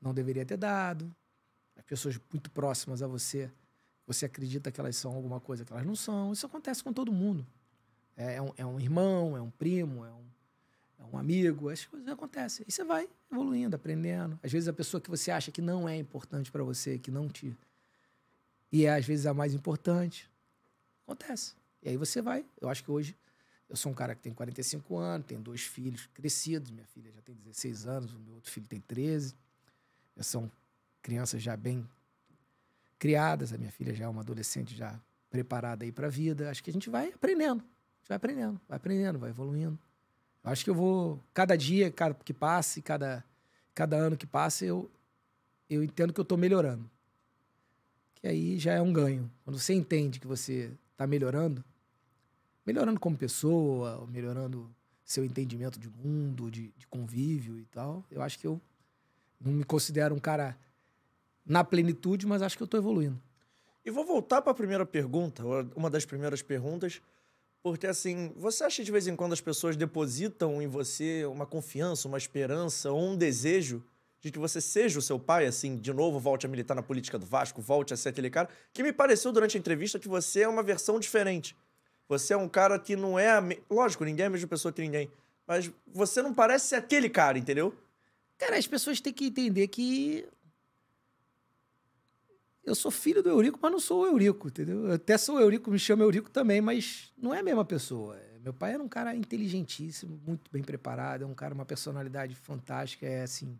[0.00, 1.12] não deveria ter dado,
[1.74, 3.50] as pessoas muito próximas a você,
[4.06, 6.32] você acredita que elas são alguma coisa que elas não são.
[6.32, 7.46] Isso acontece com todo mundo.
[8.16, 10.24] É, é um, é um irmão, é um primo, é um,
[11.00, 12.64] é um amigo, as coisas acontecem.
[12.68, 14.38] E você vai evoluindo, aprendendo.
[14.42, 17.28] Às vezes a pessoa que você acha que não é importante para você, que não
[17.28, 17.56] te.
[18.70, 20.30] E é às vezes a mais importante.
[21.04, 21.54] Acontece.
[21.82, 22.44] E aí você vai.
[22.60, 23.16] Eu acho que hoje
[23.68, 26.70] eu sou um cara que tem 45 anos, tenho dois filhos crescidos.
[26.70, 29.34] Minha filha já tem 16 anos, o meu outro filho tem 13.
[30.16, 30.50] Já são
[31.02, 31.88] crianças já bem
[32.98, 33.52] criadas.
[33.52, 35.00] A minha filha já é uma adolescente já
[35.30, 36.50] preparada aí para a vida.
[36.50, 37.60] Acho que a gente vai aprendendo.
[37.60, 39.78] A gente vai aprendendo, vai aprendendo, vai evoluindo.
[40.44, 43.24] Eu acho que eu vou cada dia, cada que passe, cada
[43.74, 44.90] cada ano que passa, eu
[45.68, 46.88] eu entendo que eu estou melhorando.
[48.14, 49.30] Que aí já é um ganho.
[49.44, 51.64] Quando você entende que você está melhorando,
[52.64, 54.70] melhorando como pessoa, melhorando
[55.04, 58.60] seu entendimento de mundo, de, de convívio e tal, eu acho que eu
[59.40, 60.56] não me considero um cara
[61.46, 63.20] na plenitude, mas acho que eu estou evoluindo.
[63.84, 65.44] E vou voltar para a primeira pergunta,
[65.76, 67.00] uma das primeiras perguntas,
[67.62, 72.08] porque assim, você acha de vez em quando as pessoas depositam em você uma confiança,
[72.08, 73.82] uma esperança ou um desejo
[74.20, 77.16] de que você seja o seu pai, assim, de novo volte a militar na política
[77.16, 80.40] do Vasco, volte a ser aquele cara, que me pareceu durante a entrevista que você
[80.40, 81.56] é uma versão diferente.
[82.08, 83.60] Você é um cara que não é a me...
[83.70, 85.10] lógico, ninguém é a mesma pessoa que ninguém,
[85.46, 87.72] mas você não parece ser aquele cara, entendeu?
[88.38, 90.26] Cara, as pessoas têm que entender que
[92.66, 94.86] eu sou filho do Eurico, mas não sou o Eurico, entendeu?
[94.86, 98.20] Eu até sou o Eurico, me chamo Eurico também, mas não é a mesma pessoa.
[98.42, 103.06] Meu pai era um cara inteligentíssimo, muito bem preparado, é um cara, uma personalidade fantástica,
[103.06, 103.56] é assim.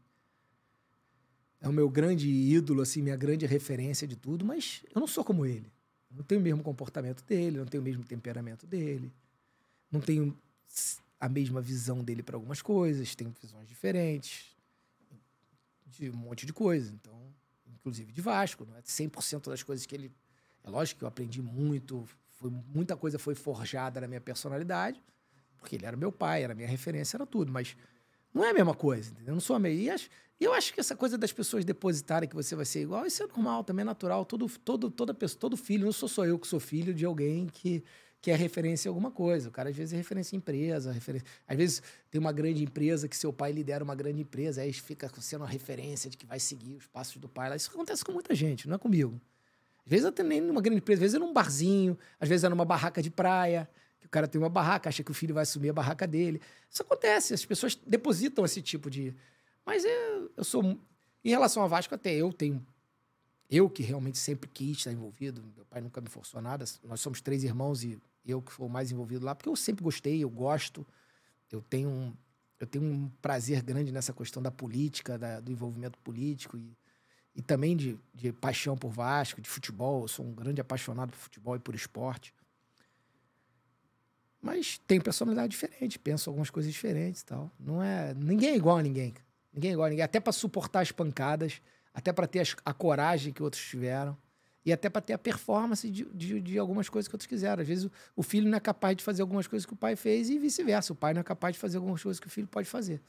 [1.61, 5.25] É o meu grande ídolo, assim, minha grande referência de tudo, mas eu não sou
[5.25, 5.73] como ele.
[6.11, 9.13] Não tenho o mesmo comportamento dele, não tenho o mesmo temperamento dele,
[9.91, 10.37] não tenho
[11.21, 14.57] a mesma visão dele para algumas coisas, tenho visões diferentes
[15.87, 16.93] de um monte de coisa.
[16.93, 17.26] Então,
[17.87, 20.13] inclusive de Vasco, não é 100% das coisas que ele.
[20.65, 25.01] É lógico que eu aprendi muito, foi, muita coisa foi forjada na minha personalidade,
[25.57, 27.77] porque ele era meu pai, era minha referência, era tudo, mas
[28.35, 29.29] não é a mesma coisa, entendeu?
[29.29, 29.79] Eu não sou meio.
[29.79, 29.89] E,
[30.41, 33.23] e eu acho que essa coisa das pessoas depositarem que você vai ser igual, isso
[33.23, 34.25] é normal, também é natural.
[34.25, 37.47] Todo, todo, toda pessoa, todo filho, não sou só eu que sou filho de alguém
[37.47, 37.85] que
[38.27, 39.49] que é referência em alguma coisa.
[39.49, 41.25] O cara às vezes é referência em empresa, referência...
[41.47, 45.09] às vezes tem uma grande empresa que seu pai lidera uma grande empresa, aí fica
[45.21, 47.55] sendo uma referência de que vai seguir os passos do pai.
[47.55, 49.21] Isso acontece com muita gente, não é comigo.
[49.85, 52.49] Às vezes até nem numa grande empresa, às vezes é num barzinho, às vezes é
[52.49, 55.45] numa barraca de praia, que o cara tem uma barraca, acha que o filho vai
[55.45, 56.41] assumir a barraca dele.
[56.69, 59.15] Isso acontece, as pessoas depositam esse tipo de.
[59.65, 60.65] Mas eu, eu sou.
[61.25, 62.61] Em relação ao Vasco, até eu tenho
[63.49, 66.65] eu que realmente sempre quis estar envolvido, meu pai nunca me forçou a nada.
[66.83, 67.97] Nós somos três irmãos e
[68.27, 70.87] eu que sou mais envolvido lá, porque eu sempre gostei, eu gosto,
[71.51, 72.13] eu tenho um,
[72.59, 76.77] eu tenho um prazer grande nessa questão da política, da, do envolvimento político e,
[77.35, 80.03] e também de, de paixão por Vasco, de futebol.
[80.03, 82.35] Eu sou um grande apaixonado por futebol e por esporte.
[84.41, 87.51] Mas tem personalidade diferente, penso algumas coisas diferentes e tal.
[87.59, 89.15] Não é, ninguém é igual a ninguém.
[89.53, 91.61] Ninguém é igual a ninguém, até para suportar as pancadas,
[91.93, 94.17] até para ter as, a coragem que outros tiveram
[94.67, 97.63] e até para ter a performance de, de, de, algumas coisas que outros quiseram.
[97.63, 99.95] Às vezes o, o, filho não é capaz de fazer algumas coisas que o pai
[99.95, 100.93] fez e vice-versa.
[100.93, 103.01] O pai não é capaz de fazer algumas coisas que o filho pode fazer.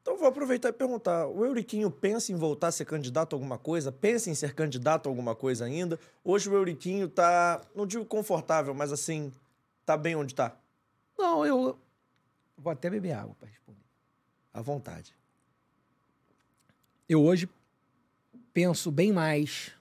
[0.00, 3.58] Então vou aproveitar e perguntar: o Euriquinho pensa em voltar a ser candidato a alguma
[3.58, 3.90] coisa?
[3.90, 5.98] Pensa em ser candidato a alguma coisa ainda?
[6.22, 9.32] Hoje o Euriquinho tá, não digo confortável, mas assim,
[9.84, 10.56] tá bem onde tá?
[11.18, 11.76] Não, eu
[12.56, 13.82] vou até beber água para responder.
[14.54, 15.12] À vontade.
[17.08, 17.48] Eu hoje
[18.52, 19.72] penso bem mais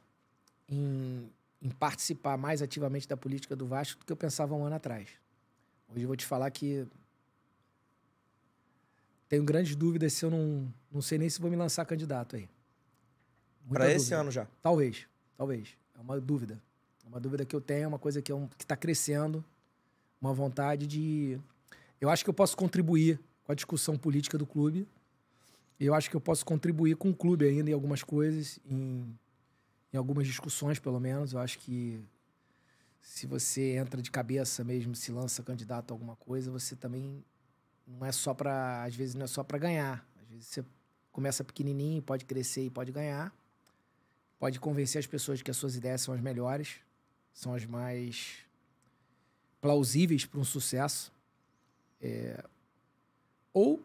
[0.72, 1.30] em,
[1.61, 5.09] em, participar mais ativamente da política do Vasco do que eu pensava um ano atrás.
[5.90, 6.88] Hoje eu vou te falar que
[9.27, 12.50] tenho grandes dúvidas se eu não, não sei nem se vou me lançar candidato aí.
[13.69, 14.48] Para esse ano já?
[14.61, 15.06] Talvez,
[15.38, 15.75] talvez.
[15.95, 16.61] É uma dúvida.
[17.06, 19.43] É uma dúvida que eu tenho, é uma coisa que é um, está crescendo,
[20.19, 21.40] uma vontade de.
[22.00, 24.88] Eu acho que eu posso contribuir com a discussão política do clube.
[25.80, 29.17] Eu acho que eu posso contribuir com o clube ainda em algumas coisas, em
[29.94, 31.34] em algumas discussões, pelo menos.
[31.34, 32.03] Eu acho que
[33.02, 37.24] se você entra de cabeça mesmo, se lança candidato a alguma coisa, você também
[37.88, 40.06] não é só para, às vezes não é só para ganhar.
[40.22, 40.66] Às vezes você
[41.11, 43.34] começa pequenininho, pode crescer e pode ganhar.
[44.40, 46.80] Pode convencer as pessoas que as suas ideias são as melhores,
[47.34, 48.38] são as mais
[49.60, 51.11] plausíveis para um sucesso.
[52.02, 52.44] É...
[53.53, 53.84] Ou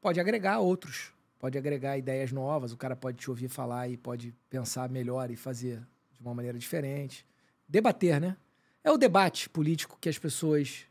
[0.00, 1.13] pode agregar outros
[1.44, 5.36] pode agregar ideias novas, o cara pode te ouvir falar e pode pensar melhor e
[5.36, 5.78] fazer
[6.10, 7.26] de uma maneira diferente.
[7.68, 8.38] Debater, né?
[8.82, 10.86] É o debate político que as pessoas.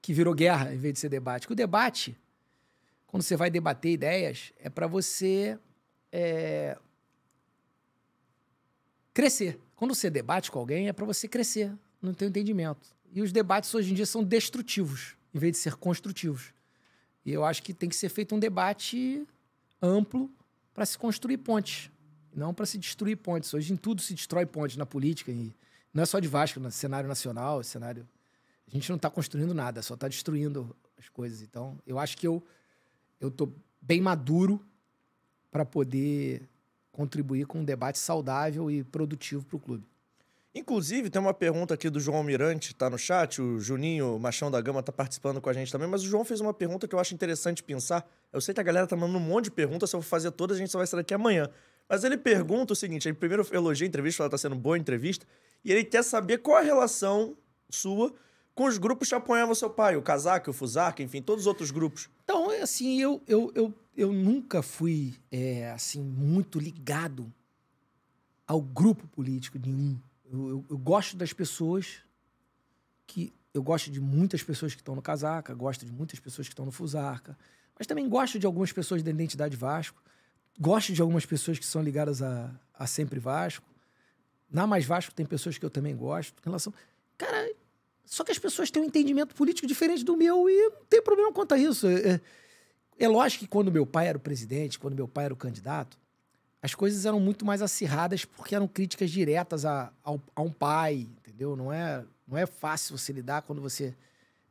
[0.00, 1.48] que virou guerra em vez de ser debate.
[1.48, 2.16] Que o debate,
[3.08, 5.58] quando você vai debater ideias, é para você
[6.12, 6.78] é,
[9.12, 9.58] crescer.
[9.74, 12.94] Quando você debate com alguém, é para você crescer no teu entendimento.
[13.12, 16.54] E os debates hoje em dia são destrutivos, em vez de ser construtivos.
[17.26, 19.26] E eu acho que tem que ser feito um debate
[19.82, 20.30] amplo
[20.74, 21.90] para se construir pontes,
[22.34, 23.52] não para se destruir pontes.
[23.52, 25.54] Hoje em tudo se destrói pontes na política, e
[25.92, 28.08] não é só de Vasco, no cenário nacional, cenário.
[28.66, 31.42] A gente não está construindo nada, só está destruindo as coisas.
[31.42, 32.42] Então, eu acho que eu
[33.20, 34.64] eu tô bem maduro
[35.50, 36.48] para poder
[36.90, 39.86] contribuir com um debate saudável e produtivo para o clube.
[40.52, 44.60] Inclusive, tem uma pergunta aqui do João Almirante, tá no chat, o Juninho Machão da
[44.60, 46.98] Gama tá participando com a gente também, mas o João fez uma pergunta que eu
[46.98, 48.04] acho interessante pensar.
[48.32, 50.32] Eu sei que a galera tá mandando um monte de perguntas, se eu for fazer
[50.32, 51.48] todas, a gente só vai sair daqui amanhã.
[51.88, 55.24] Mas ele pergunta o seguinte: ele primeiro elogia a entrevista, ela tá sendo boa entrevista,
[55.64, 57.36] e ele quer saber qual a relação
[57.68, 58.12] sua
[58.52, 61.70] com os grupos que apoiavam seu pai, o Casaque, o Fusarca, enfim, todos os outros
[61.70, 62.10] grupos.
[62.24, 67.32] Então, assim, eu, eu, eu, eu nunca fui, é, assim, muito ligado
[68.46, 69.98] ao grupo político nenhum.
[70.32, 71.98] Eu, eu, eu, gosto das pessoas
[73.06, 73.32] que.
[73.52, 76.64] Eu gosto de muitas pessoas que estão no Casaca, gosto de muitas pessoas que estão
[76.64, 77.36] no Fusarca,
[77.76, 80.00] mas também gosto de algumas pessoas da Identidade Vasco,
[80.58, 83.66] gosto de algumas pessoas que são ligadas a, a Sempre Vasco.
[84.48, 86.38] Na Mais Vasco tem pessoas que eu também gosto.
[86.40, 86.72] Em relação.
[87.18, 87.52] Cara,
[88.04, 91.32] só que as pessoas têm um entendimento político diferente do meu e não tem problema
[91.32, 91.88] quanto a isso.
[91.88, 92.20] É, é,
[92.98, 95.98] é lógico que quando meu pai era o presidente, quando meu pai era o candidato,
[96.62, 101.56] as coisas eram muito mais acirradas porque eram críticas diretas a, a, um pai, entendeu?
[101.56, 103.94] Não é, não é fácil você lidar quando você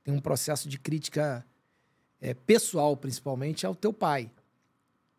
[0.04, 1.46] tem um processo de crítica
[2.20, 4.32] é, pessoal, principalmente, ao teu pai.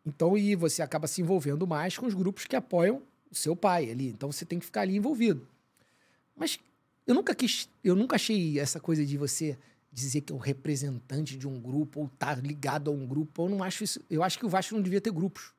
[0.05, 3.89] Então, e você acaba se envolvendo mais com os grupos que apoiam o seu pai
[3.89, 4.09] ali.
[4.09, 5.47] Então, você tem que ficar ali envolvido.
[6.35, 6.59] Mas
[7.07, 9.57] eu nunca quis, eu nunca achei essa coisa de você
[9.93, 13.45] dizer que é o representante de um grupo ou estar tá ligado a um grupo.
[13.45, 14.01] Eu não acho isso.
[14.09, 15.53] Eu acho que o Vasco não devia ter grupos.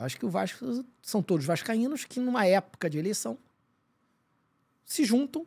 [0.00, 3.36] Acho que o Vasco são todos vascaínos que, numa época de eleição,
[4.82, 5.46] se juntam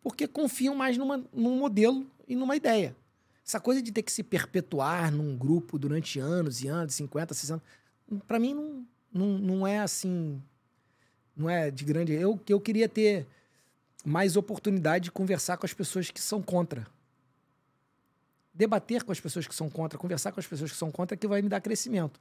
[0.00, 2.96] porque confiam mais numa, num modelo e numa ideia.
[3.44, 7.62] Essa coisa de ter que se perpetuar num grupo durante anos e anos, 50, 60
[8.08, 10.40] anos, para mim não, não, não é assim.
[11.36, 12.12] Não é de grande.
[12.12, 13.26] Eu, eu queria ter
[14.04, 16.86] mais oportunidade de conversar com as pessoas que são contra.
[18.54, 21.26] Debater com as pessoas que são contra, conversar com as pessoas que são contra, que
[21.26, 22.20] vai me dar crescimento.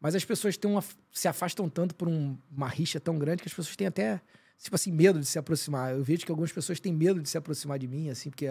[0.00, 3.48] Mas as pessoas têm uma, se afastam tanto por um, uma rixa tão grande que
[3.48, 4.20] as pessoas têm até,
[4.58, 5.92] tipo assim, medo de se aproximar.
[5.92, 8.46] Eu vejo que algumas pessoas têm medo de se aproximar de mim, assim, porque,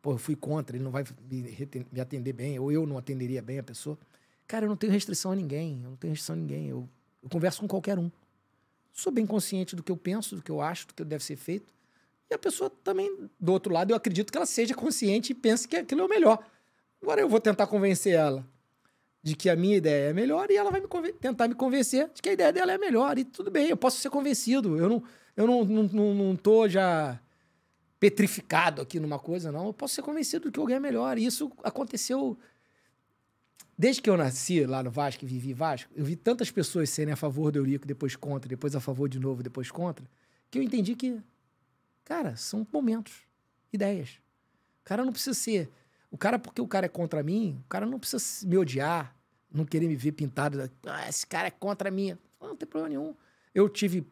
[0.00, 3.58] pô, eu fui contra, ele não vai me, atender bem, ou eu não atenderia bem
[3.58, 3.98] a pessoa.
[4.46, 6.68] Cara, eu não tenho restrição a ninguém, eu não tenho restrição a ninguém.
[6.68, 6.88] Eu,
[7.22, 8.10] eu converso com qualquer um.
[8.94, 11.36] Sou bem consciente do que eu penso, do que eu acho, do que deve ser
[11.36, 11.70] feito.
[12.30, 15.68] E a pessoa também, do outro lado, eu acredito que ela seja consciente e pense
[15.68, 16.42] que aquilo é o melhor.
[17.02, 18.44] Agora eu vou tentar convencer ela
[19.22, 22.22] de que a minha ideia é melhor e ela vai me tentar me convencer de
[22.22, 23.18] que a ideia dela é melhor.
[23.18, 24.76] E tudo bem, eu posso ser convencido.
[24.78, 25.02] Eu não,
[25.36, 27.20] eu não, não, não, não tô já
[27.98, 29.66] petrificado aqui numa coisa, não.
[29.66, 31.18] Eu posso ser convencido de que alguém é melhor.
[31.18, 32.38] E isso aconteceu
[33.76, 35.90] desde que eu nasci lá no Vasco e vivi Vasco.
[35.94, 39.18] Eu vi tantas pessoas serem a favor do Eurico, depois contra, depois a favor de
[39.20, 40.04] novo, depois contra,
[40.50, 41.20] que eu entendi que,
[42.04, 43.12] cara, são momentos,
[43.72, 44.20] ideias.
[44.80, 45.70] O cara não precisa ser
[46.10, 49.14] o cara, porque o cara é contra mim, o cara não precisa me odiar,
[49.52, 50.70] não querer me ver pintado.
[50.86, 52.16] Ah, esse cara é contra mim.
[52.40, 53.14] Não, tem problema nenhum.
[53.54, 54.06] Eu tive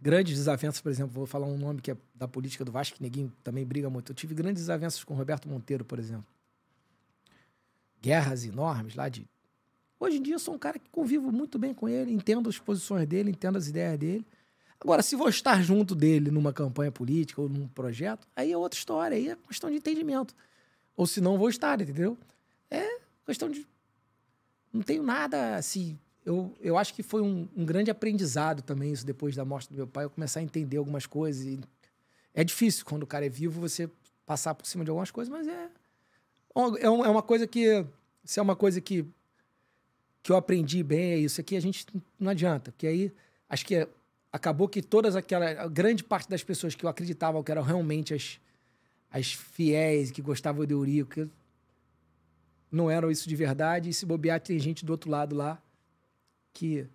[0.00, 3.02] grandes desavenças, por exemplo, vou falar um nome que é da política do Vasco, que
[3.02, 4.10] ninguém também briga muito.
[4.10, 6.26] Eu tive grandes desavenças com Roberto Monteiro, por exemplo.
[8.00, 9.28] Guerras enormes lá de.
[9.98, 12.58] Hoje em dia eu sou um cara que convivo muito bem com ele, entendo as
[12.58, 14.26] posições dele, entendo as ideias dele.
[14.80, 18.76] Agora, se vou estar junto dele numa campanha política ou num projeto, aí é outra
[18.76, 20.34] história, aí é questão de entendimento.
[20.96, 22.16] Ou se não, vou estar, entendeu?
[22.70, 23.66] É questão de.
[24.72, 25.98] Não tenho nada assim.
[26.24, 29.74] Eu, eu acho que foi um, um grande aprendizado também, isso depois da morte do
[29.74, 31.44] meu pai, eu começar a entender algumas coisas.
[31.44, 31.60] E
[32.32, 33.90] é difícil, quando o cara é vivo, você
[34.24, 35.68] passar por cima de algumas coisas, mas é.
[36.80, 37.84] É, é uma coisa que.
[38.24, 39.04] Se é uma coisa que,
[40.22, 41.86] que eu aprendi bem, é isso aqui, a gente
[42.18, 42.70] não adianta.
[42.70, 43.12] Porque aí,
[43.48, 43.86] acho que
[44.32, 45.66] acabou que todas aquela.
[45.68, 48.38] grande parte das pessoas que eu acreditava que eram realmente as
[49.12, 51.28] as fiéis que gostavam de Eurico
[52.70, 53.90] não eram isso de verdade.
[53.90, 55.62] E se bobear, tem gente do outro lado lá
[56.54, 56.86] que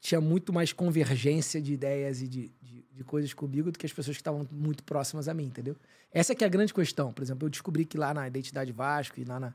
[0.00, 3.92] tinha muito mais convergência de ideias e de, de, de, coisas comigo do que as
[3.92, 5.76] pessoas que estavam muito próximas a mim, entendeu?
[6.10, 7.12] Essa que é a grande questão.
[7.12, 9.54] Por exemplo, eu descobri que lá na Identidade Vasco e lá na,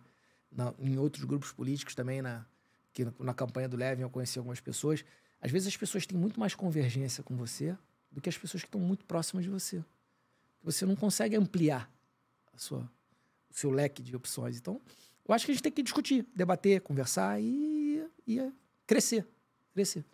[0.52, 2.45] na, em outros grupos políticos também, na,
[2.94, 5.03] que na campanha do Levin eu conheci algumas pessoas,
[5.42, 7.76] Às vezes as pessoas têm muito mais convergência com você
[8.11, 9.84] do que as pessoas que estão muito próximas de você.
[10.64, 11.92] Você não consegue ampliar
[12.56, 12.90] sua,
[13.50, 14.58] o seu leque de opções.
[14.58, 14.82] Então,
[15.28, 18.52] eu acho que a gente tem que discutir, debater, conversar e, e
[18.86, 19.26] crescer.
[19.74, 20.06] Crescer.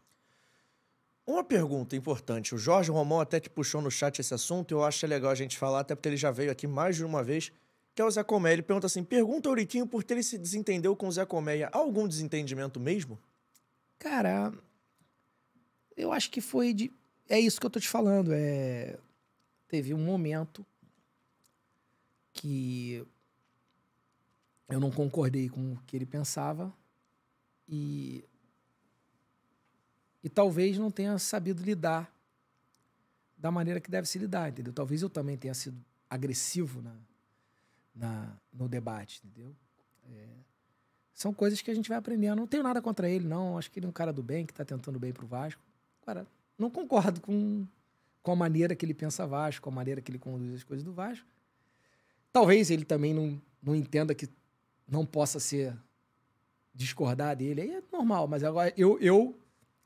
[1.26, 2.54] Uma pergunta importante.
[2.54, 5.58] O Jorge Romão até que puxou no chat esse assunto, eu acho legal a gente
[5.58, 7.52] falar, até porque ele já veio aqui mais de uma vez,
[7.96, 8.54] que é o Zé Comé.
[8.54, 11.70] Ele pergunta assim: pergunta ao Euriquinho por que ele se desentendeu com o Zé Colmeia.
[11.72, 13.18] Há algum desentendimento mesmo?
[13.98, 14.54] Cara,
[15.98, 16.92] eu acho que foi de.
[17.28, 18.32] É isso que eu tô te falando.
[18.32, 19.00] É...
[19.76, 20.66] Teve um momento
[22.32, 23.06] que
[24.70, 26.74] eu não concordei com o que ele pensava
[27.68, 28.24] e
[30.24, 32.10] e talvez não tenha sabido lidar
[33.38, 34.72] da maneira que deve se lidar, entendeu?
[34.72, 35.78] Talvez eu também tenha sido
[36.10, 36.96] agressivo na,
[37.94, 39.54] na no debate, entendeu?
[40.10, 40.30] É,
[41.14, 42.38] são coisas que a gente vai aprendendo.
[42.38, 43.58] Não tenho nada contra ele, não.
[43.58, 45.62] Acho que ele é um cara do bem, que está tentando bem pro Vasco.
[46.02, 46.26] Agora,
[46.58, 47.68] não concordo com,
[48.26, 50.84] com a maneira que ele pensa Vasco, com a maneira que ele conduz as coisas
[50.84, 51.28] do Vasco.
[52.34, 54.28] Talvez ele também não, não entenda que
[54.88, 55.78] não possa ser
[56.74, 57.62] discordar dele.
[57.62, 59.38] Aí é normal, mas agora eu, eu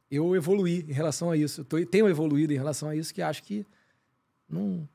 [0.09, 1.59] eu evoluí em relação a isso.
[1.61, 3.65] Eu tô, tenho evoluído em relação a isso, que acho que
[4.47, 4.87] não,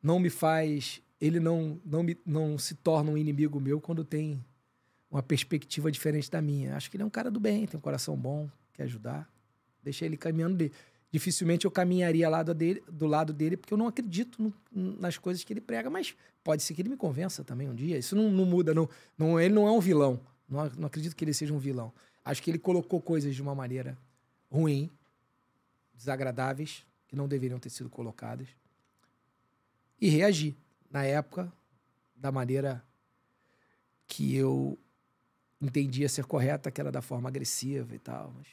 [0.00, 1.02] não me faz.
[1.20, 4.42] Ele não, não, me, não se torna um inimigo meu quando tem
[5.10, 6.76] uma perspectiva diferente da minha.
[6.76, 9.28] Acho que ele é um cara do bem, tem um coração bom, quer ajudar.
[9.82, 10.72] Deixa ele caminhando dele.
[11.12, 15.44] Dificilmente eu caminharia lado dele, do lado dele, porque eu não acredito no, nas coisas
[15.44, 17.98] que ele prega, mas pode ser que ele me convença também um dia.
[17.98, 18.72] Isso não, não muda.
[18.72, 20.18] Não, não, ele não é um vilão.
[20.48, 21.92] Não, não acredito que ele seja um vilão.
[22.24, 23.98] Acho que ele colocou coisas de uma maneira
[24.50, 24.90] ruim,
[25.94, 28.48] desagradáveis, que não deveriam ter sido colocadas,
[30.00, 30.56] e reagir
[30.90, 31.52] na época
[32.16, 32.82] da maneira
[34.06, 34.78] que eu
[35.60, 38.32] entendia ser correta, que era da forma agressiva e tal.
[38.36, 38.46] Mas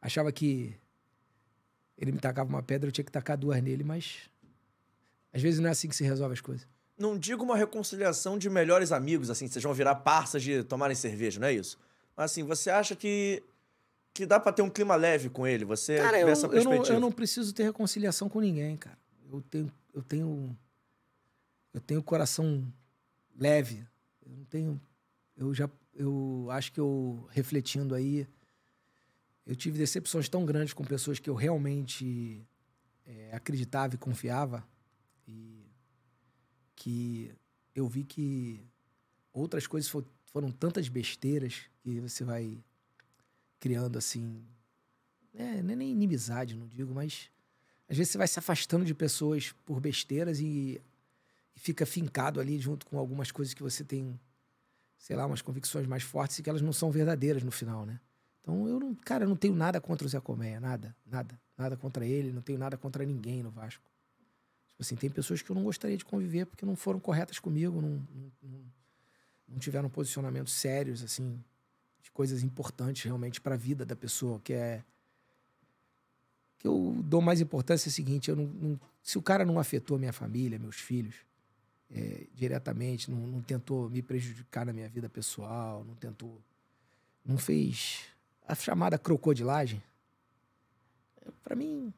[0.00, 0.74] achava que
[1.98, 4.30] ele me tacava uma pedra, eu tinha que tacar duas nele, mas
[5.32, 6.66] às vezes não é assim que se resolve as coisas.
[6.96, 11.40] Não digo uma reconciliação de melhores amigos, assim, vocês vão virar parças de tomarem cerveja,
[11.40, 11.78] não é isso?
[12.16, 13.42] Mas assim, você acha que
[14.14, 15.64] que dá para ter um clima leve com ele?
[15.64, 16.74] Você cara, eu, essa perspectiva?
[16.74, 18.98] Eu não, eu não preciso ter reconciliação com ninguém, cara.
[19.30, 20.58] Eu tenho, eu tenho,
[21.72, 22.66] eu tenho coração
[23.36, 23.86] leve.
[24.26, 24.80] Eu não tenho,
[25.36, 28.26] eu já, eu acho que eu refletindo aí,
[29.48, 32.46] eu tive decepções tão grandes com pessoas que eu realmente
[33.06, 34.62] é, acreditava e confiava
[35.26, 35.64] e
[36.76, 37.32] que
[37.74, 38.62] eu vi que
[39.32, 39.90] outras coisas
[40.26, 42.62] foram tantas besteiras que você vai
[43.58, 44.44] criando assim.
[45.32, 47.30] É, não é nem inimizade, não digo, mas
[47.88, 50.78] às vezes você vai se afastando de pessoas por besteiras e,
[51.56, 54.20] e fica fincado ali junto com algumas coisas que você tem,
[54.98, 57.98] sei lá, umas convicções mais fortes e que elas não são verdadeiras no final, né?
[58.48, 61.76] Então eu não, cara, eu não tenho nada contra o Zé Colmeia, nada, nada, nada
[61.76, 63.84] contra ele, não tenho nada contra ninguém no Vasco.
[64.68, 67.82] Tipo assim, tem pessoas que eu não gostaria de conviver porque não foram corretas comigo,
[67.82, 68.02] não,
[68.42, 68.62] não,
[69.46, 71.44] não, tiveram posicionamentos sérios, assim,
[72.02, 74.82] de coisas importantes realmente para a vida da pessoa, que é
[76.58, 79.58] que eu dou mais importância é o seguinte, eu não, não, se o cara não
[79.58, 81.16] afetou minha família, meus filhos,
[81.90, 86.40] é, diretamente, não, não, tentou me prejudicar na minha vida pessoal, não tentou,
[87.24, 88.08] não fez
[88.48, 89.82] a chamada crocodilagem,
[91.44, 91.92] para mim,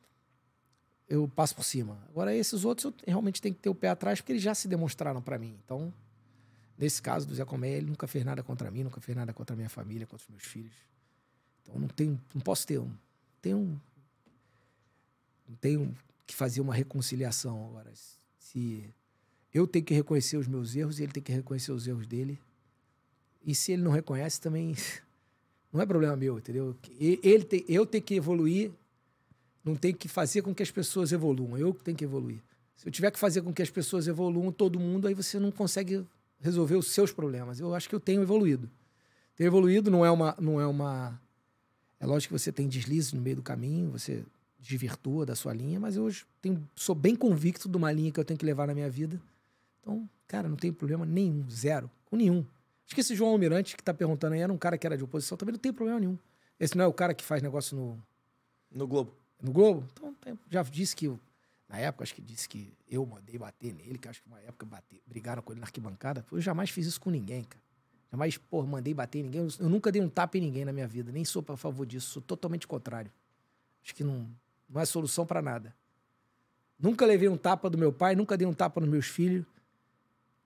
[1.09, 1.99] eu passo por cima.
[2.11, 4.69] Agora, esses outros eu realmente tenho que ter o pé atrás, porque eles já se
[4.69, 5.57] demonstraram para mim.
[5.65, 5.93] Então,
[6.81, 9.53] Nesse caso do Zé Comé, ele nunca fez nada contra mim, nunca fez nada contra
[9.53, 10.73] a minha família, contra os meus filhos.
[11.63, 12.91] Então não tenho, não posso ter um,
[13.43, 13.79] tenho,
[15.47, 15.95] não tenho
[16.27, 17.93] que fazer uma reconciliação agora.
[18.39, 18.89] Se
[19.53, 22.41] eu tenho que reconhecer os meus erros e ele tem que reconhecer os erros dele.
[23.45, 24.75] E se ele não reconhece também
[25.73, 26.75] não é problema meu, entendeu?
[26.99, 28.71] Ele tem, eu tenho que evoluir,
[29.65, 32.39] não tenho que fazer com que as pessoas evoluam, eu tenho que evoluir.
[32.77, 35.51] Se eu tiver que fazer com que as pessoas evoluam, todo mundo, aí você não
[35.51, 36.05] consegue
[36.41, 37.61] resolver os seus problemas.
[37.61, 38.69] Eu acho que eu tenho evoluído.
[39.37, 40.35] Ter evoluído não é uma.
[40.41, 41.21] Não é, uma
[42.01, 44.25] é lógico que você tem deslizes no meio do caminho, você
[44.59, 48.19] desvirtua da sua linha, mas eu hoje tenho, sou bem convicto de uma linha que
[48.19, 49.21] eu tenho que levar na minha vida.
[49.81, 52.45] Então, cara, não tem problema nenhum, zero, com nenhum.
[52.91, 55.05] Acho que esse João Almirante que está perguntando aí era um cara que era de
[55.05, 56.19] oposição, também não tem problema nenhum.
[56.59, 58.03] Esse não é o cara que faz negócio no.
[58.69, 59.15] No Globo.
[59.41, 59.87] No Globo?
[59.93, 60.13] Então,
[60.51, 61.09] já disse que
[61.69, 64.67] na época, acho que disse que eu mandei bater nele, que acho que uma época
[64.67, 66.27] bate, brigaram com ele na arquibancada.
[66.33, 67.63] Eu jamais fiz isso com ninguém, cara.
[68.11, 69.47] Jamais, pô, mandei bater em ninguém.
[69.61, 71.13] Eu nunca dei um tapa em ninguém na minha vida.
[71.13, 72.11] Nem sou a favor disso.
[72.11, 73.13] Sou totalmente contrário.
[73.85, 74.29] Acho que não,
[74.69, 75.73] não é solução para nada.
[76.77, 79.47] Nunca levei um tapa do meu pai, nunca dei um tapa nos meus filhos.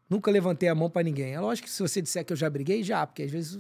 [0.09, 1.35] Nunca levantei a mão para ninguém.
[1.35, 3.59] É lógico que se você disser que eu já briguei, já, porque às vezes,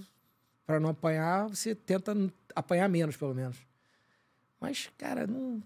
[0.67, 2.15] para não apanhar, você tenta
[2.55, 3.57] apanhar menos, pelo menos.
[4.61, 5.63] Mas, cara, não,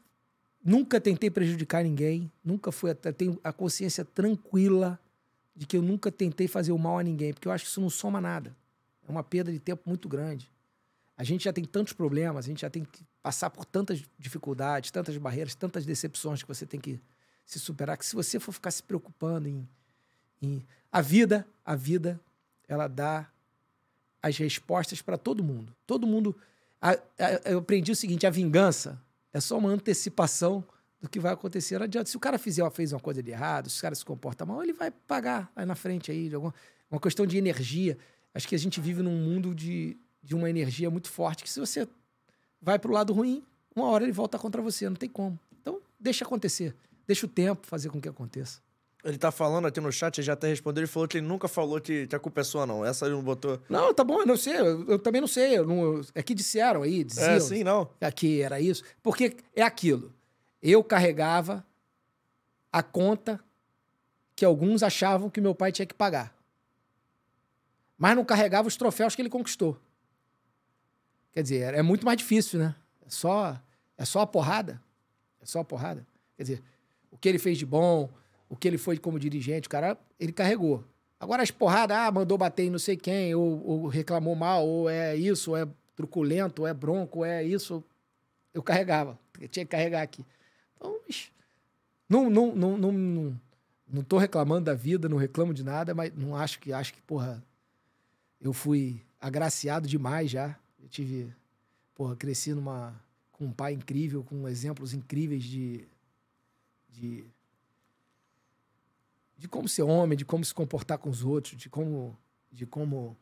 [0.65, 2.31] nunca tentei prejudicar ninguém.
[2.45, 3.13] Nunca fui até.
[3.13, 4.99] Tenho a consciência tranquila
[5.55, 7.81] de que eu nunca tentei fazer o mal a ninguém, porque eu acho que isso
[7.81, 8.57] não soma nada.
[9.07, 10.49] É uma perda de tempo muito grande.
[11.17, 14.93] A gente já tem tantos problemas, a gente já tem que passar por tantas dificuldades,
[14.93, 17.01] tantas barreiras, tantas decepções que você tem que
[17.45, 19.69] se superar, que se você for ficar se preocupando em,
[20.41, 20.65] em...
[20.91, 22.21] a vida, a vida,
[22.67, 23.29] ela dá
[24.23, 25.75] as respostas para todo mundo.
[25.87, 26.37] Todo mundo.
[26.81, 29.01] A, a, eu aprendi o seguinte: a vingança
[29.33, 30.65] é só uma antecipação
[31.01, 31.79] do que vai acontecer.
[31.79, 32.11] Não adianta.
[32.11, 34.63] Se o cara fizer, fez uma coisa de errado, se o cara se comporta mal,
[34.63, 36.33] ele vai pagar aí na frente aí.
[36.35, 36.55] Alguma,
[36.91, 37.97] uma questão de energia.
[38.35, 41.59] Acho que a gente vive num mundo de, de uma energia muito forte que se
[41.59, 41.89] você
[42.61, 43.43] vai para o lado ruim,
[43.75, 45.39] uma hora ele volta contra você, não tem como.
[45.61, 46.75] Então, deixa acontecer.
[47.07, 48.61] Deixa o tempo fazer com que aconteça.
[49.09, 51.49] Ele tá falando aqui no chat, ele já até respondeu, ele falou que ele nunca
[51.49, 52.85] falou que, que a culpa é sua, não.
[52.85, 53.59] Essa ele não botou.
[53.67, 55.57] Não, tá bom, eu não sei, eu, eu também não sei.
[55.59, 57.31] Eu não, é que disseram aí, diziam.
[57.31, 57.89] É, sim, não.
[58.15, 58.85] Que era isso.
[59.03, 60.13] Porque é aquilo.
[60.63, 61.65] Eu carregava
[62.71, 63.41] a conta
[64.37, 66.37] que alguns achavam que meu pai tinha que pagar.
[67.97, 69.81] Mas não carregava os troféus que ele conquistou.
[71.33, 72.75] Quer dizer, é muito mais difícil, né?
[73.07, 73.59] É só,
[73.97, 74.83] é só a porrada.
[75.41, 76.07] É só a porrada.
[76.37, 76.63] Quer dizer,
[77.11, 78.11] o que ele fez de bom,
[78.49, 80.85] o que ele foi como dirigente, o cara, ele carregou.
[81.21, 84.89] Agora as porradas, ah, mandou bater em não sei quem, ou, ou reclamou mal, ou
[84.89, 87.83] é isso, ou é truculento, ou é bronco, ou é isso.
[88.55, 89.19] Eu carregava.
[89.41, 90.25] Eu tinha que carregar aqui.
[90.77, 91.01] Então,
[92.09, 93.41] não, não, não, não, não,
[93.93, 97.03] não tô reclamando da vida, não reclamo de nada, mas não acho que, acho que,
[97.03, 97.43] porra,
[98.41, 100.57] eu fui agraciado demais já.
[100.81, 101.35] Eu tive,
[101.95, 102.95] porra, cresci numa,
[103.33, 105.85] com um pai incrível, com exemplos incríveis de,
[106.89, 107.25] de
[109.39, 112.19] de como ser homem, de como se comportar com os outros, de como,
[112.51, 113.17] de como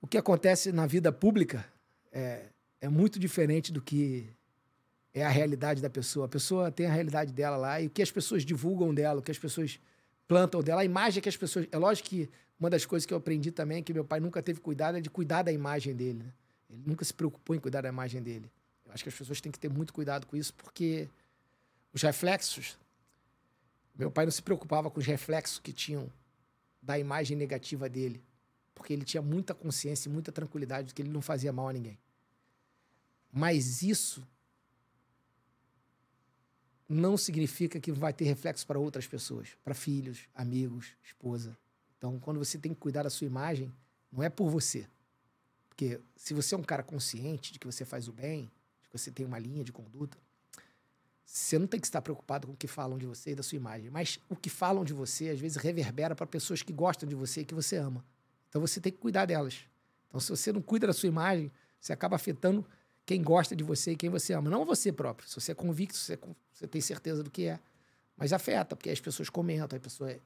[0.00, 1.64] o que acontece na vida pública
[2.10, 2.46] é,
[2.80, 4.28] é muito diferente do que
[5.14, 6.26] é a realidade da pessoa.
[6.26, 9.22] A pessoa tem a realidade dela lá e o que as pessoas divulgam dela, o
[9.22, 9.78] que as pessoas
[10.26, 11.68] plantam dela, a imagem que as pessoas.
[11.70, 12.28] É lógico que
[12.58, 15.08] uma das coisas que eu aprendi também, que meu pai nunca teve cuidado, é de
[15.08, 16.24] cuidar da imagem dele.
[16.24, 16.32] Né?
[16.70, 18.50] Ele nunca se preocupou em cuidar da imagem dele.
[18.84, 21.08] Eu acho que as pessoas têm que ter muito cuidado com isso, porque
[21.92, 22.76] os reflexos
[23.98, 26.10] meu pai não se preocupava com os reflexos que tinham
[26.82, 28.22] da imagem negativa dele,
[28.74, 31.72] porque ele tinha muita consciência e muita tranquilidade de que ele não fazia mal a
[31.72, 31.98] ninguém.
[33.32, 34.26] Mas isso
[36.88, 41.56] não significa que vai ter reflexo para outras pessoas, para filhos, amigos, esposa.
[41.98, 43.74] Então, quando você tem que cuidar da sua imagem,
[44.12, 44.88] não é por você.
[45.68, 48.50] Porque se você é um cara consciente de que você faz o bem,
[48.82, 50.16] de que você tem uma linha de conduta,
[51.26, 53.56] você não tem que estar preocupado com o que falam de você e da sua
[53.56, 53.90] imagem.
[53.90, 57.40] Mas o que falam de você, às vezes, reverbera para pessoas que gostam de você
[57.40, 58.04] e que você ama.
[58.48, 59.58] Então você tem que cuidar delas.
[60.08, 62.64] Então, se você não cuida da sua imagem, você acaba afetando
[63.04, 64.48] quem gosta de você e quem você ama.
[64.48, 65.28] Não você próprio.
[65.28, 66.18] Se você é convicto, se você,
[66.52, 67.58] você tem certeza do que é.
[68.16, 70.20] Mas afeta, porque as pessoas comentam, a pessoa é,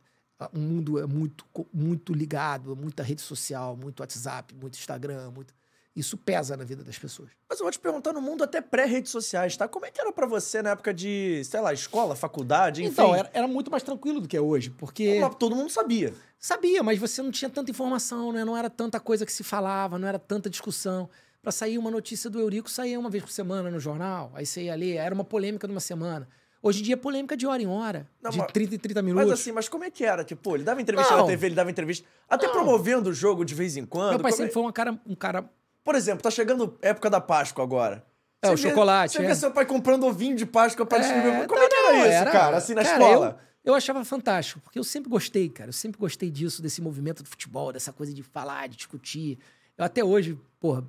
[0.53, 5.55] o mundo é muito, muito ligado, muita rede social, muito WhatsApp, muito Instagram, muito.
[5.95, 7.31] Isso pesa na vida das pessoas.
[7.49, 9.67] Mas eu vou te perguntar no mundo até pré-redes sociais, tá?
[9.67, 12.93] Como é que era para você na época de, sei lá, escola, faculdade, enfim?
[12.93, 15.21] Então, era, era muito mais tranquilo do que é hoje, porque...
[15.39, 16.15] todo mundo sabia.
[16.39, 18.45] Sabia, mas você não tinha tanta informação, né?
[18.45, 21.11] Não era tanta coisa que se falava, não era tanta discussão.
[21.43, 24.65] Para sair uma notícia do Eurico, saía uma vez por semana no jornal, aí você
[24.65, 26.29] ia ler, era uma polêmica de uma semana.
[26.63, 29.03] Hoje em dia é polêmica de hora em hora, não, de mas, 30 em 30
[29.03, 29.31] minutos.
[29.31, 30.23] Mas assim, mas como é que era?
[30.23, 32.07] Tipo, ele dava entrevista não, na TV, ele dava entrevista.
[32.29, 32.53] Até não.
[32.53, 34.11] promovendo o jogo de vez em quando.
[34.11, 34.53] Meu pai sempre é...
[34.53, 35.51] foi um cara, um cara
[35.85, 38.05] por exemplo, tá chegando época da Páscoa agora.
[38.43, 39.13] É, você o vê, chocolate.
[39.13, 39.27] Você é.
[39.27, 41.47] vê seu pai comprando ovinho de Páscoa pra é, distribuir.
[41.47, 43.41] Como é que era isso, era, cara, assim, na cara, escola?
[43.65, 45.69] Eu, eu achava fantástico, porque eu sempre gostei, cara.
[45.69, 49.39] Eu sempre gostei disso, desse movimento do futebol, dessa coisa de falar, de discutir.
[49.77, 50.85] Eu até hoje, porra,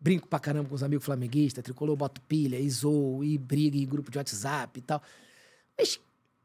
[0.00, 3.86] brinco pra caramba com os amigos flamenguistas, tricolor, boto pilha, e zoo, e briga em
[3.86, 5.02] grupo de WhatsApp e tal.
[5.78, 6.00] Mas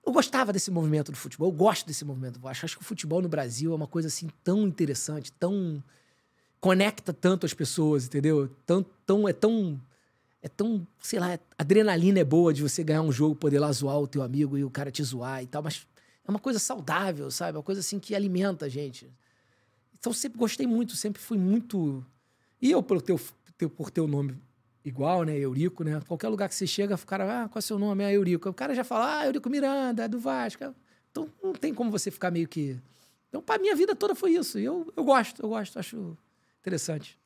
[0.06, 2.40] eu gostava desse movimento do futebol, eu gosto desse movimento.
[2.42, 5.84] Eu acho, acho que o futebol no Brasil é uma coisa assim tão interessante, tão
[6.60, 8.50] conecta tanto as pessoas, entendeu?
[8.66, 9.80] Tão, tão, é tão.
[10.42, 14.00] É tão, sei lá, adrenalina é boa de você ganhar um jogo, poder lá zoar
[14.00, 15.86] o teu amigo e o cara te zoar e tal, mas
[16.26, 17.56] é uma coisa saudável, sabe?
[17.56, 19.12] É uma coisa assim que alimenta a gente.
[20.00, 22.06] Então sempre gostei muito, sempre fui muito.
[22.62, 23.20] E eu, por teu,
[23.58, 24.38] teu, por teu nome
[24.86, 25.38] igual, né?
[25.38, 26.02] Eurico, né?
[26.08, 28.06] Qualquer lugar que você chega, o cara, ah, qual é o seu nome?
[28.06, 28.48] É Eurico.
[28.48, 30.74] O cara já fala, ah, Eurico Miranda, é do Vasco.
[31.12, 32.80] Então não tem como você ficar meio que.
[33.28, 34.58] Então, para minha vida toda foi isso.
[34.58, 36.18] E eu, eu gosto, eu gosto, acho
[36.70, 37.18] Interessante.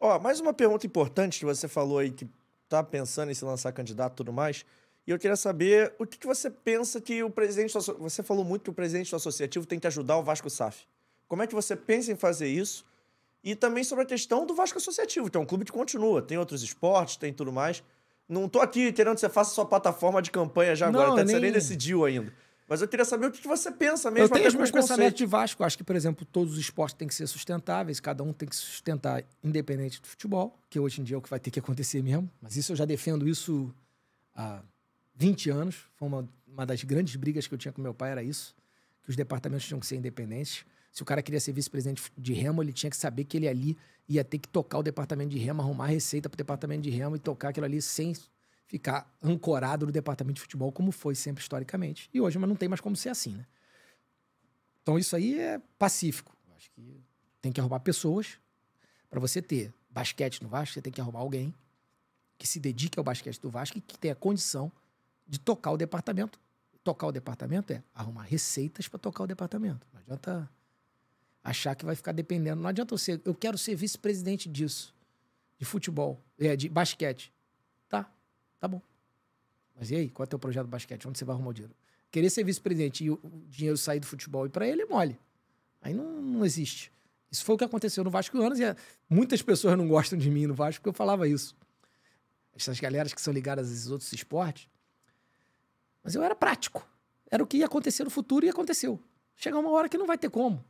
[0.00, 2.26] Ó, mais uma pergunta importante que você falou aí que
[2.68, 4.64] tá pensando em se lançar candidato e tudo mais.
[5.06, 7.72] E eu queria saber o que, que você pensa que o presidente.
[7.98, 10.86] Você falou muito que o presidente do associativo tem que ajudar o Vasco SAF.
[11.26, 12.84] Como é que você pensa em fazer isso?
[13.42, 16.38] E também sobre a questão do Vasco Associativo, que é um clube que continua, tem
[16.38, 17.82] outros esportes, tem tudo mais.
[18.28, 21.22] Não tô aqui querendo que você faça sua plataforma de campanha já agora, Não, até
[21.22, 22.32] eu você nem nem- decidiu ainda.
[22.72, 24.24] Mas eu queria saber o que você pensa mesmo.
[24.24, 25.62] Eu tenho os meus pensamentos de Vasco.
[25.62, 28.56] Acho que, por exemplo, todos os esportes têm que ser sustentáveis, cada um tem que
[28.56, 31.58] se sustentar independente do futebol, que hoje em dia é o que vai ter que
[31.58, 32.30] acontecer mesmo.
[32.40, 33.70] Mas isso eu já defendo isso
[34.34, 34.62] há
[35.16, 35.84] 20 anos.
[35.96, 38.54] Foi uma, uma das grandes brigas que eu tinha com meu pai, era isso.
[39.02, 40.64] Que os departamentos tinham que ser independentes.
[40.90, 43.76] Se o cara queria ser vice-presidente de remo, ele tinha que saber que ele ali
[44.08, 47.16] ia ter que tocar o departamento de remo, arrumar receita para o departamento de remo
[47.16, 48.14] e tocar aquilo ali sem
[48.72, 52.08] ficar ancorado no departamento de futebol, como foi sempre historicamente.
[52.12, 53.46] E hoje, mas não tem mais como ser assim, né?
[54.82, 56.34] Então isso aí é pacífico.
[56.56, 56.98] Acho que
[57.42, 58.38] tem que arrumar pessoas.
[59.10, 61.54] Para você ter basquete no Vasco, você tem que arrumar alguém
[62.38, 64.72] que se dedique ao basquete do Vasco e que tenha condição
[65.28, 66.40] de tocar o departamento.
[66.82, 69.86] Tocar o departamento é arrumar receitas para tocar o departamento.
[69.92, 70.50] Não adianta
[71.44, 72.62] achar que vai ficar dependendo.
[72.62, 74.94] Não adianta ser, eu quero ser vice-presidente disso,
[75.58, 77.30] de futebol, é, de basquete.
[78.62, 78.80] Tá, bom.
[79.74, 81.08] Mas e aí, qual é o teu projeto de basquete?
[81.08, 81.74] Onde você vai arrumar o dinheiro?
[82.12, 85.18] Querer ser vice-presidente e o o dinheiro sair do futebol e para ele é mole.
[85.80, 86.92] Aí não, não existe.
[87.28, 88.76] Isso foi o que aconteceu no Vasco anos e é,
[89.10, 91.56] muitas pessoas não gostam de mim no Vasco porque eu falava isso.
[92.54, 94.68] Essas galeras que são ligadas a esses outros esportes.
[96.04, 96.86] Mas eu era prático.
[97.32, 99.00] Era o que ia acontecer no futuro e aconteceu.
[99.34, 100.64] Chega uma hora que não vai ter como.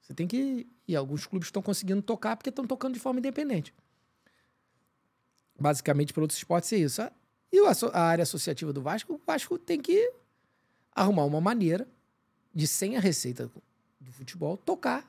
[0.00, 0.64] Você tem que.
[0.86, 3.74] E alguns clubes estão conseguindo tocar porque estão tocando de forma independente.
[5.60, 7.02] Basicamente, para outros esportes é isso.
[7.52, 10.10] E o asso- a área associativa do Vasco, o Vasco tem que
[10.92, 11.86] arrumar uma maneira
[12.54, 13.50] de, sem a receita
[14.00, 15.06] do futebol, tocar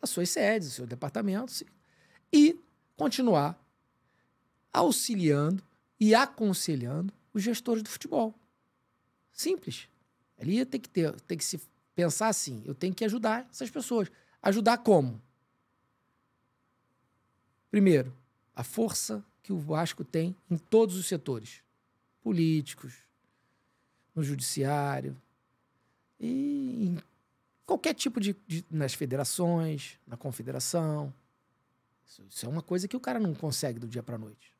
[0.00, 1.64] as suas sedes, os seus departamentos
[2.32, 2.58] e
[2.96, 3.58] continuar
[4.72, 5.62] auxiliando
[5.98, 8.34] e aconselhando os gestores do futebol.
[9.32, 9.88] Simples.
[10.38, 11.60] Ali tem que ter, tem que se
[11.94, 14.08] pensar assim, eu tenho que ajudar essas pessoas.
[14.40, 15.20] Ajudar como?
[17.70, 18.16] Primeiro,
[18.54, 21.62] a força que o Vasco tem em todos os setores.
[22.22, 22.94] Políticos,
[24.14, 25.16] no judiciário
[26.18, 26.98] e em
[27.64, 31.12] qualquer tipo de, de- nas federações, na confederação.
[32.06, 34.52] Isso, isso é uma coisa que o cara não consegue do dia para noite.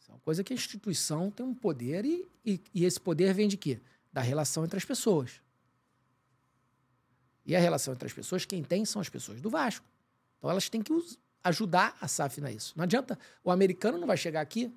[0.00, 3.34] Isso é uma coisa que a instituição tem um poder e, e, e esse poder
[3.34, 3.78] vem de quê?
[4.12, 5.42] Da relação entre as pessoas.
[7.44, 9.84] E a relação entre as pessoas, quem tem são as pessoas do Vasco.
[10.38, 12.72] Então elas têm que us- ajudar a SAF nisso.
[12.76, 14.72] Não adianta, o americano não vai chegar aqui,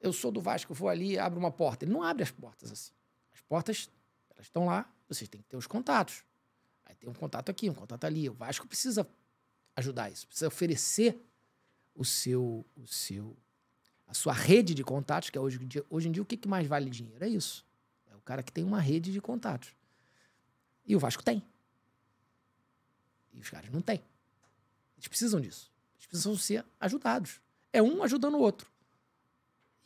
[0.00, 1.84] eu sou do Vasco, vou ali abro uma porta.
[1.84, 2.92] Ele não abre as portas assim.
[3.32, 3.90] As portas,
[4.30, 6.22] elas estão lá, vocês têm que ter os contatos.
[6.84, 8.28] Aí tem um contato aqui, um contato ali.
[8.28, 9.06] O Vasco precisa
[9.76, 11.20] ajudar isso, precisa oferecer
[11.94, 13.36] o seu, o seu,
[14.06, 16.46] a sua rede de contatos, que é hoje em dia, hoje em dia o que
[16.46, 17.24] mais vale dinheiro?
[17.24, 17.66] É isso.
[18.10, 19.74] É o cara que tem uma rede de contatos.
[20.86, 21.42] E o Vasco tem.
[23.32, 24.02] E os caras não têm.
[24.98, 25.70] Eles precisam disso.
[25.96, 27.40] Eles precisam ser ajudados.
[27.72, 28.70] É um ajudando o outro.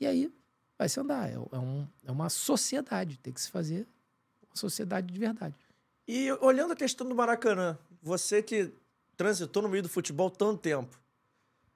[0.00, 0.32] E aí
[0.78, 1.28] vai se andar.
[1.28, 3.18] É, é um- é uma sociedade.
[3.18, 3.86] Tem que se fazer
[4.48, 5.54] uma sociedade de verdade.
[6.08, 8.72] E olhando a questão do Maracanã, você que
[9.16, 10.98] transitou no meio do futebol tanto tempo,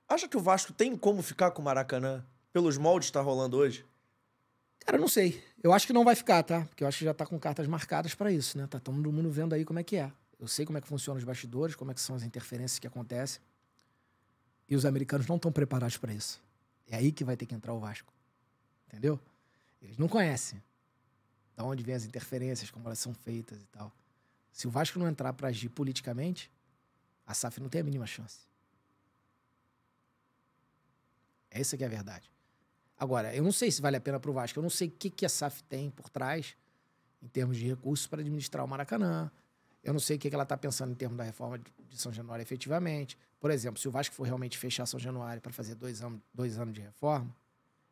[0.09, 3.57] acha que o Vasco tem como ficar com o Maracanã pelos moldes que tá rolando
[3.57, 3.85] hoje?
[4.81, 5.43] Cara, eu não sei.
[5.63, 6.65] Eu acho que não vai ficar, tá?
[6.65, 8.67] Porque eu acho que já tá com cartas marcadas para isso, né?
[8.67, 10.11] Tá todo mundo vendo aí como é que é.
[10.39, 12.87] Eu sei como é que funcionam os bastidores, como é que são as interferências que
[12.87, 13.41] acontecem.
[14.69, 16.43] E os americanos não estão preparados para isso.
[16.87, 18.13] É aí que vai ter que entrar o Vasco.
[18.89, 19.19] Entendeu?
[19.81, 20.63] Eles não conhecem.
[21.55, 23.93] Da onde vêm as interferências, como elas são feitas e tal.
[24.53, 26.51] Se o Vasco não entrar para agir politicamente,
[27.27, 28.41] a SAF não tem a mínima chance.
[31.51, 32.31] Essa que é a verdade.
[32.99, 34.59] Agora, eu não sei se vale a pena pro Vasco.
[34.59, 36.57] Eu não sei o que, que a SAF tem por trás
[37.23, 39.31] em termos de recursos para administrar o Maracanã.
[39.87, 42.13] Eu não sei o que, ela está pensando em termos da reforma de de São
[42.13, 43.19] Januário efetivamente.
[43.41, 46.59] Por exemplo, se o Vasco for realmente fechar São Januário para fazer dois anos, dois
[46.59, 47.35] anos de reforma,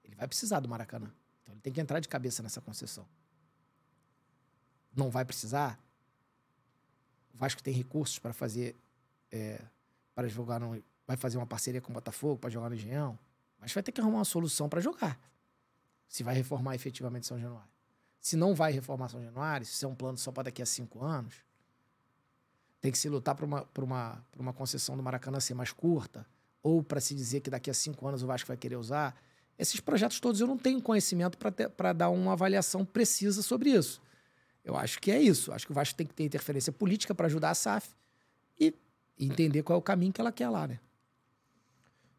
[0.05, 1.11] ele vai precisar do Maracanã.
[1.43, 3.07] Então ele tem que entrar de cabeça nessa concessão.
[4.95, 5.79] Não vai precisar.
[7.33, 8.77] O Vasco tem recursos para fazer.
[9.33, 9.61] é,
[10.15, 10.83] para jogar no.
[11.07, 13.19] Vai fazer uma parceria com o Botafogo para jogar no Engenhão.
[13.59, 15.19] Mas vai ter que arrumar uma solução para jogar.
[16.09, 17.69] Se vai reformar efetivamente São Januário.
[18.21, 20.67] Se não vai reformar São Januário, se isso é um plano só para daqui a
[20.67, 21.35] cinco anos,
[22.85, 25.73] tem que se lutar para uma, pra uma, pra uma concessão do Maracanã ser mais
[25.73, 26.27] curta,
[26.63, 29.19] ou para se dizer que daqui a cinco anos o Vasco vai querer usar.
[29.59, 34.03] Esses projetos todos eu não tenho conhecimento para dar uma avaliação precisa sobre isso.
[34.63, 35.51] Eu acho que é isso.
[35.51, 37.89] Acho que o Vasco tem que ter interferência política para ajudar a SAF
[38.61, 38.75] e
[39.19, 40.79] entender qual é o caminho que ela quer lá, né?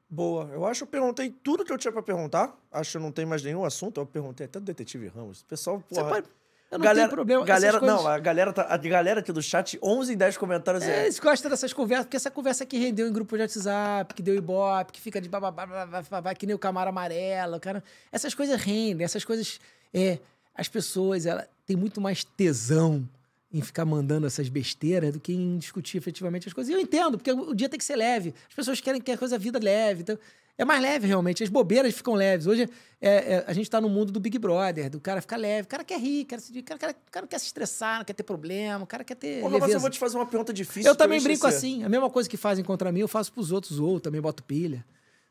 [0.09, 0.45] Boa.
[0.45, 2.57] Eu acho que eu perguntei tudo que eu tinha pra perguntar.
[2.71, 3.99] Acho que não tem mais nenhum assunto.
[4.01, 5.41] Eu perguntei até do detetive Ramos.
[5.41, 6.27] O pessoal, Você porra, pode-
[6.75, 7.45] Eu não galera, tenho problema.
[7.45, 10.83] Galera, coisas- Não, a galera, tá, a galera aqui do chat, 11 em 10 comentários
[10.83, 11.03] É, é.
[11.03, 14.35] eles gostam dessas conversas, porque essa conversa que rendeu em grupo de WhatsApp, que deu
[14.35, 17.83] ibope, que fica de bababá, bababá, babá, que nem o camaro amarelo, cara.
[18.11, 19.59] Essas coisas rendem, essas coisas.
[19.93, 20.19] É,
[20.53, 23.07] as pessoas, ela tem muito mais tesão
[23.51, 26.69] em ficar mandando essas besteiras do que em discutir efetivamente as coisas.
[26.69, 28.33] E eu entendo, porque o dia tem que ser leve.
[28.49, 30.01] As pessoas querem que a coisa a vida leve.
[30.01, 30.17] Então,
[30.57, 31.43] é mais leve, realmente.
[31.43, 32.47] As bobeiras ficam leves.
[32.47, 32.69] Hoje,
[33.01, 35.65] é, é, a gente tá no mundo do Big Brother, do cara ficar leve.
[35.65, 38.13] O cara quer rir, quer se, o cara, cara- cara quer se estressar, não quer
[38.13, 39.41] ter problema, o cara quer ter.
[39.41, 40.89] Porra, mas eu vou te fazer uma pergunta difícil.
[40.89, 41.33] Eu também esqueci.
[41.39, 41.83] brinco assim.
[41.83, 44.85] A mesma coisa que fazem contra mim, eu faço pros outros, ou também boto pilha.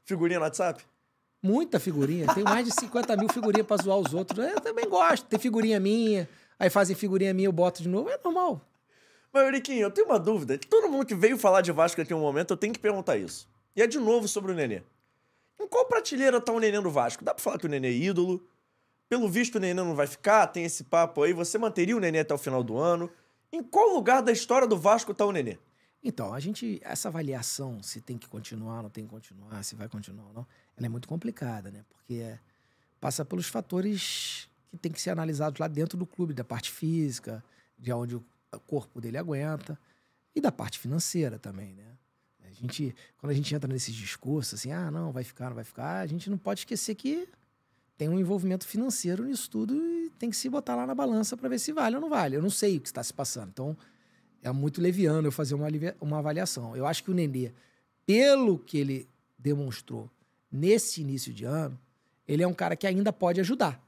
[0.05, 0.85] Figurinha no WhatsApp?
[1.43, 2.27] Muita figurinha.
[2.35, 4.39] Tenho mais de 50 mil figurinhas pra zoar os outros.
[4.39, 5.27] Eu também gosto.
[5.27, 6.29] Tem figurinha minha,
[6.59, 8.09] aí fazem figurinha minha, eu boto de novo.
[8.09, 8.61] É normal.
[9.33, 10.59] Mas, Euriquinho, eu tenho uma dúvida.
[10.71, 13.49] Todo mundo que veio falar de Vasco aqui um momento, eu tenho que perguntar isso.
[13.75, 14.81] E é de novo sobre o Nenê.
[15.61, 17.25] Em qual prateleira tá o Nenê do Vasco?
[17.25, 18.47] Dá pra falar que o Nenê é ídolo?
[19.09, 21.33] Pelo visto, o Nenê não vai ficar, tem esse papo aí.
[21.33, 23.11] Você manteria o Nenê até o final do ano?
[23.53, 25.59] Em qual lugar da história do Vasco tá o Nenê?
[26.03, 29.89] Então, a gente, essa avaliação, se tem que continuar, não tem que continuar, se vai
[29.89, 31.85] continuar ou não, ela é muito complicada, né?
[31.89, 32.39] Porque é-
[33.01, 37.43] passa pelos fatores que tem que ser analisados lá dentro do clube, da parte física,
[37.79, 38.25] de onde o
[38.67, 39.79] corpo dele aguenta,
[40.35, 41.94] e da parte financeira também, né?
[42.61, 46.01] Gente, quando a gente entra nesses discursos, assim, ah, não, vai ficar, não vai ficar,
[46.01, 47.29] a gente não pode esquecer que
[47.97, 51.49] tem um envolvimento financeiro nisso tudo e tem que se botar lá na balança para
[51.49, 52.37] ver se vale ou não vale.
[52.37, 53.51] Eu não sei o que está se passando.
[53.51, 53.77] Então,
[54.43, 55.69] é muito leviano eu fazer uma,
[56.01, 56.77] uma avaliação.
[56.77, 57.53] Eu acho que o Nenê,
[58.05, 59.09] pelo que ele
[59.39, 60.11] demonstrou
[60.51, 61.79] nesse início de ano,
[62.27, 63.81] ele é um cara que ainda pode ajudar,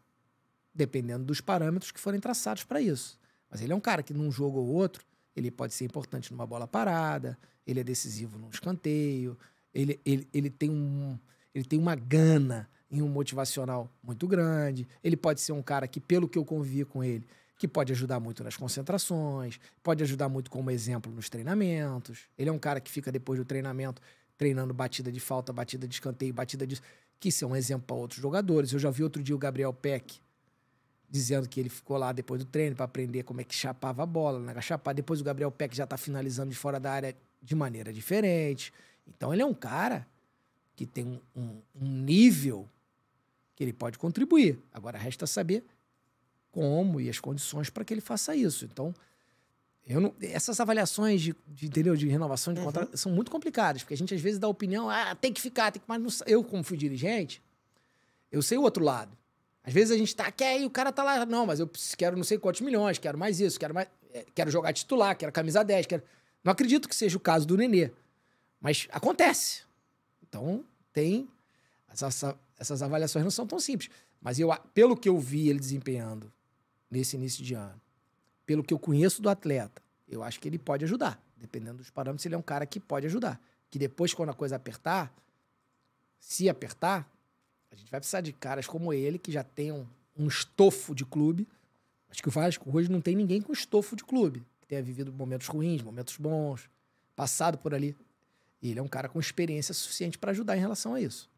[0.74, 3.18] dependendo dos parâmetros que forem traçados para isso.
[3.50, 5.04] Mas ele é um cara que num jogo ou outro,
[5.36, 9.36] ele pode ser importante numa bola parada, ele é decisivo num escanteio,
[9.74, 11.18] ele, ele, ele, tem, um,
[11.54, 16.00] ele tem uma gana em um motivacional muito grande, ele pode ser um cara que,
[16.00, 17.26] pelo que eu convivi com ele,
[17.58, 22.28] que pode ajudar muito nas concentrações, pode ajudar muito como exemplo nos treinamentos.
[22.38, 24.00] Ele é um cara que fica depois do treinamento
[24.36, 26.80] treinando batida de falta, batida de escanteio, batida de.
[27.18, 28.72] que isso é um exemplo para outros jogadores.
[28.72, 30.20] Eu já vi outro dia o Gabriel Peck
[31.08, 34.06] dizendo que ele ficou lá depois do treino para aprender como é que chapava a
[34.06, 34.60] bola, né?
[34.60, 34.92] chapar.
[34.92, 38.72] Depois o Gabriel Peck já tá finalizando de fora da área de maneira diferente.
[39.06, 40.06] Então ele é um cara
[40.74, 42.68] que tem um, um- um nível
[43.54, 44.58] que ele pode contribuir.
[44.72, 45.64] Agora resta saber
[46.50, 48.64] como e as condições para que ele faça isso.
[48.64, 48.94] Então,
[49.88, 53.96] não- essas avaliações de, de, entendeu, de renovação de contrato são muito complicadas, porque a
[53.96, 55.86] gente às vezes dá opinião, ah, tem que ficar, tem que.
[55.88, 57.40] Mas não eu, como fui dirigente,
[58.32, 59.16] eu sei o outro lado.
[59.66, 62.16] Às vezes a gente tá, quer e o cara tá lá, não, mas eu quero
[62.16, 63.88] não sei quantos milhões, quero mais isso, quero mais.
[64.14, 66.04] eh, Quero jogar titular, quero camisa 10, quero.
[66.44, 67.90] Não acredito que seja o caso do Nenê.
[68.60, 69.62] Mas acontece.
[70.22, 71.28] Então, tem.
[71.92, 72.22] Essas,
[72.56, 73.90] essas avaliações não são tão simples.
[74.20, 76.32] Mas eu, pelo que eu vi ele desempenhando
[76.88, 77.80] nesse início de ano,
[78.44, 81.20] pelo que eu conheço do atleta, eu acho que ele pode ajudar.
[81.36, 83.40] Dependendo dos parâmetros, ele é um cara que pode ajudar.
[83.68, 85.12] Que depois, quando a coisa apertar,
[86.20, 87.10] se apertar,
[87.70, 91.46] a gente vai precisar de caras como ele, que já tenham um estofo de clube.
[92.10, 94.44] Acho que o Vasco hoje não tem ninguém com estofo de clube.
[94.60, 96.68] Que tenha vivido momentos ruins, momentos bons,
[97.14, 97.96] passado por ali.
[98.62, 101.28] E ele é um cara com experiência suficiente para ajudar em relação a isso.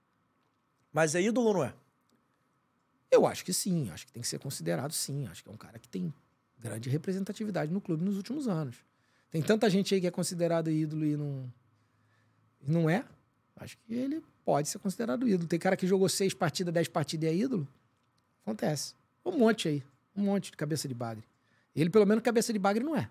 [0.92, 1.74] Mas é ídolo ou não é?
[3.10, 5.26] Eu acho que sim, acho que tem que ser considerado sim.
[5.26, 6.12] Acho que é um cara que tem
[6.58, 8.76] grande representatividade no clube nos últimos anos.
[9.30, 11.52] Tem tanta gente aí que é considerado ídolo e não,
[12.60, 13.04] e não é.
[13.60, 15.48] Acho que ele pode ser considerado ídolo.
[15.48, 17.66] Tem cara que jogou seis partidas, dez partidas e é ídolo.
[18.42, 18.94] Acontece.
[19.24, 19.82] Um monte aí.
[20.16, 21.24] Um monte de cabeça de bagre.
[21.74, 23.08] Ele, pelo menos, cabeça de bagre não é.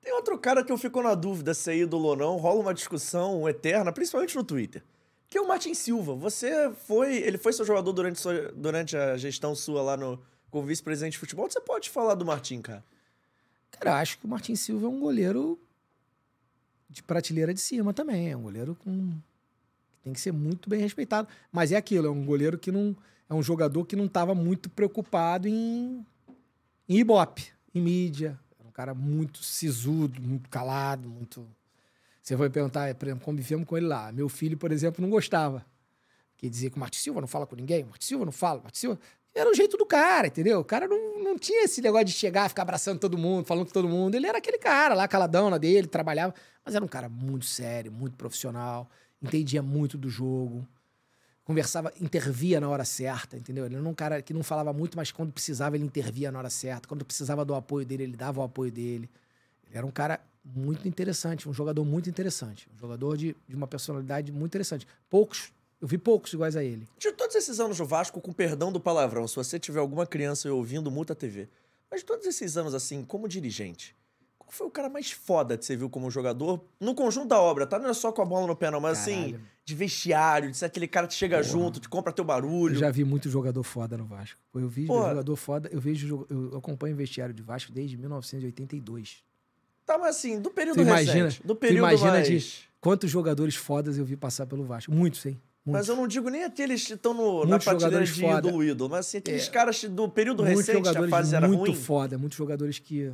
[0.00, 2.74] Tem outro cara que eu fico na dúvida se é ídolo ou não, rola uma
[2.74, 4.82] discussão eterna, principalmente no Twitter.
[5.30, 6.14] Que é o Martin Silva.
[6.14, 7.16] Você foi.
[7.16, 10.20] Ele foi seu jogador durante, sua- durante a gestão sua lá no,
[10.50, 11.48] como vice-presidente de futebol.
[11.50, 12.84] Você pode falar do Martin, cara?
[13.70, 15.58] Cara, acho que o Martin Silva é um goleiro
[16.92, 18.30] de prateleira de cima também.
[18.30, 19.12] É um goleiro com.
[20.04, 21.26] tem que ser muito bem respeitado.
[21.50, 22.94] Mas é aquilo, é um goleiro que não.
[23.28, 26.04] É um jogador que não estava muito preocupado em.
[26.88, 28.38] em ibope, em mídia.
[28.58, 31.48] Era um cara muito sisudo, muito calado, muito.
[32.22, 34.12] Você vai perguntar, por exemplo, convivemos com ele lá.
[34.12, 35.64] Meu filho, por exemplo, não gostava.
[36.36, 38.60] Que dizia que o Martin Silva não fala com ninguém, o Martin Silva não fala,
[38.60, 39.00] o Martin Silva.
[39.34, 40.60] Era o jeito do cara, entendeu?
[40.60, 43.72] O cara não, não tinha esse negócio de chegar, ficar abraçando todo mundo, falando com
[43.72, 44.14] todo mundo.
[44.14, 46.34] Ele era aquele cara lá, caladão na dele, trabalhava.
[46.64, 48.88] Mas era um cara muito sério, muito profissional,
[49.22, 50.66] entendia muito do jogo,
[51.44, 53.66] conversava, intervia na hora certa, entendeu?
[53.66, 56.50] Ele era um cara que não falava muito, mas quando precisava, ele intervia na hora
[56.50, 56.86] certa.
[56.86, 59.10] Quando precisava do apoio dele, ele dava o apoio dele.
[59.66, 62.68] Ele era um cara muito interessante, um jogador muito interessante.
[62.74, 64.86] Um jogador de, de uma personalidade muito interessante.
[65.08, 65.52] Poucos,
[65.82, 66.88] eu vi poucos iguais a ele.
[66.98, 70.50] De todos esses anos no Vasco, com perdão do palavrão, se você tiver alguma criança
[70.52, 71.48] ouvindo, multa a TV.
[71.90, 73.94] Mas de todos esses anos, assim, como dirigente,
[74.38, 76.64] qual foi o cara mais foda que você viu como jogador?
[76.80, 77.78] No conjunto da obra, tá?
[77.78, 79.40] Não é só com a bola no pé, não, mas assim, Caralho.
[79.64, 81.48] de vestiário, de ser aquele cara que chega Porra.
[81.48, 82.76] junto, te compra teu barulho.
[82.76, 84.38] Eu já vi muito jogador foda no Vasco.
[84.54, 85.08] Eu vi Porra.
[85.10, 89.22] jogador foda, eu vejo eu acompanho o vestiário de Vasco desde 1982.
[89.84, 91.42] Tá, mas assim, do período Tu imagina- recente.
[91.46, 92.28] Do tu período imagina mais...
[92.28, 94.90] de- Quantos jogadores fodas eu vi passar pelo Vasco?
[94.92, 95.40] Muitos, hein?
[95.64, 98.48] Mas eu não digo nem aqueles que estão no- na prateleira de foda.
[98.48, 99.50] ídolo, ídolo, mas assim, aqueles É.
[99.50, 101.74] caras do período muitos recente, a fase era muito ruim.
[101.74, 103.12] foda, muitos jogadores que.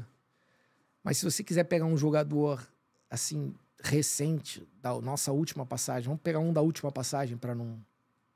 [1.04, 2.66] Mas se você quiser pegar um jogador
[3.10, 7.78] assim recente da nossa última passagem, vamos pegar um da última passagem para não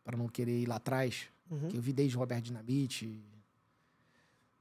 [0.04, 1.68] para não querer ir lá atrás, Uhum.
[1.68, 3.22] que eu vi desde Roberto Dinamite,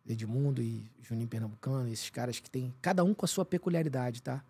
[0.07, 4.43] Edmundo e Juninho Pernambucano, esses caras que tem cada um com a sua peculiaridade, tá?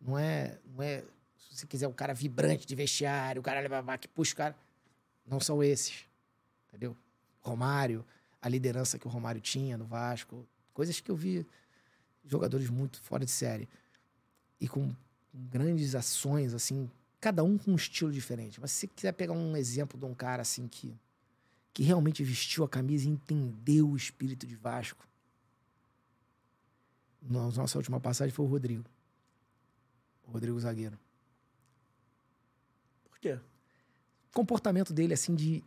[0.00, 1.02] Não é, não é
[1.50, 4.56] se você quiser o cara vibrante de vestiário, o cara que puxa o cara,
[5.26, 6.04] não são esses.
[6.68, 6.96] Entendeu?
[7.40, 8.04] Romário,
[8.40, 11.46] a liderança que o Romário tinha no Vasco, coisas que eu vi
[12.24, 13.68] jogadores muito fora de série
[14.60, 16.90] e com, com grandes ações assim,
[17.20, 18.60] cada um com um estilo diferente.
[18.60, 20.96] Mas se você quiser pegar um exemplo de um cara assim que
[21.74, 25.04] que realmente vestiu a camisa e entendeu o espírito de Vasco.
[27.20, 28.84] Nossa última passagem foi o Rodrigo.
[30.24, 30.96] O Rodrigo Zagueiro.
[33.24, 33.38] Quê?
[34.34, 35.64] comportamento dele, assim, de,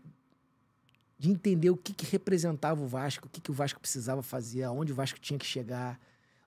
[1.18, 4.64] de entender o que, que representava o Vasco, o que, que o Vasco precisava fazer,
[4.64, 6.00] aonde o Vasco tinha que chegar,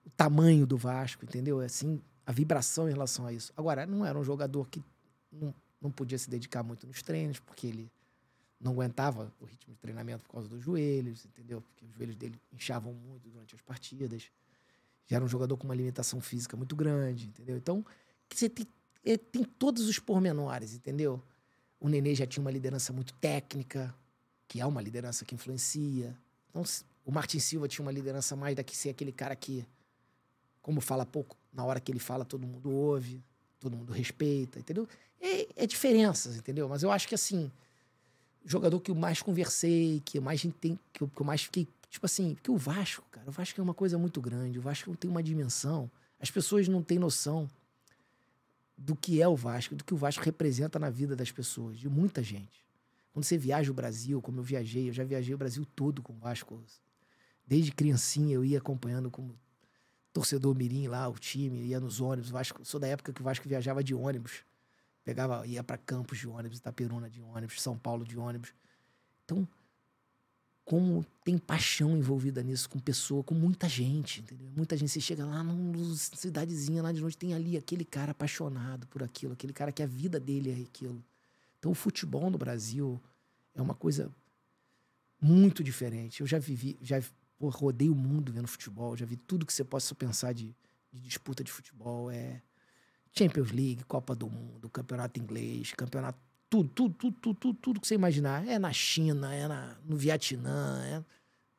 [0.05, 1.59] o tamanho do Vasco, entendeu?
[1.59, 3.51] Assim, a vibração em relação a isso.
[3.57, 4.81] Agora, não era um jogador que
[5.29, 7.91] não, não podia se dedicar muito nos treinos, porque ele
[8.57, 11.61] não aguentava o ritmo de treinamento por causa dos joelhos, entendeu?
[11.61, 14.29] Porque os joelhos dele inchavam muito durante as partidas.
[15.07, 17.57] Já era um jogador com uma limitação física muito grande, entendeu?
[17.57, 17.83] Então,
[18.29, 18.65] que você tem,
[19.05, 21.21] é, tem todos os pormenores, entendeu?
[21.79, 23.93] O Nenê já tinha uma liderança muito técnica,
[24.47, 26.15] que é uma liderança que influencia.
[26.49, 26.63] Então,
[27.05, 29.65] o Martin Silva tinha uma liderança mais daqui ser aquele cara que,
[30.61, 33.23] como fala pouco, na hora que ele fala, todo mundo ouve,
[33.59, 34.87] todo mundo respeita, entendeu?
[35.19, 36.69] É, é diferenças, entendeu?
[36.69, 37.51] Mas eu acho que assim,
[38.45, 41.67] o jogador que eu mais conversei, que eu mais que eu, que eu mais fiquei,
[41.89, 44.95] tipo assim, que o Vasco, cara, o Vasco é uma coisa muito grande, o Vasco
[44.95, 45.89] tem uma dimensão,
[46.19, 47.49] as pessoas não têm noção
[48.83, 51.87] do que é o Vasco, do que o Vasco representa na vida das pessoas, de
[51.87, 52.65] muita gente.
[53.13, 56.13] Quando você viaja o Brasil, como eu viajei, eu já viajei o Brasil todo com
[56.13, 56.63] o Vasco.
[57.45, 59.37] Desde criancinha eu ia acompanhando como
[60.11, 62.31] torcedor mirim lá, o time, ia nos ônibus.
[62.31, 64.43] Vasco, sou da época que o Vasco viajava de ônibus.
[65.03, 68.53] Pegava, ia para Campos de ônibus, Itaperuna de ônibus, São Paulo de ônibus.
[69.25, 69.47] Então,
[70.63, 74.49] como tem paixão envolvida nisso com pessoa, com muita gente, entendeu?
[74.55, 74.91] Muita gente.
[74.91, 79.33] Você chega lá numa cidadezinha lá de noite, tem ali aquele cara apaixonado por aquilo,
[79.33, 81.03] aquele cara que a vida dele é aquilo.
[81.59, 83.01] Então, o futebol no Brasil
[83.53, 84.11] é uma coisa
[85.21, 86.21] muito diferente.
[86.21, 87.01] Eu já vivi, já
[87.39, 90.55] rodei o mundo vendo futebol, já vi tudo que você possa pensar de,
[90.91, 92.09] de disputa de futebol.
[92.09, 92.41] É
[93.11, 96.19] Champions League, Copa do Mundo, Campeonato Inglês, Campeonato.
[96.51, 98.45] Tudo, tudo, tudo, tudo, tudo, tudo que você imaginar.
[98.45, 101.05] É na China, é na, no Vietnã,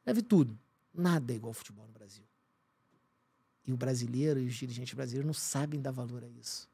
[0.05, 0.13] é.
[0.13, 0.59] Vi tudo.
[0.93, 2.23] Nada é igual ao futebol no Brasil.
[3.67, 6.69] E o brasileiro e os dirigentes brasileiros não sabem dar valor a isso.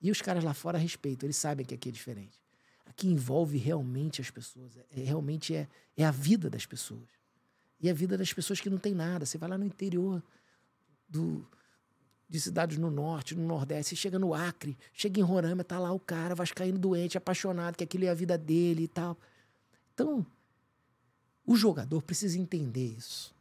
[0.00, 2.36] E os caras lá fora respeitam, eles sabem que aqui é diferente.
[2.84, 7.08] Aqui envolve realmente as pessoas, é, é- realmente é, é a vida das pessoas.
[7.80, 9.24] E a vida das pessoas que não tem nada.
[9.24, 10.20] Você vai lá no interior
[11.08, 11.46] do,
[12.32, 16.00] de cidades no norte, no nordeste, chega no Acre, chega em Roraima, tá lá o
[16.00, 19.18] cara vascaíno doente, apaixonado, que aquilo é a vida dele e tal.
[19.92, 20.24] Então,
[21.44, 23.34] o jogador precisa entender isso,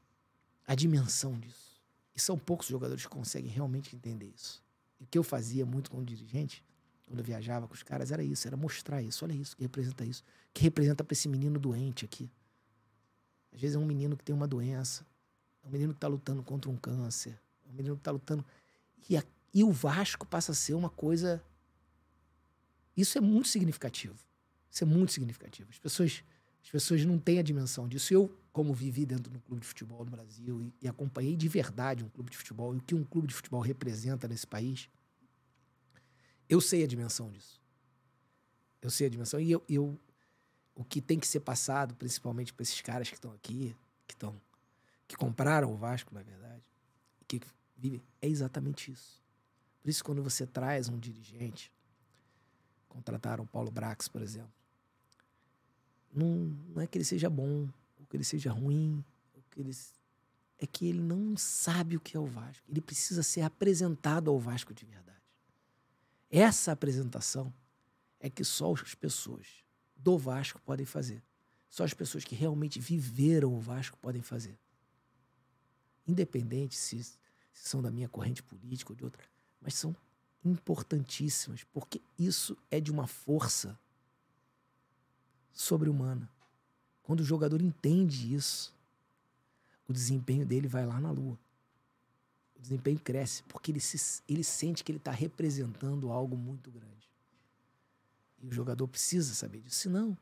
[0.68, 1.80] a dimensão disso.
[2.14, 4.62] E são poucos jogadores que conseguem realmente entender isso.
[5.00, 6.62] E o que eu fazia muito como dirigente,
[7.08, 9.24] quando eu viajava com os caras, era isso, era mostrar isso.
[9.24, 10.22] Olha isso, que representa isso.
[10.54, 12.30] Que representa para esse menino doente aqui.
[13.54, 15.06] Às vezes é um menino que tem uma doença,
[15.64, 18.44] é um menino que está lutando contra um câncer, é um menino que está lutando.
[19.10, 19.24] E, a-
[19.54, 21.44] e o Vasco passa a ser uma coisa.
[22.96, 24.16] Isso é muito significativo.
[24.70, 25.70] Isso é muito significativo.
[25.70, 26.24] As pessoas,
[26.64, 28.14] as pessoas não têm a dimensão disso.
[28.14, 31.48] Eu, como vivi dentro de um clube de futebol no Brasil e, e acompanhei de
[31.48, 34.90] verdade um clube de futebol e o que um clube de futebol representa nesse país,
[36.50, 37.62] eu sei a dimensão disso.
[38.82, 39.40] Eu sei a dimensão.
[39.40, 40.00] E eu, eu
[40.76, 43.76] o que tem que ser passado, principalmente para esses caras que estão aqui,
[44.08, 44.40] que estão
[45.08, 46.64] que compraram o Vasco, na verdade,
[47.28, 47.42] que
[47.82, 49.20] vivem, é exatamente isso.
[49.82, 51.72] Por isso, quando você traz um dirigente,
[52.88, 54.54] contrataram o Paulo Brax, por exemplo,
[56.14, 56.28] não,
[56.76, 57.68] não é que ele seja bom,
[58.00, 59.04] ou que ele seja ruim,
[59.34, 59.72] ou que ele,
[60.60, 62.64] é que ele não sabe o que é o Vasco.
[62.70, 65.22] Ele precisa ser apresentado ao Vasco de verdade.
[66.30, 67.52] Essa apresentação
[68.20, 69.48] é que só as pessoas
[69.96, 71.24] do Vasco podem fazer.
[71.70, 74.58] Só as pessoas que realmente viveram o Vasco podem fazer.
[76.06, 77.18] independente se,
[77.52, 79.22] se são da minha corrente política ou de outra,
[79.62, 79.96] mas são
[80.44, 83.78] importantíssimas, porque isso é de uma força
[85.54, 86.30] sobre-humana.
[87.04, 88.74] Quando o jogador entende isso,
[89.88, 91.38] o desempenho dele vai lá na lua.
[92.56, 97.10] O desempenho cresce, porque ele, se, ele sente que ele está representando algo muito grande.
[98.42, 99.80] E o jogador precisa saber disso.
[99.80, 100.18] Senão,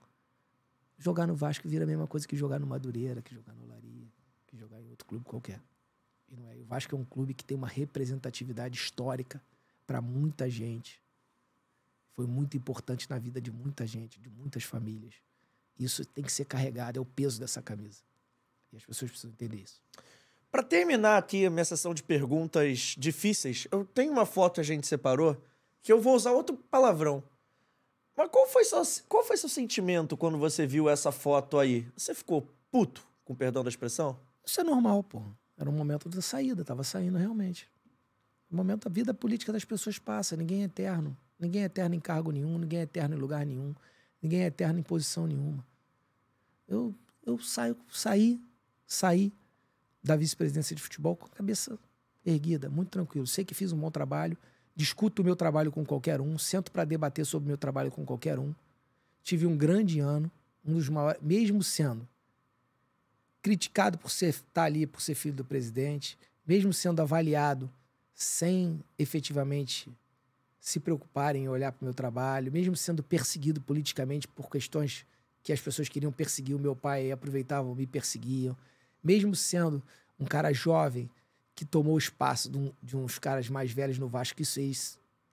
[0.97, 4.07] jogar no Vasco vira a mesma coisa que jogar no Madureira, que jogar no Laria,
[4.47, 5.61] que jogar em outro clube qualquer.
[6.31, 6.55] E não é.
[6.55, 9.41] O Vasco é um clube que tem uma representatividade histórica
[9.85, 11.01] para muita gente.
[12.13, 15.15] Foi muito importante na vida de muita gente, de muitas famílias.
[15.77, 18.03] Isso tem que ser carregado, é o peso dessa camisa.
[18.71, 19.81] E as pessoas precisam entender isso.
[20.51, 24.63] Para terminar aqui a minha sessão de perguntas difíceis, eu tenho uma foto que a
[24.63, 25.41] gente separou
[25.81, 27.23] que eu vou usar outro palavrão.
[28.15, 31.87] Mas qual foi, seu, qual foi seu sentimento quando você viu essa foto aí?
[31.95, 34.19] Você ficou puto, com perdão da expressão?
[34.45, 35.21] Isso é normal, pô.
[35.59, 37.69] Era um momento da saída, tava saindo realmente.
[38.49, 41.15] O momento da vida política das pessoas passa, ninguém é eterno.
[41.37, 43.75] Ninguém é eterno em cargo nenhum, ninguém é eterno em lugar nenhum,
[44.21, 45.65] ninguém é eterno em posição nenhuma.
[46.65, 48.41] Eu, eu saio, saí,
[48.87, 49.33] saí
[50.01, 51.77] da vice-presidência de futebol com a cabeça
[52.25, 53.27] erguida, muito tranquilo.
[53.27, 54.37] Sei que fiz um bom trabalho,
[54.73, 58.05] discuto o meu trabalho com qualquer um, sento para debater sobre o meu trabalho com
[58.05, 58.55] qualquer um.
[59.23, 60.31] Tive um grande ano,
[60.65, 62.07] um dos maiores, mesmo sendo
[63.41, 67.69] criticado por estar tá ali, por ser filho do presidente, mesmo sendo avaliado
[68.13, 69.89] sem efetivamente
[70.59, 75.05] se preocuparem em olhar para o meu trabalho, mesmo sendo perseguido politicamente por questões
[75.41, 78.57] que as pessoas queriam perseguir o meu pai e aproveitavam, me perseguiam,
[79.03, 79.81] mesmo sendo
[80.19, 81.09] um cara jovem
[81.55, 84.59] que tomou o espaço de, um, de uns caras mais velhos no Vasco, isso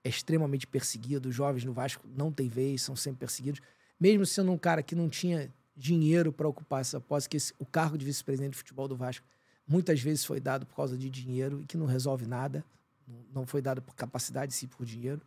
[0.03, 1.29] é extremamente perseguido.
[1.29, 3.61] Os jovens no Vasco não têm vez, são sempre perseguidos.
[3.99, 7.65] Mesmo sendo um cara que não tinha dinheiro para ocupar essa posse, que esse, o
[7.65, 9.25] cargo de vice-presidente de futebol do Vasco
[9.67, 12.65] muitas vezes foi dado por causa de dinheiro e que não resolve nada,
[13.33, 15.21] não foi dado por capacidade, sim por dinheiro.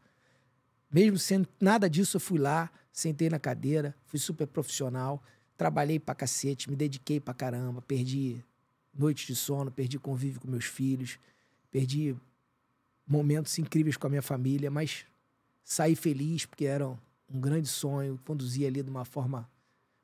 [0.90, 5.22] Mesmo sendo nada disso, eu fui lá, sentei na cadeira, fui super profissional,
[5.56, 8.42] trabalhei pra cacete, me dediquei pra caramba, perdi
[8.92, 11.18] noites de sono, perdi convívio com meus filhos,
[11.70, 12.16] perdi
[13.06, 15.06] momentos incríveis com a minha família, mas
[15.62, 19.48] saí feliz porque era um grande sonho, conduzi ali de uma forma,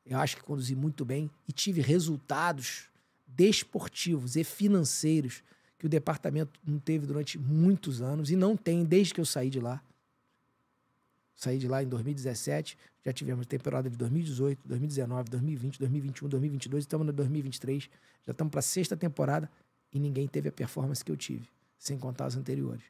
[0.06, 2.88] eu acho que conduzi muito bem e tive resultados
[3.26, 5.42] desportivos e financeiros
[5.78, 9.50] que o departamento não teve durante muitos anos e não tem desde que eu saí
[9.50, 9.82] de lá.
[11.34, 17.06] Saí de lá em 2017, já tivemos temporada de 2018, 2019, 2020, 2021, 2022, estamos
[17.06, 17.90] no 2023,
[18.26, 19.50] já estamos para a sexta temporada
[19.92, 21.46] e ninguém teve a performance que eu tive,
[21.78, 22.84] sem contar as anteriores.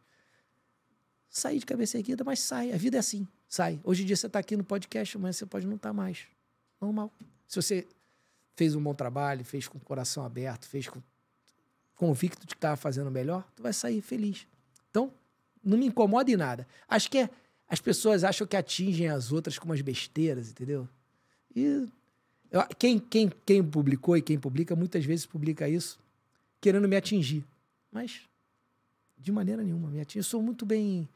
[1.29, 3.81] Saí de cabeça erguida, mas sai, a vida é assim, sai.
[3.83, 6.36] Hoje em dia você está aqui no podcast, amanhã você pode não estar tá mais.
[6.81, 7.13] Normal.
[7.47, 7.87] Se você
[8.55, 11.01] fez um bom trabalho, fez com o coração aberto, fez com
[11.95, 14.47] convicto de que estava fazendo melhor, tu vai sair feliz.
[14.91, 15.13] Então,
[15.65, 16.67] não me incomoda em nada.
[16.89, 17.31] Acho que é
[17.69, 20.89] as pessoas acham que atingem as outras com umas besteiras, entendeu?
[21.55, 21.89] E
[22.51, 25.99] eu, quem, quem, quem publicou e quem publica, muitas vezes publica isso
[26.61, 27.45] querendo me atingir.
[27.91, 28.23] Mas,
[29.19, 30.21] de maneira nenhuma, me atinge.
[30.21, 31.09] Eu sou muito bem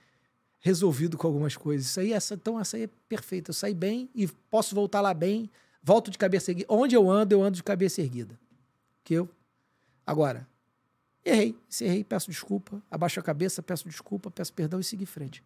[0.60, 1.86] resolvido com algumas coisas.
[1.86, 3.50] Isso aí, essa, então, essa aí é perfeita.
[3.50, 5.50] Eu saí bem e posso voltar lá bem,
[5.82, 6.66] volto de cabeça erguida.
[6.70, 8.39] Onde eu ando, eu ando de cabeça erguida.
[9.02, 9.28] Que eu.
[10.06, 10.47] Agora,
[11.24, 11.56] errei.
[11.68, 12.82] Se errei, peço desculpa.
[12.90, 15.42] Abaixo a cabeça, peço desculpa, peço perdão e sigo em frente.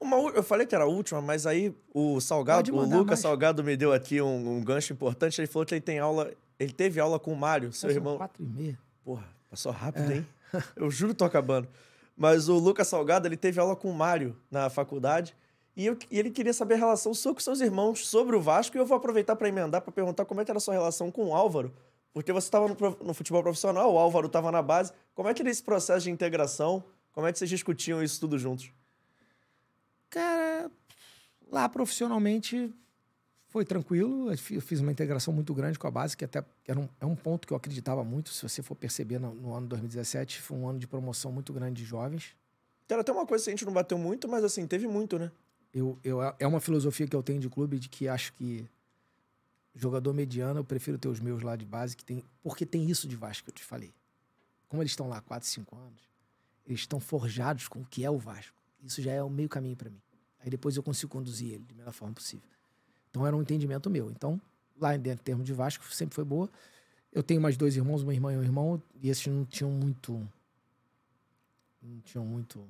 [0.00, 3.20] Uma, eu falei que era a última, mas aí o Salgado, o Lucas mais.
[3.20, 5.40] Salgado me deu aqui um, um, gancho importante.
[5.40, 6.32] Ele falou que ele tem aula.
[6.58, 8.16] Ele teve aula com o Mário, seu irmão.
[8.16, 8.78] Quatro e meia.
[9.04, 10.16] Porra, passou rápido, é.
[10.16, 10.26] hein?
[10.76, 11.68] Eu juro que tô acabando.
[12.16, 15.36] Mas o Lucas Salgado, ele teve aula com o Mário na faculdade.
[15.74, 18.76] E, eu, e ele queria saber a relação sua com seus irmãos sobre o Vasco.
[18.76, 21.10] E eu vou aproveitar para emendar para perguntar como é que era a sua relação
[21.10, 21.72] com o Álvaro.
[22.12, 24.92] Porque você estava no, no, futebol profissional, o Álvaro estava na base.
[25.14, 26.84] Como é que era esse processo de integração?
[27.12, 28.70] Como é que vocês discutiam isso tudo juntos?
[30.10, 30.70] Cara,
[31.50, 32.70] lá profissionalmente
[33.52, 34.32] foi tranquilo.
[34.32, 37.14] Eu fiz uma integração muito grande com a base, que até era um, é um
[37.14, 38.30] ponto que eu acreditava muito.
[38.30, 41.82] Se você for perceber, no, no ano 2017 foi um ano de promoção muito grande
[41.82, 42.34] de jovens.
[42.88, 45.30] Era até uma coisa que a gente não bateu muito, mas assim, teve muito, né?
[45.72, 48.68] Eu, eu, é uma filosofia que eu tenho de clube de que acho que
[49.74, 53.08] jogador mediano, eu prefiro ter os meus lá de base, que tem, porque tem isso
[53.08, 53.94] de Vasco que eu te falei.
[54.68, 56.02] Como eles estão lá há 4, 5 anos,
[56.66, 58.56] eles estão forjados com o que é o Vasco.
[58.82, 60.02] Isso já é o meio caminho para mim.
[60.40, 62.48] Aí depois eu consigo conduzir ele da melhor forma possível.
[63.12, 64.10] Então era um entendimento meu.
[64.10, 64.40] Então,
[64.80, 66.50] lá dentro, em termos de Vasco, sempre foi boa.
[67.12, 70.12] Eu tenho mais dois irmãos, uma irmã e um irmão, e esses não tinham muito.
[71.80, 72.66] Não tinham muito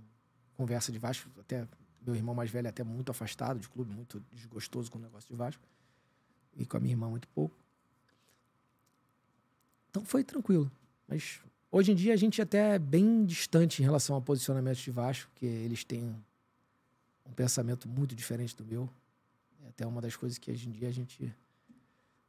[0.57, 1.31] conversa de Vasco.
[1.41, 1.67] Até
[2.05, 5.27] meu irmão mais velho é até muito afastado de clube, muito desgostoso com o negócio
[5.29, 5.63] de Vasco.
[6.57, 7.57] E com a minha irmã muito pouco.
[9.89, 10.71] Então foi tranquilo.
[11.09, 11.41] Mas
[11.75, 15.31] Hoje em dia a gente até é bem distante em relação ao posicionamento de Vasco,
[15.31, 16.15] porque eles têm
[17.25, 18.91] um pensamento muito diferente do meu.
[19.73, 21.35] É até uma das coisas que hoje em dia a gente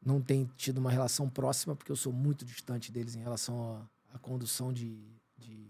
[0.04, 4.16] não tem tido uma relação próxima, porque eu sou muito distante deles em relação à,
[4.16, 4.98] à condução de,
[5.38, 5.70] de.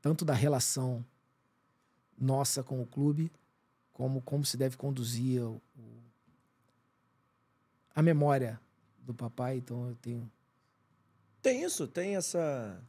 [0.00, 1.04] tanto da relação
[2.18, 3.30] nossa com o clube,
[3.92, 6.02] como como se deve conduzir o, o,
[7.94, 8.58] a memória
[8.98, 9.58] do papai.
[9.58, 10.30] Então eu tenho
[11.42, 11.86] tem isso?
[11.86, 12.82] Tem essa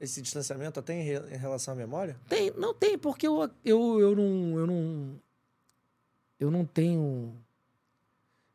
[0.00, 2.18] esse distanciamento até em, re, em relação à memória?
[2.28, 5.20] Tem, não tem, porque eu, eu, eu não eu não
[6.38, 7.36] eu não tenho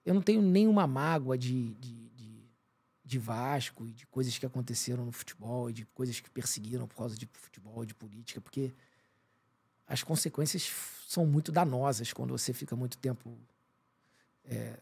[0.06, 2.42] eu não tenho nenhuma mágoa de, de, de,
[3.04, 6.96] de Vasco e de coisas que aconteceram no futebol, e de coisas que perseguiram por
[6.96, 8.74] causa de futebol, de política, porque
[9.86, 10.72] as consequências
[11.06, 13.38] são muito danosas quando você fica muito tempo.
[14.46, 14.80] É,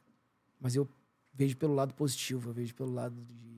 [0.59, 0.87] mas eu
[1.33, 3.55] vejo pelo lado positivo, eu vejo pelo lado de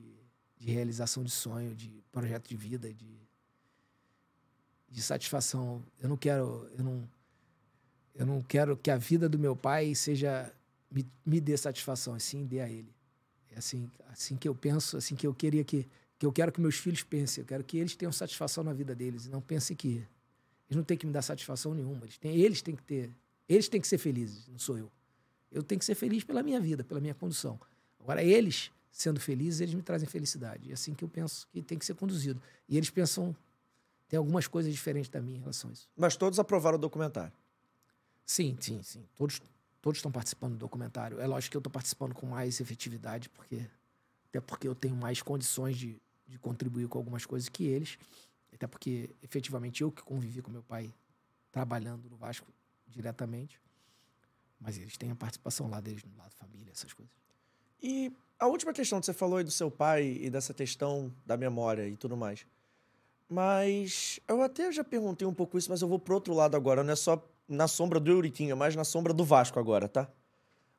[0.58, 3.16] de realização de sonho, de projeto de vida, de,
[4.88, 5.82] de satisfação.
[6.00, 7.08] Eu não quero, eu não,
[8.18, 10.52] eu não quero que a vida do meu pai seja
[10.90, 12.92] me, me dê satisfação, assim dê a ele.
[13.52, 15.86] É assim, assim que eu penso, assim que eu queria que
[16.18, 18.92] que eu quero que meus filhos pensem, eu quero que eles tenham satisfação na vida
[18.92, 20.04] deles e não pensem que
[20.68, 23.14] eles não têm que me dar satisfação nenhuma, eles têm, eles têm que ter,
[23.48, 24.90] eles têm que ser felizes, não sou eu.
[25.50, 27.58] Eu tenho que ser feliz pela minha vida, pela minha condução.
[28.00, 30.70] Agora eles sendo felizes, eles me trazem felicidade.
[30.70, 32.42] É assim que eu penso que tem que ser conduzido.
[32.68, 33.34] E eles pensam,
[34.08, 35.88] tem algumas coisas diferentes da minha em relação a isso.
[35.96, 37.32] Mas todos aprovaram o documentário?
[38.28, 39.08] Sim, sim, sim.
[39.16, 39.40] Todos,
[39.80, 41.18] todos estão participando do documentário.
[41.18, 43.66] É lógico que eu estou participando com mais efetividade, porque
[44.28, 47.98] até porque eu tenho mais condições de, de contribuir com algumas coisas que eles.
[48.52, 50.92] Até porque, efetivamente, eu que convivi com meu pai
[51.50, 52.46] trabalhando no Vasco
[52.86, 53.58] diretamente.
[54.60, 57.10] Mas eles têm a participação lá deles, no lado família, essas coisas.
[57.82, 61.36] E a última questão que você falou aí do seu pai e dessa questão da
[61.38, 62.46] memória e tudo mais.
[63.26, 66.84] Mas eu até já perguntei um pouco isso, mas eu vou pro outro lado agora.
[66.84, 70.08] Não é só na sombra do Euriquinho, é mais na sombra do Vasco agora, tá?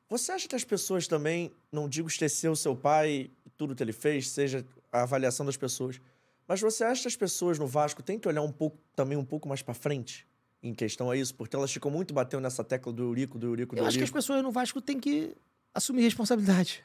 [0.08, 3.92] Você acha que as pessoas também, não digo esquecer o seu pai tudo que ele
[3.92, 6.00] fez, seja a avaliação das pessoas,
[6.48, 9.24] mas você acha que as pessoas no Vasco têm que olhar um pouco, também um
[9.24, 10.26] pouco mais para frente
[10.62, 11.34] em questão a isso?
[11.34, 13.88] Porque elas ficam muito batendo nessa tecla do Eurico, do Eurico, do Eu Eurico.
[13.88, 15.36] acho que as pessoas no Vasco têm que
[15.74, 16.82] assumir responsabilidade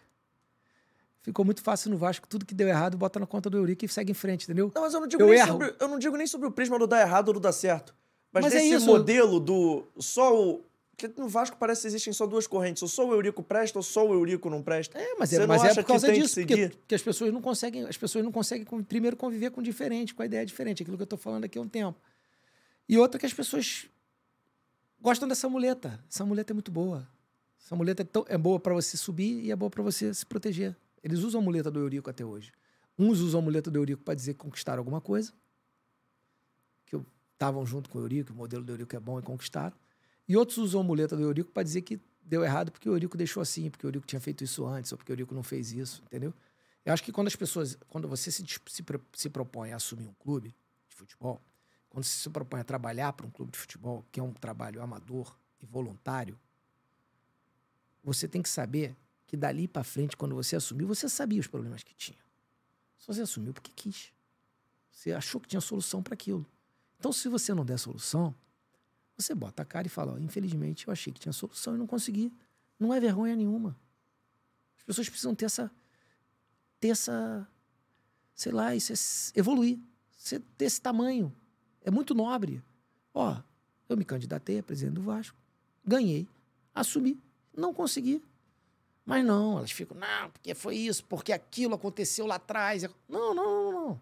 [1.26, 2.28] ficou muito fácil no Vasco.
[2.28, 4.72] Tudo que deu errado, bota na conta do Eurico e segue em frente, entendeu?
[4.76, 5.48] Não, mas eu não digo, Eu nem, erro.
[5.48, 7.96] sobre, eu não digo nem sobre o prisma do dar errado ou do dar certo.
[8.42, 10.64] Mas, Mas é modelo do só o.
[10.98, 12.82] Porque no Vasco parece que existem só duas correntes.
[12.82, 14.98] Ou só o Eurico presta ou só o Eurico não presta.
[14.98, 17.34] É, mas Você é, não mas é acha por causa disso, que porque, as pessoas
[17.34, 20.84] não conseguem, as pessoas não conseguem primeiro conviver com o diferente, com a ideia diferente,
[20.84, 22.00] aquilo que eu tô falando aqui há um tempo.
[22.88, 23.88] E outra que as pessoas
[25.02, 26.00] gostam dessa muleta.
[26.10, 27.08] Essa muleta é muito boa.
[27.60, 30.26] Essa muleta é, tão- é boa para você subir e é boa para você se
[30.26, 30.76] proteger.
[31.04, 32.52] Eles usam a muleta do Eurico até hoje.
[32.98, 35.34] Uns usam a muleta do Eurico para dizer que conquistaram alguma coisa,
[37.46, 39.76] estavam junto com o Eurico, o modelo do Eurico é bom e conquistaram.
[40.28, 43.16] E outros usam a muleta do Eurico para dizer que deu errado porque o Eurico
[43.16, 45.72] deixou assim, porque o Eurico tinha feito isso antes, ou porque o Eurico não fez
[45.72, 46.34] isso, entendeu?
[46.84, 48.84] Eu acho que quando as pessoas, quando você se, se,
[49.14, 50.56] se propõe a assumir um clube
[50.90, 51.42] de futebol,
[51.90, 54.82] quando você se propõe a trabalhar para um clube de futebol, que é um trabalho
[54.82, 56.38] amador e voluntário,
[58.04, 58.96] você tem que saber
[59.28, 62.20] que dali para frente, quando você assumiu, você sabia os problemas que tinha.
[62.98, 64.12] Só você assumiu porque quis.
[64.92, 66.46] Você achou que tinha solução para aquilo.
[67.06, 68.34] Então, se você não der solução,
[69.16, 71.86] você bota a cara e fala: ó, infelizmente, eu achei que tinha solução e não
[71.86, 72.34] consegui.
[72.80, 73.78] Não é vergonha nenhuma.
[74.76, 75.70] As pessoas precisam ter essa.
[76.80, 77.48] ter essa.
[78.34, 79.78] sei lá, isso é, evoluir.
[80.18, 81.32] Você ter esse tamanho.
[81.84, 82.60] É muito nobre.
[83.14, 83.38] Ó,
[83.88, 85.38] eu me candidatei a presidente do Vasco,
[85.86, 86.28] ganhei,
[86.74, 87.22] assumi,
[87.56, 88.20] não consegui.
[89.06, 92.82] Mas não, elas ficam, não, porque foi isso, porque aquilo aconteceu lá atrás.
[93.08, 94.02] Não, não, não, não.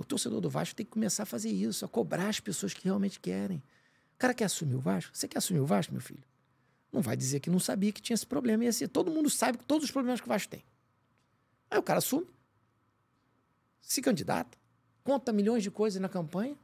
[0.00, 2.82] O torcedor do Vasco tem que começar a fazer isso, a cobrar as pessoas que
[2.84, 3.58] realmente querem.
[4.14, 5.14] O cara quer assumir o Vasco?
[5.14, 6.24] Você quer assumir o Vasco, meu filho?
[6.90, 8.66] Não vai dizer que não sabia que tinha esse problema.
[8.66, 10.64] Assim, todo mundo sabe todos os problemas que o Vasco tem.
[11.70, 12.26] Aí o cara assume,
[13.82, 14.56] se candidata,
[15.04, 16.56] conta milhões de coisas na campanha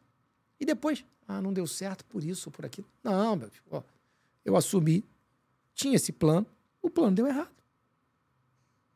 [0.58, 2.88] e depois, ah, não deu certo por isso ou por aquilo.
[3.04, 3.82] Não, meu filho, ó,
[4.46, 5.04] eu assumi,
[5.74, 6.46] tinha esse plano,
[6.80, 7.54] o plano deu errado.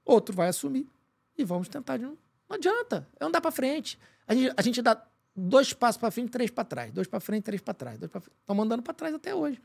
[0.02, 0.88] Outro vai assumir
[1.36, 2.18] e vamos tentar de novo.
[2.48, 3.98] Não adianta, é andar para frente.
[4.30, 6.92] A gente, a gente dá dois passos para frente, três para trás.
[6.92, 7.98] Dois para frente, três para trás.
[7.98, 9.60] Dois para Estamos andando para trás até hoje.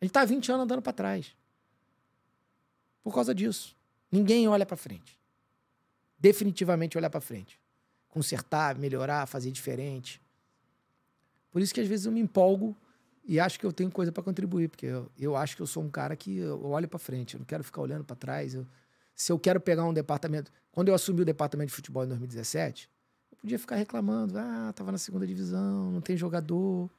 [0.00, 1.36] A gente está há 20 anos andando para trás.
[3.04, 3.76] Por causa disso.
[4.10, 5.16] Ninguém olha para frente.
[6.18, 7.60] Definitivamente olhar para frente.
[8.08, 10.20] Consertar, melhorar, fazer diferente.
[11.52, 12.76] Por isso que às vezes eu me empolgo
[13.24, 15.84] e acho que eu tenho coisa para contribuir, porque eu, eu acho que eu sou
[15.84, 18.54] um cara que eu olho para frente, eu não quero ficar olhando para trás.
[18.54, 18.66] Eu-
[19.14, 22.90] se eu quero pegar um departamento, quando eu assumi o departamento de futebol em 2017,
[23.40, 24.38] podia ficar reclamando.
[24.38, 26.90] Ah, tava na segunda divisão, não tem jogador,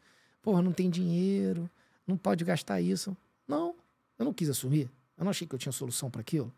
[0.41, 1.69] porra, não tem dinheiro,
[2.05, 3.15] não pode gastar isso.
[3.47, 3.75] Não,
[4.17, 4.89] eu não quis assumir.
[5.17, 6.51] Eu não achei que eu tinha solução para aquilo.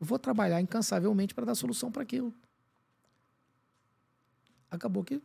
[0.00, 2.32] Eu vou trabalhar incansavelmente para dar solução para aquilo.
[4.70, 5.22] Acabou que,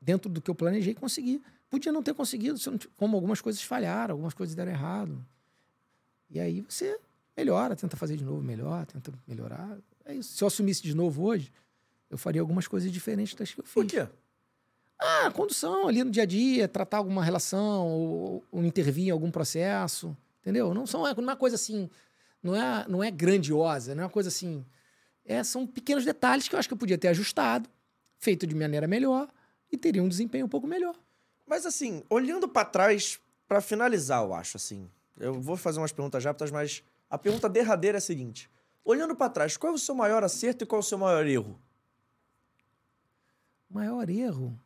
[0.00, 1.42] dentro do que eu planejei, consegui.
[1.68, 2.58] Podia não ter conseguido,
[2.96, 5.24] como algumas coisas falharam, algumas coisas deram errado.
[6.30, 6.98] E aí você
[7.36, 9.76] melhora, tenta fazer de novo melhor, tenta melhorar.
[10.04, 10.36] É isso.
[10.36, 11.52] Se eu assumisse de novo hoje,
[12.10, 13.74] eu faria algumas coisas diferentes das que eu fiz.
[13.74, 14.06] Por quê?
[14.98, 19.30] Ah, condução ali no dia a dia, tratar alguma relação, ou, ou intervir em algum
[19.30, 20.72] processo, entendeu?
[20.72, 21.90] Não, são, não é uma coisa assim,
[22.42, 24.64] não é, não é grandiosa, não é uma coisa assim.
[25.24, 27.68] É, são pequenos detalhes que eu acho que eu podia ter ajustado,
[28.18, 29.28] feito de maneira melhor
[29.70, 30.94] e teria um desempenho um pouco melhor.
[31.46, 34.88] Mas assim, olhando para trás, para finalizar, eu acho assim.
[35.18, 38.50] Eu vou fazer umas perguntas rápidas, mas a pergunta derradeira é a seguinte:
[38.84, 41.26] olhando para trás, qual é o seu maior acerto e qual é o seu maior
[41.26, 41.58] erro?
[43.74, 44.56] Maior erro.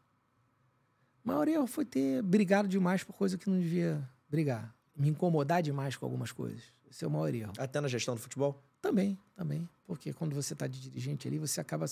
[1.24, 4.74] Maior erro foi ter brigado demais por coisa que não devia brigar.
[4.94, 6.62] Me incomodar demais com algumas coisas.
[6.90, 7.54] Esse é o maior erro.
[7.56, 8.62] Até na gestão do futebol?
[8.82, 9.66] Também, também.
[9.86, 11.86] Porque quando você está de dirigente ali, você acaba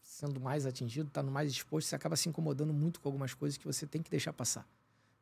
[0.00, 3.66] sendo mais atingido, está mais exposto, você acaba se incomodando muito com algumas coisas que
[3.66, 4.64] você tem que deixar passar.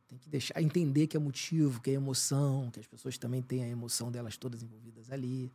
[0.06, 3.64] Tem que deixar entender que é motivo, que é emoção, que as pessoas também têm
[3.64, 5.50] a emoção delas todas envolvidas ali.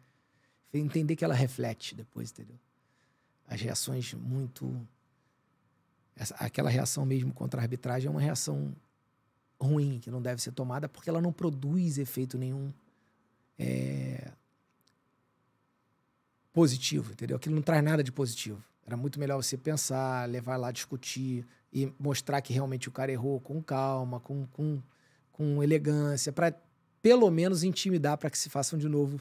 [0.73, 2.57] Entender que ela reflete depois, entendeu?
[3.47, 4.87] As reações muito.
[6.15, 8.75] Essa, aquela reação mesmo contra a arbitragem é uma reação
[9.59, 12.71] ruim, que não deve ser tomada, porque ela não produz efeito nenhum
[13.57, 14.31] é,
[16.51, 17.37] positivo, entendeu?
[17.37, 18.63] Aquilo não traz nada de positivo.
[18.85, 23.39] Era muito melhor você pensar, levar lá, discutir e mostrar que realmente o cara errou
[23.39, 24.81] com calma, com, com,
[25.31, 26.53] com elegância, para
[27.01, 29.19] pelo menos intimidar para que se façam de novo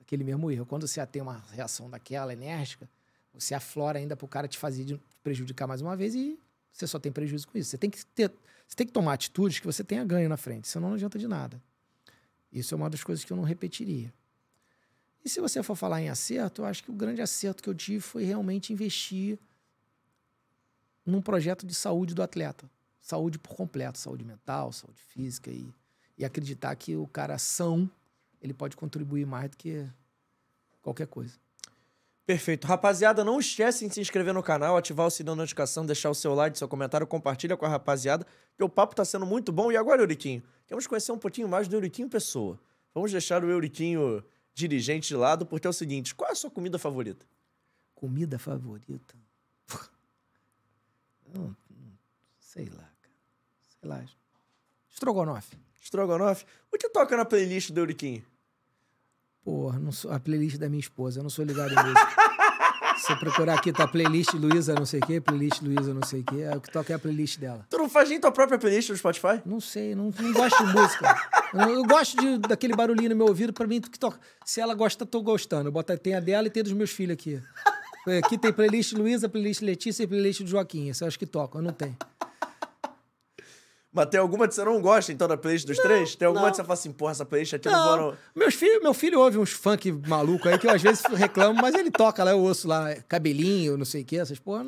[0.00, 0.66] aquele mesmo erro.
[0.66, 2.88] Quando você tem uma reação daquela enérgica,
[3.32, 4.84] você aflora ainda para o cara te fazer
[5.28, 6.38] prejudicar mais uma vez e
[6.72, 7.70] você só tem prejuízo com isso.
[7.70, 8.32] Você tem que ter,
[8.66, 11.28] você tem que tomar atitudes que você tenha ganho na frente, senão não adianta de
[11.28, 11.62] nada.
[12.50, 14.12] Isso é uma das coisas que eu não repetiria.
[15.22, 17.74] E se você for falar em acerto, eu acho que o grande acerto que eu
[17.74, 19.38] tive foi realmente investir
[21.04, 22.70] num projeto de saúde do atleta.
[23.02, 25.68] Saúde por completo, saúde mental, saúde física e,
[26.16, 27.90] e acreditar que o cara são,
[28.40, 29.86] ele pode contribuir mais do que
[30.80, 31.34] qualquer coisa.
[32.28, 32.66] Perfeito.
[32.66, 36.14] Rapaziada, não esquece de se inscrever no canal, ativar o sininho da notificação, deixar o
[36.14, 39.72] seu like, seu comentário, compartilha com a rapaziada, que o papo tá sendo muito bom.
[39.72, 42.60] E agora, Euriquinho, queremos conhecer um pouquinho mais do Euriquinho Pessoa.
[42.92, 46.50] Vamos deixar o Euriquinho dirigente de lado, porque é o seguinte: qual é a sua
[46.50, 47.24] comida favorita?
[47.94, 49.16] Comida favorita?
[51.34, 51.56] Não,
[52.38, 53.16] sei lá, cara.
[53.80, 54.04] Sei lá.
[54.90, 55.56] Estrogonofe.
[55.80, 56.44] Estrogonofe?
[56.70, 58.22] O que toca na playlist do Euriquinho?
[59.48, 62.08] Porra, não sou, a playlist da minha esposa, eu não sou ligado em música.
[63.00, 66.24] Se procurar aqui, tá playlist Luísa não sei o quê, playlist Luísa não sei o
[66.24, 67.64] quê, é o que toca é a playlist dela.
[67.70, 69.40] Tu não faz nem tua própria playlist no Spotify?
[69.46, 71.16] Não sei, não, não gosto de música.
[71.54, 74.20] Eu, eu gosto de, daquele barulhinho no meu ouvido, pra mim, que toca.
[74.44, 75.68] Se ela gosta, tô gostando.
[75.68, 77.40] Eu boto, tem a dela e tem dos meus filhos aqui.
[78.22, 80.90] Aqui tem playlist Luísa, playlist Letícia e playlist do Joaquim.
[80.90, 81.96] Essa eu acho que tocam, eu não tenho.
[83.92, 86.14] Mas tem alguma que você não gosta, então, da playlist dos não, três?
[86.14, 86.50] Tem alguma não.
[86.50, 88.16] que você fala assim, porra, essa playlist aqui não, não vou...
[88.34, 91.74] Meus filho, meu filho ouve uns funk maluco aí que eu às vezes reclamo, mas
[91.74, 94.66] ele toca lá, eu ouço lá, cabelinho, não sei o que, essas porra,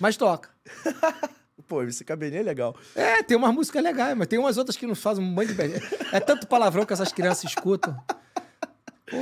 [0.00, 0.48] mas toca.
[1.68, 2.74] Pô, esse cabelinho é legal.
[2.94, 5.62] É, tem umas músicas legais, mas tem umas outras que não fazem um monte de...
[6.10, 7.96] É tanto palavrão que essas crianças escutam.
[9.08, 9.16] Pô,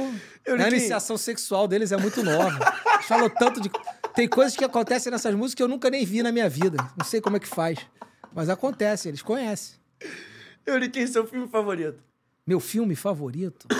[0.53, 2.59] a iniciação sexual deles é muito nova.
[2.95, 3.70] Eles falam tanto de...
[4.15, 6.79] Tem coisas que acontecem nessas músicas que eu nunca nem vi na minha vida.
[6.97, 7.79] Não sei como é que faz.
[8.33, 9.76] Mas acontece, eles conhecem.
[10.67, 12.02] Euriquim, seu filme favorito?
[12.47, 13.68] Meu filme favorito?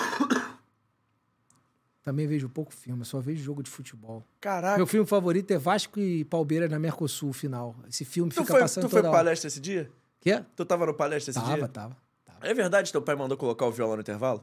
[2.03, 4.27] Também vejo pouco filme, só vejo jogo de futebol.
[4.41, 4.79] Caraca.
[4.79, 7.77] Meu filme favorito é Vasco e Palmeiras na Mercosul final.
[7.89, 9.91] Esse filme tu fica foi, passando Tu foi pra palestra esse dia?
[10.21, 10.43] Quê?
[10.57, 11.69] Tu tava no palestra esse tava, dia?
[11.69, 12.47] Tava, tava.
[12.47, 14.43] É verdade que teu pai mandou colocar o violão no intervalo?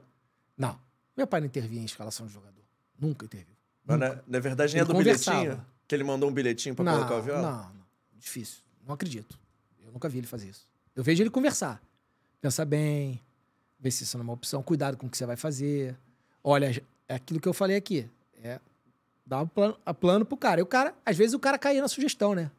[0.55, 0.79] Não.
[1.15, 2.63] Meu pai não intervinha em escalação de jogador.
[2.99, 3.55] Nunca interviu.
[3.83, 4.15] Mas Nunca.
[4.15, 5.65] Na, na verdade nem é do bilhetinho?
[5.87, 7.41] Que ele mandou um bilhetinho pra não, colocar o violão?
[7.41, 7.87] Não, não.
[8.19, 8.61] Difícil.
[8.85, 9.39] Não acredito.
[9.88, 10.67] Eu nunca vi ele fazer isso.
[10.93, 11.82] Eu vejo ele conversar.
[12.41, 13.22] Pensar bem,
[13.80, 15.98] ver se isso não é uma opção, cuidado com o que você vai fazer.
[16.43, 18.07] Olha, é aquilo que eu falei aqui.
[18.43, 18.59] É
[19.25, 20.59] dar um plano, a plano pro cara.
[20.59, 22.51] E o cara, às vezes o cara caía na sugestão, né?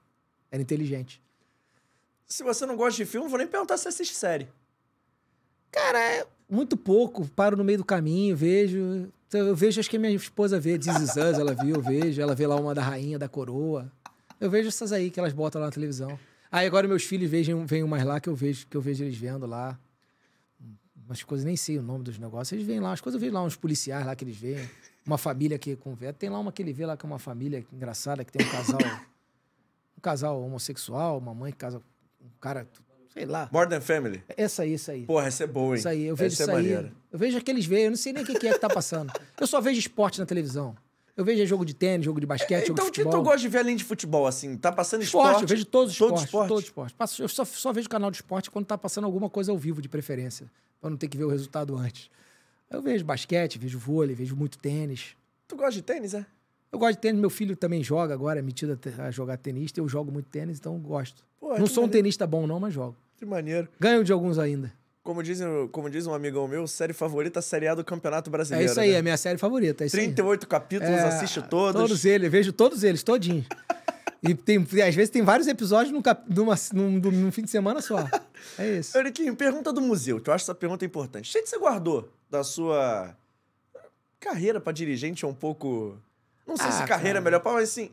[0.51, 1.23] Era inteligente.
[2.27, 4.49] Se você não gosta de filme, vou nem perguntar se assiste série.
[5.71, 7.27] Cara, é muito pouco.
[7.29, 9.13] Paro no meio do caminho, vejo.
[9.33, 12.21] Eu vejo, acho que minha esposa vê, This Is Us, ela viu, eu vejo.
[12.21, 13.91] Ela vê lá uma da rainha, da coroa.
[14.41, 16.19] Eu vejo essas aí que elas botam lá na televisão.
[16.51, 19.17] Aí agora meus filhos vejam, venham mais lá que eu vejo, que eu vejo eles
[19.17, 19.79] vendo lá.
[21.07, 22.53] Umas coisas, nem sei o nome dos negócios.
[22.53, 24.69] Eles vêm lá, as coisas eu vejo lá, uns policiais lá que eles veem.
[25.07, 26.15] Uma família que conversa.
[26.15, 28.51] Tem lá uma que ele vê lá que é uma família engraçada, que tem um
[28.51, 28.79] casal.
[29.97, 31.81] Um casal homossexual, uma mãe que casa
[32.21, 32.69] com um cara,
[33.13, 33.49] sei lá.
[33.53, 34.23] More Than Family.
[34.29, 35.05] Essa aí, essa aí.
[35.05, 35.81] Porra, essa é boa, hein?
[35.81, 36.63] Isso aí, eu vejo essa isso é aí.
[36.63, 36.93] maneira.
[37.11, 39.13] Eu vejo aqueles veios, eu não sei nem o que que é que tá passando.
[39.41, 40.77] Eu só vejo esporte na televisão.
[41.19, 43.21] Eu vejo jogo de tênis, jogo de basquete, jogo Então, o de que futebol.
[43.21, 44.57] tu gosta de ver além de futebol, assim?
[44.57, 45.43] Tá passando Esporte, esporte?
[45.43, 46.25] eu vejo todos os esportes.
[46.25, 46.49] esporte?
[46.49, 46.95] Todos os esportes.
[46.97, 49.83] Passo- Eu só, só vejo canal de esporte quando tá passando alguma coisa ao vivo,
[49.83, 50.49] de preferência.
[50.81, 52.09] Pra não ter que ver o resultado antes.
[52.71, 55.17] Eu vejo basquete, vejo vôlei, vejo muito tênis.
[55.49, 56.25] Tu gosta de tênis, é?
[56.71, 59.81] Eu gosto de tênis, meu filho também joga agora, é metido a jogar tenista.
[59.81, 61.25] Eu jogo muito tênis, então eu gosto.
[61.41, 61.91] Pô, não que sou um maneiro.
[62.05, 62.95] tenista bom, não, mas jogo.
[63.17, 63.67] Que maneiro.
[63.81, 64.73] Ganho de alguns ainda.
[65.09, 65.41] Como diz,
[65.73, 68.71] como diz um amigão meu, série favorita, série A do Campeonato É Brasileiro.
[68.71, 68.99] isso aí, né?
[68.99, 69.83] é minha série favorita.
[69.83, 70.03] É isso aí.
[70.03, 71.81] 38 capítulos, É, assiste todos.
[71.81, 73.47] Todos eles, vejo todos eles, todinhos.
[74.23, 77.81] e tem, às vezes tem vários episódios num, cap- numa, num, num fim de semana
[77.81, 78.07] só.
[78.59, 78.99] É isso.
[78.99, 81.31] Euriquinho, pergunta do museu, que eu acho essa pergunta importante.
[81.35, 83.17] O que você guardou da sua
[84.21, 85.97] carreira pra dirigente é um pouco...
[86.47, 87.19] Não sei Ah, se carreira cara.
[87.19, 87.91] é melhor, mas assim...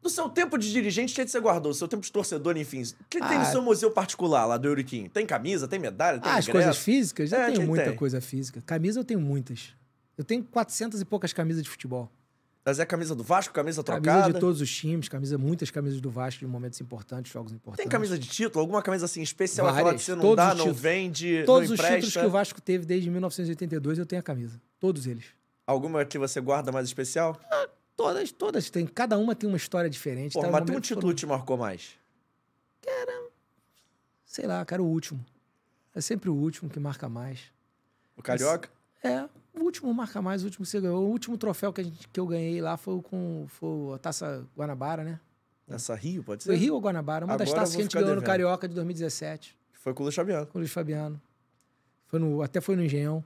[0.00, 1.72] Do seu tempo de dirigente, o que você guardou?
[1.72, 2.82] Do seu tempo de torcedor, enfim.
[2.82, 3.44] O que tem no Ah.
[3.46, 5.08] seu museu particular lá do Euriquinho?
[5.10, 6.52] Tem camisa, tem medalha, tem Ah, as ingresso?
[6.66, 7.32] coisas físicas?
[7.32, 7.96] Eu É, tenho muita tem?
[7.96, 8.62] coisa física.
[8.64, 9.74] Camisa eu tenho muitas.
[10.16, 12.10] Eu tenho 400 e poucas camisas de futebol.
[12.64, 14.04] Mas é camisa do Vasco, camisa trocada?
[14.06, 17.82] Camisa de todos os times, camisa, muitas camisas do Vasco de momentos importantes, jogos importantes.
[17.82, 18.60] Tem camisa de título?
[18.60, 19.66] Alguma camisa assim especial?
[19.68, 22.30] Aquela Várias, que você não todos dá, não vende, Todos não os títulos que o
[22.30, 24.60] Vasco teve desde 1982 eu tenho a camisa.
[24.78, 25.24] Todos eles.
[25.66, 27.40] Alguma que você guarda mais especial?
[27.98, 28.86] Todas, todas têm.
[28.86, 30.34] Cada uma tem uma história diferente.
[30.34, 30.52] Porra, tá?
[30.52, 31.98] mas No tem um título que te marcou mais?
[34.24, 35.18] Sei lá, cara, o último.
[35.92, 37.50] É sempre o último que marca mais.
[38.16, 38.70] O Carioca?
[39.02, 41.02] É, o último marca mais, o último que você ganhou.
[41.02, 44.46] O último troféu que, a gente, que eu ganhei lá foi com foi a Taça
[44.56, 45.18] Guanabara, né?
[45.66, 46.50] Essa Rio, pode ser?
[46.50, 47.24] Foi Rio ou Guanabara?
[47.24, 48.26] Uma das Agora eu taças que a gente ganhou no devendo.
[48.26, 50.46] Carioca de 2017, Foi com o Luiz Fabiano.
[50.46, 51.20] com o Luiz Fabiano.
[52.06, 53.24] Foi no, até foi no Engenhão.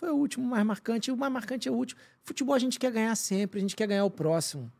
[0.00, 1.12] Foi o último mais marcante.
[1.12, 2.00] O mais marcante é o último.
[2.22, 4.72] Futebol a gente quer ganhar sempre, a gente quer ganhar o próximo.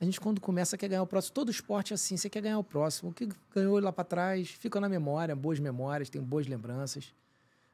[0.00, 1.34] A gente, quando começa, quer ganhar o próximo.
[1.34, 3.10] Todo esporte é assim, você quer ganhar o próximo.
[3.10, 7.12] O que ganhou lá pra trás fica na memória, boas memórias, tem boas lembranças.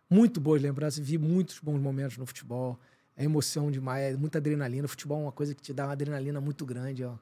[0.09, 1.07] Muito boas lembranças.
[1.07, 2.81] Vi muitos bons momentos no futebol.
[3.15, 4.87] É emoção demais, é muita adrenalina.
[4.87, 7.05] O futebol é uma coisa que te dá uma adrenalina muito grande.
[7.05, 7.17] Ó.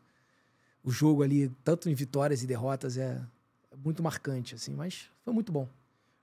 [0.85, 3.21] O jogo ali, tanto em vitórias e derrotas, é
[3.85, 4.75] muito marcante, assim.
[4.75, 5.69] Mas foi muito bom.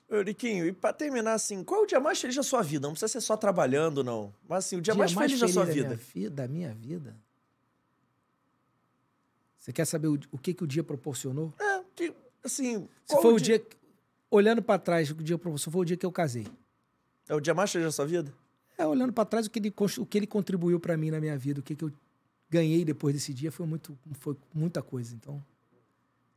[0.10, 2.88] Euriquinho, e pra terminar assim, qual é o dia mais feliz da sua vida?
[2.88, 4.34] Não precisa ser só trabalhando, não.
[4.48, 5.88] Mas assim, o dia, mais, feliz da sua da vida.
[5.90, 7.16] Minha fi- da minha vida?
[9.58, 11.54] Você quer saber o, o que, que o dia proporcionou?
[11.60, 12.14] É, que,
[12.44, 12.88] assim...
[13.06, 13.60] Se foi o dia...
[13.60, 13.78] que-
[14.32, 16.48] Olhando pra trás, o que o dia proporcionou foi o dia que eu casei.
[17.28, 18.32] É o dia mais feliz da sua vida?
[18.78, 21.38] É, olhando pra trás, o que ele, o que ele contribuiu pra mim na minha
[21.38, 21.92] vida, o que, que eu
[22.50, 25.14] ganhei depois desse dia foi, muito, foi muita coisa.
[25.16, 25.44] Então,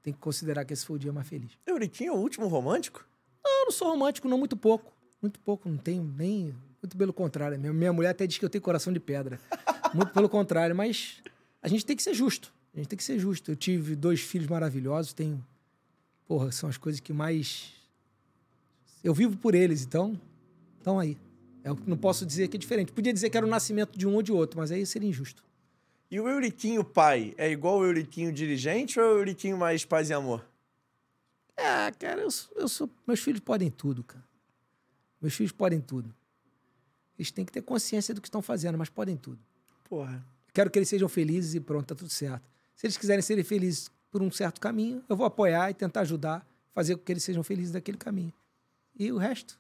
[0.03, 1.53] tem que considerar que esse foi o dia mais feliz.
[1.67, 3.07] Euriquinho é o último romântico?
[3.45, 4.93] Eu não sou romântico, não, muito pouco.
[5.21, 6.55] Muito pouco, não tenho nem.
[6.83, 7.59] Muito pelo contrário.
[7.59, 9.41] Minha, minha mulher até diz que eu tenho coração de pedra.
[9.95, 11.19] Muito pelo contrário, mas
[11.61, 12.51] a gente tem que ser justo.
[12.75, 13.51] A gente tem que ser justo.
[13.51, 15.45] Eu tive dois filhos maravilhosos, tenho.
[16.27, 17.75] Porra, são as coisas que mais.
[19.05, 20.19] Eu vivo por eles, então.
[20.81, 21.19] Então aí.
[21.63, 22.91] Eu não posso dizer que é diferente.
[22.91, 25.45] Podia dizer que era o nascimento de um ou de outro, mas aí seria injusto.
[26.11, 30.11] E o Euriquinho pai é igual o Euriquinho dirigente ou é o Euriquinho mais paz
[30.11, 30.45] e amor?
[31.57, 34.25] Ah, cara, eu sou, eu sou- Meus filhos podem tudo, cara.
[35.21, 36.15] Meus filhos podem tudo.
[37.19, 39.39] Eles têm que ter consciência do que estão fazendo, mas podem tudo.
[39.85, 40.25] Porra.
[40.53, 42.43] Quero que eles sejam felizes e pronto, tá tudo certo.
[42.75, 46.47] Se eles quiserem serem felizes por um certo caminho, eu vou apoiar e tentar ajudar,
[46.75, 48.33] fazer com que eles sejam felizes daquele caminho.
[48.99, 49.59] E o resto,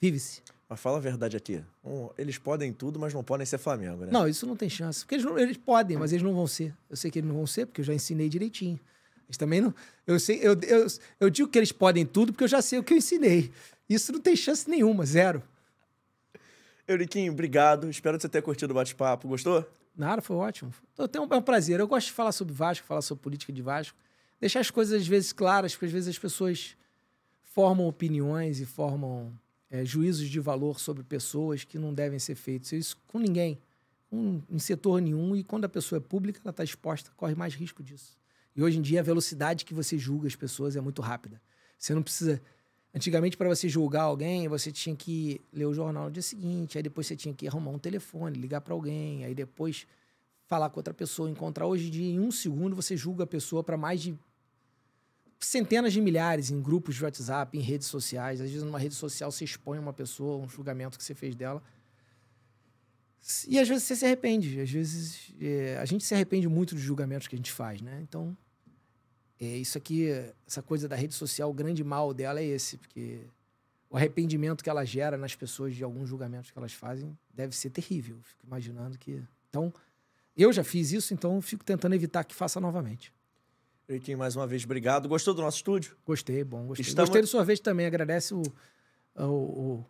[0.00, 0.42] vive-se.
[0.68, 1.64] Mas fala a verdade aqui.
[1.82, 4.12] Um, eles podem tudo, mas não podem ser Flamengo, né?
[4.12, 5.00] Não, isso não tem chance.
[5.00, 6.74] Porque eles, não- eles podem, mas eles não vão ser.
[6.90, 8.78] Eu sei que eles não vão ser, porque eu já ensinei direitinho.
[9.28, 9.74] Eles também não.
[10.06, 10.86] Eu sei, eu, eu,
[11.20, 13.52] eu digo que eles podem tudo porque eu já sei o que eu ensinei.
[13.88, 15.42] Isso não tem chance nenhuma, zero.
[16.86, 17.90] Euriquinho, obrigado.
[17.90, 19.28] Espero que você tenha curtido o bate-papo.
[19.28, 19.68] Gostou?
[19.94, 20.72] Nada, foi ótimo.
[20.96, 21.78] Eu tenho, é um prazer.
[21.78, 23.96] Eu gosto de falar sobre Vasco, falar sobre política de Vasco.
[24.40, 26.76] Deixar as coisas, às vezes, claras, porque às vezes as pessoas
[27.42, 29.32] formam opiniões e formam
[29.70, 32.72] é, juízos de valor sobre pessoas que não devem ser feitos.
[32.72, 33.58] Isso com ninguém,
[34.08, 35.36] com, em setor nenhum.
[35.36, 38.16] E quando a pessoa é pública, ela está exposta, corre mais risco disso.
[38.58, 41.40] E hoje em dia, a velocidade que você julga as pessoas é muito rápida.
[41.78, 42.42] Você não precisa.
[42.92, 46.82] Antigamente, para você julgar alguém, você tinha que ler o jornal no dia seguinte, aí
[46.82, 49.86] depois você tinha que arrumar um telefone, ligar para alguém, aí depois
[50.48, 51.68] falar com outra pessoa, encontrar.
[51.68, 54.18] Hoje em dia, em um segundo, você julga a pessoa para mais de
[55.38, 58.40] centenas de milhares em grupos de WhatsApp, em redes sociais.
[58.40, 61.62] Às vezes, numa rede social, você expõe uma pessoa, um julgamento que você fez dela.
[63.46, 64.60] E às vezes você se arrepende.
[64.60, 68.00] Às vezes é, a gente se arrepende muito dos julgamentos que a gente faz, né?
[68.02, 68.36] Então,
[69.40, 70.08] é, isso aqui,
[70.46, 73.20] essa coisa da rede social, o grande mal dela é esse, porque
[73.90, 77.70] o arrependimento que ela gera nas pessoas de alguns julgamentos que elas fazem deve ser
[77.70, 78.18] terrível.
[78.22, 79.22] Fico imaginando que.
[79.48, 79.72] Então,
[80.36, 83.12] eu já fiz isso, então fico tentando evitar que faça novamente.
[83.88, 85.08] Eriquinho, mais uma vez, obrigado.
[85.08, 85.96] Gostou do nosso estúdio?
[86.06, 86.84] Gostei, bom, gostei.
[86.86, 88.42] Estamos- Gostei do sorvete também, agradece o,
[89.16, 89.84] o, o,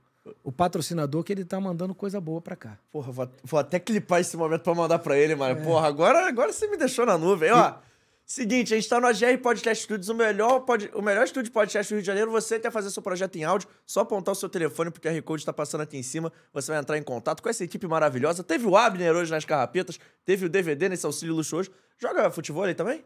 [0.44, 2.78] o patrocinador que ele tá mandando coisa boa pra cá.
[2.92, 5.60] Porra, vou, vou até clipar esse momento pra mandar pra ele, mano.
[5.64, 7.50] Porra, agora, agora você me deixou na nuvem.
[7.50, 7.74] Ó,
[8.32, 11.50] seguinte, a gente tá no AGR Podcast Studios, o melhor, pod, o melhor estúdio de
[11.50, 12.30] podcast do Rio de Janeiro.
[12.30, 15.22] Você quer fazer seu projeto em áudio, só apontar o seu telefone, porque o QR
[15.22, 16.30] Code tá passando aqui em cima.
[16.52, 18.44] Você vai entrar em contato com essa equipe maravilhosa.
[18.44, 21.70] Teve o Abner hoje nas carrapetas, teve o DVD nesse auxílio luxuoso.
[21.98, 23.02] Joga futebol aí também?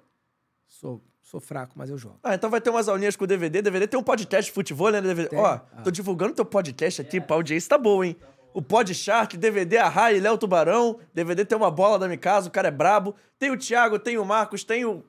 [0.66, 2.18] Sou, sou fraco, mas eu jogo.
[2.22, 3.62] Ah, então vai ter umas aulinhas com o DVD.
[3.62, 5.00] DVD tem um podcast de futebol, né?
[5.00, 5.28] DVD.
[5.28, 5.38] Tem?
[5.38, 5.60] Ó, Ah.
[5.84, 8.16] tô divulgando teu podcast aqui pra audiência, tá bom, hein?
[8.54, 10.98] O Pod Shark, DVD Arrai, Léo Tubarão.
[11.14, 13.14] DVD tem uma bola da Mikasa, o cara é brabo.
[13.38, 15.02] Tem o Thiago, tem o Marcos, tem o,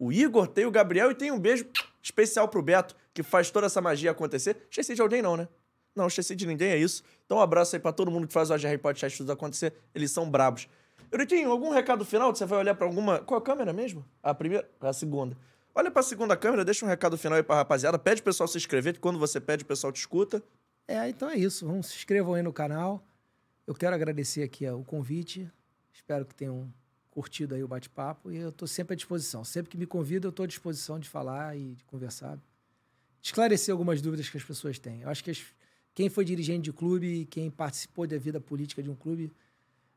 [0.00, 1.66] o Igor, tem o Gabriel e tem um beijo
[2.02, 4.56] especial pro Beto, que faz toda essa magia acontecer.
[4.70, 5.46] Esqueci de alguém, não, né?
[5.94, 7.02] Não, esqueci de ninguém, é isso.
[7.26, 9.74] Então um abraço aí pra todo mundo que faz o AGR Podcast tudo acontecer.
[9.94, 10.66] Eles são brabos.
[11.12, 13.18] Euriquinho, algum recado final você vai olhar pra alguma.
[13.18, 14.02] Qual a câmera mesmo?
[14.22, 14.66] A primeira?
[14.80, 15.36] A segunda.
[15.74, 17.98] Olha pra segunda câmera, deixa um recado final aí pra rapaziada.
[17.98, 20.42] Pede o pessoal se inscrever, que quando você pede, o pessoal te escuta.
[20.88, 21.66] É, então é isso.
[21.66, 23.06] Vamos se inscrevam aí no canal.
[23.66, 25.46] Eu quero agradecer aqui ó, o convite.
[25.92, 26.72] Espero que tenham
[27.10, 28.30] curtido aí o bate-papo.
[28.30, 29.44] E eu estou sempre à disposição.
[29.44, 32.38] Sempre que me convida, eu estou à disposição de falar e de conversar.
[33.22, 35.02] Esclarecer algumas dúvidas que as pessoas têm.
[35.02, 35.44] Eu acho que as-
[35.94, 39.30] quem foi dirigente de clube, quem participou da vida política de um clube,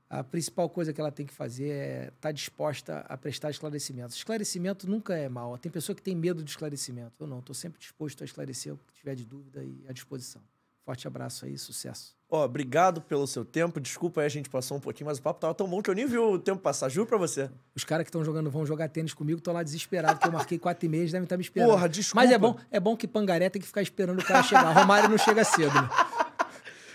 [0.10, 4.16] a principal coisa que ela tem que fazer é estar disposta a prestar esclarecimentos.
[4.16, 5.58] Esclarecimento nunca é mal.
[5.58, 7.14] Tem pessoa que tem medo de esclarecimento.
[7.20, 10.42] Eu não, estou sempre disposto a esclarecer o que tiver de dúvida e à disposição.
[10.86, 12.16] Forte abraço aí, sucesso.
[12.36, 13.80] Ó, obrigado pelo seu tempo.
[13.80, 15.94] Desculpa aí, a gente passou um pouquinho, mas o papo tava tão bom que eu
[15.94, 16.90] nem vi o tempo passar.
[16.90, 17.48] Juro pra você.
[17.76, 20.58] Os caras que estão jogando, vão jogar tênis comigo, estão lá desesperados, porque eu marquei
[20.58, 21.70] quatro e meia, devem estar me esperando.
[21.70, 22.26] Porra, desculpa.
[22.26, 24.72] Mas é bom, é bom que Pangaré tem que ficar esperando o cara chegar.
[24.72, 25.88] Romário não chega cedo, né?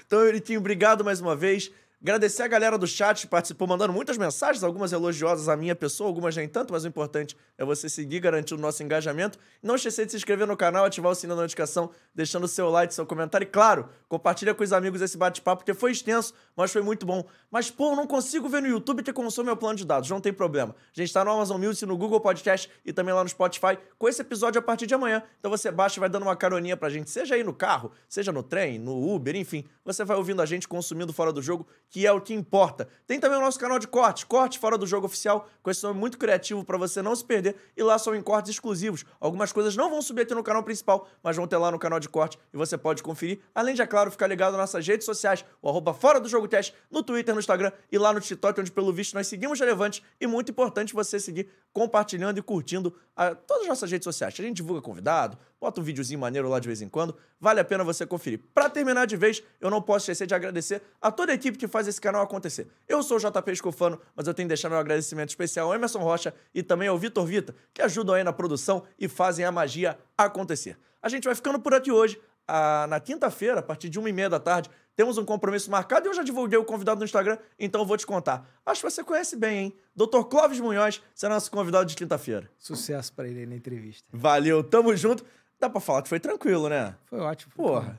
[0.04, 1.70] Então, Euriquinho, obrigado mais uma vez.
[2.00, 6.06] Agradecer a galera do chat que participou, mandando muitas mensagens, algumas elogiosas à minha pessoa,
[6.06, 9.36] algumas nem tanto, mas o importante é você seguir, garantir o nosso engajamento.
[9.60, 12.70] Não esquecer de se inscrever no canal, ativar o sininho da notificação, deixando o seu
[12.70, 13.44] like, seu comentário.
[13.44, 17.24] E claro, compartilha com os amigos esse bate-papo, porque foi extenso, mas foi muito bom.
[17.50, 20.32] Mas, pô, não consigo ver no YouTube que consome meu plano de dados, não tem
[20.32, 20.76] problema.
[20.96, 24.08] A gente tá no Amazon Music, no Google Podcast e também lá no Spotify, com
[24.08, 25.20] esse episódio a partir de amanhã.
[25.40, 28.30] Então você baixa e vai dando uma caroninha pra gente, seja aí no carro, seja
[28.30, 29.64] no trem, no Uber, enfim.
[29.84, 32.88] Você vai ouvindo a gente consumindo fora do jogo, que é o que importa.
[33.06, 35.98] Tem também o nosso canal de corte, Corte Fora do Jogo Oficial, com esse nome
[35.98, 37.56] muito criativo pra você não se perder.
[37.76, 39.04] E lá são em cortes exclusivos.
[39.20, 41.98] Algumas coisas não vão subir aqui no canal principal, mas vão ter lá no canal
[41.98, 43.40] de corte e você pode conferir.
[43.54, 46.46] Além de, é claro, ficar ligado nas nossas redes sociais, o arroba Fora do Jogo
[46.46, 50.02] Teste, no Twitter, no Instagram e lá no TikTok, onde pelo visto nós seguimos relevantes
[50.20, 54.34] e muito importante você seguir compartilhando e curtindo a, todas as nossas redes sociais.
[54.38, 57.16] A gente divulga convidado, bota um videozinho maneiro lá de vez em quando.
[57.40, 58.40] Vale a pena você conferir.
[58.54, 61.68] Pra terminar de vez, eu não posso esquecer de agradecer a toda a equipe que
[61.68, 62.68] faz esse canal acontecer.
[62.88, 66.00] Eu sou o JP Escofano, mas eu tenho que deixar meu agradecimento especial ao Emerson
[66.00, 69.98] Rocha e também ao Vitor Vita, que ajudam aí na produção e fazem a magia
[70.16, 70.78] acontecer.
[71.02, 72.20] A gente vai ficando por aqui hoje.
[72.46, 76.06] Ah, na quinta-feira, a partir de uma e meia da tarde, temos um compromisso marcado
[76.06, 78.50] e eu já divulguei o convidado no Instagram, então eu vou te contar.
[78.66, 79.76] Acho que você conhece bem, hein?
[79.94, 80.24] Dr.
[80.28, 82.50] Clóvis Munhoz será nosso convidado de quinta-feira.
[82.58, 84.04] Sucesso pra ele aí na entrevista.
[84.12, 85.24] Valeu, tamo junto.
[85.60, 86.94] Dá pra falar que foi tranquilo, né?
[87.06, 87.52] Foi ótimo.
[87.54, 87.98] Porra.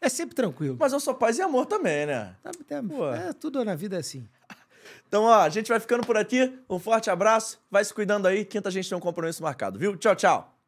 [0.00, 0.76] É sempre tranquilo.
[0.78, 2.36] Mas eu sou paz e amor também, né?
[2.42, 2.82] Tá- tá-
[3.28, 4.28] é, tudo na vida é assim.
[5.06, 6.58] Então, ó, a gente vai ficando por aqui.
[6.68, 7.60] Um forte abraço.
[7.70, 8.44] Vai se cuidando aí.
[8.46, 9.96] Quinta a gente tem um compromisso marcado, viu?
[9.96, 10.58] Tchau, tchau.